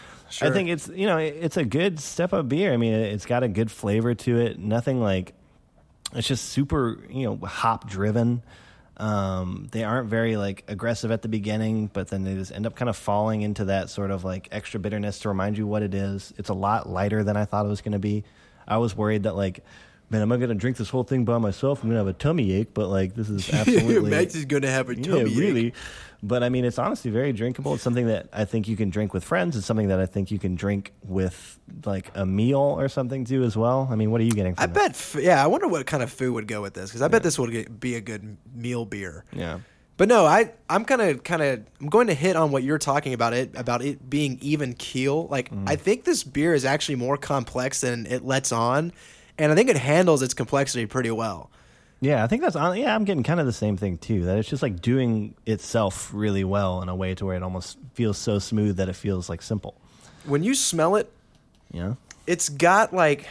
I 0.42 0.50
think 0.50 0.68
it's 0.68 0.88
you 0.88 1.06
know 1.06 1.18
it's 1.18 1.56
a 1.56 1.64
good 1.64 2.00
step 2.00 2.32
up 2.32 2.48
beer. 2.48 2.72
I 2.72 2.76
mean, 2.76 2.94
it's 2.94 3.26
got 3.26 3.44
a 3.44 3.48
good 3.48 3.70
flavor 3.70 4.12
to 4.12 4.40
it. 4.40 4.58
Nothing 4.58 5.00
like 5.00 5.34
it's 6.14 6.26
just 6.26 6.46
super 6.46 6.98
you 7.08 7.26
know 7.26 7.36
hop 7.46 7.88
driven. 7.88 8.42
Um, 8.98 9.68
they 9.72 9.84
aren't 9.84 10.08
very 10.08 10.36
like 10.36 10.64
aggressive 10.68 11.10
at 11.10 11.22
the 11.22 11.28
beginning, 11.28 11.88
but 11.92 12.08
then 12.08 12.24
they 12.24 12.34
just 12.34 12.52
end 12.52 12.66
up 12.66 12.74
kind 12.74 12.88
of 12.88 12.96
falling 12.96 13.42
into 13.42 13.66
that 13.66 13.90
sort 13.90 14.10
of 14.10 14.24
like 14.24 14.48
extra 14.52 14.80
bitterness 14.80 15.18
to 15.20 15.28
remind 15.28 15.58
you 15.58 15.66
what 15.66 15.82
it 15.82 15.94
is. 15.94 16.32
It's 16.38 16.48
a 16.48 16.54
lot 16.54 16.88
lighter 16.88 17.22
than 17.22 17.36
I 17.36 17.44
thought 17.44 17.66
it 17.66 17.68
was 17.68 17.82
going 17.82 17.92
to 17.92 17.98
be. 17.98 18.24
I 18.66 18.78
was 18.78 18.96
worried 18.96 19.24
that 19.24 19.36
like, 19.36 19.62
man, 20.10 20.22
am 20.22 20.32
I 20.32 20.36
going 20.36 20.48
to 20.50 20.54
drink 20.54 20.76
this 20.76 20.88
whole 20.90 21.04
thing 21.04 21.24
by 21.24 21.38
myself? 21.38 21.82
I'm 21.82 21.88
going 21.88 21.94
to 21.94 22.04
have 22.06 22.14
a 22.14 22.18
tummy 22.18 22.52
ache, 22.52 22.74
but 22.74 22.88
like 22.88 23.14
this 23.14 23.28
is 23.28 23.48
absolutely 23.52 24.10
Max 24.10 24.34
is 24.34 24.44
gonna 24.44 24.70
have 24.70 24.88
a 24.88 24.96
yeah, 24.96 25.02
tummy 25.02 25.30
ache. 25.32 25.36
really. 25.38 25.74
But 26.22 26.42
I 26.42 26.48
mean, 26.48 26.64
it's 26.64 26.78
honestly 26.78 27.10
very 27.10 27.32
drinkable. 27.32 27.74
It's 27.74 27.82
something 27.82 28.06
that 28.06 28.28
I 28.32 28.46
think 28.46 28.66
you 28.68 28.76
can 28.76 28.88
drink 28.90 29.12
with 29.12 29.22
friends. 29.22 29.54
It's 29.56 29.66
something 29.66 29.88
that 29.88 30.00
I 30.00 30.06
think 30.06 30.30
you 30.30 30.38
can 30.38 30.54
drink 30.54 30.92
with 31.04 31.58
like 31.84 32.10
a 32.14 32.24
meal 32.24 32.58
or 32.58 32.88
something 32.88 33.24
too 33.24 33.42
as 33.44 33.56
well. 33.56 33.86
I 33.90 33.96
mean, 33.96 34.10
what 34.10 34.20
are 34.20 34.24
you 34.24 34.32
getting? 34.32 34.54
From 34.54 34.62
I 34.62 34.64
it? 34.64 34.72
bet. 34.74 34.90
F- 34.92 35.16
yeah, 35.20 35.44
I 35.44 35.46
wonder 35.46 35.68
what 35.68 35.86
kind 35.86 36.02
of 36.02 36.10
food 36.10 36.32
would 36.32 36.48
go 36.48 36.62
with 36.62 36.72
this, 36.74 36.88
because 36.90 37.02
I 37.02 37.08
bet 37.08 37.22
this 37.22 37.38
would 37.38 37.52
get, 37.52 37.78
be 37.78 37.96
a 37.96 38.00
good 38.00 38.38
meal 38.54 38.86
beer. 38.86 39.24
Yeah. 39.32 39.60
But 39.98 40.08
no, 40.08 40.24
I 40.26 40.52
I'm 40.70 40.84
kind 40.86 41.02
of 41.02 41.22
kind 41.22 41.42
of 41.42 41.64
I'm 41.80 41.88
going 41.88 42.06
to 42.08 42.14
hit 42.14 42.34
on 42.34 42.50
what 42.50 42.62
you're 42.62 42.78
talking 42.78 43.12
about 43.12 43.34
it 43.34 43.52
about 43.54 43.82
it 43.82 44.08
being 44.08 44.38
even 44.40 44.72
keel. 44.72 45.26
Like 45.28 45.50
Mm. 45.50 45.68
I 45.68 45.76
think 45.76 46.04
this 46.04 46.24
beer 46.24 46.54
is 46.54 46.64
actually 46.64 46.96
more 46.96 47.16
complex 47.18 47.82
than 47.82 48.06
it 48.06 48.24
lets 48.24 48.52
on, 48.52 48.92
and 49.38 49.52
I 49.52 49.54
think 49.54 49.68
it 49.68 49.76
handles 49.76 50.22
its 50.22 50.34
complexity 50.34 50.86
pretty 50.86 51.10
well. 51.10 51.50
Yeah, 52.00 52.22
I 52.22 52.26
think 52.26 52.42
that's 52.42 52.56
on. 52.56 52.76
Yeah, 52.76 52.94
I'm 52.94 53.04
getting 53.04 53.22
kind 53.22 53.40
of 53.40 53.46
the 53.46 53.52
same 53.52 53.76
thing 53.76 53.98
too. 53.98 54.26
That 54.26 54.38
it's 54.38 54.48
just 54.48 54.62
like 54.62 54.80
doing 54.80 55.34
itself 55.46 56.10
really 56.12 56.44
well 56.44 56.82
in 56.82 56.88
a 56.88 56.94
way 56.94 57.14
to 57.14 57.24
where 57.24 57.36
it 57.36 57.42
almost 57.42 57.78
feels 57.94 58.18
so 58.18 58.38
smooth 58.38 58.76
that 58.76 58.88
it 58.88 58.94
feels 58.94 59.28
like 59.28 59.40
simple. 59.40 59.74
When 60.24 60.42
you 60.42 60.54
smell 60.54 60.96
it, 60.96 61.10
yeah, 61.72 61.94
it's 62.26 62.48
got 62.48 62.92
like 62.92 63.26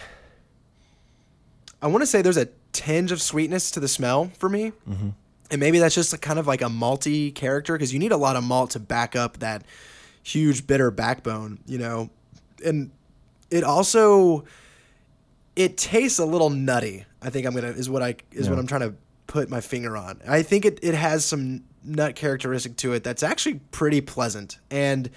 I 1.82 1.88
want 1.88 2.02
to 2.02 2.08
say 2.08 2.22
there's 2.24 2.38
a 2.38 2.50
tinge 2.72 3.12
of 3.12 3.22
sweetness 3.22 3.72
to 3.72 3.80
the 3.80 3.88
smell 3.88 4.32
for 4.40 4.50
me. 4.50 4.72
Mm-hmm. 4.90 5.10
And 5.52 5.60
maybe 5.60 5.78
that's 5.78 5.94
just 5.94 6.12
a 6.14 6.18
kind 6.18 6.40
of 6.40 6.48
like 6.48 6.62
a 6.62 6.66
malty 6.66 7.34
character 7.34 7.74
because 7.74 7.94
you 7.94 8.00
need 8.00 8.12
a 8.12 8.18
lot 8.18 8.36
of 8.36 8.44
malt 8.44 8.72
to 8.72 8.80
back 8.80 9.16
up 9.16 9.38
that 9.38 9.64
huge 10.24 10.66
bitter 10.66 10.90
backbone, 10.90 11.60
you 11.68 11.78
know. 11.78 12.10
And 12.66 12.90
it 13.52 13.64
also 13.64 14.46
it 15.56 15.78
tastes 15.78 16.20
a 16.20 16.26
little 16.26 16.50
nutty. 16.50 17.06
I 17.22 17.30
think 17.30 17.48
I'm 17.48 17.54
gonna 17.54 17.68
is 17.68 17.90
what 17.90 18.04
I 18.04 18.16
is 18.32 18.50
what 18.50 18.60
I'm 18.60 18.68
trying 18.68 18.82
to 18.82 18.96
put 19.28 19.50
my 19.50 19.62
finger 19.62 19.98
on. 19.98 20.22
I 20.28 20.44
think 20.44 20.66
it, 20.66 20.80
it 20.82 20.94
has 20.94 21.26
some 21.26 21.64
nut 21.84 22.16
characteristic 22.16 22.78
to 22.78 22.94
it 22.94 23.04
that's 23.04 23.24
actually 23.24 23.56
pretty 23.72 24.02
pleasant. 24.02 24.60
And 24.70 25.10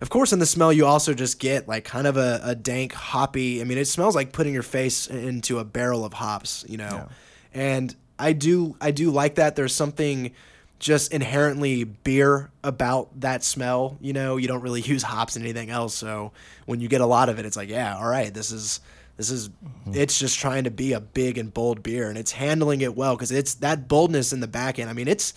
of 0.00 0.10
course, 0.10 0.32
in 0.32 0.38
the 0.38 0.46
smell, 0.46 0.72
you 0.72 0.86
also 0.86 1.14
just 1.14 1.38
get 1.38 1.66
like 1.66 1.84
kind 1.84 2.06
of 2.06 2.16
a, 2.16 2.40
a 2.42 2.54
dank 2.54 2.92
hoppy. 2.92 3.60
I 3.60 3.64
mean, 3.64 3.78
it 3.78 3.86
smells 3.86 4.14
like 4.14 4.32
putting 4.32 4.52
your 4.52 4.62
face 4.62 5.06
into 5.06 5.58
a 5.58 5.64
barrel 5.64 6.04
of 6.04 6.12
hops, 6.12 6.64
you 6.68 6.76
know. 6.76 7.08
And 7.54 7.94
I 8.18 8.32
do 8.32 8.76
I 8.80 8.90
do 8.90 9.10
like 9.10 9.36
that. 9.36 9.56
There's 9.56 9.74
something 9.74 10.32
just 10.78 11.12
inherently 11.12 11.84
beer 11.84 12.50
about 12.62 13.20
that 13.20 13.42
smell. 13.42 13.96
You 14.00 14.12
know, 14.12 14.36
you 14.36 14.48
don't 14.48 14.60
really 14.60 14.80
use 14.82 15.02
hops 15.02 15.36
in 15.36 15.42
anything 15.42 15.70
else. 15.70 15.94
So 15.94 16.32
when 16.66 16.80
you 16.80 16.88
get 16.88 17.00
a 17.00 17.06
lot 17.06 17.28
of 17.28 17.38
it, 17.38 17.46
it's 17.46 17.56
like, 17.56 17.70
yeah, 17.70 17.96
all 17.96 18.08
right, 18.08 18.32
this 18.32 18.52
is 18.52 18.80
this 19.16 19.30
is 19.30 19.48
it's 19.92 20.18
just 20.18 20.38
trying 20.38 20.64
to 20.64 20.70
be 20.70 20.92
a 20.92 21.00
big 21.00 21.38
and 21.38 21.52
bold 21.52 21.82
beer, 21.82 22.08
and 22.08 22.18
it's 22.18 22.32
handling 22.32 22.82
it 22.82 22.94
well 22.94 23.16
because 23.16 23.32
it's 23.32 23.54
that 23.54 23.88
boldness 23.88 24.32
in 24.32 24.40
the 24.40 24.48
back 24.48 24.78
end. 24.78 24.90
I 24.90 24.92
mean, 24.92 25.08
it's 25.08 25.32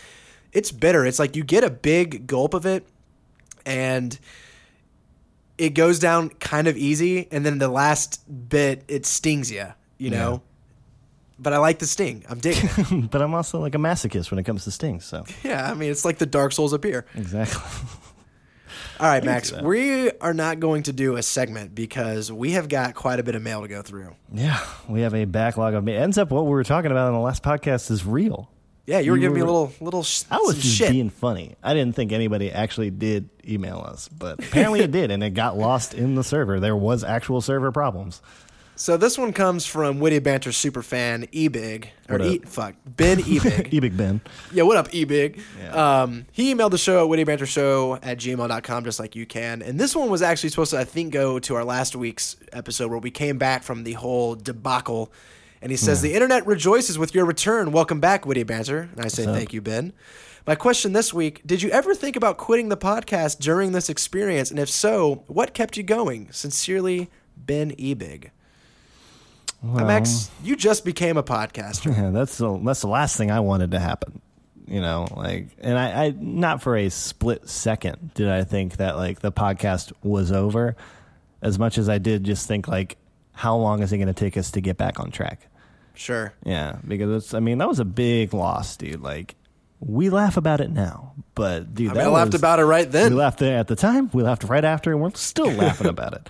it's 0.52 0.72
bitter. 0.72 1.06
It's 1.06 1.20
like 1.20 1.36
you 1.36 1.44
get 1.44 1.64
a 1.64 1.70
big 1.70 2.28
gulp 2.28 2.54
of 2.54 2.66
it, 2.66 2.86
and 3.66 4.20
it 5.58 5.70
goes 5.70 5.98
down 6.00 6.30
kind 6.30 6.68
of 6.68 6.76
easy, 6.76 7.30
and 7.32 7.46
then 7.46 7.58
the 7.58 7.70
last 7.70 8.50
bit 8.50 8.84
it 8.88 9.06
stings 9.06 9.50
you. 9.52 9.68
You 9.98 10.10
know. 10.10 10.42
But 11.42 11.54
I 11.54 11.58
like 11.60 11.80
the 11.80 11.88
sting. 11.88 12.26
I'm 12.28 12.40
digging 12.40 12.70
it. 12.78 13.12
but 13.12 13.22
I'm 13.22 13.34
also 13.34 13.60
like 13.60 13.74
a 13.74 13.78
masochist 13.78 14.30
when 14.30 14.40
it 14.40 14.44
comes 14.44 14.66
to 14.66 14.72
stings. 14.72 15.06
So 15.06 15.24
yeah, 15.44 15.72
I 15.72 15.74
mean, 15.74 15.90
it's 15.90 16.04
like 16.04 16.18
the 16.18 16.26
Dark 16.26 16.52
Souls 16.52 16.74
of 16.74 16.82
beer. 16.82 17.06
exactly. 17.16 17.62
All 19.00 19.08
right, 19.08 19.24
Max, 19.24 19.52
we 19.54 20.12
are 20.20 20.34
not 20.34 20.60
going 20.60 20.84
to 20.84 20.94
do 20.94 21.16
a 21.16 21.24
segment 21.24 21.74
because 21.74 22.30
we 22.32 22.52
have 22.52 22.68
got 22.68 22.96
quite 22.96 23.20
a 23.20 23.24
bit 23.24 23.34
of 23.36 23.42
mail 23.42 23.62
to 23.62 23.68
go 23.70 23.82
through. 23.82 24.14
yeah, 24.34 24.60
we 24.90 25.02
have 25.02 25.16
a 25.16 25.24
backlog 25.26 25.74
of. 25.74 25.84
mail. 25.86 26.02
ends 26.02 26.18
up 26.18 26.32
what 26.32 26.44
we 26.44 26.52
were 26.52 26.66
talking 26.66 26.92
about 26.92 27.08
in 27.08 27.14
the 27.14 27.20
last 27.22 27.42
podcast 27.42 27.90
is 27.92 28.06
real. 28.06 28.50
Yeah, 28.88 29.00
you 29.00 29.12
were 29.12 29.18
You 29.18 29.22
giving 29.22 29.36
me 29.36 29.42
a 29.42 29.46
little 29.46 29.72
little 29.80 30.04
sh- 30.04 30.24
I 30.32 30.38
was 30.40 30.56
just 30.56 30.76
shit. 30.76 30.92
being 30.92 31.10
funny. 31.12 31.56
I 31.64 31.74
didn't 31.76 31.96
think 31.96 32.12
anybody 32.12 32.52
actually 32.52 32.90
did 32.90 33.30
email 33.48 33.80
us, 33.88 34.10
but 34.10 34.40
apparently 34.44 34.82
it 34.82 34.92
did, 35.00 35.12
and 35.12 35.24
it 35.24 35.30
got 35.30 35.58
lost 35.58 35.94
in 35.94 36.16
the 36.16 36.24
server. 36.24 36.60
There 36.60 36.76
was 36.76 37.04
actual 37.04 37.40
server 37.40 37.72
problems. 37.72 38.22
So 38.80 38.96
this 38.96 39.18
one 39.18 39.34
comes 39.34 39.66
from 39.66 40.00
Witty 40.00 40.20
Banter 40.20 40.52
superfan 40.52 41.30
Ebig 41.32 41.90
or 42.08 42.22
e, 42.22 42.40
fuck 42.46 42.76
Ben 42.86 43.18
Ebig. 43.24 43.74
E 43.74 43.82
Big 43.82 43.98
Ben. 43.98 44.22
yeah, 44.54 44.64
what 44.64 44.78
up 44.78 44.88
Ebig? 44.92 45.42
Yeah. 45.62 46.02
Um, 46.04 46.26
he 46.32 46.56
emailed 46.56 46.72
the 46.72 46.78
show 46.78 47.04
at 47.04 47.12
wittybantershow 47.12 48.00
at 48.02 48.20
gmail.com 48.20 48.84
just 48.86 48.98
like 48.98 49.18
you 49.18 49.26
can. 49.26 49.62
And 49.62 49.78
this 49.78 49.98
one 49.98 50.10
was 50.10 50.22
actually 50.22 50.48
supposed 50.48 50.72
to 50.72 50.80
I 50.80 50.86
think 50.86 51.12
go 51.12 51.40
to 51.40 51.56
our 51.56 51.66
last 51.66 51.94
week's 51.94 52.38
episode 52.54 52.90
where 52.90 53.00
we 53.00 53.12
came 53.12 53.38
back 53.38 53.64
from 53.64 53.84
the 53.84 53.94
whole 53.94 54.36
debacle. 54.36 55.12
And 55.62 55.72
he 55.72 55.78
says 55.78 56.02
the 56.02 56.14
internet 56.14 56.48
rejoices 56.48 56.98
with 56.98 57.14
your 57.14 57.26
return. 57.26 57.74
Welcome 57.74 58.00
back, 58.00 58.26
Witty 58.26 58.44
Banter. 58.44 58.88
And 58.96 59.04
I 59.04 59.10
say 59.10 59.26
thank 59.26 59.52
you, 59.52 59.60
Ben. 59.62 59.92
My 60.48 60.56
question 60.56 60.94
this 60.94 61.14
week: 61.14 61.42
Did 61.46 61.62
you 61.62 61.70
ever 61.72 61.94
think 61.94 62.16
about 62.16 62.38
quitting 62.38 62.70
the 62.70 62.78
podcast 62.78 63.40
during 63.40 63.74
this 63.74 63.90
experience? 63.90 64.52
And 64.52 64.58
if 64.58 64.70
so, 64.70 65.26
what 65.28 65.54
kept 65.54 65.76
you 65.76 65.84
going? 65.84 66.32
Sincerely, 66.32 67.10
Ben 67.36 67.72
Ebig. 67.72 68.30
Max, 69.62 70.32
you 70.44 70.56
just 70.56 70.86
became 70.86 71.18
a 71.18 71.24
podcaster. 71.24 71.96
Yeah, 71.96 72.10
that's 72.14 72.38
the 72.38 72.58
that's 72.60 72.82
the 72.82 72.88
last 72.88 73.18
thing 73.18 73.32
I 73.32 73.40
wanted 73.42 73.72
to 73.72 73.80
happen. 73.80 74.22
You 74.68 74.82
know, 74.82 75.08
like, 75.16 75.48
and 75.60 75.78
I, 75.78 76.06
I 76.06 76.14
not 76.18 76.62
for 76.62 76.78
a 76.78 76.90
split 76.90 77.50
second 77.50 78.14
did 78.14 78.30
I 78.30 78.44
think 78.44 78.78
that 78.78 78.96
like 78.98 79.20
the 79.20 79.32
podcast 79.32 79.92
was 80.04 80.32
over, 80.32 80.76
as 81.42 81.58
much 81.58 81.78
as 81.78 81.90
I 81.90 81.98
did 81.98 82.24
just 82.24 82.48
think 82.48 82.68
like, 82.68 82.98
how 83.34 83.56
long 83.58 83.82
is 83.82 83.92
it 83.92 83.98
going 83.98 84.08
to 84.08 84.14
take 84.14 84.38
us 84.38 84.52
to 84.52 84.62
get 84.62 84.78
back 84.78 85.00
on 85.00 85.10
track? 85.12 85.48
Sure. 85.96 86.34
Yeah, 86.46 86.78
because 86.88 87.24
it's. 87.26 87.34
I 87.34 87.40
mean, 87.40 87.58
that 87.58 87.68
was 87.68 87.80
a 87.80 87.86
big 87.86 88.34
loss, 88.34 88.78
dude. 88.78 89.02
Like, 89.02 89.36
we 89.82 90.10
laugh 90.10 90.38
about 90.38 90.62
it 90.62 90.70
now, 90.70 91.14
but 91.36 91.74
dude, 91.74 91.90
I, 91.92 91.94
mean, 91.96 92.04
I 92.04 92.08
laughed 92.08 92.34
was- 92.34 92.42
about 92.42 92.60
it 92.60 92.66
right 92.66 92.90
then. 92.90 93.12
we 93.14 93.18
laughed 93.20 93.42
at 93.42 93.68
the 93.68 93.76
time. 93.76 94.10
We 94.14 94.24
laughed 94.24 94.44
right 94.46 94.64
after, 94.64 94.92
and 94.92 95.02
we're 95.02 95.12
still 95.16 95.52
laughing 95.52 95.88
about 95.90 96.14
it. 96.14 96.30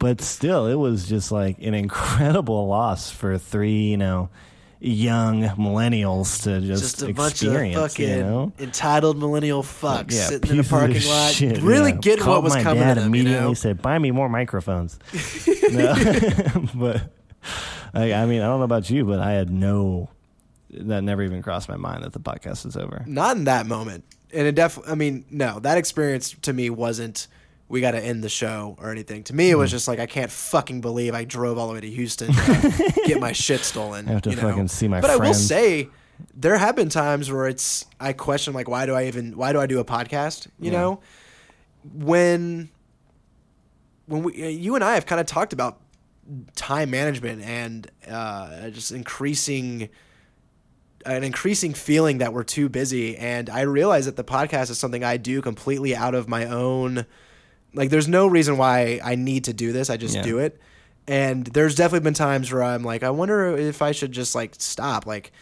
But 0.00 0.20
still, 0.22 0.66
it 0.66 0.74
was 0.74 1.08
just 1.08 1.30
like 1.30 1.58
an 1.60 1.74
incredible 1.74 2.66
loss 2.66 3.10
for 3.10 3.38
three, 3.38 3.90
you 3.90 3.96
know, 3.98 4.30
young 4.80 5.42
millennials 5.42 6.42
to 6.44 6.60
just, 6.66 6.82
Just 6.82 7.02
a 7.02 7.12
bunch 7.12 7.42
of 7.42 7.48
experience. 7.48 7.76
fucking 7.76 8.08
you 8.08 8.22
know, 8.22 8.52
entitled 8.58 9.18
millennial 9.18 9.62
fucks 9.62 10.12
yeah, 10.12 10.26
sitting 10.28 10.52
in 10.52 10.60
a 10.60 10.64
parking 10.64 11.02
lot, 11.06 11.32
shit, 11.34 11.60
really 11.60 11.90
yeah. 11.92 11.98
getting 11.98 12.24
Called 12.24 12.36
what 12.36 12.44
was 12.44 12.54
my 12.54 12.62
coming 12.62 12.82
dad 12.82 12.94
to 12.94 13.00
them. 13.02 13.14
You 13.14 13.20
immediately 13.20 13.48
know? 13.48 13.54
said, 13.54 13.82
"Buy 13.82 13.98
me 13.98 14.10
more 14.10 14.28
microphones." 14.28 14.98
But 16.74 17.12
I, 17.94 18.12
I 18.12 18.26
mean, 18.26 18.40
I 18.40 18.46
don't 18.46 18.58
know 18.58 18.62
about 18.62 18.88
you, 18.90 19.04
but 19.04 19.20
I 19.20 19.32
had 19.32 19.50
no. 19.50 20.08
That 20.70 21.02
never 21.02 21.22
even 21.22 21.42
crossed 21.42 21.68
my 21.68 21.76
mind 21.76 22.04
that 22.04 22.12
the 22.12 22.20
podcast 22.20 22.64
is 22.64 22.76
over. 22.76 23.04
Not 23.06 23.36
in 23.36 23.44
that 23.44 23.66
moment, 23.66 24.04
and 24.32 24.46
it 24.46 24.54
definitely. 24.54 24.92
I 24.92 24.94
mean, 24.94 25.24
no, 25.30 25.58
that 25.60 25.76
experience 25.78 26.34
to 26.42 26.52
me 26.52 26.70
wasn't. 26.70 27.28
We 27.70 27.80
got 27.80 27.92
to 27.92 28.00
end 28.04 28.22
the 28.22 28.28
show 28.28 28.76
or 28.80 28.90
anything. 28.90 29.22
To 29.24 29.34
me, 29.34 29.50
it 29.50 29.54
Hmm. 29.54 29.60
was 29.60 29.70
just 29.70 29.86
like 29.88 29.98
I 30.00 30.06
can't 30.06 30.30
fucking 30.30 30.80
believe 30.82 31.14
I 31.14 31.24
drove 31.24 31.56
all 31.56 31.68
the 31.68 31.74
way 31.74 31.80
to 31.80 31.90
Houston 31.90 32.32
to 32.32 32.92
get 33.06 33.20
my 33.20 33.32
shit 33.32 33.60
stolen. 33.60 34.08
I 34.08 34.12
have 34.12 34.22
to 34.22 34.30
you 34.30 34.36
know? 34.36 34.42
fucking 34.42 34.68
see 34.68 34.88
my 34.88 35.00
But 35.00 35.10
I 35.10 35.16
will 35.16 35.32
say, 35.34 35.88
there 36.34 36.58
have 36.58 36.76
been 36.76 36.88
times 36.90 37.30
where 37.32 37.46
it's 37.46 37.86
I 37.98 38.12
question 38.12 38.52
like 38.54 38.68
why 38.68 38.84
do 38.86 38.94
I 38.94 39.06
even 39.06 39.36
why 39.36 39.52
do 39.52 39.60
I 39.60 39.66
do 39.66 39.78
a 39.78 39.84
podcast? 39.84 40.48
You 40.58 40.72
Yeah. 40.72 40.78
know, 40.80 41.00
when 41.94 42.70
when 44.06 44.22
we 44.24 44.48
you 44.50 44.74
and 44.74 44.84
I 44.84 44.94
have 44.94 45.06
kind 45.06 45.20
of 45.20 45.26
talked 45.26 45.52
about 45.52 45.80
time 46.56 46.90
management 46.90 47.42
and 47.42 47.90
uh, 48.08 48.70
just 48.70 48.92
increasing 48.92 49.88
an 51.06 51.24
increasing 51.24 51.72
feeling 51.72 52.18
that 52.18 52.32
we're 52.34 52.42
too 52.44 52.68
busy 52.68 53.16
and 53.16 53.48
i 53.48 53.62
realize 53.62 54.04
that 54.04 54.16
the 54.16 54.22
podcast 54.22 54.70
is 54.70 54.78
something 54.78 55.02
i 55.02 55.16
do 55.16 55.40
completely 55.40 55.96
out 55.96 56.14
of 56.14 56.28
my 56.28 56.44
own 56.44 57.06
like 57.74 57.90
there's 57.90 58.08
no 58.08 58.26
reason 58.26 58.56
why 58.56 59.00
i 59.04 59.14
need 59.14 59.44
to 59.44 59.52
do 59.52 59.72
this 59.72 59.90
i 59.90 59.96
just 59.96 60.14
Yeah. 60.16 60.22
do 60.22 60.38
it 60.38 60.60
and 61.08 61.46
there's 61.46 61.74
definitely 61.74 62.04
been 62.04 62.14
times 62.14 62.52
where 62.52 62.62
i'm 62.62 62.82
like 62.82 63.02
i 63.02 63.10
wonder 63.10 63.56
if 63.56 63.80
i 63.82 63.92
should 63.92 64.12
just 64.12 64.34
like 64.34 64.54
stop 64.58 65.06
like 65.06 65.32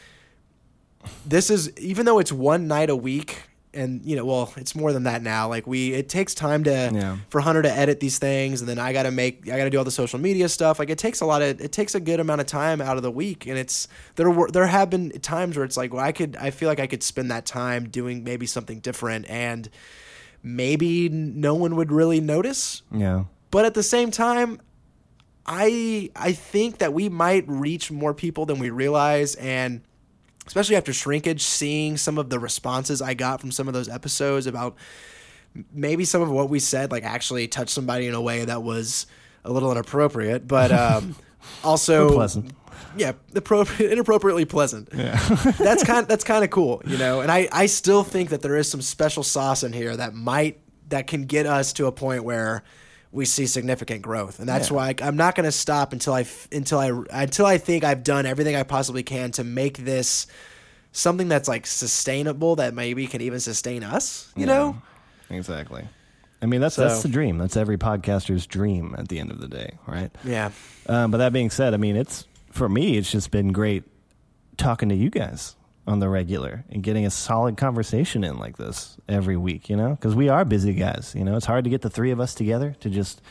this 1.27 1.51
is 1.51 1.77
even 1.79 2.07
though 2.07 2.19
it's 2.19 2.33
one 2.33 2.67
night 2.69 2.91
a 2.91 2.97
week 2.97 3.43
and 3.75 4.03
you 4.05 4.17
know 4.17 4.25
well 4.25 4.53
it's 4.57 4.75
more 4.75 4.93
than 4.93 5.05
that 5.05 5.23
now 5.23 5.47
like 5.49 5.67
we 5.67 5.93
it 5.93 6.09
takes 6.09 6.35
time 6.35 6.65
to 6.65 6.91
Yeah. 6.93 7.17
for 7.29 7.41
hunter 7.41 7.63
to 7.63 7.71
edit 7.71 8.01
these 8.01 8.19
things 8.19 8.61
and 8.61 8.69
then 8.69 8.79
i 8.79 8.93
gotta 8.93 9.11
make 9.11 9.43
i 9.49 9.57
gotta 9.59 9.71
do 9.71 9.79
all 9.79 9.85
the 9.85 9.91
social 9.91 10.19
media 10.19 10.49
stuff 10.49 10.79
like 10.79 10.89
it 10.91 10.99
takes 10.99 11.21
a 11.21 11.27
lot 11.27 11.43
of 11.43 11.61
it 11.61 11.71
takes 11.71 11.95
a 11.95 12.01
good 12.01 12.19
amount 12.19 12.41
of 12.41 12.47
time 12.47 12.81
out 12.81 12.97
of 12.97 13.03
the 13.03 13.11
week 13.11 13.47
and 13.47 13.59
it's 13.59 13.87
there 14.17 14.31
were 14.31 14.51
there 14.51 14.67
have 14.67 14.89
been 14.91 15.11
times 15.21 15.55
where 15.57 15.65
it's 15.67 15.77
like 15.77 15.93
well 15.93 16.03
i 16.05 16.13
could 16.13 16.35
i 16.37 16.51
feel 16.51 16.69
like 16.69 16.81
i 16.81 16.87
could 16.87 17.03
spend 17.03 17.31
that 17.31 17.45
time 17.47 17.89
doing 17.89 18.25
maybe 18.25 18.47
something 18.47 18.81
different 18.81 19.29
and 19.29 19.69
maybe 20.43 21.09
no 21.09 21.55
one 21.55 21.77
would 21.77 21.91
really 21.93 22.21
notice 22.21 22.83
Yeah. 22.93 23.25
but 23.51 23.65
at 23.65 23.75
the 23.75 23.83
same 23.83 24.11
time 24.11 24.61
i 25.47 26.11
i 26.15 26.33
think 26.33 26.79
that 26.79 26.93
we 26.93 27.09
might 27.09 27.45
reach 27.49 27.91
more 27.91 28.15
people 28.15 28.47
than 28.47 28.59
we 28.59 28.71
realize 28.71 29.35
and 29.37 29.81
especially 30.47 30.77
after 30.77 30.93
shrinkage 30.93 31.43
seeing 31.43 31.97
some 31.97 32.19
of 32.19 32.31
the 32.31 32.39
responses 32.39 33.01
i 33.03 33.15
got 33.15 33.41
from 33.41 33.51
some 33.51 33.67
of 33.69 33.75
those 33.75 33.89
episodes 33.89 34.47
about 34.47 34.77
maybe 35.73 36.05
some 36.05 36.23
of 36.23 36.31
what 36.31 36.49
we 36.51 36.59
said 36.61 36.91
like 36.93 37.03
actually 37.05 37.49
touched 37.49 37.71
somebody 37.71 38.07
in 38.07 38.15
a 38.15 38.21
way 38.21 38.45
that 38.45 38.63
was 38.63 39.07
a 39.45 39.51
little 39.53 39.73
inappropriate 39.73 40.47
but 40.47 40.71
um 40.73 41.17
also. 41.65 42.09
Yeah 42.97 43.13
appropriate, 43.35 43.93
inappropriately 43.93 44.45
pleasant 44.45 44.89
Yeah. 44.95 45.17
that's 45.59 45.85
kind 45.85 46.07
that's 46.09 46.25
kind 46.25 46.45
of 46.45 46.51
cool 46.51 46.83
you 46.87 46.97
know 46.99 47.21
and 47.21 47.31
i 47.31 47.49
i 47.53 47.67
still 47.67 48.05
think 48.05 48.31
that 48.31 48.43
there 48.43 48.57
is 48.57 48.71
some 48.71 48.83
special 48.83 49.23
sauce 49.23 49.63
in 49.63 49.73
here 49.73 49.97
that 49.97 50.15
might 50.15 50.61
that 50.89 51.07
can 51.07 51.25
get 51.25 51.47
us 51.47 51.73
to 51.75 51.87
a 51.87 51.93
point 51.93 52.25
where 52.25 52.63
we 53.13 53.25
see 53.25 53.47
significant 53.47 54.03
growth 54.03 54.39
and 54.39 54.49
that's 54.49 54.71
Yeah. 54.71 54.77
why 54.77 54.95
i'm 55.03 55.17
not 55.17 55.35
going 55.35 55.45
to 55.45 55.53
stop 55.53 55.93
until 55.93 56.15
i 56.15 56.27
until 56.53 56.79
i 56.79 56.93
until 57.23 57.47
i 57.47 57.59
think 57.59 57.85
i've 57.85 58.03
done 58.05 58.27
everything 58.27 58.55
i 58.57 58.63
possibly 58.63 59.03
can 59.03 59.31
to 59.33 59.45
make 59.45 59.79
this 59.79 60.27
something 60.93 61.29
that's 61.29 61.49
like 61.49 61.67
sustainable 61.67 62.57
that 62.57 62.75
maybe 62.75 63.07
can 63.07 63.21
even 63.21 63.41
sustain 63.41 63.83
us 63.85 64.33
you 64.37 64.47
know 64.47 64.81
Exactly. 65.31 65.85
I 66.41 66.47
mean, 66.47 66.61
that's 66.61 66.77
So- 66.77 66.89
that's 66.89 67.03
the 67.03 67.09
dream. 67.09 67.37
That's 67.37 67.57
every 67.57 67.77
podcaster's 67.77 68.47
dream 68.47 68.95
at 68.97 69.09
the 69.09 69.19
end 69.19 69.31
of 69.33 69.41
the 69.41 69.49
day, 69.49 69.73
right? 69.87 70.11
yeah 70.25 70.53
Um, 70.87 71.11
but 71.11 71.19
that 71.19 71.33
being 71.33 71.51
said, 71.51 71.75
I 71.75 71.77
mean, 71.79 71.97
it's 71.97 72.27
for 72.59 72.69
me, 72.69 72.97
it's 72.97 73.11
just 73.11 73.31
been 73.31 73.53
great 73.53 73.85
talking 74.57 74.89
to 74.91 74.95
you 74.95 75.11
guys 75.11 75.57
on 75.87 76.01
the 76.01 76.09
regular 76.09 76.65
and 76.71 76.83
getting 76.83 77.07
a 77.07 77.11
solid 77.11 77.57
conversation 77.57 78.25
in 78.25 78.37
like 78.37 78.59
this 78.59 78.99
every 79.09 79.37
week. 79.37 79.71
You 79.71 79.77
know, 79.77 79.91
because 79.91 80.15
we 80.15 80.29
are 80.29 80.45
busy 80.45 80.75
guys. 80.75 81.15
You 81.17 81.25
know, 81.25 81.37
it's 81.37 81.47
hard 81.47 81.65
to 81.65 81.71
get 81.71 81.83
the 81.83 81.91
three 81.91 82.11
of 82.11 82.21
us 82.21 82.35
together 82.35 82.77
to 82.81 82.91
just 82.91 83.23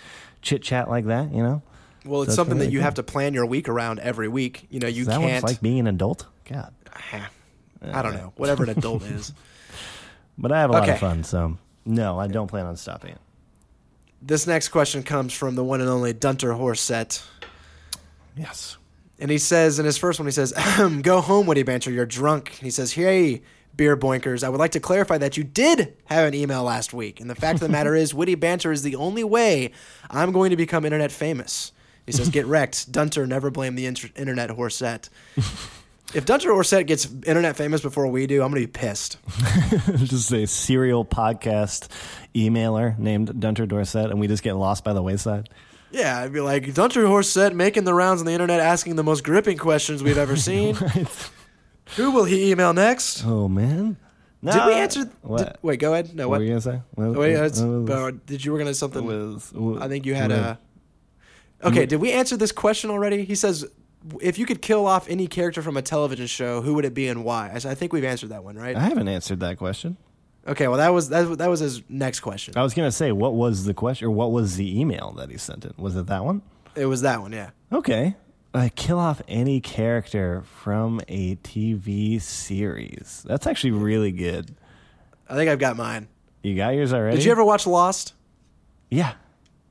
chit 0.41 0.63
chat 0.63 0.89
like 0.89 1.05
that. 1.05 1.31
You 1.31 1.43
know, 1.43 1.61
well 2.05 2.23
it's 2.23 2.35
something 2.35 2.57
that 2.59 2.71
you 2.71 2.81
have 2.81 2.95
to 2.95 3.03
plan 3.03 3.33
your 3.33 3.45
week 3.45 3.69
around 3.69 3.99
every 3.99 4.27
week 4.27 4.65
you 4.69 4.79
know 4.79 4.87
you 4.87 5.01
is 5.01 5.07
that 5.07 5.19
can't 5.19 5.33
it's 5.33 5.43
like 5.43 5.61
being 5.61 5.81
an 5.81 5.87
adult? 5.87 6.25
God, 6.49 6.73
ah, 6.95 7.29
i 7.91 8.01
don't 8.01 8.13
know 8.13 8.31
whatever 8.37 8.63
an 8.63 8.69
adult 8.69 9.03
is 9.11 9.33
but 10.37 10.51
I 10.51 10.61
have 10.61 10.69
a 10.69 10.73
lot 10.73 10.87
of 10.87 10.99
fun, 10.99 11.23
so 11.23 11.57
no, 11.85 12.19
I 12.19 12.27
don't 12.27 12.47
plan 12.47 12.65
on 12.65 12.77
stopping 12.77 13.11
it. 13.11 13.21
This 14.21 14.45
next 14.45 14.69
question 14.69 15.03
comes 15.03 15.33
from 15.33 15.55
the 15.55 15.63
one 15.63 15.81
and 15.81 15.89
only 15.89 16.13
Dunter 16.13 16.51
Horset. 16.51 17.25
Yes. 18.35 18.77
And 19.19 19.31
he 19.31 19.37
says, 19.37 19.79
in 19.79 19.85
his 19.85 19.97
first 19.97 20.19
one, 20.19 20.27
he 20.27 20.31
says, 20.31 20.53
Go 21.01 21.21
home, 21.21 21.47
Witty 21.47 21.63
Banter. 21.63 21.91
You're 21.91 22.05
drunk. 22.05 22.49
And 22.49 22.61
he 22.65 22.69
says, 22.69 22.93
Hey, 22.93 23.41
beer 23.75 23.95
boinkers, 23.95 24.43
I 24.43 24.49
would 24.49 24.59
like 24.59 24.71
to 24.71 24.79
clarify 24.79 25.17
that 25.19 25.37
you 25.37 25.43
did 25.43 25.95
have 26.05 26.27
an 26.27 26.33
email 26.33 26.63
last 26.63 26.93
week. 26.93 27.19
And 27.19 27.29
the 27.29 27.35
fact 27.35 27.55
of 27.55 27.61
the 27.61 27.69
matter 27.69 27.95
is, 27.95 28.13
Witty 28.13 28.35
Banter 28.35 28.71
is 28.71 28.81
the 28.83 28.95
only 28.95 29.23
way 29.23 29.71
I'm 30.09 30.31
going 30.31 30.49
to 30.51 30.57
become 30.57 30.85
internet 30.85 31.11
famous. 31.11 31.71
He 32.05 32.11
says, 32.11 32.29
Get 32.29 32.45
wrecked. 32.45 32.91
Dunter, 32.91 33.27
never 33.27 33.49
blame 33.51 33.75
the 33.75 33.85
inter- 33.85 34.09
internet 34.15 34.49
Horset. 34.51 35.09
if 36.13 36.25
Dunter 36.25 36.49
Horset 36.49 36.87
gets 36.87 37.05
internet 37.25 37.57
famous 37.57 37.81
before 37.81 38.07
we 38.07 38.27
do, 38.27 38.41
I'm 38.41 38.51
going 38.51 38.61
to 38.61 38.67
be 38.67 38.71
pissed. 38.71 39.17
just 39.97 40.31
a 40.31 40.47
serial 40.47 41.03
podcast 41.03 41.89
emailer 42.33 42.97
named 42.97 43.39
Dunter 43.39 43.65
Dorset, 43.65 44.09
and 44.09 44.19
we 44.19 44.27
just 44.27 44.43
get 44.43 44.55
lost 44.55 44.83
by 44.83 44.93
the 44.93 45.01
wayside. 45.01 45.49
Yeah, 45.91 46.21
I'd 46.21 46.33
be 46.33 46.41
like, 46.41 46.73
Dunter 46.73 47.03
Horset 47.05 47.53
making 47.53 47.85
the 47.85 47.93
rounds 47.93 48.19
on 48.21 48.25
the 48.25 48.33
internet 48.33 48.59
asking 48.59 48.95
the 48.97 49.03
most 49.03 49.23
gripping 49.23 49.57
questions 49.57 50.03
we've 50.03 50.17
ever 50.17 50.35
seen. 50.49 50.75
Who 51.95 52.11
will 52.11 52.25
he 52.25 52.51
email 52.51 52.73
next? 52.73 53.23
Oh 53.25 53.47
man, 53.47 53.95
Did 54.43 54.65
we 54.65 54.73
answer? 54.73 55.09
What? 55.21 55.37
Did, 55.37 55.57
wait, 55.61 55.79
go 55.79 55.93
ahead. 55.93 56.13
No, 56.13 56.27
what 56.27 56.31
what? 56.33 56.37
were 56.39 56.43
you 56.43 56.49
gonna 56.51 56.61
say? 56.61 56.81
What, 56.95 57.17
wait, 57.17 57.39
what- 57.39 57.87
what 57.87 57.91
uh, 57.91 58.11
did 58.25 58.43
you 58.43 58.51
were 58.51 58.57
gonna 58.57 58.73
something? 58.73 59.05
was- 59.05 59.53
I 59.81 59.87
think 59.87 60.05
you 60.05 60.13
had 60.13 60.31
a. 60.31 60.59
Okay, 61.63 61.85
did 61.85 61.99
we 62.01 62.11
answer 62.11 62.37
this 62.37 62.51
question 62.51 62.89
already? 62.91 63.23
He 63.25 63.33
says, 63.33 63.65
if 64.21 64.37
you 64.37 64.45
could 64.45 64.61
kill 64.61 64.85
off 64.85 65.09
any 65.09 65.27
character 65.27 65.61
from 65.63 65.75
a 65.75 65.81
television 65.81 66.27
show, 66.27 66.61
who 66.61 66.75
would 66.75 66.85
it 66.85 66.93
be 66.93 67.07
and 67.07 67.23
why? 67.23 67.49
I 67.53 67.59
think 67.73 67.93
we've 67.93 68.03
answered 68.03 68.29
that 68.29 68.43
one, 68.43 68.55
right? 68.57 68.75
I 68.75 68.81
haven't 68.81 69.07
answered 69.07 69.39
that 69.39 69.57
question. 69.57 69.97
Okay, 70.47 70.67
well 70.67 70.77
that 70.77 70.89
was 70.89 71.09
that, 71.09 71.27
was- 71.27 71.37
that 71.37 71.49
was 71.49 71.59
his 71.59 71.81
next 71.89 72.21
question. 72.21 72.53
I 72.57 72.63
was 72.63 72.73
gonna 72.73 72.91
say, 72.91 73.11
what 73.11 73.33
was 73.33 73.65
the 73.65 73.73
question, 73.73 74.07
or 74.07 74.11
what 74.11 74.31
was 74.31 74.55
the 74.55 74.79
email 74.79 75.13
that 75.17 75.29
he 75.29 75.37
sent 75.37 75.65
it? 75.65 75.77
Was 75.77 75.95
it 75.95 76.05
that 76.07 76.23
one? 76.23 76.41
It 76.75 76.85
was 76.85 77.01
that 77.01 77.21
one, 77.21 77.33
yeah. 77.33 77.49
Okay. 77.71 78.15
Uh, 78.53 78.69
kill 78.75 78.97
off 78.97 79.21
any 79.27 79.59
character 79.59 80.41
from 80.61 81.01
a 81.07 81.35
TV 81.37 82.19
series. 82.21 83.23
That's 83.27 83.45
actually 83.45 83.71
really 83.71 84.11
good. 84.11 84.55
I 85.29 85.35
think 85.35 85.49
I've 85.49 85.59
got 85.59 85.75
mine. 85.75 86.07
You 86.43 86.55
got 86.55 86.69
yours 86.69 86.93
already? 86.93 87.17
Did 87.17 87.25
you 87.25 87.31
ever 87.31 87.43
watch 87.43 87.67
Lost? 87.67 88.13
Yeah. 88.89 89.13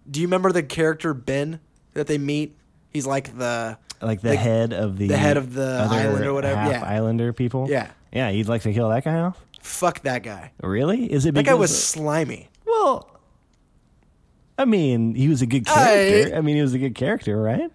Do 0.08 0.20
you 0.20 0.26
remember 0.26 0.52
the 0.52 0.62
character 0.62 1.14
Ben 1.14 1.58
that 1.94 2.06
they 2.06 2.18
meet? 2.18 2.54
He's 2.92 3.06
like 3.06 3.36
the 3.38 3.78
like 4.02 4.20
the 4.20 4.30
Like, 4.30 4.38
head 4.38 4.72
of 4.72 4.98
the 4.98 5.08
the 5.08 5.16
head 5.16 5.36
of 5.38 5.54
the 5.54 5.64
other 5.66 5.94
island 5.96 6.24
or 6.26 6.34
whatever, 6.34 6.56
half 6.60 6.70
yeah. 6.70 6.84
Islander 6.84 7.32
people. 7.32 7.66
Yeah. 7.70 7.90
yeah. 8.12 8.28
You'd 8.28 8.48
like 8.48 8.62
to 8.62 8.72
kill 8.72 8.90
that 8.90 9.04
guy 9.04 9.18
off? 9.20 9.42
Fuck 9.66 10.00
that 10.02 10.22
guy. 10.22 10.52
Really? 10.62 11.10
Is 11.12 11.26
it 11.26 11.34
That 11.34 11.42
because 11.42 11.54
guy 11.56 11.60
was 11.60 11.84
slimy. 11.84 12.48
well? 12.64 13.10
I 14.58 14.64
mean, 14.64 15.14
he 15.14 15.28
was 15.28 15.42
a 15.42 15.46
good 15.46 15.66
character. 15.66 16.34
I, 16.34 16.40
mean, 16.40 16.56
he 16.56 16.62
was 16.62 16.72
a 16.72 16.78
good 16.78 16.94
character, 16.94 17.40
right? 17.40 17.70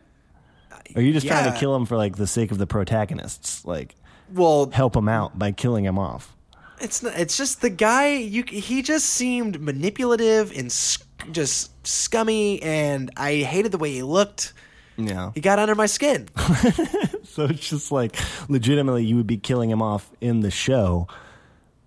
Or 0.95 0.99
are 0.99 1.01
you 1.01 1.13
just 1.13 1.27
trying 1.27 1.51
to 1.51 1.57
kill 1.59 1.75
him 1.75 1.85
for 1.85 1.95
like 1.95 2.15
the 2.15 2.25
sake 2.27 2.51
of 2.51 2.57
the 2.57 2.65
protagonists? 2.67 3.63
Like 3.65 3.95
Well, 4.33 4.69
help 4.71 4.95
him 4.95 5.07
out 5.07 5.37
by 5.37 5.51
killing 5.51 5.85
him 5.85 5.99
off. 5.99 6.35
it's 6.79 7.03
not, 7.03 7.13
it's 7.19 7.37
just 7.37 7.61
the 7.61 7.69
guy. 7.69 8.13
You 8.15 8.43
he 8.47 8.81
just 8.81 9.05
seemed 9.05 9.61
manipulative 9.61 10.51
and 10.57 10.71
sc- 10.71 11.05
just 11.31 11.71
scummy, 11.85 12.61
and 12.63 13.11
I 13.15 13.35
hated 13.37 13.71
the 13.71 13.77
way 13.77 13.91
he 13.91 14.01
looked. 14.01 14.53
Yeah. 14.97 15.31
He 15.35 15.41
got 15.41 15.59
under 15.59 15.75
my 15.75 15.85
skin. 15.85 16.29
So 17.23 17.45
it's 17.45 17.69
just 17.69 17.93
like 17.93 18.17
legitimately 18.49 19.05
you 19.05 19.15
would 19.15 19.27
be 19.27 19.37
killing 19.37 19.69
him 19.69 19.81
off 19.81 20.11
in 20.19 20.41
the 20.41 20.51
show 20.51 21.07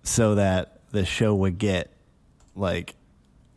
so 0.05 0.35
that 0.35 0.79
the 0.91 1.03
show 1.05 1.35
would 1.35 1.57
get 1.57 1.91
like 2.55 2.95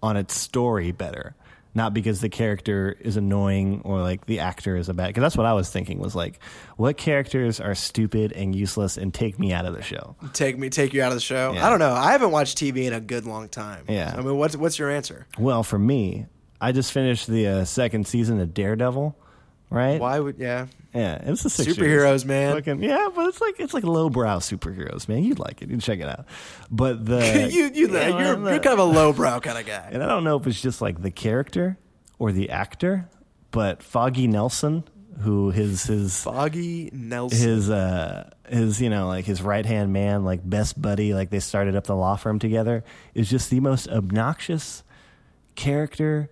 on 0.03 0.17
its 0.17 0.35
story 0.35 0.91
better. 0.91 1.35
Not 1.75 1.95
because 1.95 2.21
the 2.21 2.31
character 2.31 2.97
is 2.99 3.17
annoying 3.17 3.83
or 3.85 4.01
like 4.01 4.27
the 4.27 4.41
actor 4.41 4.77
is 4.77 4.89
a 4.89 4.95
bad. 4.95 5.09
Because 5.09 5.21
that's 5.21 5.37
what 5.37 5.47
I 5.47 5.53
was 5.53 5.71
thinking 5.71 6.01
was 6.01 6.17
like, 6.17 6.41
what 6.77 6.97
characters 6.97 7.61
are 7.61 7.75
stupid 7.75 8.33
and 8.33 8.55
useless 8.55 8.97
and 8.97 9.15
take 9.15 9.39
me 9.39 9.53
out 9.53 9.65
of 9.65 9.77
the 9.77 9.83
show? 9.83 10.17
take 10.33 10.59
me, 10.59 10.71
take 10.71 10.93
you 10.93 11.03
out 11.03 11.13
of 11.13 11.17
the 11.17 11.21
show. 11.21 11.53
Yeah. 11.53 11.65
I 11.65 11.71
don't 11.71 11.79
know. 11.79 11.93
I 11.93 12.11
haven't 12.13 12.33
watched 12.33 12.59
TV 12.59 12.87
in 12.87 12.95
a 12.95 13.01
good 13.01 13.27
long 13.27 13.49
time. 13.49 13.85
Yeah. 13.89 14.13
I 14.17 14.23
mean, 14.23 14.37
what's 14.39 14.57
what's 14.57 14.79
your 14.79 14.91
answer? 14.91 15.27
Well, 15.39 15.63
for 15.63 15.79
me, 15.79 16.27
I 16.61 16.73
just 16.73 16.91
finished 16.91 17.29
the 17.29 17.47
uh, 17.47 17.65
second 17.65 18.09
season 18.09 18.41
of 18.41 18.55
Daredevil. 18.55 19.17
Right? 19.71 20.01
Why 20.01 20.19
would 20.19 20.39
yeah? 20.39 20.67
Yeah, 20.95 21.19
it's 21.23 21.45
a 21.45 21.51
six 21.51 21.75
Superheroes, 21.75 22.25
man. 22.25 22.55
Fucking, 22.55 22.83
yeah, 22.83 23.09
but 23.15 23.27
it's 23.29 23.41
like 23.41 23.61
it's 23.61 23.75
like 23.75 23.85
lowbrow 23.85 24.39
superheroes, 24.39 25.07
man. 25.09 25.23
You'd 25.23 25.39
like 25.39 25.61
it. 25.61 25.69
You'd 25.71 25.83
check 25.83 26.01
it 26.01 26.09
out. 26.09 26.25
But 26.71 27.05
the 27.05 27.49
you 27.53 27.71
you 27.75 27.93
Yeah, 27.93 28.09
you're, 28.09 28.37
well, 28.39 28.53
you're 28.55 28.63
kind 28.63 28.79
of 28.79 28.79
a 28.79 28.85
lowbrow 28.99 29.41
kind 29.41 29.59
of 29.59 29.67
guy. 29.67 29.91
and 29.93 30.03
I 30.03 30.07
don't 30.07 30.25
know 30.25 30.37
if 30.37 30.47
it's 30.47 30.61
just 30.61 30.81
like 30.81 31.03
the 31.03 31.11
character 31.11 31.77
or 32.19 32.33
the 32.33 32.51
actor, 32.51 33.09
but 33.51 33.83
Foggy 33.83 34.27
Nelson, 34.27 34.83
who 35.21 35.51
his 35.51 35.85
his 35.85 36.23
Foggy 36.23 36.89
Nelson. 36.93 37.39
his 37.39 37.69
uh 37.71 38.31
his 38.49 38.81
you 38.81 38.89
know 38.89 39.09
like 39.09 39.27
his 39.27 39.43
right 39.43 39.67
hand 39.67 39.93
man, 39.93 40.25
like 40.25 40.41
best 40.49 40.81
buddy, 40.81 41.13
like 41.13 41.29
they 41.29 41.41
started 41.41 41.77
up 41.77 41.85
the 41.85 41.95
law 41.97 42.17
firm 42.17 42.39
together, 42.39 42.83
is 43.15 43.29
just 43.29 43.51
the 43.51 43.61
most 43.61 43.89
obnoxious 43.89 44.83
character. 45.55 46.31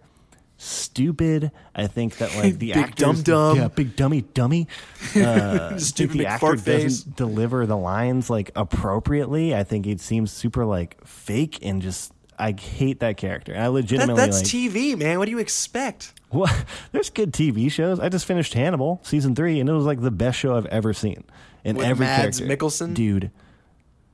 Stupid. 0.58 1.50
I 1.74 1.86
think 1.86 2.16
that 2.18 2.34
like 2.36 2.58
the 2.58 2.72
Big 2.74 2.76
actors, 2.76 3.22
dum-dum. 3.22 3.56
yeah, 3.58 3.68
big 3.68 3.94
dummy, 3.96 4.22
dummy. 4.22 4.68
Uh, 5.14 5.76
Stupid 5.78 6.18
the 6.18 6.26
actor 6.26 6.56
doesn't 6.56 7.14
deliver 7.16 7.66
the 7.66 7.76
lines 7.76 8.30
like 8.30 8.50
appropriately. 8.56 9.54
I 9.54 9.64
think 9.64 9.86
it 9.86 10.00
seems 10.00 10.32
super 10.32 10.64
like 10.64 11.04
fake 11.06 11.58
and 11.62 11.82
just. 11.82 12.12
I 12.38 12.52
hate 12.52 13.00
that 13.00 13.16
character. 13.16 13.54
I 13.54 13.62
That, 13.62 13.70
legitimately 13.70 14.14
that's 14.16 14.38
like. 14.38 14.46
TV, 14.46 14.96
man. 14.98 15.18
What 15.18 15.24
do 15.24 15.30
you 15.30 15.38
expect? 15.38 16.12
What? 16.30 16.64
There's 16.92 17.08
good 17.08 17.32
TV 17.32 17.70
shows. 17.70 17.98
I 17.98 18.08
just 18.10 18.26
finished 18.26 18.52
Hannibal 18.52 19.00
season 19.02 19.34
three, 19.34 19.58
and 19.58 19.68
it 19.68 19.72
was 19.72 19.86
like 19.86 20.02
the 20.02 20.10
best 20.10 20.38
show 20.38 20.54
I've 20.56 20.66
ever 20.66 20.92
seen. 20.92 21.24
And 21.64 21.78
With 21.78 21.86
every 21.86 22.04
Mads 22.06 22.38
character, 22.40 22.56
Mikkelsen? 22.66 22.94
dude, 22.94 23.30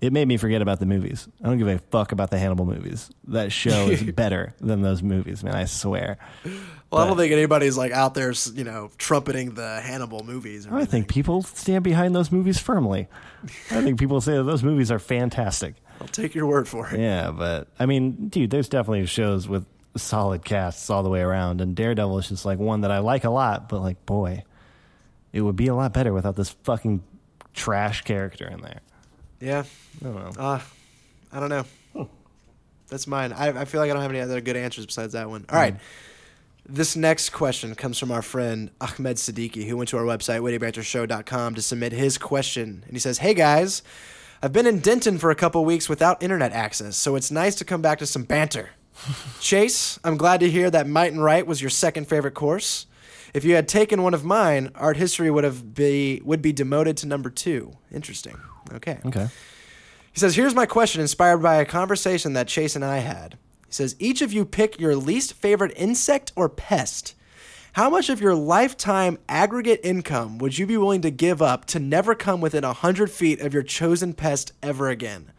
it 0.03 0.13
made 0.13 0.27
me 0.27 0.37
forget 0.37 0.61
about 0.61 0.81
the 0.81 0.87
movies. 0.87 1.29
I 1.43 1.47
don't 1.47 1.59
give 1.59 1.69
a 1.69 1.79
fuck 1.79 2.11
about 2.11 2.31
the 2.33 2.39
Hannibal 2.39 2.67
movies. 2.67 3.09
That 3.29 3.53
show 3.53 3.89
is 3.89 4.03
better 4.13 4.53
than 4.61 4.83
those 4.83 5.01
movies, 5.01 5.45
man. 5.45 5.55
I 5.55 5.67
swear. 5.67 6.19
Well, 6.91 7.01
I 7.01 7.07
don't 7.07 7.17
think 7.17 7.33
anybody's 7.33 7.79
like 7.79 7.93
out 7.93 8.13
there, 8.15 8.35
you 8.53 8.65
know, 8.65 8.91
trumpeting 8.99 9.55
the 9.55 9.81
Hannibal 9.81 10.25
movies. 10.25 10.67
Or 10.67 10.77
I 10.77 10.87
think 10.87 11.07
people 11.07 11.43
stand 11.43 11.85
behind 11.85 12.17
those 12.17 12.33
movies 12.33 12.59
firmly. 12.59 13.07
I 13.71 13.81
think 13.81 13.99
people 13.99 14.21
say 14.21 14.37
that 14.37 14.43
those 14.43 14.65
movies 14.65 14.91
are 14.91 14.99
fantastic. 14.99 15.77
I'll 16.01 16.09
take 16.09 16.35
your 16.35 16.47
word 16.47 16.67
for 16.67 16.89
it. 16.89 16.99
Yeah, 16.99 17.31
but 17.31 17.69
I 17.79 17.87
mean, 17.87 18.29
dude, 18.29 18.51
there's 18.51 18.69
definitely 18.69 19.07
shows 19.07 19.47
with 19.47 19.65
solid 19.97 20.45
casts 20.45 20.91
all 20.91 21.05
the 21.05 21.11
way 21.11 21.21
around, 21.21 21.61
and 21.61 21.77
Daredevil 21.77 22.19
is 22.19 22.29
just 22.29 22.45
like 22.45 22.59
one 22.59 22.81
that 22.81 22.91
I 22.91 22.99
like 22.99 23.23
a 23.23 23.31
lot. 23.31 23.69
But 23.69 23.83
like, 23.83 24.05
boy, 24.05 24.43
it 25.33 25.43
would 25.43 25.57
be 25.57 25.69
a 25.69 25.77
lot 25.77 25.93
better 25.93 26.13
without 26.13 26.35
this 26.35 26.51
fucking 26.65 27.05
trash 27.55 28.03
character 28.03 28.49
in 28.49 28.63
there. 28.63 28.81
Yeah. 29.43 29.65
I 30.01 30.05
don't 30.05 30.15
know. 30.15 30.43
Uh, 30.43 30.61
I 31.33 31.41
don't 31.41 31.49
know. 31.49 32.09
That's 32.89 33.07
mine. 33.07 33.33
I, 33.33 33.49
I 33.49 33.65
feel 33.65 33.81
like 33.81 33.91
I 33.91 33.95
don't 33.95 34.03
have 34.03 34.11
any 34.11 34.21
other 34.21 34.41
good 34.41 34.57
answers 34.57 34.87
besides 34.87 35.15
that 35.15 35.29
one. 35.29 35.47
All 35.49 35.59
right. 35.59 35.75
This 36.69 36.95
next 36.95 37.31
question 37.31 37.75
comes 37.75 37.99
from 37.99 38.13
our 38.13 38.23
friend 38.23 38.71
Ahmed 38.81 39.17
Siddiqui, 39.17 39.67
who 39.67 39.77
went 39.77 39.89
to 39.89 39.97
our 39.97 40.05
website, 40.05 40.41
wittybantershow.com, 40.41 41.55
to 41.57 41.63
submit 41.63 41.93
his 41.93 42.19
question. 42.19 42.85
And 42.85 42.93
he 42.93 43.01
says, 43.01 43.19
Hey 43.19 43.35
guys, 43.35 43.83
I've 44.43 44.53
been 44.53 44.67
in 44.67 44.79
Denton 44.79 45.19
for 45.19 45.31
a 45.31 45.35
couple 45.35 45.65
weeks 45.65 45.89
without 45.89 46.23
internet 46.23 46.53
access, 46.53 46.97
so 46.97 47.17
it's 47.17 47.31
nice 47.33 47.57
to 47.57 47.65
come 47.65 47.83
back 47.83 47.99
to 47.99 48.07
some 48.07 48.23
banter. 48.23 48.71
Chase, 49.41 49.99
I'm 50.05 50.17
glad 50.17 50.39
to 50.41 50.51
hear 50.51 50.71
that 50.71 50.87
Might 50.87 51.13
and 51.13 51.23
Right 51.23 51.47
was 51.47 51.61
your 51.61 51.71
second 51.71 52.07
favorite 52.09 52.35
course. 52.35 52.87
If 53.35 53.45
you 53.45 53.55
had 53.55 53.67
taken 53.67 54.03
one 54.03 54.15
of 54.15 54.25
mine, 54.25 54.71
art 54.75 54.97
history 54.97 55.31
would 55.31 55.45
have 55.45 55.75
be 55.75 56.21
would 56.25 56.43
be 56.43 56.53
demoted 56.53 56.97
to 56.99 57.07
number 57.07 57.31
two. 57.31 57.73
Interesting. 57.91 58.39
Okay. 58.73 58.99
Okay. 59.07 59.29
He 60.13 60.21
says, 60.21 60.37
Here's 60.37 60.55
my 60.55 60.67
question 60.67 61.01
inspired 61.01 61.39
by 61.39 61.57
a 61.57 61.65
conversation 61.65 62.35
that 62.35 62.49
Chase 62.49 62.77
and 62.77 62.85
I 62.85 62.99
had. 62.99 63.39
He 63.67 63.73
says, 63.73 63.97
Each 63.99 64.21
of 64.21 64.33
you 64.33 64.45
pick 64.45 64.79
your 64.79 64.95
least 64.95 65.33
favorite 65.33 65.73
insect 65.77 66.33
or 66.37 66.49
pest. 66.49 67.15
How 67.73 67.89
much 67.89 68.11
of 68.11 68.21
your 68.21 68.35
lifetime 68.35 69.17
aggregate 69.31 69.81
income 69.83 70.37
would 70.37 70.59
you 70.59 70.67
be 70.67 70.77
willing 70.77 71.01
to 71.01 71.11
give 71.11 71.41
up 71.41 71.65
to 71.67 71.79
never 71.79 72.15
come 72.15 72.43
within 72.43 72.65
100 72.65 73.11
feet 73.11 73.41
of 73.41 73.55
your 73.55 73.63
chosen 73.63 74.13
pest 74.13 74.53
ever 74.63 74.91
again? 74.91 75.33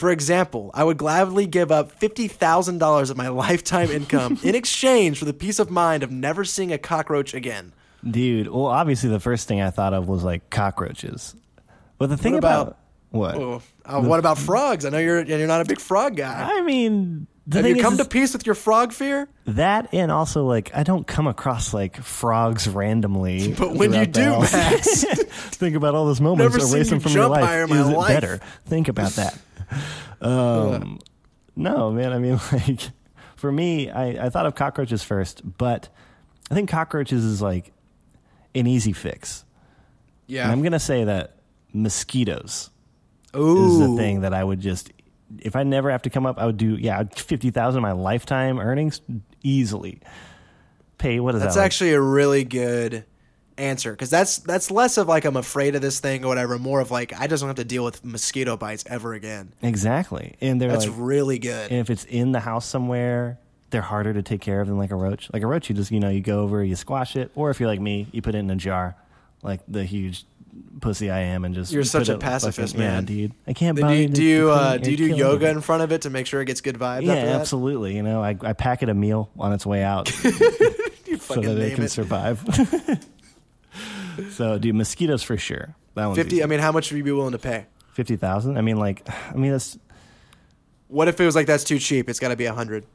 For 0.00 0.10
example, 0.10 0.70
I 0.72 0.82
would 0.82 0.96
gladly 0.96 1.46
give 1.46 1.70
up 1.70 2.00
$50,000 2.00 3.10
of 3.10 3.16
my 3.18 3.28
lifetime 3.44 3.90
income 3.90 4.38
in 4.42 4.54
exchange 4.62 5.18
for 5.18 5.26
the 5.26 5.34
peace 5.34 5.58
of 5.58 5.70
mind 5.70 6.02
of 6.02 6.10
never 6.10 6.42
seeing 6.44 6.72
a 6.72 6.78
cockroach 6.78 7.34
again. 7.34 7.74
Dude, 8.02 8.48
well, 8.48 8.64
obviously 8.64 9.10
the 9.10 9.20
first 9.20 9.46
thing 9.46 9.60
I 9.60 9.68
thought 9.68 9.92
of 9.92 10.08
was 10.08 10.24
like 10.24 10.48
cockroaches. 10.48 11.34
But 11.98 12.08
the 12.08 12.16
thing 12.16 12.32
What 12.32 12.38
about, 12.38 12.62
about- 12.66 12.76
what? 13.10 13.34
Oh, 13.36 13.62
uh, 13.84 14.00
what 14.00 14.18
about 14.20 14.38
frogs? 14.38 14.86
I 14.86 14.88
know 14.88 14.96
you're 14.98 15.22
you're 15.22 15.46
not 15.46 15.60
a 15.60 15.64
big 15.66 15.80
frog 15.80 16.16
guy. 16.16 16.48
I 16.50 16.62
mean, 16.62 17.26
the 17.46 17.58
Have 17.58 17.66
you 17.76 17.82
come 17.82 17.94
is 17.94 17.98
to 17.98 18.04
peace 18.06 18.32
with 18.32 18.46
your 18.46 18.54
frog 18.54 18.92
fear? 18.92 19.28
that, 19.46 19.92
and 19.92 20.10
also 20.12 20.46
like 20.46 20.70
I 20.74 20.82
don't 20.84 21.06
come 21.06 21.26
across 21.26 21.74
like 21.74 21.96
frogs 22.00 22.68
randomly. 22.68 23.52
But 23.58 23.74
when 23.74 23.92
you 23.92 24.06
do. 24.06 24.38
Max. 24.40 25.04
think 25.04 25.74
about 25.76 25.94
all 25.94 26.06
those 26.06 26.20
moments 26.22 26.56
erasing 26.72 26.94
you 26.94 27.00
from 27.00 27.12
your 27.12 27.28
life. 27.28 27.44
higher 27.44 27.64
in 27.64 27.70
my 27.70 27.80
Is 27.82 27.88
it 27.88 27.96
life. 27.96 28.08
better? 28.08 28.40
Think 28.66 28.88
about 28.88 29.10
that. 29.12 29.36
Um, 30.20 30.98
no, 31.56 31.90
man. 31.90 32.12
I 32.12 32.18
mean, 32.18 32.38
like 32.52 32.80
for 33.36 33.50
me, 33.50 33.90
I, 33.90 34.26
I 34.26 34.30
thought 34.30 34.46
of 34.46 34.54
cockroaches 34.54 35.02
first, 35.02 35.42
but 35.58 35.88
I 36.50 36.54
think 36.54 36.68
cockroaches 36.68 37.24
is 37.24 37.40
like 37.40 37.72
an 38.54 38.66
easy 38.66 38.92
fix. 38.92 39.44
Yeah. 40.26 40.44
And 40.44 40.52
I'm 40.52 40.62
gonna 40.62 40.78
say 40.78 41.04
that 41.04 41.36
mosquitoes 41.72 42.70
Ooh. 43.36 43.66
is 43.66 43.78
the 43.78 43.96
thing 43.96 44.22
that 44.22 44.34
I 44.34 44.42
would 44.42 44.60
just 44.60 44.92
if 45.38 45.54
I 45.54 45.62
never 45.62 45.90
have 45.90 46.02
to 46.02 46.10
come 46.10 46.26
up, 46.26 46.38
I 46.38 46.46
would 46.46 46.56
do 46.56 46.76
yeah 46.76 47.04
fifty 47.14 47.50
thousand 47.50 47.78
of 47.78 47.82
my 47.82 47.92
lifetime 47.92 48.58
earnings 48.58 49.00
easily. 49.42 50.00
Pay 50.98 51.20
what 51.20 51.34
is 51.34 51.40
That's 51.40 51.54
that? 51.54 51.60
like? 51.60 51.66
actually 51.66 51.92
a 51.94 52.00
really 52.00 52.44
good 52.44 53.04
answer 53.60 53.92
because 53.92 54.10
that's 54.10 54.38
that's 54.38 54.70
less 54.70 54.96
of 54.98 55.06
like 55.08 55.24
I'm 55.24 55.36
afraid 55.36 55.74
of 55.74 55.82
this 55.82 56.00
thing 56.00 56.24
or 56.24 56.28
whatever, 56.28 56.58
more 56.58 56.80
of 56.80 56.90
like 56.90 57.12
I 57.18 57.26
just 57.26 57.40
don't 57.42 57.48
have 57.48 57.56
to 57.56 57.64
deal 57.64 57.84
with 57.84 58.04
mosquito 58.04 58.56
bites 58.56 58.84
ever 58.86 59.14
again. 59.14 59.52
exactly, 59.62 60.34
and 60.40 60.60
they're 60.60 60.70
That's 60.70 60.86
like, 60.86 60.96
really 60.98 61.38
good. 61.38 61.70
and 61.70 61.80
if 61.80 61.90
it's 61.90 62.04
in 62.06 62.32
the 62.32 62.40
house 62.40 62.66
somewhere, 62.66 63.38
they're 63.70 63.82
harder 63.82 64.12
to 64.14 64.22
take 64.22 64.40
care 64.40 64.60
of 64.60 64.66
than 64.68 64.78
like 64.78 64.90
a 64.90 64.96
roach. 64.96 65.28
Like 65.32 65.42
a 65.42 65.46
roach, 65.46 65.68
you 65.68 65.76
just 65.76 65.90
you 65.90 66.00
know 66.00 66.08
you 66.10 66.20
go 66.20 66.40
over, 66.40 66.64
you 66.64 66.74
squash 66.76 67.14
it, 67.16 67.30
or 67.34 67.50
if 67.50 67.60
you're 67.60 67.68
like 67.68 67.80
me, 67.80 68.08
you 68.12 68.22
put 68.22 68.34
it 68.34 68.38
in 68.38 68.50
a 68.50 68.56
jar, 68.56 68.96
like 69.42 69.60
the 69.68 69.84
huge 69.84 70.24
pussy 70.80 71.10
I 71.10 71.20
am, 71.20 71.44
and 71.44 71.54
just 71.54 71.72
You're 71.72 71.84
such 71.84 72.08
a 72.08 72.18
pacifist, 72.18 72.74
fucking- 72.74 72.80
yeah, 72.84 72.94
man. 72.94 73.04
dude. 73.04 73.32
I 73.46 73.52
can't. 73.52 73.76
Do 73.78 73.88
you 73.92 74.08
do 74.08 74.24
you, 74.24 74.50
uh, 74.50 74.76
do 74.78 74.90
you 74.90 74.96
do 74.96 75.06
yoga 75.06 75.48
in 75.48 75.60
front 75.60 75.82
of 75.82 75.92
it 75.92 76.02
to 76.02 76.10
make 76.10 76.26
sure 76.26 76.40
it 76.40 76.46
gets 76.46 76.60
good 76.60 76.76
vibes? 76.76 77.02
Yeah, 77.04 77.12
after 77.14 77.26
that? 77.26 77.40
absolutely. 77.40 77.94
You 77.96 78.02
know, 78.02 78.22
I, 78.22 78.36
I 78.42 78.52
pack 78.54 78.82
it 78.82 78.88
a 78.88 78.94
meal 78.94 79.30
on 79.38 79.52
its 79.52 79.64
way 79.64 79.84
out 79.84 80.08
so 81.20 81.40
that 81.40 81.58
it 81.58 81.74
can 81.76 81.84
it. 81.84 81.90
survive. 81.90 82.42
so, 84.30 84.58
dude, 84.58 84.74
mosquitoes 84.74 85.22
for 85.22 85.36
sure. 85.36 85.74
That 85.94 86.06
one's 86.06 86.18
Fifty. 86.18 86.36
easy. 86.36 86.42
I 86.44 86.46
mean, 86.46 86.60
how 86.60 86.72
much 86.72 86.90
would 86.90 86.98
you 86.98 87.04
be 87.04 87.12
willing 87.12 87.32
to 87.32 87.38
pay? 87.38 87.66
fifty 87.92 88.16
thousand. 88.16 88.56
I 88.56 88.60
mean, 88.60 88.76
like, 88.78 89.06
I 89.30 89.34
mean, 89.34 89.52
that's 89.52 89.78
What 90.88 91.08
if 91.08 91.20
it 91.20 91.24
was 91.26 91.34
like 91.34 91.46
that's 91.46 91.64
too 91.64 91.78
cheap? 91.78 92.08
It's 92.08 92.20
got 92.20 92.28
to 92.28 92.36
be 92.36 92.46
a 92.46 92.54
hundred. 92.54 92.86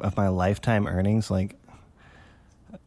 of 0.00 0.16
my 0.16 0.28
lifetime 0.28 0.86
earnings. 0.86 1.30
Like, 1.30 1.56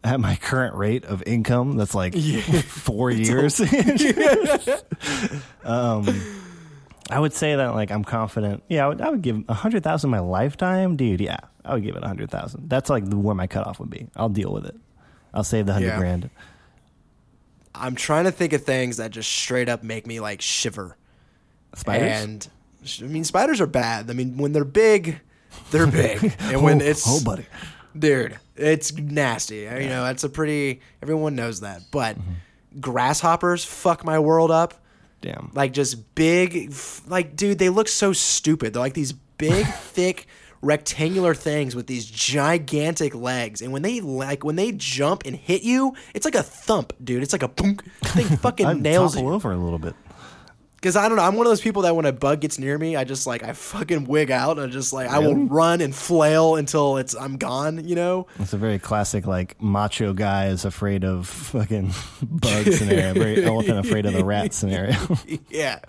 at 0.04 0.20
my 0.20 0.36
current 0.38 0.76
rate 0.76 1.06
of 1.06 1.24
income, 1.26 1.78
that's 1.78 1.96
like 1.96 2.16
four 2.66 3.12
years. 3.12 3.60
um, 5.64 6.08
I 7.12 7.20
would 7.20 7.34
say 7.34 7.56
that 7.56 7.74
like 7.76 7.92
I'm 7.92 8.04
confident. 8.04 8.64
Yeah, 8.70 8.86
I 8.86 8.88
would, 8.90 9.02
I 9.02 9.10
would 9.10 9.22
give 9.22 9.44
a 9.48 9.54
hundred 9.54 9.84
thousand 9.84 10.10
my 10.10 10.20
lifetime, 10.20 10.96
dude. 10.96 11.22
Yeah, 11.22 11.38
I 11.66 11.74
would 11.74 11.84
give 11.84 11.96
it 11.96 12.04
a 12.04 12.08
hundred 12.08 12.30
thousand. 12.32 12.70
That's 12.70 12.90
like 12.90 13.08
where 13.12 13.36
my 13.36 13.48
cutoff 13.48 13.80
would 13.80 13.90
be. 13.90 14.08
I'll 14.16 14.30
deal 14.30 14.52
with 14.54 14.66
it. 14.66 14.76
I'll 15.34 15.44
save 15.44 15.66
the 15.66 15.74
hundred 15.74 15.88
Yeah. 15.88 16.00
grand. 16.00 16.30
I'm 17.80 17.96
trying 17.96 18.26
to 18.26 18.32
think 18.32 18.54
of 18.54 18.64
things 18.64 18.98
that 18.98 19.12
just 19.12 19.32
straight 19.32 19.70
up 19.70 19.84
make 19.84 20.06
me 20.06 20.20
like 20.20 20.42
shiver. 20.42 20.98
Spiders. 21.76 22.24
And 22.24 22.48
I 23.02 23.06
mean, 23.12 23.24
spiders 23.24 23.62
are 23.62 23.68
bad. 23.68 24.10
I 24.10 24.14
mean, 24.14 24.38
when 24.38 24.52
they're 24.54 24.66
big, 24.66 25.20
they're 25.72 25.88
big, 25.92 26.34
and 26.40 26.62
when 26.64 26.82
oh, 26.82 26.86
it's 26.86 27.04
oh, 27.08 27.24
buddy. 27.24 27.46
dude, 27.98 28.38
it's 28.56 28.94
nasty. 28.94 29.58
You 29.60 29.90
know, 29.90 30.04
that's 30.04 30.24
a 30.24 30.30
pretty. 30.30 30.82
Everyone 31.02 31.36
knows 31.36 31.62
that, 31.62 31.82
but 31.92 32.18
Mm-hmm. 32.18 32.80
grasshoppers 32.82 33.64
fuck 33.66 34.04
my 34.04 34.20
world 34.20 34.52
up. 34.52 34.74
Damn. 35.22 35.52
Like 35.54 35.74
just 35.74 36.16
big, 36.16 36.70
f- 36.72 37.02
like 37.08 37.36
dude, 37.36 37.60
they 37.60 37.70
look 37.70 37.88
so 37.88 38.14
stupid. 38.14 38.74
They're 38.74 38.82
like 38.82 38.94
these 38.94 39.12
big, 39.12 39.66
thick, 39.94 40.28
rectangular 40.62 41.34
things 41.34 41.76
with 41.76 41.88
these 41.88 42.06
gigantic 42.06 43.16
legs, 43.16 43.62
and 43.62 43.72
when 43.72 43.82
they 43.82 44.02
like 44.02 44.44
when 44.44 44.56
they 44.56 44.72
jump 44.72 45.24
and 45.26 45.36
hit 45.36 45.64
you, 45.64 45.94
it's 46.14 46.26
like 46.26 46.36
a 46.36 46.44
thump, 46.44 46.94
dude. 47.04 47.24
It's 47.24 47.34
like 47.34 47.44
a 47.44 47.48
boom. 47.48 47.78
Thing 48.04 48.26
fucking 48.38 48.82
nails 48.82 49.18
you. 49.18 49.28
over 49.30 49.52
a 49.52 49.58
little 49.58 49.80
bit. 49.80 49.96
Because 50.76 50.96
I 50.96 51.10
don't 51.10 51.18
know, 51.18 51.24
I'm 51.24 51.36
one 51.36 51.46
of 51.46 51.52
those 51.52 51.60
people 51.60 51.82
that 51.82 51.94
when 51.94 52.06
a 52.06 52.14
bug 52.14 52.40
gets 52.40 52.58
near 52.58 52.78
me, 52.78 52.96
I 52.96 53.04
just 53.04 53.28
like 53.28 53.44
I 53.44 53.52
fucking 53.52 54.06
wig 54.06 54.32
out 54.32 54.58
and 54.58 54.68
I 54.68 54.70
just 54.72 54.94
like 54.94 55.10
I 55.10 55.20
will 55.20 55.34
Really? 55.36 55.48
run 55.50 55.82
and 55.82 55.94
flail 55.94 56.56
until 56.56 56.96
it's 56.96 57.14
I'm 57.18 57.36
gone. 57.36 57.86
You 57.86 57.96
know? 57.96 58.28
It's 58.40 58.54
a 58.54 58.58
very 58.58 58.80
classic, 58.80 59.28
like 59.28 59.62
macho 59.62 60.14
guy 60.14 60.48
is 60.48 60.64
afraid 60.64 61.04
of 61.04 61.28
fucking 61.28 61.92
bug 62.22 62.72
scenario. 62.72 63.14
Very 63.14 63.44
elephant 63.44 63.80
afraid 63.80 64.06
of 64.06 64.14
the 64.14 64.24
rat 64.24 64.54
scenario. 64.54 64.96
yeah. 65.50 65.80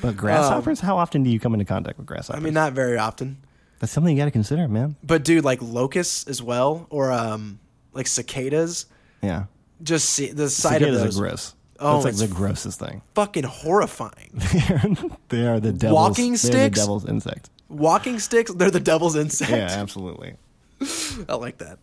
but 0.00 0.16
grasshoppers, 0.16 0.80
um, 0.80 0.86
how 0.86 0.96
often 0.96 1.22
do 1.22 1.28
you 1.28 1.38
come 1.38 1.52
into 1.52 1.66
contact 1.66 1.98
with 1.98 2.06
grasshoppers? 2.06 2.40
I 2.40 2.42
mean, 2.42 2.54
not 2.54 2.72
very 2.72 2.96
often, 2.96 3.36
that's 3.82 3.92
something 3.92 4.16
you 4.16 4.20
got 4.22 4.26
to 4.26 4.30
consider, 4.30 4.68
man. 4.68 4.94
but 5.02 5.24
dude, 5.24 5.44
like 5.44 5.58
locusts 5.60 6.28
as 6.28 6.40
well, 6.40 6.86
or 6.88 7.10
um, 7.10 7.58
like 7.92 8.06
cicadas. 8.06 8.86
Yeah, 9.22 9.44
Just 9.82 10.08
see 10.10 10.28
the 10.30 10.48
sight 10.48 10.82
of 10.82 10.88
cicadas 10.94 11.02
those 11.02 11.18
are 11.18 11.20
gross. 11.22 11.54
Oh, 11.80 11.94
that's 11.94 12.04
like 12.04 12.12
it's 12.12 12.20
the 12.22 12.28
grossest 12.28 12.78
thing. 12.78 13.02
fucking 13.16 13.42
horrifying. 13.42 14.30
they 15.30 15.44
are 15.46 15.58
the 15.58 15.72
devil's. 15.72 15.94
Walking 15.94 16.36
sticks? 16.36 16.54
the 16.78 16.82
devil's 16.82 17.08
insect. 17.08 17.50
Walking 17.68 18.20
sticks, 18.20 18.52
they're 18.52 18.70
the 18.70 18.78
devil's 18.78 19.16
insect. 19.16 19.50
Yeah, 19.50 19.66
absolutely. 19.68 20.34
I 21.28 21.34
like 21.34 21.58
that. 21.58 21.78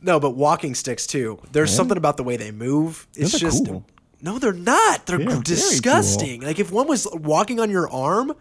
No, 0.00 0.18
but 0.18 0.30
walking 0.30 0.74
sticks 0.74 1.06
too. 1.06 1.38
There's 1.52 1.70
Yeah. 1.70 1.76
something 1.76 1.96
about 1.96 2.16
the 2.16 2.24
way 2.24 2.36
they 2.36 2.50
move. 2.50 3.06
It's 3.14 3.32
Those 3.32 3.40
just 3.40 3.66
cool. 3.66 3.84
no, 4.20 4.38
they're 4.40 4.52
not. 4.52 5.06
They're 5.06 5.18
They're 5.18 5.42
disgusting. 5.42 6.42
Like 6.42 6.58
if 6.58 6.72
one 6.72 6.86
was 6.88 7.06
walking 7.12 7.60
on 7.60 7.70
your 7.70 7.88
arm, 7.90 8.32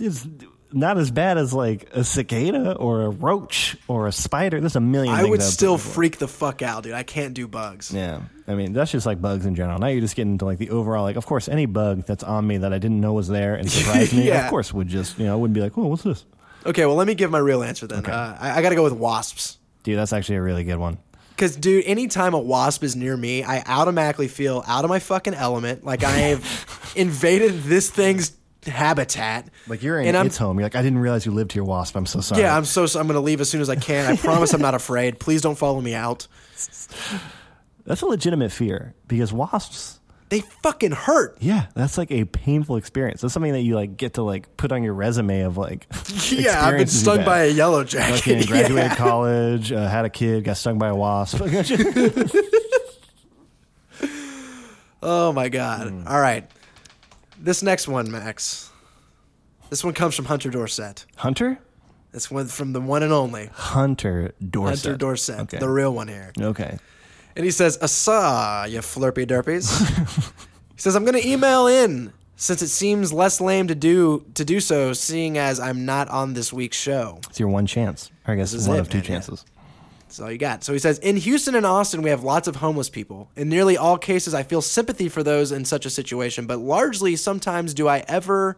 It's 0.00 0.26
not 0.74 0.98
as 0.98 1.10
bad 1.10 1.38
as 1.38 1.54
like 1.54 1.88
a 1.92 2.04
cicada 2.04 2.74
or 2.76 3.02
a 3.02 3.08
roach 3.10 3.76
or 3.88 4.06
a 4.06 4.12
spider. 4.12 4.60
There's 4.60 4.76
a 4.76 4.80
million. 4.80 5.14
I 5.14 5.18
things 5.22 5.30
would 5.30 5.42
still 5.42 5.78
freak 5.78 6.18
the 6.18 6.28
fuck 6.28 6.60
out, 6.62 6.82
dude. 6.82 6.92
I 6.92 7.02
can't 7.04 7.32
do 7.34 7.46
bugs. 7.48 7.92
Yeah, 7.92 8.22
I 8.48 8.54
mean 8.54 8.72
that's 8.72 8.90
just 8.90 9.06
like 9.06 9.20
bugs 9.22 9.46
in 9.46 9.54
general. 9.54 9.78
Now 9.78 9.86
you're 9.86 10.00
just 10.00 10.16
getting 10.16 10.32
into 10.32 10.44
like 10.44 10.58
the 10.58 10.70
overall. 10.70 11.02
Like, 11.04 11.16
of 11.16 11.26
course, 11.26 11.48
any 11.48 11.66
bug 11.66 12.04
that's 12.06 12.22
on 12.24 12.46
me 12.46 12.58
that 12.58 12.72
I 12.72 12.78
didn't 12.78 13.00
know 13.00 13.12
was 13.12 13.28
there 13.28 13.54
and 13.54 13.70
surprised 13.70 14.12
me, 14.12 14.28
Yeah. 14.28 14.44
of 14.44 14.50
course, 14.50 14.74
would 14.74 14.88
just 14.88 15.18
you 15.18 15.24
know 15.26 15.38
wouldn't 15.38 15.54
be 15.54 15.60
like, 15.60 15.78
oh, 15.78 15.86
what's 15.86 16.02
this? 16.02 16.24
Okay, 16.66 16.86
well 16.86 16.96
let 16.96 17.06
me 17.06 17.14
give 17.14 17.30
my 17.30 17.38
real 17.38 17.62
answer 17.62 17.86
then. 17.86 18.00
Okay. 18.00 18.12
Uh, 18.12 18.36
I, 18.38 18.58
I 18.58 18.62
got 18.62 18.70
to 18.70 18.74
go 18.74 18.82
with 18.82 18.94
wasps. 18.94 19.58
Dude, 19.82 19.98
that's 19.98 20.12
actually 20.12 20.36
a 20.36 20.42
really 20.42 20.64
good 20.64 20.78
one. 20.78 20.98
Because, 21.30 21.56
dude, 21.56 21.84
anytime 21.84 22.32
a 22.32 22.38
wasp 22.38 22.84
is 22.84 22.94
near 22.94 23.16
me, 23.16 23.42
I 23.42 23.60
automatically 23.62 24.28
feel 24.28 24.62
out 24.68 24.84
of 24.84 24.88
my 24.88 25.00
fucking 25.00 25.34
element. 25.34 25.84
Like 25.84 26.04
I 26.04 26.10
have 26.12 26.92
invaded 26.96 27.64
this 27.64 27.90
thing's 27.90 28.30
habitat. 28.66 29.48
Like 29.66 29.82
you're 29.82 30.00
in 30.00 30.14
its 30.14 30.36
home. 30.36 30.58
You're 30.58 30.66
like, 30.66 30.76
I 30.76 30.82
didn't 30.82 30.98
realize 30.98 31.24
you 31.26 31.32
lived 31.32 31.52
here, 31.52 31.64
wasp. 31.64 31.96
I'm 31.96 32.06
so 32.06 32.20
sorry. 32.20 32.42
Yeah, 32.42 32.56
I'm 32.56 32.64
so. 32.64 32.86
so 32.86 33.00
I'm 33.00 33.06
gonna 33.06 33.20
leave 33.20 33.40
as 33.40 33.48
soon 33.48 33.60
as 33.60 33.70
I 33.70 33.76
can. 33.76 34.10
I 34.10 34.16
promise 34.16 34.52
I'm 34.52 34.60
not 34.60 34.74
afraid. 34.74 35.18
Please 35.18 35.42
don't 35.42 35.56
follow 35.58 35.80
me 35.80 35.94
out. 35.94 36.26
that's 37.84 38.02
a 38.02 38.06
legitimate 38.06 38.52
fear 38.52 38.94
because 39.06 39.32
wasps. 39.32 40.00
They 40.30 40.40
fucking 40.40 40.92
hurt. 40.92 41.36
Yeah, 41.40 41.66
that's 41.74 41.98
like 41.98 42.10
a 42.10 42.24
painful 42.24 42.76
experience. 42.76 43.20
That's 43.20 43.32
something 43.34 43.52
that 43.52 43.60
you 43.60 43.74
like 43.76 43.96
get 43.96 44.14
to 44.14 44.22
like 44.22 44.56
put 44.56 44.72
on 44.72 44.82
your 44.82 44.94
resume 44.94 45.42
of 45.42 45.56
like. 45.56 45.86
Yeah, 46.30 46.66
I've 46.66 46.78
been 46.78 46.86
stung 46.88 47.24
by 47.24 47.44
a 47.44 47.50
yellow 47.50 47.84
jacket. 47.84 48.26
you 48.40 48.46
graduated 48.46 48.90
Yeah. 48.90 48.96
college, 48.96 49.70
uh, 49.70 49.86
had 49.86 50.04
a 50.06 50.10
kid, 50.10 50.42
got 50.44 50.56
stung 50.56 50.78
by 50.78 50.88
a 50.88 50.96
wasp. 50.96 51.40
Oh 55.06 55.32
my 55.32 55.48
god. 55.50 55.90
Hmm. 55.90 56.08
All 56.08 56.20
right. 56.20 56.50
This 57.44 57.62
next 57.62 57.86
one, 57.88 58.10
Max. 58.10 58.70
This 59.68 59.84
one 59.84 59.92
comes 59.92 60.16
from 60.16 60.24
Hunter 60.24 60.48
Dorset. 60.50 61.04
Hunter, 61.16 61.58
This 62.10 62.30
one 62.30 62.46
from 62.46 62.72
the 62.72 62.80
one 62.80 63.02
and 63.02 63.12
only 63.12 63.50
Hunter 63.52 64.32
Dorset. 64.48 64.84
Hunter 64.86 64.96
Dorset, 64.98 65.40
Okay. 65.40 65.58
the 65.58 65.68
real 65.68 65.92
one 65.92 66.08
here. 66.08 66.32
okay. 66.40 66.78
And 67.36 67.44
he 67.44 67.50
says, 67.50 67.76
Asa, 67.82 68.66
you 68.70 68.78
flirpy 68.78 69.26
derpies. 69.26 69.68
he 70.74 70.80
says, 70.80 70.96
I'm 70.96 71.04
going 71.04 71.20
to 71.20 71.28
email 71.28 71.66
in 71.66 72.14
since 72.36 72.62
it 72.62 72.68
seems 72.68 73.12
less 73.12 73.42
lame 73.42 73.68
to 73.68 73.74
do 73.74 74.24
to 74.34 74.44
do 74.44 74.58
so, 74.58 74.94
seeing 74.94 75.36
as 75.36 75.60
I'm 75.60 75.84
not 75.84 76.08
on 76.08 76.32
this 76.32 76.50
week's 76.50 76.78
show. 76.78 77.18
It's 77.28 77.38
your 77.38 77.50
one 77.50 77.66
chance. 77.66 78.10
I 78.26 78.36
guess 78.36 78.54
one 78.66 78.78
it, 78.78 78.80
of 78.80 78.88
two 78.88 78.98
man, 78.98 79.04
yeah. 79.04 79.18
That's 80.14 80.22
all 80.22 80.30
you 80.30 80.38
got. 80.38 80.62
So 80.62 80.72
he 80.72 80.78
says, 80.78 81.00
in 81.00 81.16
Houston 81.16 81.56
and 81.56 81.66
Austin, 81.66 82.00
we 82.00 82.10
have 82.10 82.22
lots 82.22 82.46
of 82.46 82.54
homeless 82.54 82.88
people. 82.88 83.30
In 83.34 83.48
nearly 83.48 83.76
all 83.76 83.98
cases, 83.98 84.32
I 84.32 84.44
feel 84.44 84.62
sympathy 84.62 85.08
for 85.08 85.24
those 85.24 85.50
in 85.50 85.64
such 85.64 85.86
a 85.86 85.90
situation, 85.90 86.46
but 86.46 86.60
largely, 86.60 87.16
sometimes 87.16 87.74
do 87.74 87.88
I 87.88 88.04
ever, 88.06 88.56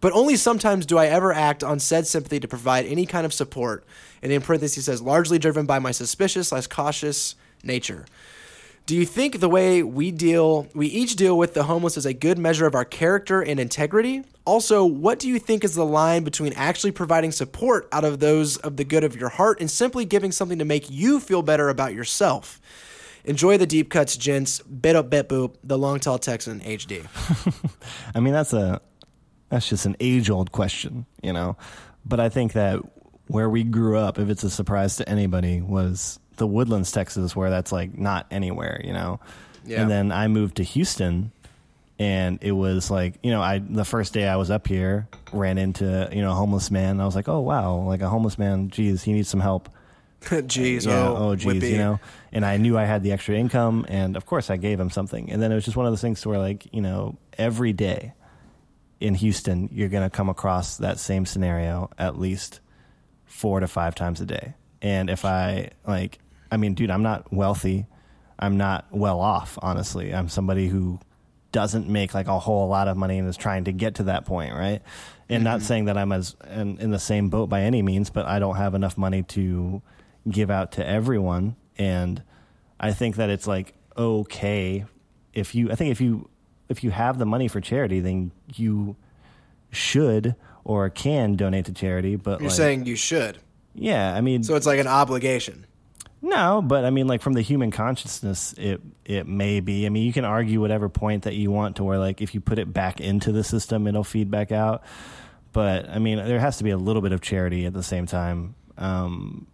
but 0.00 0.14
only 0.14 0.36
sometimes 0.36 0.86
do 0.86 0.96
I 0.96 1.08
ever 1.08 1.34
act 1.34 1.62
on 1.62 1.80
said 1.80 2.06
sympathy 2.06 2.40
to 2.40 2.48
provide 2.48 2.86
any 2.86 3.04
kind 3.04 3.26
of 3.26 3.34
support. 3.34 3.84
And 4.22 4.32
in 4.32 4.40
parentheses, 4.40 4.76
he 4.76 4.80
says, 4.80 5.02
largely 5.02 5.38
driven 5.38 5.66
by 5.66 5.80
my 5.80 5.90
suspicious, 5.90 6.50
less 6.50 6.66
cautious 6.66 7.34
nature. 7.62 8.06
Do 8.86 8.94
you 8.94 9.04
think 9.04 9.40
the 9.40 9.48
way 9.48 9.82
we 9.82 10.12
deal, 10.12 10.68
we 10.72 10.86
each 10.86 11.16
deal 11.16 11.36
with 11.36 11.54
the 11.54 11.64
homeless 11.64 11.96
is 11.96 12.06
a 12.06 12.14
good 12.14 12.38
measure 12.38 12.66
of 12.66 12.76
our 12.76 12.84
character 12.84 13.42
and 13.42 13.58
integrity? 13.58 14.22
Also, 14.44 14.84
what 14.84 15.18
do 15.18 15.28
you 15.28 15.40
think 15.40 15.64
is 15.64 15.74
the 15.74 15.84
line 15.84 16.22
between 16.22 16.52
actually 16.52 16.92
providing 16.92 17.32
support 17.32 17.88
out 17.90 18.04
of 18.04 18.20
those 18.20 18.58
of 18.58 18.76
the 18.76 18.84
good 18.84 19.02
of 19.02 19.16
your 19.16 19.28
heart 19.28 19.60
and 19.60 19.68
simply 19.68 20.04
giving 20.04 20.30
something 20.30 20.60
to 20.60 20.64
make 20.64 20.88
you 20.88 21.18
feel 21.18 21.42
better 21.42 21.68
about 21.68 21.94
yourself? 21.94 22.60
Enjoy 23.24 23.58
the 23.58 23.66
deep 23.66 23.90
cuts, 23.90 24.16
gents. 24.16 24.60
Bit 24.60 24.94
up, 24.94 25.10
bit 25.10 25.28
boop. 25.28 25.56
The 25.64 25.76
long 25.76 25.98
tall 25.98 26.20
Texan 26.20 26.60
HD. 26.60 27.04
I 28.14 28.20
mean, 28.20 28.32
that's 28.32 28.52
a 28.52 28.80
that's 29.48 29.68
just 29.68 29.84
an 29.86 29.96
age 29.98 30.30
old 30.30 30.52
question, 30.52 31.06
you 31.24 31.32
know. 31.32 31.56
But 32.04 32.20
I 32.20 32.28
think 32.28 32.52
that 32.52 32.80
where 33.26 33.50
we 33.50 33.64
grew 33.64 33.98
up, 33.98 34.20
if 34.20 34.28
it's 34.28 34.44
a 34.44 34.50
surprise 34.50 34.94
to 34.98 35.08
anybody, 35.08 35.60
was 35.60 36.20
the 36.36 36.46
Woodlands, 36.46 36.92
Texas, 36.92 37.34
where 37.34 37.50
that's 37.50 37.72
like 37.72 37.96
not 37.96 38.26
anywhere, 38.30 38.80
you 38.84 38.92
know. 38.92 39.20
Yeah. 39.64 39.82
And 39.82 39.90
then 39.90 40.12
I 40.12 40.28
moved 40.28 40.56
to 40.56 40.62
Houston, 40.62 41.32
and 41.98 42.38
it 42.42 42.52
was 42.52 42.90
like 42.90 43.18
you 43.22 43.30
know, 43.30 43.42
I 43.42 43.58
the 43.58 43.84
first 43.84 44.12
day 44.12 44.28
I 44.28 44.36
was 44.36 44.50
up 44.50 44.66
here, 44.66 45.08
ran 45.32 45.58
into 45.58 46.08
you 46.12 46.22
know 46.22 46.32
a 46.32 46.34
homeless 46.34 46.70
man. 46.70 46.90
And 46.92 47.02
I 47.02 47.06
was 47.06 47.16
like, 47.16 47.28
oh 47.28 47.40
wow, 47.40 47.76
like 47.76 48.00
a 48.00 48.08
homeless 48.08 48.38
man. 48.38 48.70
Geez, 48.70 49.02
he 49.02 49.12
needs 49.12 49.28
some 49.28 49.40
help. 49.40 49.68
Jeez, 50.22 50.86
yeah, 50.86 51.08
oh, 51.08 51.16
oh, 51.16 51.36
geez, 51.36 51.70
you 51.70 51.76
know. 51.76 52.00
And 52.32 52.44
I 52.44 52.56
knew 52.56 52.76
I 52.76 52.84
had 52.84 53.02
the 53.02 53.12
extra 53.12 53.36
income, 53.36 53.86
and 53.88 54.16
of 54.16 54.26
course 54.26 54.50
I 54.50 54.56
gave 54.56 54.80
him 54.80 54.90
something. 54.90 55.30
And 55.30 55.40
then 55.40 55.52
it 55.52 55.54
was 55.54 55.64
just 55.64 55.76
one 55.76 55.86
of 55.86 55.92
those 55.92 56.00
things 56.00 56.24
where, 56.26 56.38
like, 56.38 56.72
you 56.74 56.80
know, 56.80 57.16
every 57.38 57.72
day 57.72 58.12
in 58.98 59.14
Houston, 59.14 59.68
you're 59.72 59.88
going 59.88 60.02
to 60.02 60.10
come 60.10 60.28
across 60.28 60.78
that 60.78 60.98
same 60.98 61.26
scenario 61.26 61.90
at 61.98 62.18
least 62.18 62.60
four 63.24 63.60
to 63.60 63.68
five 63.68 63.94
times 63.94 64.20
a 64.20 64.26
day. 64.26 64.54
And 64.82 65.10
if 65.10 65.24
I 65.24 65.70
like, 65.86 66.18
I 66.50 66.56
mean, 66.56 66.74
dude, 66.74 66.90
I'm 66.90 67.02
not 67.02 67.32
wealthy. 67.32 67.86
I'm 68.38 68.56
not 68.56 68.86
well 68.90 69.20
off, 69.20 69.58
honestly. 69.62 70.14
I'm 70.14 70.28
somebody 70.28 70.68
who 70.68 71.00
doesn't 71.52 71.88
make 71.88 72.12
like 72.12 72.28
a 72.28 72.38
whole 72.38 72.68
lot 72.68 72.88
of 72.88 72.96
money 72.96 73.18
and 73.18 73.28
is 73.28 73.36
trying 73.36 73.64
to 73.64 73.72
get 73.72 73.96
to 73.96 74.04
that 74.04 74.26
point, 74.26 74.52
right? 74.52 74.82
And 75.28 75.42
not 75.42 75.58
mm-hmm. 75.58 75.66
saying 75.66 75.84
that 75.86 75.96
I'm 75.96 76.12
as 76.12 76.36
in, 76.50 76.78
in 76.78 76.90
the 76.90 76.98
same 76.98 77.30
boat 77.30 77.48
by 77.48 77.62
any 77.62 77.82
means, 77.82 78.10
but 78.10 78.26
I 78.26 78.38
don't 78.38 78.56
have 78.56 78.74
enough 78.74 78.98
money 78.98 79.22
to 79.22 79.80
give 80.28 80.50
out 80.50 80.72
to 80.72 80.86
everyone. 80.86 81.56
And 81.78 82.22
I 82.78 82.92
think 82.92 83.16
that 83.16 83.30
it's 83.30 83.46
like 83.46 83.74
okay 83.96 84.84
if 85.32 85.54
you. 85.54 85.70
I 85.70 85.74
think 85.74 85.92
if 85.92 86.00
you 86.00 86.28
if 86.68 86.84
you 86.84 86.90
have 86.90 87.18
the 87.18 87.26
money 87.26 87.48
for 87.48 87.60
charity, 87.60 88.00
then 88.00 88.32
you 88.54 88.96
should 89.70 90.34
or 90.64 90.90
can 90.90 91.36
donate 91.36 91.64
to 91.66 91.72
charity. 91.72 92.16
But 92.16 92.40
You're 92.40 92.50
like, 92.50 92.56
saying 92.56 92.86
you 92.86 92.96
should. 92.96 93.38
yeah, 93.74 94.14
I 94.14 94.20
mean, 94.20 94.42
So 94.42 94.56
it's 94.56 94.66
like 94.66 94.80
an 94.80 94.88
obligation. 94.88 95.66
No, 96.22 96.62
but 96.62 96.84
I 96.84 96.90
mean, 96.90 97.06
like 97.06 97.20
from 97.20 97.34
the 97.34 97.42
human 97.42 97.70
consciousness, 97.70 98.54
it 98.54 98.80
it 99.04 99.26
may 99.26 99.60
be. 99.60 99.86
I 99.86 99.90
mean, 99.90 100.04
you 100.04 100.12
can 100.12 100.24
argue 100.24 100.60
whatever 100.60 100.88
point 100.88 101.24
that 101.24 101.34
you 101.34 101.50
want 101.50 101.76
to 101.76 101.84
where, 101.84 101.98
like, 101.98 102.22
if 102.22 102.34
you 102.34 102.40
put 102.40 102.58
it 102.58 102.72
back 102.72 103.00
into 103.00 103.32
the 103.32 103.44
system, 103.44 103.86
it'll 103.86 104.04
feed 104.04 104.30
back 104.30 104.50
out. 104.50 104.82
But 105.52 105.88
I 105.88 105.98
mean, 105.98 106.18
there 106.18 106.40
has 106.40 106.58
to 106.58 106.64
be 106.64 106.70
a 106.70 106.76
little 106.76 107.02
bit 107.02 107.12
of 107.12 107.20
charity 107.20 107.66
at 107.66 107.72
the 107.72 107.82
same 107.82 108.06
time. 108.06 108.54
Um, 108.78 109.46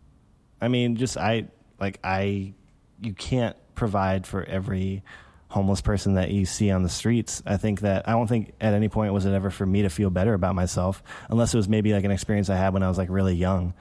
I 0.61 0.69
mean, 0.69 0.97
just 0.97 1.17
I 1.17 1.49
like 1.81 1.99
I, 2.05 2.55
you 3.01 3.13
can't 3.13 3.57
provide 3.75 4.27
for 4.27 4.45
every 4.45 5.03
homeless 5.49 5.81
person 5.81 6.15
that 6.15 6.31
you 6.31 6.47
see 6.47 6.71
on 6.71 6.83
the 6.83 6.89
streets. 6.89 7.43
I 7.45 7.57
think 7.57 7.81
that 7.81 8.09
I 8.09 8.13
don't 8.13 8.29
think 8.29 8.55
at 8.61 8.73
any 8.73 8.89
point 8.89 9.13
was 9.13 9.27
it 9.27 9.35
ever 9.35 9.51
for 9.51 9.67
me 9.67 9.83
to 9.83 9.91
feel 9.91 10.11
better 10.11 10.33
about 10.33 10.55
myself, 10.55 11.03
unless 11.29 11.53
it 11.53 11.57
was 11.57 11.69
maybe 11.69 11.93
like 11.93 12.05
an 12.05 12.13
experience 12.13 12.49
I 12.49 12.57
had 12.57 12.73
when 12.73 12.83
I 12.83 12.89
was 12.89 12.99
like 12.99 13.11
really 13.11 13.35
young 13.35 13.75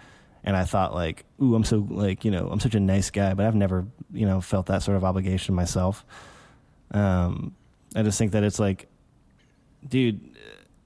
and 0.44 0.56
I 0.56 0.64
thought 0.64 0.94
like, 0.94 1.26
ooh, 1.42 1.56
I'm 1.56 1.64
so 1.64 1.86
like 1.90 2.26
you 2.26 2.32
know 2.32 2.48
I'm 2.52 2.60
such 2.60 2.76
a 2.76 2.80
nice 2.80 3.10
guy, 3.10 3.34
but 3.34 3.46
I've 3.46 3.56
never 3.56 3.86
you 4.12 4.26
know 4.26 4.42
felt 4.42 4.68
that 4.68 4.84
sort 4.84 4.98
of 4.98 5.04
obligation 5.04 5.56
myself. 5.56 6.06
Um, 6.92 7.56
I 7.96 8.04
just 8.04 8.18
think 8.18 8.32
that 8.34 8.44
it's 8.44 8.60
like, 8.60 8.88
dude, 9.88 10.36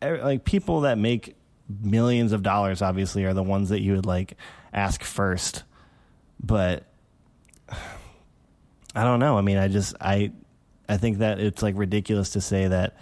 eh, 0.01 0.17
like 0.23 0.45
people 0.45 0.81
that 0.81 0.97
make 0.97 1.35
millions 1.67 2.31
of 2.31 2.43
dollars 2.43 2.81
obviously 2.81 3.25
are 3.25 3.33
the 3.33 3.43
ones 3.43 3.69
that 3.69 3.81
you 3.81 3.93
would 3.93 4.05
like 4.05 4.37
ask 4.73 5.03
first, 5.03 5.63
but 6.39 6.85
I 7.69 9.03
don't 9.03 9.19
know. 9.19 9.37
I 9.37 9.41
mean, 9.41 9.57
I 9.57 9.67
just 9.67 9.95
I 9.99 10.31
I 10.87 10.97
think 10.97 11.19
that 11.19 11.39
it's 11.39 11.61
like 11.61 11.75
ridiculous 11.77 12.31
to 12.31 12.41
say 12.41 12.67
that 12.67 12.97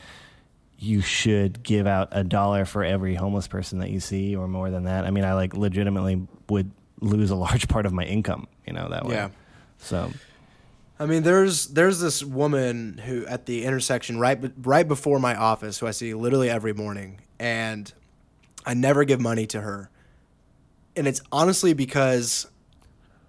you 0.77 1.01
should 1.01 1.63
give 1.63 1.87
out 1.87 2.09
a 2.11 2.23
dollar 2.23 2.65
for 2.65 2.83
every 2.83 3.15
homeless 3.15 3.47
person 3.47 3.79
that 3.79 3.89
you 3.89 3.99
see 3.99 4.35
or 4.35 4.47
more 4.47 4.69
than 4.69 4.83
that. 4.83 5.05
I 5.05 5.11
mean, 5.11 5.23
I 5.23 5.33
like 5.33 5.55
legitimately 5.55 6.27
would 6.49 6.71
lose 6.99 7.29
a 7.29 7.35
large 7.35 7.67
part 7.69 7.85
of 7.85 7.93
my 7.93 8.03
income, 8.03 8.47
you 8.65 8.73
know, 8.73 8.89
that 8.89 9.05
way. 9.05 9.15
Yeah. 9.15 9.29
So, 9.77 10.11
I 10.99 11.05
mean, 11.05 11.23
there's 11.23 11.67
there's 11.67 11.99
this 11.99 12.23
woman 12.23 12.99
who 13.05 13.25
at 13.25 13.45
the 13.45 13.65
intersection 13.65 14.19
right 14.19 14.39
right 14.61 14.87
before 14.87 15.19
my 15.19 15.35
office 15.35 15.79
who 15.79 15.87
I 15.87 15.91
see 15.91 16.13
literally 16.13 16.49
every 16.49 16.73
morning, 16.73 17.19
and 17.39 17.91
I 18.65 18.73
never 18.73 19.03
give 19.03 19.19
money 19.19 19.45
to 19.47 19.61
her, 19.61 19.89
and 20.95 21.07
it's 21.07 21.21
honestly 21.31 21.73
because, 21.73 22.47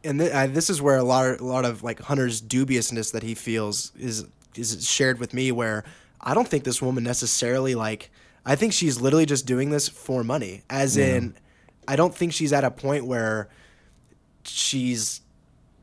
and 0.05 0.21
th- 0.21 0.33
I, 0.33 0.47
this 0.47 0.71
is 0.71 0.81
where 0.81 0.97
a 0.97 1.03
lot 1.03 1.27
of, 1.27 1.41
a 1.41 1.45
lot 1.45 1.65
of 1.65 1.83
like 1.83 2.01
Hunter's 2.01 2.41
dubiousness 2.41 3.11
that 3.13 3.23
he 3.23 3.35
feels 3.35 3.93
is 3.99 4.25
is 4.55 4.89
shared 4.89 5.19
with 5.19 5.35
me, 5.35 5.51
where 5.51 5.85
I 6.21 6.35
don't 6.35 6.47
think 6.47 6.65
this 6.65 6.81
woman 6.81 7.03
necessarily 7.05 7.75
like. 7.75 8.11
I 8.47 8.57
think 8.57 8.75
she's 8.75 9.01
literally 9.01 9.25
just 9.25 9.47
doing 9.47 9.71
this 9.71 9.89
for 9.89 10.23
money, 10.23 10.65
as 10.69 10.99
in, 10.99 11.35
I 11.89 11.97
don't 11.97 12.15
think 12.15 12.33
she's 12.33 12.53
at 12.53 12.65
a 12.65 12.71
point 12.71 13.07
where 13.07 13.49
she's 14.45 15.21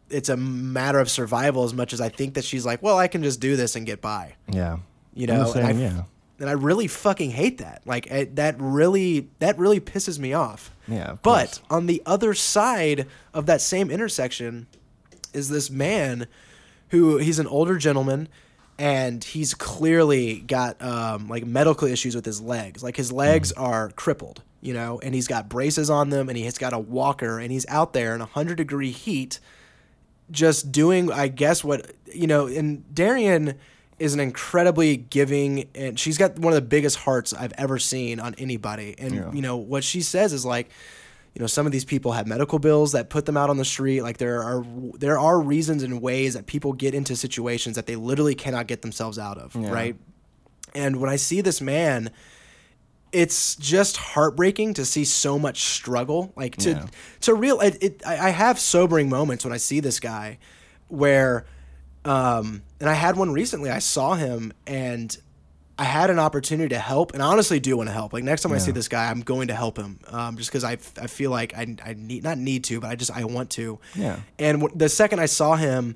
it's 0.10 0.30
a 0.30 0.38
matter 0.38 1.00
of 1.00 1.10
survival 1.10 1.64
as 1.64 1.74
much 1.74 1.94
as 1.94 2.02
I 2.02 2.10
think 2.10 2.34
that 2.34 2.44
she's 2.44 2.66
like, 2.66 2.84
well, 2.84 2.98
I 2.98 3.08
can 3.08 3.24
just 3.24 3.40
do 3.40 3.56
this 3.56 3.76
and 3.76 3.86
get 3.86 4.02
by, 4.02 4.36
yeah. 4.50 4.80
you 5.14 5.26
know. 5.26 5.52
and, 5.54 5.66
I, 5.66 5.72
yeah. 5.72 6.04
and 6.40 6.50
I 6.50 6.54
really 6.54 6.88
fucking 6.88 7.32
hate 7.32 7.60
that. 7.60 7.82
Like 7.86 8.08
it, 8.08 8.36
that 8.36 8.56
really 8.60 9.30
that 9.40 9.58
really 9.58 9.80
pisses 9.80 10.20
me 10.20 10.34
off. 10.34 10.72
Yeah, 10.88 11.12
of 11.12 11.22
But 11.22 11.46
course. 11.46 11.62
on 11.70 11.86
the 11.86 12.02
other 12.06 12.34
side 12.34 13.08
of 13.34 13.46
that 13.46 13.62
same 13.62 13.90
intersection 13.90 14.68
is 15.34 15.50
this 15.50 15.70
man 15.70 16.28
who 16.90 17.18
he's 17.18 17.40
an 17.40 17.48
older 17.48 17.78
gentleman 17.78 18.28
and 18.82 19.24
he's 19.24 19.54
clearly 19.54 20.40
got 20.40 20.82
um, 20.82 21.28
like 21.30 21.46
medical 21.46 21.88
issues 21.88 22.16
with 22.16 22.26
his 22.26 22.42
legs. 22.42 22.82
Like 22.82 22.98
his 22.98 23.12
legs 23.12 23.54
Mm. 23.56 23.62
are 23.62 23.90
crippled, 23.92 24.42
you 24.60 24.74
know, 24.74 25.00
and 25.04 25.14
he's 25.14 25.28
got 25.28 25.48
braces 25.50 25.90
on 25.90 26.10
them 26.10 26.30
and 26.30 26.38
he's 26.38 26.58
got 26.58 26.74
a 26.74 26.80
walker 26.80 27.38
and 27.40 27.52
he's 27.52 27.66
out 27.68 27.94
there 27.94 28.14
in 28.16 28.20
100 28.22 28.56
degree 28.56 28.90
heat 28.92 29.40
just 30.32 30.72
doing 30.72 31.12
I 31.12 31.28
guess 31.28 31.64
what 31.64 31.92
you 32.14 32.26
know, 32.28 32.48
and 32.48 32.84
Darian 32.94 33.56
is 34.00 34.14
an 34.16 34.20
incredibly 34.20 34.98
giving 34.98 35.70
and 35.76 36.00
she's 36.00 36.18
got 36.18 36.40
one 36.40 36.52
of 36.54 36.56
the 36.56 36.68
biggest 36.68 36.98
hearts 36.98 37.34
I've 37.34 37.54
ever 37.58 37.78
seen 37.78 38.20
on 38.20 38.34
anybody. 38.40 38.96
And 38.98 39.14
Yeah. 39.14 39.32
you 39.32 39.42
know, 39.44 39.58
what 39.58 39.84
she 39.84 40.02
says 40.02 40.34
is 40.34 40.44
like 40.44 40.70
you 41.34 41.40
know 41.40 41.48
some 41.48 41.66
of 41.66 41.72
these 41.72 41.86
people 41.86 42.12
have 42.12 42.28
medical 42.28 42.60
bills 42.60 42.92
that 42.92 43.10
put 43.10 43.26
them 43.26 43.38
out 43.38 43.50
on 43.50 43.58
the 43.58 43.66
street 43.66 44.02
like 44.02 44.18
there 44.18 44.44
are 44.44 44.66
there 44.98 45.18
are 45.18 45.40
reasons 45.40 45.82
and 45.84 46.02
ways 46.02 46.34
that 46.34 46.46
people 46.46 46.74
get 46.74 46.94
into 46.94 47.16
situations 47.16 47.76
that 47.76 47.86
they 47.86 47.96
literally 47.96 48.36
cannot 48.36 48.68
get 48.68 48.82
themselves 48.82 49.18
out 49.18 49.38
of 49.38 49.56
Yeah. 49.56 49.72
right 49.72 49.96
and 50.76 51.00
when 51.00 51.10
i 51.10 51.16
see 51.16 51.42
this 51.42 51.62
man 51.62 52.10
it's 53.14 53.56
just 53.58 53.98
heartbreaking 53.98 54.74
to 54.76 54.86
see 54.86 55.04
so 55.06 55.38
much 55.38 55.64
struggle 55.64 56.32
like 56.36 56.56
to 56.58 56.72
Yeah. 56.72 56.86
to 57.22 57.34
real 57.34 57.60
it, 57.60 57.78
it 57.82 58.02
I, 58.06 58.28
I 58.28 58.30
have 58.30 58.60
sobering 58.60 59.10
moments 59.10 59.44
when 59.46 59.54
i 59.54 59.58
see 59.58 59.80
this 59.80 60.00
guy 60.00 60.38
where 60.88 61.46
um 62.06 62.62
and 62.80 62.90
i 62.90 62.94
had 62.94 63.16
one 63.16 63.32
recently 63.32 63.70
i 63.70 63.80
saw 63.80 64.16
him 64.16 64.52
and 64.68 65.18
i 65.82 65.84
had 65.84 66.10
an 66.10 66.20
opportunity 66.20 66.70
to 66.70 66.80
help 66.80 67.14
and 67.14 67.24
i 67.24 67.26
honestly 67.26 67.60
do 67.60 67.76
want 67.78 67.90
to 67.90 67.94
help. 67.94 68.14
Like 68.14 68.24
next 68.24 68.42
time 68.44 68.52
i 68.54 68.60
see 68.60 68.72
this 68.72 68.88
guy 68.88 69.10
i'm 69.10 69.22
going 69.22 69.48
to 69.48 69.56
help 69.56 69.78
him 69.78 70.00
um, 70.08 70.38
just 70.38 70.50
because 70.52 70.64
I, 70.64 70.74
I 71.02 71.08
feel 71.08 71.32
like 71.32 71.56
I, 71.56 71.76
I 71.84 71.94
need 71.98 72.24
not 72.24 72.38
need 72.38 72.64
to 72.66 72.80
but 72.80 72.90
i 72.92 72.96
just 72.96 73.12
i 73.12 73.24
want 73.26 73.50
to. 73.52 73.80
Yeah. 73.96 74.18
and 74.38 74.62
w- 74.62 74.78
the 74.78 74.90
second 74.90 75.20
i 75.20 75.26
saw 75.26 75.56
him 75.56 75.96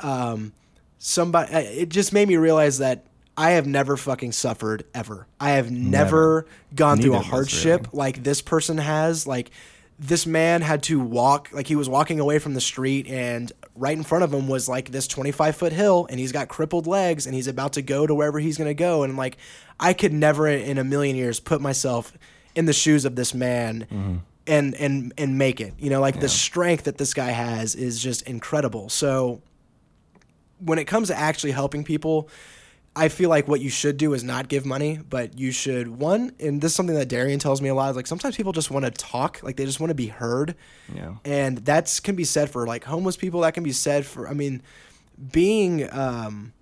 um, 0.00 0.52
somebody 0.98 1.52
it 1.52 1.88
just 1.90 2.12
made 2.12 2.26
me 2.28 2.36
realize 2.36 2.78
that 2.78 3.04
i 3.36 3.50
have 3.52 3.66
never 3.66 3.96
fucking 3.96 4.32
suffered 4.32 4.84
ever. 4.94 5.26
I 5.38 5.50
have 5.50 5.70
never, 5.70 6.46
gone 6.74 6.98
through 6.98 7.12
a 7.12 7.16
Neither 7.16 7.20
of 7.20 7.24
us, 7.26 7.30
hardship 7.30 7.80
really. 7.92 7.98
like 7.98 8.22
this 8.22 8.40
person 8.40 8.78
has. 8.78 9.26
Like 9.26 9.50
this 9.98 10.26
man 10.26 10.60
had 10.60 10.82
to 10.82 11.00
walk 11.00 11.48
like 11.52 11.66
he 11.66 11.76
was 11.76 11.88
walking 11.88 12.20
away 12.20 12.38
from 12.38 12.52
the 12.54 12.60
street 12.60 13.06
and 13.08 13.50
right 13.74 13.96
in 13.96 14.02
front 14.02 14.24
of 14.24 14.32
him 14.32 14.46
was 14.46 14.68
like 14.68 14.90
this 14.90 15.06
25 15.06 15.56
foot 15.56 15.72
hill 15.72 16.06
and 16.10 16.20
he's 16.20 16.32
got 16.32 16.48
crippled 16.48 16.86
legs 16.86 17.24
and 17.26 17.34
he's 17.34 17.46
about 17.46 17.72
to 17.72 17.82
go 17.82 18.06
to 18.06 18.14
wherever 18.14 18.38
he's 18.38 18.58
going 18.58 18.68
to 18.68 18.74
go. 18.74 19.02
And 19.04 19.16
like 19.16 19.38
i 19.80 19.92
could 19.94 20.12
never 20.12 20.46
in 20.48 20.76
a 20.78 20.84
million 20.84 21.16
years 21.16 21.40
put 21.40 21.60
myself 21.62 22.12
in 22.54 22.66
the 22.66 22.72
shoes 22.72 23.04
of 23.06 23.16
this 23.16 23.32
man 23.34 23.86
Mm-hmm. 23.90 24.16
and 24.46 24.74
and 24.74 25.12
and 25.16 25.38
make 25.38 25.60
it. 25.62 25.72
You 25.78 25.88
know 25.90 26.00
like 26.00 26.20
the 26.20 26.28
strength 26.28 26.84
that 26.84 26.98
this 26.98 27.14
guy 27.14 27.30
has 27.30 27.74
is 27.74 28.02
just 28.02 28.22
incredible. 28.22 28.88
So 28.90 29.40
when 30.58 30.78
it 30.78 30.84
comes 30.84 31.08
to 31.08 31.16
actually 31.18 31.52
helping 31.52 31.84
people, 31.84 32.28
I 32.98 33.08
feel 33.08 33.28
like 33.28 33.46
what 33.46 33.60
you 33.60 33.68
should 33.68 33.98
do 33.98 34.14
is 34.14 34.24
not 34.24 34.48
give 34.48 34.64
money, 34.64 34.98
but 35.08 35.38
you 35.38 35.52
should 35.52 35.86
one, 35.88 36.32
and 36.40 36.60
this 36.62 36.72
is 36.72 36.76
something 36.76 36.96
that 36.96 37.08
Darian 37.08 37.38
tells 37.38 37.60
me 37.60 37.68
a 37.68 37.74
lot. 37.74 37.90
Is 37.90 37.96
like 37.96 38.06
sometimes 38.06 38.36
people 38.36 38.52
just 38.52 38.70
want 38.70 38.86
to 38.86 38.90
talk, 38.90 39.40
like 39.42 39.56
they 39.56 39.66
just 39.66 39.78
want 39.80 39.90
to 39.90 39.94
be 39.94 40.06
heard, 40.08 40.54
Yeah. 40.94 41.16
and 41.24 41.58
that's 41.58 42.00
can 42.00 42.16
be 42.16 42.24
said 42.24 42.48
for 42.50 42.66
like 42.66 42.84
homeless 42.84 43.16
people. 43.16 43.42
That 43.42 43.52
can 43.54 43.62
be 43.64 43.72
said 43.72 44.06
for, 44.06 44.26
I 44.26 44.32
mean, 44.32 44.62
being 45.32 45.92
um, 45.92 46.52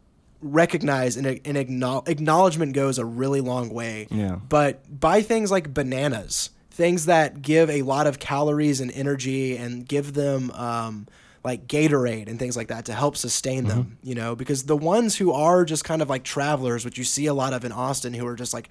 recognized 0.43 1.17
and 1.19 1.27
an 1.27 1.39
acknowl- 1.55 2.09
acknowledgement 2.09 2.73
goes 2.75 2.99
a 2.99 3.05
really 3.05 3.41
long 3.41 3.71
way. 3.71 4.09
Yeah. 4.11 4.37
But 4.49 5.01
buy 5.01 5.23
things 5.23 5.51
like 5.51 5.73
bananas, 5.73 6.51
things 6.71 7.07
that 7.07 7.43
give 7.43 7.71
a 7.71 7.83
lot 7.83 8.07
of 8.07 8.19
calories 8.19 8.81
and 8.81 8.91
energy, 8.93 9.57
and 9.57 9.87
give 9.87 10.15
them 10.15 10.51
um, 10.51 11.07
like 11.45 11.67
Gatorade 11.69 12.29
and 12.29 12.39
things 12.39 12.57
like 12.57 12.69
that 12.69 12.87
to 12.87 12.95
help 12.95 13.17
sustain 13.19 13.65
them. 13.67 13.85
Mm-hmm. 13.85 14.09
You 14.09 14.15
know, 14.15 14.35
because 14.35 14.65
the 14.65 14.77
ones 14.77 15.15
who 15.17 15.31
are 15.33 15.65
just 15.67 15.85
kind 15.85 16.01
of 16.03 16.09
like 16.09 16.25
travelers, 16.25 16.85
which 16.85 16.97
you 16.99 17.05
see 17.05 17.27
a 17.27 17.35
lot 17.35 17.53
of 17.53 17.65
in 17.65 17.71
Austin, 17.73 18.15
who 18.15 18.27
are 18.27 18.35
just 18.35 18.55
like 18.55 18.69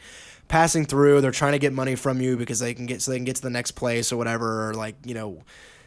passing 0.47 0.86
through, 0.86 1.21
they're 1.21 1.32
trying 1.32 1.51
to 1.53 1.59
get 1.59 1.71
money 1.71 1.95
from 1.95 2.19
you 2.19 2.36
because 2.36 2.59
they 2.59 2.74
can 2.74 2.86
get 2.88 3.01
so 3.01 3.11
they 3.11 3.17
can 3.17 3.26
get 3.26 3.36
to 3.36 3.41
the 3.43 3.49
next 3.51 3.71
place 3.71 4.11
or 4.11 4.17
whatever. 4.17 4.69
Or 4.69 4.74
like 4.74 4.95
you 5.05 5.13
know, 5.13 5.43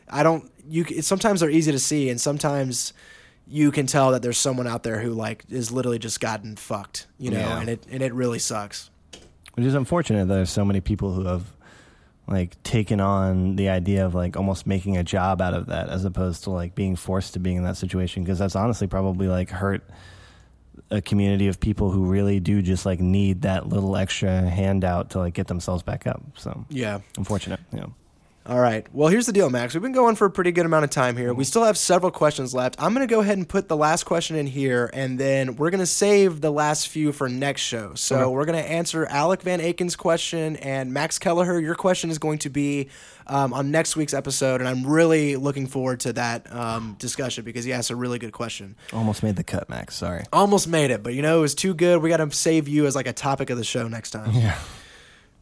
I 0.09 0.23
don't. 0.23 0.51
You 0.69 0.85
sometimes 1.03 1.41
they're 1.41 1.51
easy 1.51 1.73
to 1.73 1.79
see, 1.81 2.09
and 2.09 2.21
sometimes 2.21 2.93
you 3.49 3.71
can 3.73 3.87
tell 3.87 4.13
that 4.13 4.23
there's 4.23 4.39
someone 4.39 4.67
out 4.67 4.83
there 4.85 5.01
who 5.01 5.11
like 5.11 5.45
is 5.51 5.71
literally 5.73 5.99
just 5.99 6.21
gotten 6.21 6.55
fucked. 6.57 7.07
You 7.19 7.33
know, 7.33 7.39
Yeah. 7.41 7.61
and 7.61 7.69
it 7.69 7.85
and 7.91 8.03
it 8.03 8.15
really 8.15 8.39
sucks. 8.39 8.91
Which 9.55 9.67
is 9.67 9.75
unfortunate 9.75 10.29
that 10.29 10.35
there's 10.35 10.51
so 10.51 10.65
many 10.65 10.81
people 10.81 11.13
who 11.15 11.25
have 11.25 11.45
like 12.29 12.61
taken 12.63 13.01
on 13.01 13.57
the 13.57 13.69
idea 13.69 14.05
of 14.05 14.15
like 14.15 14.37
almost 14.37 14.67
making 14.67 14.97
a 14.97 15.05
job 15.05 15.41
out 15.41 15.55
of 15.55 15.67
that 15.67 15.89
as 15.89 16.05
opposed 16.05 16.45
to 16.45 16.51
like 16.51 16.75
being 16.75 16.97
forced 16.97 17.35
to 17.35 17.39
being 17.39 17.57
in 17.59 17.63
that 17.65 17.77
situation 17.77 18.23
because 18.25 18.39
that's 18.39 18.57
honestly 18.57 18.87
probably 18.87 19.29
like 19.29 19.49
hurt 19.51 19.89
a 20.91 21.01
community 21.01 21.47
of 21.49 21.59
people 21.61 21.91
who 21.91 22.05
really 22.07 22.39
do 22.41 22.63
just 22.63 22.85
like 22.87 23.01
need 23.01 23.43
that 23.43 23.69
little 23.69 23.97
extra 23.97 24.41
handout 24.43 25.11
to 25.11 25.19
like 25.19 25.35
get 25.35 25.47
themselves 25.47 25.83
back 25.83 26.07
up. 26.07 26.23
So 26.37 26.65
Yeah. 26.69 26.99
unfortunate. 27.17 27.61
Yeah. 27.73 27.87
All 28.49 28.61
right. 28.61 28.87
Well, 28.93 29.09
here's 29.09 29.27
the 29.27 29.33
deal, 29.33 29.51
Max. 29.51 29.75
We've 29.75 29.83
been 29.83 29.91
going 29.91 30.15
for 30.15 30.25
a 30.25 30.31
pretty 30.31 30.53
good 30.53 30.67
amount 30.67 30.85
of 30.85 30.91
time 30.91 31.17
here. 31.17 31.35
We 31.35 31.43
still 31.43 31.65
have 31.65 31.77
several 31.77 32.13
questions 32.13 32.55
left. 32.55 32.77
I'm 32.81 32.95
going 32.95 33.05
to 33.07 33.13
go 33.13 33.19
ahead 33.21 33.37
and 33.39 33.49
put 33.49 33.67
the 33.67 33.77
last 33.77 34.05
question 34.05 34.37
in 34.37 34.47
here, 34.47 34.89
and 34.93 35.19
then 35.19 35.57
we're 35.57 35.71
going 35.71 35.81
to 35.81 35.87
save 35.87 36.41
the 36.43 36.53
last 36.53 36.87
few 36.87 37.11
for 37.11 37.29
next 37.29 37.63
show. 37.63 37.95
So 37.95 38.17
Okay. 38.21 38.27
we're 38.31 38.45
going 38.45 38.63
to 38.63 38.71
answer 38.71 39.05
Alec 39.07 39.43
Van 39.43 39.61
Aken's 39.61 39.97
question, 39.97 40.55
and 40.59 40.93
Max 40.93 41.19
Kelleher, 41.19 41.59
your 41.59 41.75
question 41.75 42.09
is 42.09 42.19
going 42.19 42.39
to 42.39 42.49
be 42.49 42.89
um, 43.27 43.53
on 43.53 43.73
next 43.73 43.97
week's 43.97 44.15
episode, 44.15 44.61
and 44.61 44.69
I'm 44.69 44.87
really 44.87 45.35
looking 45.35 45.67
forward 45.67 45.99
to 46.01 46.13
that 46.13 46.47
um, 46.55 46.95
discussion 47.01 47.45
because 47.45 47.65
he 47.65 47.73
asked 47.73 47.91
a 47.91 47.97
really 47.97 48.21
good 48.21 48.31
question. 48.33 48.77
Almost 48.93 49.25
made 49.25 49.35
the 49.35 49.43
cut, 49.43 49.69
Max. 49.69 49.97
Sorry. 49.97 50.23
Almost 50.33 50.69
made 50.69 50.93
it, 50.93 51.03
but 51.03 51.15
you 51.15 51.23
know, 51.23 51.39
it 51.39 51.41
was 51.41 51.57
too 51.57 51.75
good. 51.75 52.01
We 52.01 52.11
got 52.11 52.19
to 52.19 52.31
save 52.31 52.69
you 52.69 52.87
as 52.87 52.95
like 52.95 53.09
a 53.09 53.13
topic 53.13 53.51
of 53.51 53.59
the 53.59 53.65
show 53.65 53.89
next 53.89 54.13
time. 54.13 54.31
Yeah. 54.33 54.57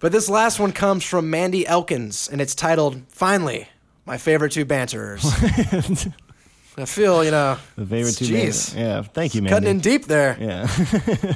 But 0.04 0.12
this 0.12 0.28
last 0.28 0.60
one 0.60 0.72
comes 0.72 1.02
from 1.02 1.30
Mandy 1.30 1.66
Elkins, 1.66 2.28
and 2.30 2.38
it's 2.38 2.54
titled 2.54 3.00
"Finally." 3.08 3.68
My 4.04 4.18
favorite 4.18 4.52
two 4.52 4.66
banterers. 4.66 5.24
I 6.76 6.84
feel, 6.84 7.24
you 7.24 7.30
know, 7.30 7.56
The 7.76 7.86
favorite 7.86 8.14
two 8.14 8.26
Jeez. 8.26 8.76
Yeah. 8.76 9.00
Thank 9.00 9.34
you, 9.34 9.40
man. 9.40 9.48
cutting 9.48 9.70
in 9.70 9.80
deep 9.80 10.04
there. 10.04 10.36
Yeah. 10.38 10.68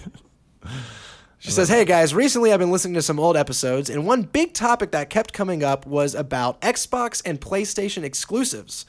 She 1.41 1.53
says, 1.53 1.69
Hey 1.69 1.85
guys, 1.85 2.13
recently 2.13 2.53
I've 2.53 2.59
been 2.59 2.73
listening 2.73 2.95
to 2.95 3.03
some 3.03 3.21
old 3.21 3.37
episodes, 3.37 3.89
and 3.89 4.05
one 4.05 4.23
big 4.23 4.53
topic 4.55 4.91
that 4.91 5.09
kept 5.09 5.33
coming 5.33 5.63
up 5.63 5.87
was 5.87 6.17
about 6.17 6.61
Xbox 6.61 7.23
and 7.25 7.41
PlayStation 7.41 8.03
exclusives. 8.03 8.85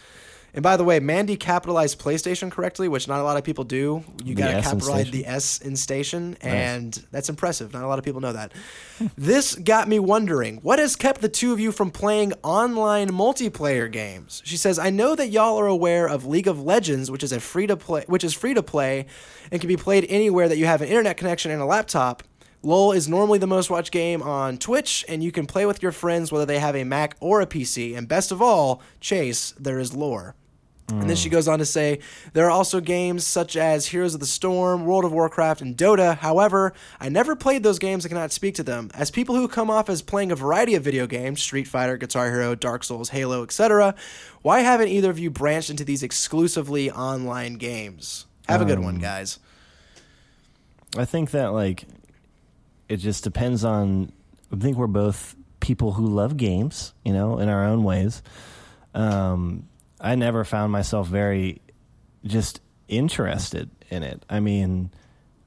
And 0.59 0.63
by 0.65 0.75
the 0.75 0.83
way, 0.83 0.99
Mandy 0.99 1.37
capitalized 1.37 2.01
PlayStation 2.01 2.51
correctly, 2.51 2.89
which 2.89 3.07
not 3.07 3.21
a 3.21 3.23
lot 3.23 3.37
of 3.37 3.45
people 3.45 3.63
do. 3.63 4.03
You 4.25 4.35
got 4.35 4.51
to 4.51 4.61
capitalize 4.61 5.09
the 5.09 5.25
S 5.25 5.59
in 5.59 5.77
station, 5.77 6.35
and 6.41 6.93
that's 7.11 7.29
impressive. 7.29 7.71
Not 7.71 7.85
a 7.85 7.87
lot 7.87 7.97
of 7.97 8.03
people 8.03 8.19
know 8.19 8.33
that. 8.33 8.51
this 9.17 9.55
got 9.55 9.87
me 9.87 9.99
wondering 9.99 10.57
what 10.57 10.77
has 10.77 10.97
kept 10.97 11.21
the 11.21 11.29
two 11.29 11.53
of 11.53 11.61
you 11.61 11.71
from 11.71 11.91
playing 11.91 12.33
online 12.43 13.09
multiplayer 13.09 13.89
games? 13.89 14.41
She 14.43 14.57
says, 14.57 14.77
I 14.77 14.89
know 14.89 15.15
that 15.15 15.29
y'all 15.29 15.57
are 15.57 15.65
aware 15.65 16.09
of 16.09 16.25
League 16.25 16.49
of 16.49 16.61
Legends, 16.61 17.09
which 17.09 17.23
is 17.23 17.31
a 17.31 17.39
free 17.39 17.65
to 17.67 17.77
play 17.77 18.03
which 18.07 18.25
is 18.25 18.33
free 18.33 18.53
to 18.53 18.61
play 18.61 19.05
and 19.53 19.61
can 19.61 19.69
be 19.69 19.77
played 19.77 20.07
anywhere 20.09 20.49
that 20.49 20.57
you 20.57 20.65
have 20.65 20.81
an 20.81 20.89
internet 20.89 21.15
connection 21.15 21.51
and 21.51 21.61
a 21.61 21.65
laptop. 21.65 22.21
LOL 22.63 22.91
is 22.91 23.07
normally 23.07 23.39
the 23.39 23.47
most 23.47 23.69
watched 23.69 23.93
game 23.93 24.21
on 24.21 24.57
Twitch, 24.57 25.05
and 25.07 25.23
you 25.23 25.31
can 25.31 25.45
play 25.45 25.65
with 25.65 25.81
your 25.81 25.93
friends 25.93 26.33
whether 26.33 26.45
they 26.45 26.59
have 26.59 26.75
a 26.75 26.83
Mac 26.83 27.15
or 27.21 27.39
a 27.39 27.47
PC. 27.47 27.97
And 27.97 28.09
best 28.09 28.33
of 28.33 28.41
all, 28.41 28.81
Chase, 28.99 29.53
there 29.57 29.79
is 29.79 29.95
lore. 29.95 30.35
And 30.89 31.09
then 31.09 31.15
she 31.15 31.29
goes 31.29 31.47
on 31.47 31.59
to 31.59 31.65
say, 31.65 31.99
there 32.33 32.45
are 32.47 32.51
also 32.51 32.79
games 32.79 33.25
such 33.25 33.55
as 33.55 33.87
Heroes 33.87 34.13
of 34.13 34.19
the 34.19 34.25
Storm, 34.25 34.85
World 34.85 35.05
of 35.05 35.11
Warcraft, 35.11 35.61
and 35.61 35.77
Dota. 35.77 36.17
However, 36.17 36.73
I 36.99 37.09
never 37.09 37.35
played 37.35 37.63
those 37.63 37.79
games 37.79 38.05
and 38.05 38.11
cannot 38.11 38.31
speak 38.31 38.55
to 38.55 38.63
them. 38.63 38.89
As 38.93 39.11
people 39.11 39.35
who 39.35 39.47
come 39.47 39.69
off 39.69 39.89
as 39.89 40.01
playing 40.01 40.31
a 40.31 40.35
variety 40.35 40.75
of 40.75 40.83
video 40.83 41.07
games, 41.07 41.41
Street 41.41 41.67
Fighter, 41.67 41.97
Guitar 41.97 42.29
Hero, 42.31 42.55
Dark 42.55 42.83
Souls, 42.83 43.09
Halo, 43.09 43.43
etc., 43.43 43.95
why 44.41 44.61
haven't 44.61 44.87
either 44.87 45.09
of 45.09 45.19
you 45.19 45.29
branched 45.29 45.69
into 45.69 45.83
these 45.83 46.03
exclusively 46.03 46.89
online 46.91 47.55
games? 47.55 48.25
Have 48.47 48.61
a 48.61 48.65
good 48.65 48.79
one, 48.79 48.97
guys. 48.97 49.37
I 50.97 51.05
think 51.05 51.31
that 51.31 51.53
like 51.53 51.85
it 52.87 52.97
just 52.97 53.23
depends 53.23 53.63
on. 53.63 54.11
I 54.51 54.55
think 54.55 54.77
we're 54.77 54.87
both 54.87 55.35
people 55.59 55.91
who 55.93 56.07
love 56.07 56.35
games, 56.35 56.93
you 57.05 57.13
know, 57.13 57.37
in 57.37 57.47
our 57.49 57.65
own 57.65 57.83
ways. 57.83 58.23
Um, 58.95 59.67
I 59.99 60.15
never 60.15 60.43
found 60.43 60.71
myself 60.71 61.07
very 61.07 61.61
just 62.23 62.61
interested 62.87 63.69
in 63.89 64.03
it. 64.03 64.23
I 64.29 64.39
mean, 64.39 64.91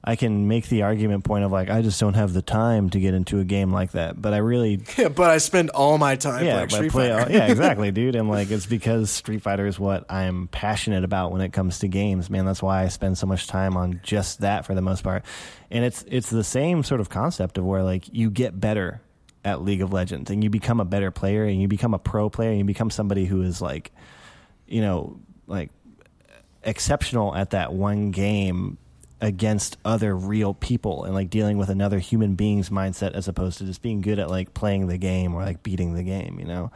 I 0.03 0.15
can 0.17 0.49
make 0.49 0.67
the 0.67 0.81
argument 0.83 1.23
point 1.23 1.45
of 1.45 1.51
like 1.51 1.69
I 1.69 1.81
just 1.81 1.99
don't 1.99 2.15
have 2.15 2.33
the 2.33 2.41
time 2.41 2.89
to 2.89 2.99
get 2.99 3.13
into 3.13 3.39
a 3.39 3.45
game 3.45 3.71
like 3.71 3.91
that, 3.93 4.21
but 4.21 4.33
I 4.33 4.37
really 4.37 4.81
Yeah, 4.97 5.07
but 5.09 5.29
I 5.29 5.37
spend 5.37 5.69
all 5.69 5.97
my 5.97 6.15
time 6.17 6.45
yeah, 6.45 6.53
playing 6.65 6.69
Street 6.69 6.91
play 6.91 7.09
Fighter. 7.09 7.23
all- 7.23 7.31
yeah, 7.31 7.47
exactly, 7.47 7.91
dude. 7.93 8.15
And 8.15 8.29
like, 8.29 8.51
it's 8.51 8.65
because 8.65 9.11
Street 9.11 9.41
Fighter 9.41 9.65
is 9.65 9.79
what 9.79 10.05
I'm 10.11 10.47
passionate 10.49 11.03
about 11.05 11.31
when 11.31 11.41
it 11.41 11.53
comes 11.53 11.79
to 11.79 11.87
games, 11.87 12.29
man. 12.29 12.45
That's 12.45 12.61
why 12.61 12.83
I 12.83 12.89
spend 12.89 13.17
so 13.17 13.27
much 13.27 13.47
time 13.47 13.77
on 13.77 14.01
just 14.03 14.41
that 14.41 14.65
for 14.65 14.75
the 14.75 14.81
most 14.81 15.03
part. 15.03 15.23
And 15.71 15.85
it's 15.85 16.03
it's 16.07 16.29
the 16.29 16.43
same 16.43 16.83
sort 16.83 16.99
of 16.99 17.09
concept 17.09 17.57
of 17.57 17.63
where 17.65 17.81
like 17.83 18.03
you 18.13 18.29
get 18.29 18.59
better 18.59 19.01
at 19.45 19.61
League 19.61 19.81
of 19.81 19.91
Legends 19.91 20.29
and 20.31 20.43
you 20.43 20.49
become 20.49 20.79
a 20.79 20.85
better 20.85 21.11
player 21.11 21.43
and 21.43 21.61
you 21.61 21.67
become 21.67 21.93
a 21.93 21.99
pro 21.99 22.29
player 22.29 22.49
and 22.49 22.59
you 22.59 22.65
become 22.65 22.89
somebody 22.89 23.25
who 23.25 23.41
is 23.41 23.61
like, 23.61 23.91
you 24.73 24.81
know, 24.81 25.19
like 25.45 25.69
exceptional 26.63 27.35
at 27.35 27.51
that 27.51 27.73
one 27.73 28.09
game 28.09 28.77
against 29.21 29.77
other 29.85 30.15
real 30.15 30.53
people 30.53 31.03
and 31.05 31.13
like 31.13 31.29
dealing 31.29 31.57
with 31.57 31.69
another 31.69 31.99
human 31.99 32.33
being's 32.35 32.69
mindset 32.69 33.13
as 33.13 33.27
opposed 33.27 33.59
to 33.59 33.65
just 33.65 33.81
being 33.81 34.01
good 34.01 34.17
at 34.19 34.29
like 34.29 34.53
playing 34.53 34.87
the 34.87 34.97
game 34.97 35.35
or 35.35 35.43
like 35.43 35.63
beating 35.63 35.93
the 35.93 36.03
game 36.03 36.39
you 36.39 36.45
know 36.45 36.71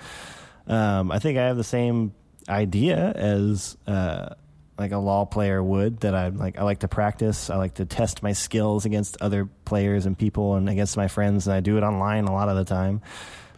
um, 0.68 1.12
i 1.12 1.20
think 1.20 1.38
i 1.38 1.44
have 1.44 1.58
the 1.58 1.64
same 1.64 2.14
idea 2.48 3.12
as 3.16 3.76
uh, 3.86 4.30
like 4.78 4.94
a 4.94 4.98
law 4.98 5.26
player 5.26 5.62
would 5.62 6.00
that 6.00 6.16
i 6.16 6.30
like 6.30 6.58
i 6.58 6.64
like 6.64 6.80
to 6.80 6.88
practice 6.88 7.50
i 7.50 7.58
like 7.58 7.74
to 7.74 7.84
test 7.84 8.24
my 8.24 8.32
skills 8.32 8.86
against 8.86 9.18
other 9.20 9.50
players 9.66 10.06
and 10.06 10.18
people 10.18 10.56
and 10.56 10.70
against 10.70 10.96
my 10.96 11.10
friends 11.10 11.48
and 11.48 11.54
i 11.54 11.60
do 11.60 11.76
it 11.76 11.84
online 11.84 12.26
a 12.26 12.34
lot 12.34 12.48
of 12.48 12.56
the 12.56 12.66
time 12.66 13.02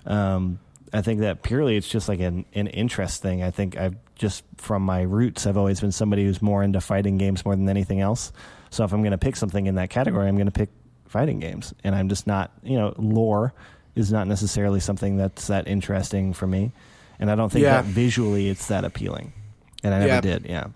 um, 0.07 0.59
I 0.91 1.01
think 1.01 1.21
that 1.21 1.43
purely 1.43 1.77
it's 1.77 1.87
just 1.87 2.09
like 2.09 2.19
an, 2.19 2.45
an 2.53 2.67
interest 2.67 3.21
thing. 3.21 3.43
I 3.43 3.51
think 3.51 3.77
I've 3.77 3.95
just 4.19 4.43
from 4.57 4.83
my 4.83 5.01
roots, 5.01 5.47
I've 5.47 5.57
always 5.57 5.79
been 5.79 5.91
somebody 5.91 6.25
who's 6.25 6.41
more 6.41 6.61
into 6.61 6.79
fighting 6.81 7.17
games 7.17 7.43
more 7.45 7.55
than 7.55 7.67
anything 7.69 8.01
else. 8.01 8.31
So 8.69 8.83
if 8.83 8.91
I'm 8.93 9.01
going 9.01 9.11
to 9.11 9.17
pick 9.17 9.35
something 9.35 9.65
in 9.65 9.75
that 9.75 9.89
category, 9.89 10.27
I'm 10.27 10.35
going 10.35 10.45
to 10.45 10.51
pick 10.51 10.69
fighting 11.07 11.39
games. 11.39 11.73
And 11.83 11.95
I'm 11.95 12.09
just 12.09 12.27
not, 12.27 12.51
you 12.61 12.77
know, 12.77 12.93
lore 12.97 13.53
is 13.95 14.11
not 14.11 14.27
necessarily 14.27 14.79
something 14.79 15.17
that's 15.17 15.47
that 15.47 15.67
interesting 15.67 16.33
for 16.33 16.45
me. 16.45 16.71
And 17.17 17.31
I 17.31 17.35
don't 17.35 17.51
think 17.51 17.63
Yeah. 17.63 17.81
that 17.81 17.85
visually 17.85 18.49
it's 18.49 18.67
that 18.67 18.85
appealing. 18.85 19.33
And 19.83 19.93
I 19.93 19.99
never 19.99 20.13
Yeah. 20.15 20.21
did. 20.21 20.45
Yeah. 20.47 20.67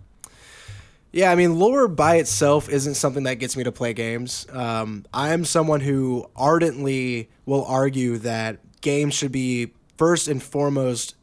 Yeah, 1.12 1.32
I 1.32 1.36
mean, 1.36 1.60
lore 1.60 1.88
by 1.88 2.16
itself 2.16 2.70
isn't 2.70 2.96
something 2.96 3.24
that 3.26 3.36
gets 3.36 3.56
me 3.56 3.64
to 3.66 3.72
play 3.72 3.94
games. 3.94 4.48
Um, 4.52 5.06
I'm 5.14 5.46
someone 5.46 5.82
who 5.82 6.26
ardently 6.36 7.30
will 7.46 7.66
argue 7.66 8.18
that 8.20 8.58
games 8.82 9.14
should 9.14 9.32
be 9.32 9.74
first 9.98 10.28
and 10.28 10.42
foremost 10.42 11.14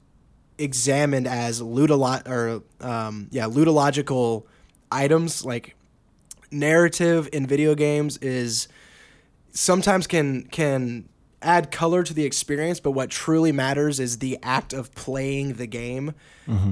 examined 0.60 1.26
as 1.26 1.60
ludolo- 1.60 2.26
or 2.28 2.62
um, 2.86 3.28
yeah, 3.30 3.44
ludological 3.44 4.44
items. 4.90 5.44
Like 5.44 5.76
narrative 6.50 7.28
in 7.32 7.46
video 7.46 7.74
games 7.74 8.16
is 8.18 8.68
sometimes 9.52 10.06
can 10.06 10.44
can 10.44 11.08
add 11.42 11.70
color 11.70 12.02
to 12.02 12.12
the 12.12 12.24
experience, 12.24 12.80
but 12.80 12.90
what 12.90 13.10
truly 13.10 13.52
matters 13.52 13.98
is 13.98 14.18
the 14.18 14.38
act 14.42 14.72
of 14.72 14.94
playing 14.94 15.54
the 15.54 15.66
game. 15.66 16.14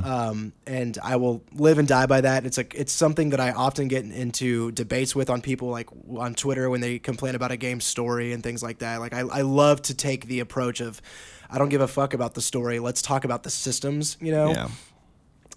Um, 0.05 0.53
and 0.67 0.99
I 1.03 1.17
will 1.17 1.45
live 1.53 1.79
and 1.79 1.87
die 1.87 2.07
by 2.07 2.21
that. 2.21 2.45
It's 2.45 2.57
like 2.57 2.75
it's 2.75 2.93
something 2.93 3.31
that 3.31 3.39
I 3.39 3.53
often 3.53 3.87
get 3.87 4.05
into 4.05 4.73
debates 4.73 5.15
with 5.15 5.31
on 5.31 5.41
people 5.41 5.69
like 5.69 5.89
on 6.17 6.35
Twitter 6.35 6.69
when 6.69 6.81
they 6.81 6.99
complain 6.99 7.37
about 7.37 7.53
a 7.53 7.57
game's 7.57 7.85
story 7.85 8.33
and 8.33 8.43
things 8.43 8.61
like 8.61 8.79
that. 8.79 8.99
Like 8.99 9.15
I, 9.15 9.21
I 9.21 9.43
love 9.43 9.81
to 9.83 9.95
take 9.95 10.27
the 10.27 10.41
approach 10.41 10.81
of 10.81 11.01
I 11.49 11.59
don't 11.59 11.69
give 11.69 11.81
a 11.81 11.89
fuck 11.89 12.13
about 12.13 12.35
the 12.35 12.43
story. 12.43 12.81
Let's 12.81 13.03
talk 13.03 13.25
about 13.25 13.45
the 13.45 13.51
systems. 13.51 14.17
You 14.21 14.33
know. 14.33 14.51
Yeah. 14.51 14.69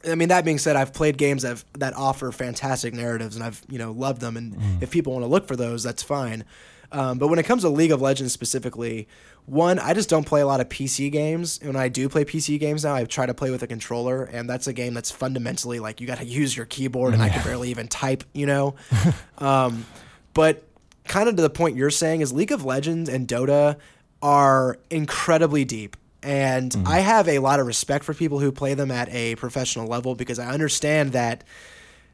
I 0.08 0.16
mean, 0.16 0.30
that 0.30 0.46
being 0.46 0.58
said, 0.58 0.76
I've 0.76 0.94
played 0.94 1.18
games 1.18 1.44
that, 1.44 1.64
that 1.78 1.96
offer 1.96 2.32
fantastic 2.32 2.94
narratives, 2.94 3.36
and 3.36 3.44
I've 3.44 3.62
you 3.70 3.78
know 3.78 3.92
loved 3.92 4.22
them. 4.22 4.38
And 4.38 4.84
if 4.84 4.92
people 4.92 5.14
want 5.14 5.24
to 5.24 5.28
look 5.28 5.48
for 5.48 5.56
those, 5.56 5.84
that's 5.84 6.04
fine. 6.04 6.44
Um, 6.92 7.18
but 7.18 7.28
when 7.28 7.40
it 7.40 7.44
comes 7.44 7.62
to 7.64 7.70
League 7.70 7.92
of 7.92 8.02
Legends 8.02 8.34
specifically, 8.34 9.08
one, 9.46 9.80
I 9.80 9.94
just 9.94 10.10
don't 10.10 10.26
play 10.26 10.42
a 10.42 10.48
lot 10.48 10.60
of 10.60 10.70
PC 10.70 11.12
games. 11.12 11.58
And 11.60 11.74
when 11.74 11.82
I 11.82 11.88
do 11.88 12.10
play 12.10 12.26
PC 12.26 12.60
games 12.60 12.84
now, 12.84 12.96
I 12.96 13.04
try 13.06 13.26
to 13.26 13.34
play 13.34 13.50
with 13.50 13.64
a 13.64 13.68
controller, 13.68 14.24
and 14.24 14.50
that's 14.50 14.68
a 14.68 14.74
game 14.74 14.94
that's 14.94 15.10
fundamentally 15.10 15.80
like 15.80 16.02
you 16.02 16.08
got 16.08 16.20
to 16.20 16.26
use 16.26 16.56
your 16.56 16.66
keyboard, 16.66 17.14
and 17.14 17.24
I 17.24 17.30
can 17.30 17.44
barely 17.44 17.70
even 17.70 17.88
type, 17.88 18.24
you 18.34 18.46
know. 18.46 18.76
um, 19.38 19.86
but 20.34 20.64
kind 21.06 21.28
of 21.28 21.36
to 21.36 21.42
the 21.42 21.50
point 21.50 21.76
you're 21.76 21.90
saying 21.90 22.22
is 22.22 22.32
League 22.32 22.52
of 22.52 22.66
Legends 22.66 23.10
and 23.10 23.28
Dota 23.28 23.78
are 24.22 24.78
incredibly 24.90 25.66
deep. 25.66 25.98
And 26.24 26.76
I 26.86 27.00
have 27.00 27.28
a 27.28 27.40
lot 27.40 27.60
of 27.60 27.66
respect 27.66 28.06
for 28.06 28.14
people 28.14 28.40
who 28.40 28.52
play 28.52 28.76
them 28.76 28.92
at 28.92 29.10
a 29.10 29.36
professional 29.36 29.88
level 29.88 30.14
because 30.14 30.38
I 30.38 30.54
understand 30.54 31.14
that 31.14 31.44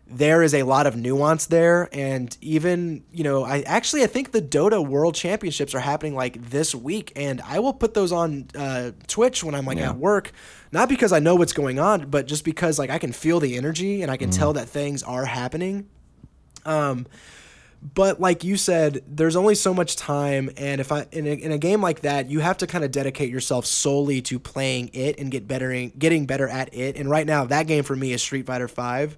there 0.10 0.42
is 0.42 0.54
a 0.54 0.64
lot 0.64 0.88
of 0.88 0.96
nuance 0.96 1.48
there. 1.48 1.90
And 1.92 2.36
even 2.42 3.04
you 3.12 3.24
know 3.24 3.44
i 3.44 3.62
actually 3.62 4.04
i 4.04 4.08
think 4.08 4.32
the 4.32 4.42
dota 4.42 4.86
world 4.86 5.16
championships 5.16 5.76
are 5.76 5.80
happening 5.80 6.16
like 6.16 6.50
this 6.50 6.74
week. 6.74 7.12
And 7.16 7.42
i 7.42 7.60
will 7.60 7.74
put 7.74 7.94
those 7.94 8.12
on 8.12 8.48
uh, 8.56 8.92
twitch 9.08 9.44
when 9.44 9.54
i'm 9.56 9.66
like 9.66 9.78
Yeah. 9.78 9.90
at 9.90 9.98
work. 9.98 10.32
Not 10.72 10.88
because 10.90 11.12
i 11.12 11.20
know 11.20 11.36
what's 11.36 11.54
going 11.54 11.80
on 11.80 12.10
but 12.10 12.26
just 12.28 12.46
because 12.46 12.80
like 12.80 12.90
i 12.90 12.98
can 13.00 13.12
feel 13.12 13.40
the 13.40 13.58
energy 13.58 14.02
and 14.02 14.10
i 14.12 14.18
can 14.18 14.30
tell 14.30 14.54
that 14.54 14.70
things 14.70 15.04
are 15.04 15.26
happening. 15.26 15.88
Um 16.66 17.06
but 17.94 18.20
like 18.20 18.44
you 18.44 18.58
said 18.58 19.04
there's 19.08 19.36
only 19.36 19.54
so 19.56 19.74
much 19.74 19.96
time. 19.98 20.50
And 20.58 20.82
if 20.82 20.92
i 20.92 21.06
in 21.12 21.28
a, 21.28 21.32
in 21.34 21.52
a 21.52 21.58
game 21.58 21.82
like 21.82 22.02
that 22.02 22.30
you 22.30 22.40
have 22.40 22.58
to 22.60 22.68
kind 22.68 22.84
of 22.84 22.92
dedicate 22.92 23.30
yourself 23.30 23.66
solely 23.66 24.22
to 24.24 24.40
playing 24.40 24.90
it 24.94 25.20
and 25.20 25.30
get 25.30 25.48
better 25.48 25.72
getting 25.98 26.26
better 26.26 26.48
at 26.48 26.74
it. 26.74 26.96
And 26.96 27.10
right 27.10 27.28
now 27.28 27.46
that 27.46 27.68
game 27.68 27.84
for 27.84 27.96
me 27.96 28.14
is 28.14 28.22
street 28.22 28.46
fighter 28.46 28.68
5 28.68 29.18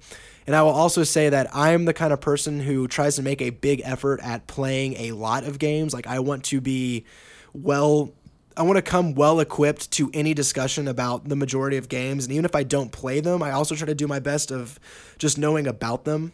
and 0.49 0.55
i 0.55 0.63
will 0.63 0.71
also 0.71 1.03
say 1.03 1.29
that 1.29 1.47
i'm 1.55 1.85
the 1.85 1.93
kind 1.93 2.11
of 2.11 2.19
person 2.19 2.59
who 2.59 2.87
tries 2.87 3.15
to 3.15 3.21
make 3.21 3.39
a 3.39 3.51
big 3.51 3.83
effort 3.85 4.19
at 4.23 4.47
playing 4.47 4.95
a 4.95 5.11
lot 5.11 5.43
of 5.43 5.59
games 5.59 5.93
like 5.93 6.07
i 6.07 6.17
want 6.17 6.43
to 6.43 6.59
be 6.59 7.05
well 7.53 8.11
I 8.57 8.63
want 8.63 8.75
to 8.75 8.81
come 8.81 9.13
well 9.13 9.39
equipped 9.39 9.89
to 9.91 10.11
any 10.13 10.33
discussion 10.33 10.89
about 10.89 11.29
the 11.29 11.37
majority 11.37 11.77
of 11.77 11.87
games, 11.87 12.25
and 12.25 12.33
even 12.33 12.43
if 12.43 12.55
I 12.55 12.63
don't 12.63 12.91
play 12.91 13.21
them, 13.21 13.41
I 13.41 13.51
also 13.51 13.73
try 13.73 13.85
to 13.87 13.95
do 13.95 14.05
my 14.05 14.19
best 14.19 14.51
of 14.51 14.77
just 15.17 15.37
knowing 15.37 15.65
about 15.65 16.03
them. 16.03 16.33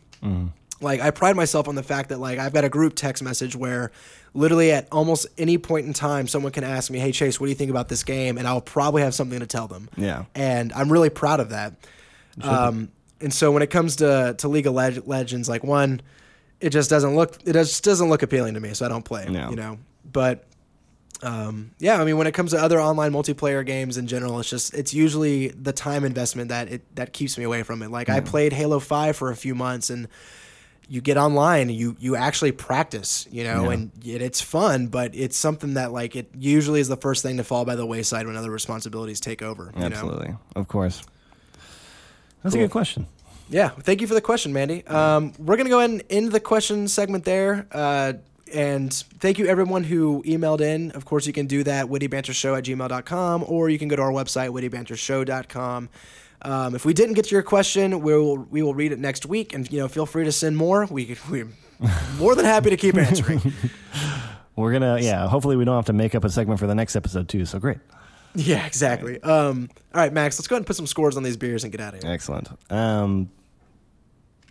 Like 0.81 1.01
I 1.01 1.11
pride 1.11 1.35
myself 1.35 1.67
on 1.67 1.75
the 1.75 1.83
fact 1.83 2.09
that 2.09 2.19
like 2.19 2.39
I've 2.39 2.51
got 2.51 2.63
a 2.63 2.69
group 2.69 2.95
text 2.95 3.21
message 3.21 3.55
where 3.55 3.91
literally 4.33 4.71
at 4.71 4.87
almost 4.91 5.27
any 5.37 5.59
point 5.59 5.85
in 5.85 5.93
time 5.93 6.27
someone 6.27 6.51
can 6.51 6.63
ask 6.63 6.89
me, 6.89 6.97
"Hey 6.97 7.11
Chase, 7.11 7.39
what 7.39 7.45
do 7.45 7.51
you 7.51 7.55
think 7.55 7.69
about 7.69 7.89
this 7.89 8.03
game?" 8.03 8.39
and 8.39 8.47
I'll 8.47 8.59
probably 8.59 9.03
have 9.03 9.13
something 9.13 9.39
to 9.39 9.45
tell 9.45 9.67
them. 9.67 9.87
Yeah. 9.95 10.25
And 10.33 10.73
I'm 10.73 10.91
really 10.91 11.11
proud 11.11 11.39
of 11.39 11.49
that. 11.49 11.73
Um, 12.41 12.89
and 13.25 13.33
so 13.33 13.51
when 13.51 13.61
it 13.63 13.71
comes 13.71 13.97
to 13.97 14.35
to 14.37 14.47
League 14.47 14.67
of 14.67 14.73
Leg- 14.73 15.03
Legends, 15.05 15.49
like 15.49 15.63
one, 15.63 15.99
it 16.61 16.69
just 16.69 16.89
doesn't 16.89 17.15
look 17.15 17.39
it 17.43 17.53
just 17.53 17.83
doesn't 17.83 18.07
look 18.07 18.21
appealing 18.23 18.53
to 18.53 18.59
me, 18.61 18.73
so 18.73 18.85
I 18.85 18.89
don't 18.89 19.03
play. 19.03 19.25
No. 19.29 19.49
You 19.49 19.55
know, 19.57 19.77
but 20.09 20.45
um, 21.23 21.71
yeah, 21.79 21.99
I 21.99 22.05
mean, 22.05 22.17
when 22.17 22.27
it 22.27 22.33
comes 22.33 22.51
to 22.51 22.57
other 22.61 22.79
online 22.79 23.11
multiplayer 23.11 23.65
games 23.65 23.97
in 23.97 24.05
general, 24.05 24.39
it's 24.39 24.49
just 24.49 24.73
it's 24.73 24.93
usually 24.93 25.47
the 25.49 25.73
time 25.73 26.03
investment 26.05 26.49
that 26.49 26.71
it 26.71 26.95
that 26.95 27.13
keeps 27.13 27.37
me 27.37 27.43
away 27.45 27.63
from 27.63 27.81
it. 27.81 27.89
Like 27.89 28.09
I 28.09 28.19
played 28.19 28.53
Halo 28.53 28.79
Five 28.79 29.15
for 29.17 29.31
a 29.31 29.35
few 29.35 29.55
months, 29.55 29.89
and 29.89 30.07
you 30.87 31.01
get 31.01 31.17
online, 31.17 31.69
and 31.69 31.71
you 31.71 31.95
you 31.99 32.15
actually 32.15 32.51
practice, 32.51 33.27
you 33.31 33.43
know, 33.43 33.63
Yeah. 33.63 33.71
and 33.71 33.91
it, 34.05 34.21
it's 34.21 34.41
fun, 34.41 34.87
but 34.87 35.15
it's 35.15 35.35
something 35.37 35.73
that 35.75 35.91
like 35.91 36.15
it 36.15 36.29
usually 36.37 36.79
is 36.79 36.89
the 36.89 36.97
first 36.97 37.23
thing 37.23 37.37
to 37.37 37.43
fall 37.43 37.65
by 37.65 37.75
the 37.75 37.85
wayside 37.87 38.27
when 38.27 38.35
other 38.35 38.51
responsibilities 38.51 39.19
take 39.19 39.41
over. 39.41 39.71
You 39.73 39.79
Know? 39.79 39.85
Absolutely. 39.87 40.35
Of 40.55 40.67
course. 40.67 41.01
That's 42.43 42.53
Cool. 42.53 42.61
a 42.65 42.67
good 42.67 42.71
question. 42.71 43.07
Yeah, 43.49 43.69
thank 43.69 44.01
you 44.01 44.07
for 44.07 44.13
the 44.13 44.21
question, 44.21 44.53
Mandy. 44.53 44.85
Um, 44.87 45.33
we're 45.37 45.55
going 45.55 45.65
to 45.65 45.69
go 45.69 45.79
ahead 45.79 45.91
and 45.91 46.03
end 46.09 46.31
the 46.31 46.39
question 46.39 46.87
segment 46.87 47.25
there. 47.25 47.67
Uh, 47.71 48.13
and 48.53 48.93
thank 48.93 49.37
you, 49.37 49.47
everyone 49.47 49.83
who 49.83 50.23
emailed 50.23 50.61
in. 50.61 50.91
Of 50.91 51.05
course, 51.05 51.27
you 51.27 51.33
can 51.33 51.47
do 51.47 51.63
that, 51.63 51.87
wittybantershow 51.87 52.57
at 52.57 52.63
gmail.com, 52.63 53.45
or 53.47 53.69
you 53.69 53.79
can 53.79 53.87
go 53.87 53.95
to 53.95 54.01
our 54.01 54.11
website, 54.11 54.49
wittybantershow.com. 54.49 55.89
Um, 56.41 56.75
if 56.75 56.85
we 56.85 56.93
didn't 56.93 57.15
get 57.15 57.25
to 57.25 57.31
your 57.31 57.43
question, 57.43 58.01
we 58.01 58.13
will, 58.13 58.37
we 58.37 58.61
will 58.61 58.75
read 58.75 58.91
it 58.91 58.99
next 58.99 59.25
week. 59.25 59.53
And, 59.53 59.71
you 59.71 59.79
know, 59.79 59.87
feel 59.87 60.05
free 60.05 60.25
to 60.25 60.31
send 60.31 60.57
more. 60.57 60.85
We, 60.85 61.17
we're 61.29 61.47
more 62.17 62.35
than 62.35 62.45
happy 62.45 62.69
to 62.69 62.77
keep 62.77 62.95
answering. 62.97 63.41
We're 64.55 64.71
gonna, 64.71 64.99
yeah. 65.01 65.27
Hopefully, 65.27 65.57
we 65.57 65.65
don't 65.65 65.75
have 65.75 65.85
to 65.85 65.93
make 65.93 66.15
up 66.15 66.23
a 66.23 66.29
segment 66.29 66.59
for 66.59 66.67
the 66.67 66.75
next 66.75 66.95
episode 66.95 67.27
too. 67.27 67.45
So 67.45 67.59
great, 67.59 67.77
yeah, 68.45 68.65
exactly. 68.65 69.21
Um, 69.21 69.69
all 69.93 70.01
right, 70.01 70.11
Max, 70.11 70.37
let's 70.37 70.47
go 70.47 70.55
ahead 70.55 70.61
and 70.61 70.67
put 70.67 70.75
some 70.75 70.87
scores 70.87 71.17
on 71.17 71.23
these 71.23 71.37
beers 71.37 71.63
and 71.63 71.71
get 71.71 71.81
out 71.81 71.93
of 71.93 72.03
here. 72.03 72.11
excellent. 72.11 72.49
Um, 72.71 73.29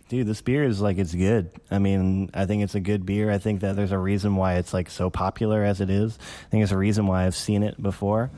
dude, 0.09 0.27
this 0.27 0.41
beer 0.41 0.63
is 0.63 0.81
like 0.81 0.97
it's 0.97 1.13
good. 1.13 1.51
I 1.69 1.79
mean, 1.79 2.29
I 2.33 2.45
think 2.45 2.63
it's 2.63 2.75
a 2.75 2.79
good 2.79 3.05
beer. 3.05 3.31
I 3.31 3.37
think 3.37 3.61
that 3.61 3.75
there's 3.75 3.91
a 3.91 3.97
reason 3.97 4.35
why 4.35 4.55
it's 4.55 4.73
like 4.73 4.89
so 4.89 5.09
popular 5.09 5.63
as 5.63 5.81
it 5.81 5.89
is. 5.89 6.17
I 6.17 6.49
think 6.49 6.61
there's 6.61 6.71
a 6.71 6.77
reason 6.77 7.07
why 7.07 7.25
I've 7.25 7.35
seen 7.35 7.63
it 7.63 7.81
before. 7.81 8.31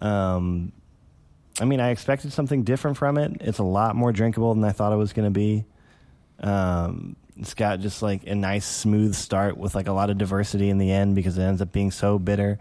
Um, 0.00 0.72
I 1.60 1.64
mean, 1.64 1.80
I 1.80 1.90
expected 1.90 2.32
something 2.32 2.62
different 2.62 2.96
from 2.96 3.18
it. 3.18 3.36
It's 3.40 3.58
a 3.58 3.64
lot 3.64 3.96
more 3.96 4.12
drinkable 4.12 4.54
than 4.54 4.64
I 4.64 4.72
thought 4.72 4.92
it 4.92 4.96
was 4.96 5.12
going 5.12 5.26
to 5.26 5.30
be. 5.30 5.64
Um, 6.40 7.16
it's 7.36 7.54
got 7.54 7.80
just 7.80 8.02
like 8.02 8.26
a 8.26 8.34
nice 8.34 8.66
smooth 8.66 9.14
start 9.14 9.56
with 9.56 9.74
like 9.74 9.88
a 9.88 9.92
lot 9.92 10.10
of 10.10 10.18
diversity 10.18 10.68
in 10.70 10.78
the 10.78 10.90
end 10.90 11.14
because 11.14 11.38
it 11.38 11.42
ends 11.42 11.60
up 11.60 11.72
being 11.72 11.90
so 11.90 12.18
bitter. 12.18 12.58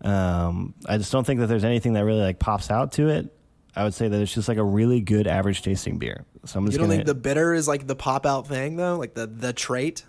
Um, 0.00 0.74
I 0.86 0.98
just 0.98 1.10
don't 1.10 1.26
think 1.26 1.40
that 1.40 1.46
there's 1.46 1.64
anything 1.64 1.94
that 1.94 2.04
really 2.04 2.20
like 2.20 2.38
pops 2.38 2.70
out 2.70 2.92
to 2.92 3.08
it. 3.08 3.34
I 3.74 3.84
would 3.84 3.94
say 3.94 4.08
that 4.08 4.20
it's 4.20 4.34
just 4.34 4.48
like 4.48 4.58
a 4.58 4.64
really 4.64 5.00
good 5.00 5.26
average 5.26 5.62
tasting 5.62 5.98
beer. 5.98 6.24
So 6.44 6.58
I'm 6.58 6.66
just 6.66 6.74
You 6.74 6.78
don't 6.78 6.88
gonna 6.88 6.98
think 6.98 7.06
the 7.06 7.14
bitter 7.14 7.54
is 7.54 7.68
like 7.68 7.86
the 7.86 7.96
pop 7.96 8.26
out 8.26 8.46
thing, 8.46 8.76
though? 8.76 8.96
Like 8.96 9.14
the, 9.14 9.26
the 9.26 9.52
trait? 9.52 10.04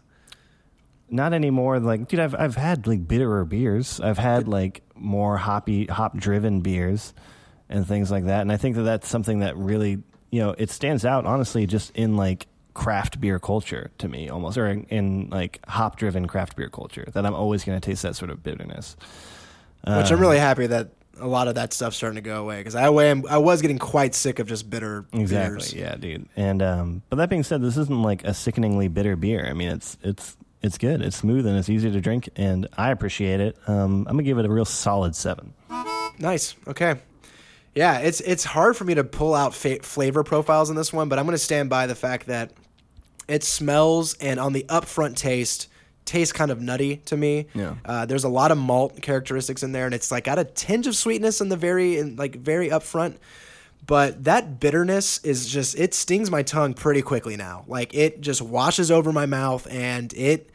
not 1.11 1.34
anymore. 1.34 1.80
Like, 1.80 2.07
dude, 2.07 2.20
I've 2.20 2.36
I've 2.36 2.56
had 2.56 2.88
like 2.88 3.07
bitterer 3.07 3.45
beers. 3.45 3.99
I've 3.99 4.18
had 4.18 4.48
like 4.48 4.82
more 4.95 5.38
hoppy, 5.38 5.86
hop 5.86 6.18
driven 6.18 6.61
beers 6.61 7.14
and 7.70 7.88
things 7.88 8.11
like 8.11 8.26
that. 8.26 8.41
And 8.41 8.52
I 8.52 8.57
think 8.57 8.76
that 8.76 8.84
that's 8.84 9.07
something 9.07 9.40
that 9.40 9.57
really, 9.57 10.02
you 10.32 10.40
know, 10.40 10.56
it 10.57 10.70
stands 10.70 11.06
out 11.06 11.26
honestly 11.26 11.66
just 11.66 11.91
in 11.95 12.16
like 12.16 12.48
craft 12.74 13.20
beer 13.20 13.40
culture 13.40 13.91
to 13.98 14.07
me 14.07 14.30
almost, 14.30 14.57
or 14.57 14.68
in, 14.68 14.84
in 14.86 15.30
like 15.30 15.60
hop 15.68 15.98
driven 15.98 16.28
craft 16.28 16.56
beer 16.56 16.70
culture. 16.70 17.07
That 17.14 17.26
I'm 17.26 17.36
always 17.36 17.64
going 17.64 17.80
to 17.80 17.86
taste 17.86 18.03
that 18.03 18.16
sort 18.16 18.32
of 18.32 18.44
bitterness. 18.44 18.95
Which 19.85 20.11
I'm 20.11 20.19
really 20.19 20.39
happy 20.39 20.68
that 20.68 20.89
a 21.19 21.27
lot 21.27 21.47
of 21.47 21.56
that 21.56 21.73
stuff's 21.73 21.97
starting 21.97 22.15
to 22.15 22.22
go 22.22 22.41
away 22.41 22.60
because 22.60 22.76
I, 22.76 22.88
am- 22.89 23.26
I 23.30 23.38
was 23.39 23.61
getting 23.61 23.77
quite 23.80 24.15
sick 24.15 24.39
of 24.39 24.47
just 24.47 24.69
bitter 24.69 25.06
Exactly. 25.14 25.56
beers. 25.57 25.73
Yeah, 25.73 25.95
dude. 25.95 26.27
And 26.38 26.61
um, 26.61 27.01
but 27.10 27.18
that 27.18 27.30
being 27.30 27.43
said, 27.43 27.61
this 27.61 27.76
isn't 27.77 28.01
like 28.01 28.23
a 28.23 28.34
sickeningly 28.34 28.88
bitter 28.88 29.15
beer. 29.15 29.45
I 29.45 29.53
mean, 29.53 29.69
it's 29.69 29.97
it's 30.03 30.38
it's 30.61 30.77
good. 30.77 31.01
It's 31.01 31.18
smooth 31.18 31.45
and 31.47 31.57
it's 31.57 31.69
easy 31.69 31.91
to 31.91 32.01
drink, 32.01 32.30
and 32.35 32.68
I 32.77 32.91
appreciate 32.91 33.39
it. 33.39 33.57
Um, 33.68 34.06
I'm 34.07 34.14
gonna 34.15 34.23
give 34.23 34.38
it 34.38 34.45
a 34.45 34.49
real 34.51 34.65
solid 34.65 35.15
seven. 35.15 35.53
Nice. 36.19 36.56
Okay. 36.68 36.95
Yeah, 37.76 37.99
it's 37.99 38.19
it's 38.22 38.43
hard 38.43 38.76
for 38.76 38.84
me 38.84 38.95
to 38.95 39.03
pull 39.03 39.34
out 39.34 39.53
fa- 39.53 39.80
flavor 39.81 40.23
profiles 40.23 40.69
in 40.69 40.76
this 40.76 40.91
one, 40.91 41.07
but 41.07 41.18
I'm 41.19 41.26
going 41.26 41.35
to 41.35 41.43
stand 41.43 41.69
by 41.69 41.85
the 41.88 41.95
fact 41.95 42.26
that 42.27 42.51
it 43.27 43.43
smells 43.43 44.15
and 44.15 44.39
on 44.39 44.51
the 44.53 44.65
upfront 44.68 45.15
taste 45.15 45.69
tastes 46.10 46.34
kind 46.34 46.49
of 46.49 46.60
nutty 46.60 46.98
to 47.06 47.15
me. 47.15 47.45
Yeah. 47.53 47.76
Uh, 47.86 48.06
there's 48.06 48.23
a 48.23 48.30
lot 48.30 48.52
of 48.52 48.57
malt 48.57 48.99
characteristics 49.02 49.61
in 49.61 49.72
there, 49.72 49.86
and 49.86 49.94
it's 49.94 50.11
like 50.11 50.23
got 50.23 50.40
a 50.40 50.44
tinge 50.44 50.88
of 50.88 50.95
sweetness 50.95 51.40
in 51.40 51.49
the 51.49 51.56
very 51.56 51.98
in 51.99 52.15
like 52.15 52.36
very 52.36 52.69
upfront. 52.69 53.18
But 53.86 54.23
that 54.23 54.60
bitterness 54.60 55.23
is 55.23 55.48
just 55.48 55.77
it 55.77 55.94
stings 55.94 56.31
my 56.31 56.41
tongue 56.41 56.73
pretty 56.73 57.03
quickly 57.03 57.38
now. 57.38 57.64
Like 57.68 57.94
it 57.94 58.22
just 58.22 58.41
washes 58.41 58.90
over 58.90 59.14
my 59.14 59.27
mouth 59.27 59.68
and 59.69 60.11
it 60.14 60.49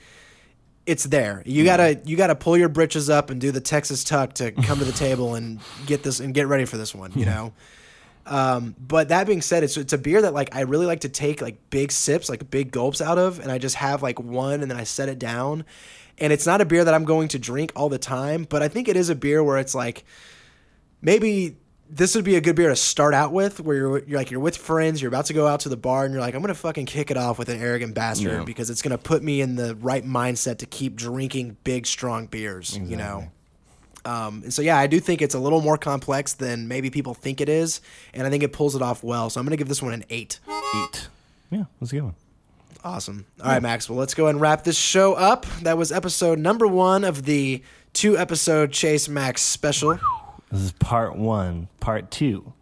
it's 0.87 1.05
there. 1.05 1.43
You 1.47 1.65
gotta 1.65 2.01
you 2.05 2.17
gotta 2.17 2.35
pull 2.35 2.57
your 2.57 2.69
britches 2.69 3.09
up 3.09 3.31
and 3.31 3.41
do 3.41 3.53
the 3.53 3.61
Texas 3.61 4.03
tuck 4.03 4.35
to 4.35 4.51
come 4.51 4.81
to 4.81 4.85
the 4.85 4.93
table 5.07 5.37
and 5.37 5.61
get 5.87 6.03
this 6.03 6.19
and 6.19 6.35
get 6.35 6.49
ready 6.49 6.65
for 6.65 6.77
this 6.77 6.95
one. 6.95 7.13
You 7.15 7.27
know. 7.27 7.53
Um, 8.27 8.75
but 8.79 9.09
that 9.09 9.27
being 9.27 9.43
said, 9.43 9.65
it's 9.65 9.77
it's 9.77 9.93
a 9.93 9.99
beer 9.99 10.23
that 10.23 10.33
like 10.35 10.55
I 10.55 10.61
really 10.63 10.87
like 10.87 11.01
to 11.01 11.09
take 11.09 11.43
like 11.43 11.59
big 11.71 11.93
sips, 11.93 12.29
like 12.29 12.51
big 12.51 12.71
gulps 12.73 13.01
out 13.01 13.19
of, 13.19 13.39
and 13.39 13.51
I 13.53 13.59
just 13.59 13.77
have 13.77 14.03
like 14.03 14.19
one 14.19 14.63
and 14.63 14.71
then 14.71 14.79
I 14.79 14.85
set 14.85 15.09
it 15.09 15.19
down. 15.19 15.65
And 16.19 16.33
it's 16.33 16.47
not 16.47 16.61
a 16.61 16.65
beer 16.65 16.85
that 16.85 16.95
I'm 16.95 17.05
going 17.05 17.29
to 17.29 17.39
drink 17.39 17.73
all 17.75 17.89
the 17.89 17.99
time, 17.99 18.45
but 18.49 18.63
I 18.63 18.69
think 18.69 18.89
it 18.89 18.97
is 18.97 19.09
a 19.11 19.15
beer 19.17 19.43
where 19.43 19.59
it's 19.59 19.75
like 19.75 20.05
maybe 21.03 21.57
this 21.91 22.15
would 22.15 22.25
be 22.25 22.37
a 22.37 22.41
good 22.41 22.57
beer 22.57 22.71
to 22.71 22.77
start 22.77 23.13
out 23.15 23.33
with, 23.33 23.61
where 23.61 23.77
you're, 23.77 24.05
you're 24.05 24.19
like 24.19 24.31
you're 24.31 24.41
with 24.41 24.57
friends, 24.57 25.03
you're 25.03 25.09
about 25.11 25.27
to 25.27 25.33
go 25.35 25.47
out 25.47 25.61
to 25.61 25.69
the 25.69 25.77
bar, 25.77 26.05
and 26.05 26.15
you're 26.15 26.21
like, 26.21 26.35
I'm 26.35 26.41
gonna 26.41 26.55
fucking 26.55 26.87
kick 26.87 27.11
it 27.11 27.17
off 27.17 27.39
with 27.39 27.49
an 27.49 27.61
arrogant 27.61 27.95
bastard 27.95 28.33
Yeah. 28.33 28.45
because 28.45 28.71
it's 28.71 28.81
gonna 28.81 28.99
put 28.99 29.23
me 29.23 29.41
in 29.41 29.57
the 29.57 29.75
right 29.77 30.05
mindset 30.05 30.59
to 30.59 30.67
keep 30.67 30.97
drinking 30.97 31.57
big, 31.63 31.87
strong 31.87 32.27
beers. 32.27 32.79
You 32.79 32.97
know. 32.97 33.31
Um, 34.05 34.43
and 34.45 34.53
so 34.53 34.61
yeah, 34.63 34.77
I 34.79 34.87
do 34.87 35.01
think 35.01 35.23
it's 35.23 35.35
a 35.35 35.39
little 35.39 35.61
more 35.61 35.79
complex 35.79 36.35
than 36.35 36.69
maybe 36.69 36.91
people 36.91 37.15
think 37.15 37.41
it 37.41 37.49
is, 37.49 37.81
and 38.13 38.27
I 38.27 38.31
think 38.31 38.43
it 38.43 38.53
pulls 38.53 38.75
it 38.75 38.83
off 38.83 39.03
well. 39.03 39.31
So 39.31 39.41
I'm 39.41 39.47
gonna 39.47 39.57
give 39.57 39.69
this 39.69 39.83
one 39.83 39.93
an 39.95 40.05
eight. 40.11 40.41
Eight. 40.77 41.09
Yeah, 41.51 41.65
that's 41.81 41.93
a 41.93 41.97
good 41.97 42.05
one. 42.05 42.15
Awesome. 42.85 43.25
All 43.41 43.47
right, 43.51 43.63
Max. 43.63 43.89
Well, 43.89 43.99
let's 43.99 44.13
go 44.13 44.27
and 44.27 44.39
wrap 44.41 44.65
this 44.65 44.77
show 44.77 45.15
up. 45.15 45.47
That 45.63 45.79
was 45.79 45.91
episode 45.91 46.39
number 46.39 46.67
one 46.67 47.03
of 47.05 47.25
the 47.25 47.63
two 47.95 48.19
episode 48.19 48.73
Chase 48.73 49.09
Max 49.09 49.41
special. 49.41 49.99
This 50.51 50.61
is 50.61 50.73
part 50.73 51.17
one. 51.17 51.69
Part 51.81 52.11
two, 52.11 52.53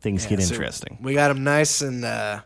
things 0.00 0.24
get 0.24 0.40
so 0.40 0.54
interesting. 0.54 0.96
We 1.02 1.12
got 1.12 1.28
them 1.28 1.44
nice 1.44 1.82
and 1.82 2.02
uh, 2.02 2.40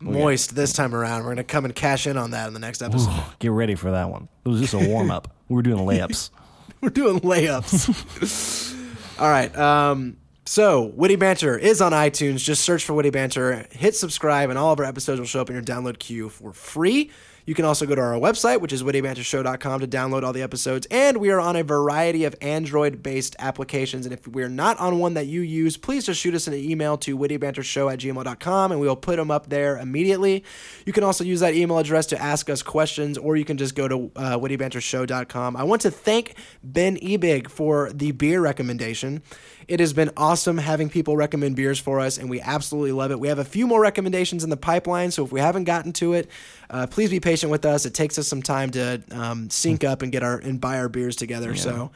moist 0.00 0.56
this 0.56 0.72
time 0.72 0.92
around. 0.94 1.22
We're 1.22 1.30
gonna 1.30 1.44
come 1.44 1.64
and 1.64 1.74
cash 1.74 2.08
in 2.08 2.16
on 2.16 2.32
that 2.32 2.48
in 2.48 2.54
the 2.54 2.60
next 2.60 2.82
episode. 2.82 3.14
Get 3.38 3.52
ready 3.52 3.76
for 3.76 3.92
that 3.92 4.10
one. 4.10 4.28
It 4.44 4.48
was 4.48 4.60
just 4.60 4.74
a 4.74 4.88
warm 4.88 5.10
up. 5.12 5.28
we 5.48 5.54
were 5.54 5.62
doing 5.62 5.78
layups. 5.86 6.30
We're 6.80 6.90
doing 6.90 7.20
layups. 7.20 8.74
All 9.20 9.28
right. 9.28 9.56
Um, 9.56 10.18
so, 10.44 10.92
Witty 10.94 11.16
Banter 11.16 11.58
is 11.58 11.80
on 11.80 11.92
iTunes. 11.92 12.38
Just 12.38 12.62
search 12.62 12.84
for 12.84 12.92
Witty 12.92 13.10
Banter, 13.10 13.66
hit 13.72 13.96
subscribe, 13.96 14.50
and 14.50 14.58
all 14.58 14.72
of 14.72 14.78
our 14.78 14.84
episodes 14.84 15.18
will 15.18 15.26
show 15.26 15.40
up 15.40 15.48
in 15.50 15.56
your 15.56 15.64
download 15.64 15.98
queue 15.98 16.28
for 16.28 16.52
free. 16.52 17.10
You 17.46 17.54
can 17.54 17.64
also 17.64 17.86
go 17.86 17.94
to 17.94 18.00
our 18.00 18.14
website, 18.14 18.60
which 18.60 18.72
is 18.72 18.82
wittybantershow.com, 18.82 19.80
to 19.80 19.86
download 19.86 20.24
all 20.24 20.32
the 20.32 20.42
episodes. 20.42 20.86
And 20.90 21.18
we 21.18 21.30
are 21.30 21.40
on 21.40 21.54
a 21.54 21.62
variety 21.62 22.24
of 22.24 22.34
Android 22.42 23.04
based 23.04 23.36
applications. 23.38 24.04
And 24.04 24.12
if 24.12 24.26
we're 24.26 24.48
not 24.48 24.78
on 24.78 24.98
one 24.98 25.14
that 25.14 25.26
you 25.26 25.42
use, 25.42 25.76
please 25.76 26.06
just 26.06 26.20
shoot 26.20 26.34
us 26.34 26.48
an 26.48 26.54
email 26.54 26.98
to 26.98 27.16
wittybantershow 27.16 27.92
at 27.92 28.00
gmail.com 28.00 28.72
and 28.72 28.80
we 28.80 28.88
will 28.88 28.96
put 28.96 29.16
them 29.16 29.30
up 29.30 29.48
there 29.48 29.78
immediately. 29.78 30.42
You 30.84 30.92
can 30.92 31.04
also 31.04 31.22
use 31.22 31.40
that 31.40 31.54
email 31.54 31.78
address 31.78 32.06
to 32.06 32.20
ask 32.20 32.50
us 32.50 32.62
questions, 32.62 33.16
or 33.16 33.36
you 33.36 33.44
can 33.44 33.56
just 33.56 33.76
go 33.76 33.86
to 33.86 34.10
uh, 34.16 34.38
wittybantershow.com. 34.38 35.56
I 35.56 35.62
want 35.62 35.82
to 35.82 35.90
thank 35.90 36.34
Ben 36.64 36.96
Ebig 36.96 37.48
for 37.48 37.92
the 37.92 38.10
beer 38.10 38.40
recommendation. 38.40 39.22
It 39.68 39.80
has 39.80 39.92
been 39.92 40.10
awesome 40.16 40.58
having 40.58 40.88
people 40.88 41.16
recommend 41.16 41.56
beers 41.56 41.78
for 41.78 41.98
us, 41.98 42.18
and 42.18 42.30
we 42.30 42.40
absolutely 42.40 42.92
love 42.92 43.10
it. 43.10 43.18
We 43.18 43.28
have 43.28 43.40
a 43.40 43.44
few 43.44 43.66
more 43.66 43.80
recommendations 43.80 44.44
in 44.44 44.50
the 44.50 44.56
pipeline, 44.56 45.10
so 45.10 45.24
if 45.24 45.32
we 45.32 45.40
haven't 45.40 45.64
gotten 45.64 45.92
to 45.94 46.12
it, 46.12 46.30
uh, 46.70 46.86
please 46.86 47.10
be 47.10 47.18
patient 47.18 47.50
with 47.50 47.64
us. 47.64 47.84
It 47.84 47.92
takes 47.92 48.16
us 48.18 48.28
some 48.28 48.42
time 48.42 48.70
to 48.70 49.02
um, 49.10 49.50
sync 49.50 49.82
up 49.82 50.02
and 50.02 50.12
get 50.12 50.22
our 50.22 50.38
and 50.38 50.60
buy 50.60 50.78
our 50.78 50.88
beers 50.88 51.16
together. 51.16 51.56
So 51.56 51.90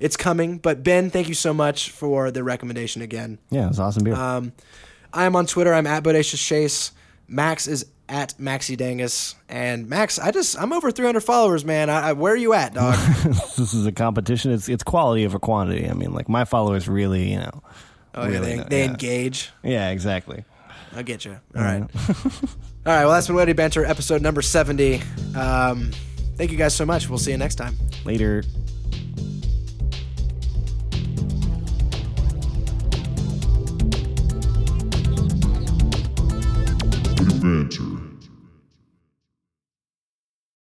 it's 0.00 0.16
coming. 0.16 0.58
But 0.58 0.82
Ben, 0.82 1.10
thank 1.10 1.28
you 1.28 1.34
so 1.34 1.54
much 1.54 1.90
for 1.90 2.32
the 2.32 2.42
recommendation 2.42 3.02
again. 3.02 3.38
Yeah, 3.50 3.68
it's 3.68 3.78
awesome 3.78 4.02
beer. 4.02 4.14
Um, 4.14 4.52
I 5.12 5.24
am 5.24 5.36
on 5.36 5.46
Twitter. 5.46 5.72
I'm 5.72 5.86
at 5.86 6.02
Bodacious 6.02 6.44
Chase. 6.44 6.90
Max 7.28 7.68
is 7.68 7.86
at 8.12 8.36
Maxi 8.36 8.76
Dangus. 8.76 9.34
And 9.48 9.88
Max, 9.88 10.18
I 10.18 10.30
just 10.30 10.60
I'm 10.60 10.72
over 10.72 10.90
300 10.90 11.20
followers, 11.20 11.64
man. 11.64 11.88
I, 11.88 12.10
I, 12.10 12.12
where 12.12 12.34
are 12.34 12.36
you 12.36 12.52
at, 12.52 12.74
dog? 12.74 12.94
this 13.24 13.72
is 13.72 13.86
a 13.86 13.92
competition. 13.92 14.52
It's 14.52 14.68
it's 14.68 14.84
quality 14.84 15.24
over 15.24 15.38
quantity. 15.38 15.88
I 15.88 15.94
mean, 15.94 16.12
like 16.12 16.28
my 16.28 16.44
followers 16.44 16.86
really, 16.88 17.32
you 17.32 17.38
know. 17.38 17.62
Oh 18.14 18.28
really 18.28 18.34
yeah, 18.34 18.40
they, 18.40 18.56
know, 18.56 18.64
they 18.68 18.84
yeah. 18.84 18.90
engage. 18.90 19.50
Yeah, 19.62 19.90
exactly. 19.90 20.44
I 20.94 21.02
get 21.02 21.24
you. 21.24 21.40
All 21.56 21.62
right. 21.62 21.80
All 22.08 22.92
right. 22.92 23.04
Well, 23.04 23.12
that's 23.12 23.26
been 23.26 23.36
Witty 23.36 23.54
Banter, 23.54 23.86
episode 23.86 24.20
number 24.20 24.42
70. 24.42 25.00
Um, 25.34 25.90
thank 26.36 26.52
you 26.52 26.58
guys 26.58 26.74
so 26.74 26.84
much. 26.84 27.08
We'll 27.08 27.18
see 27.18 27.30
you 27.30 27.38
next 27.38 27.54
time. 27.54 27.76
Later. 28.04 28.42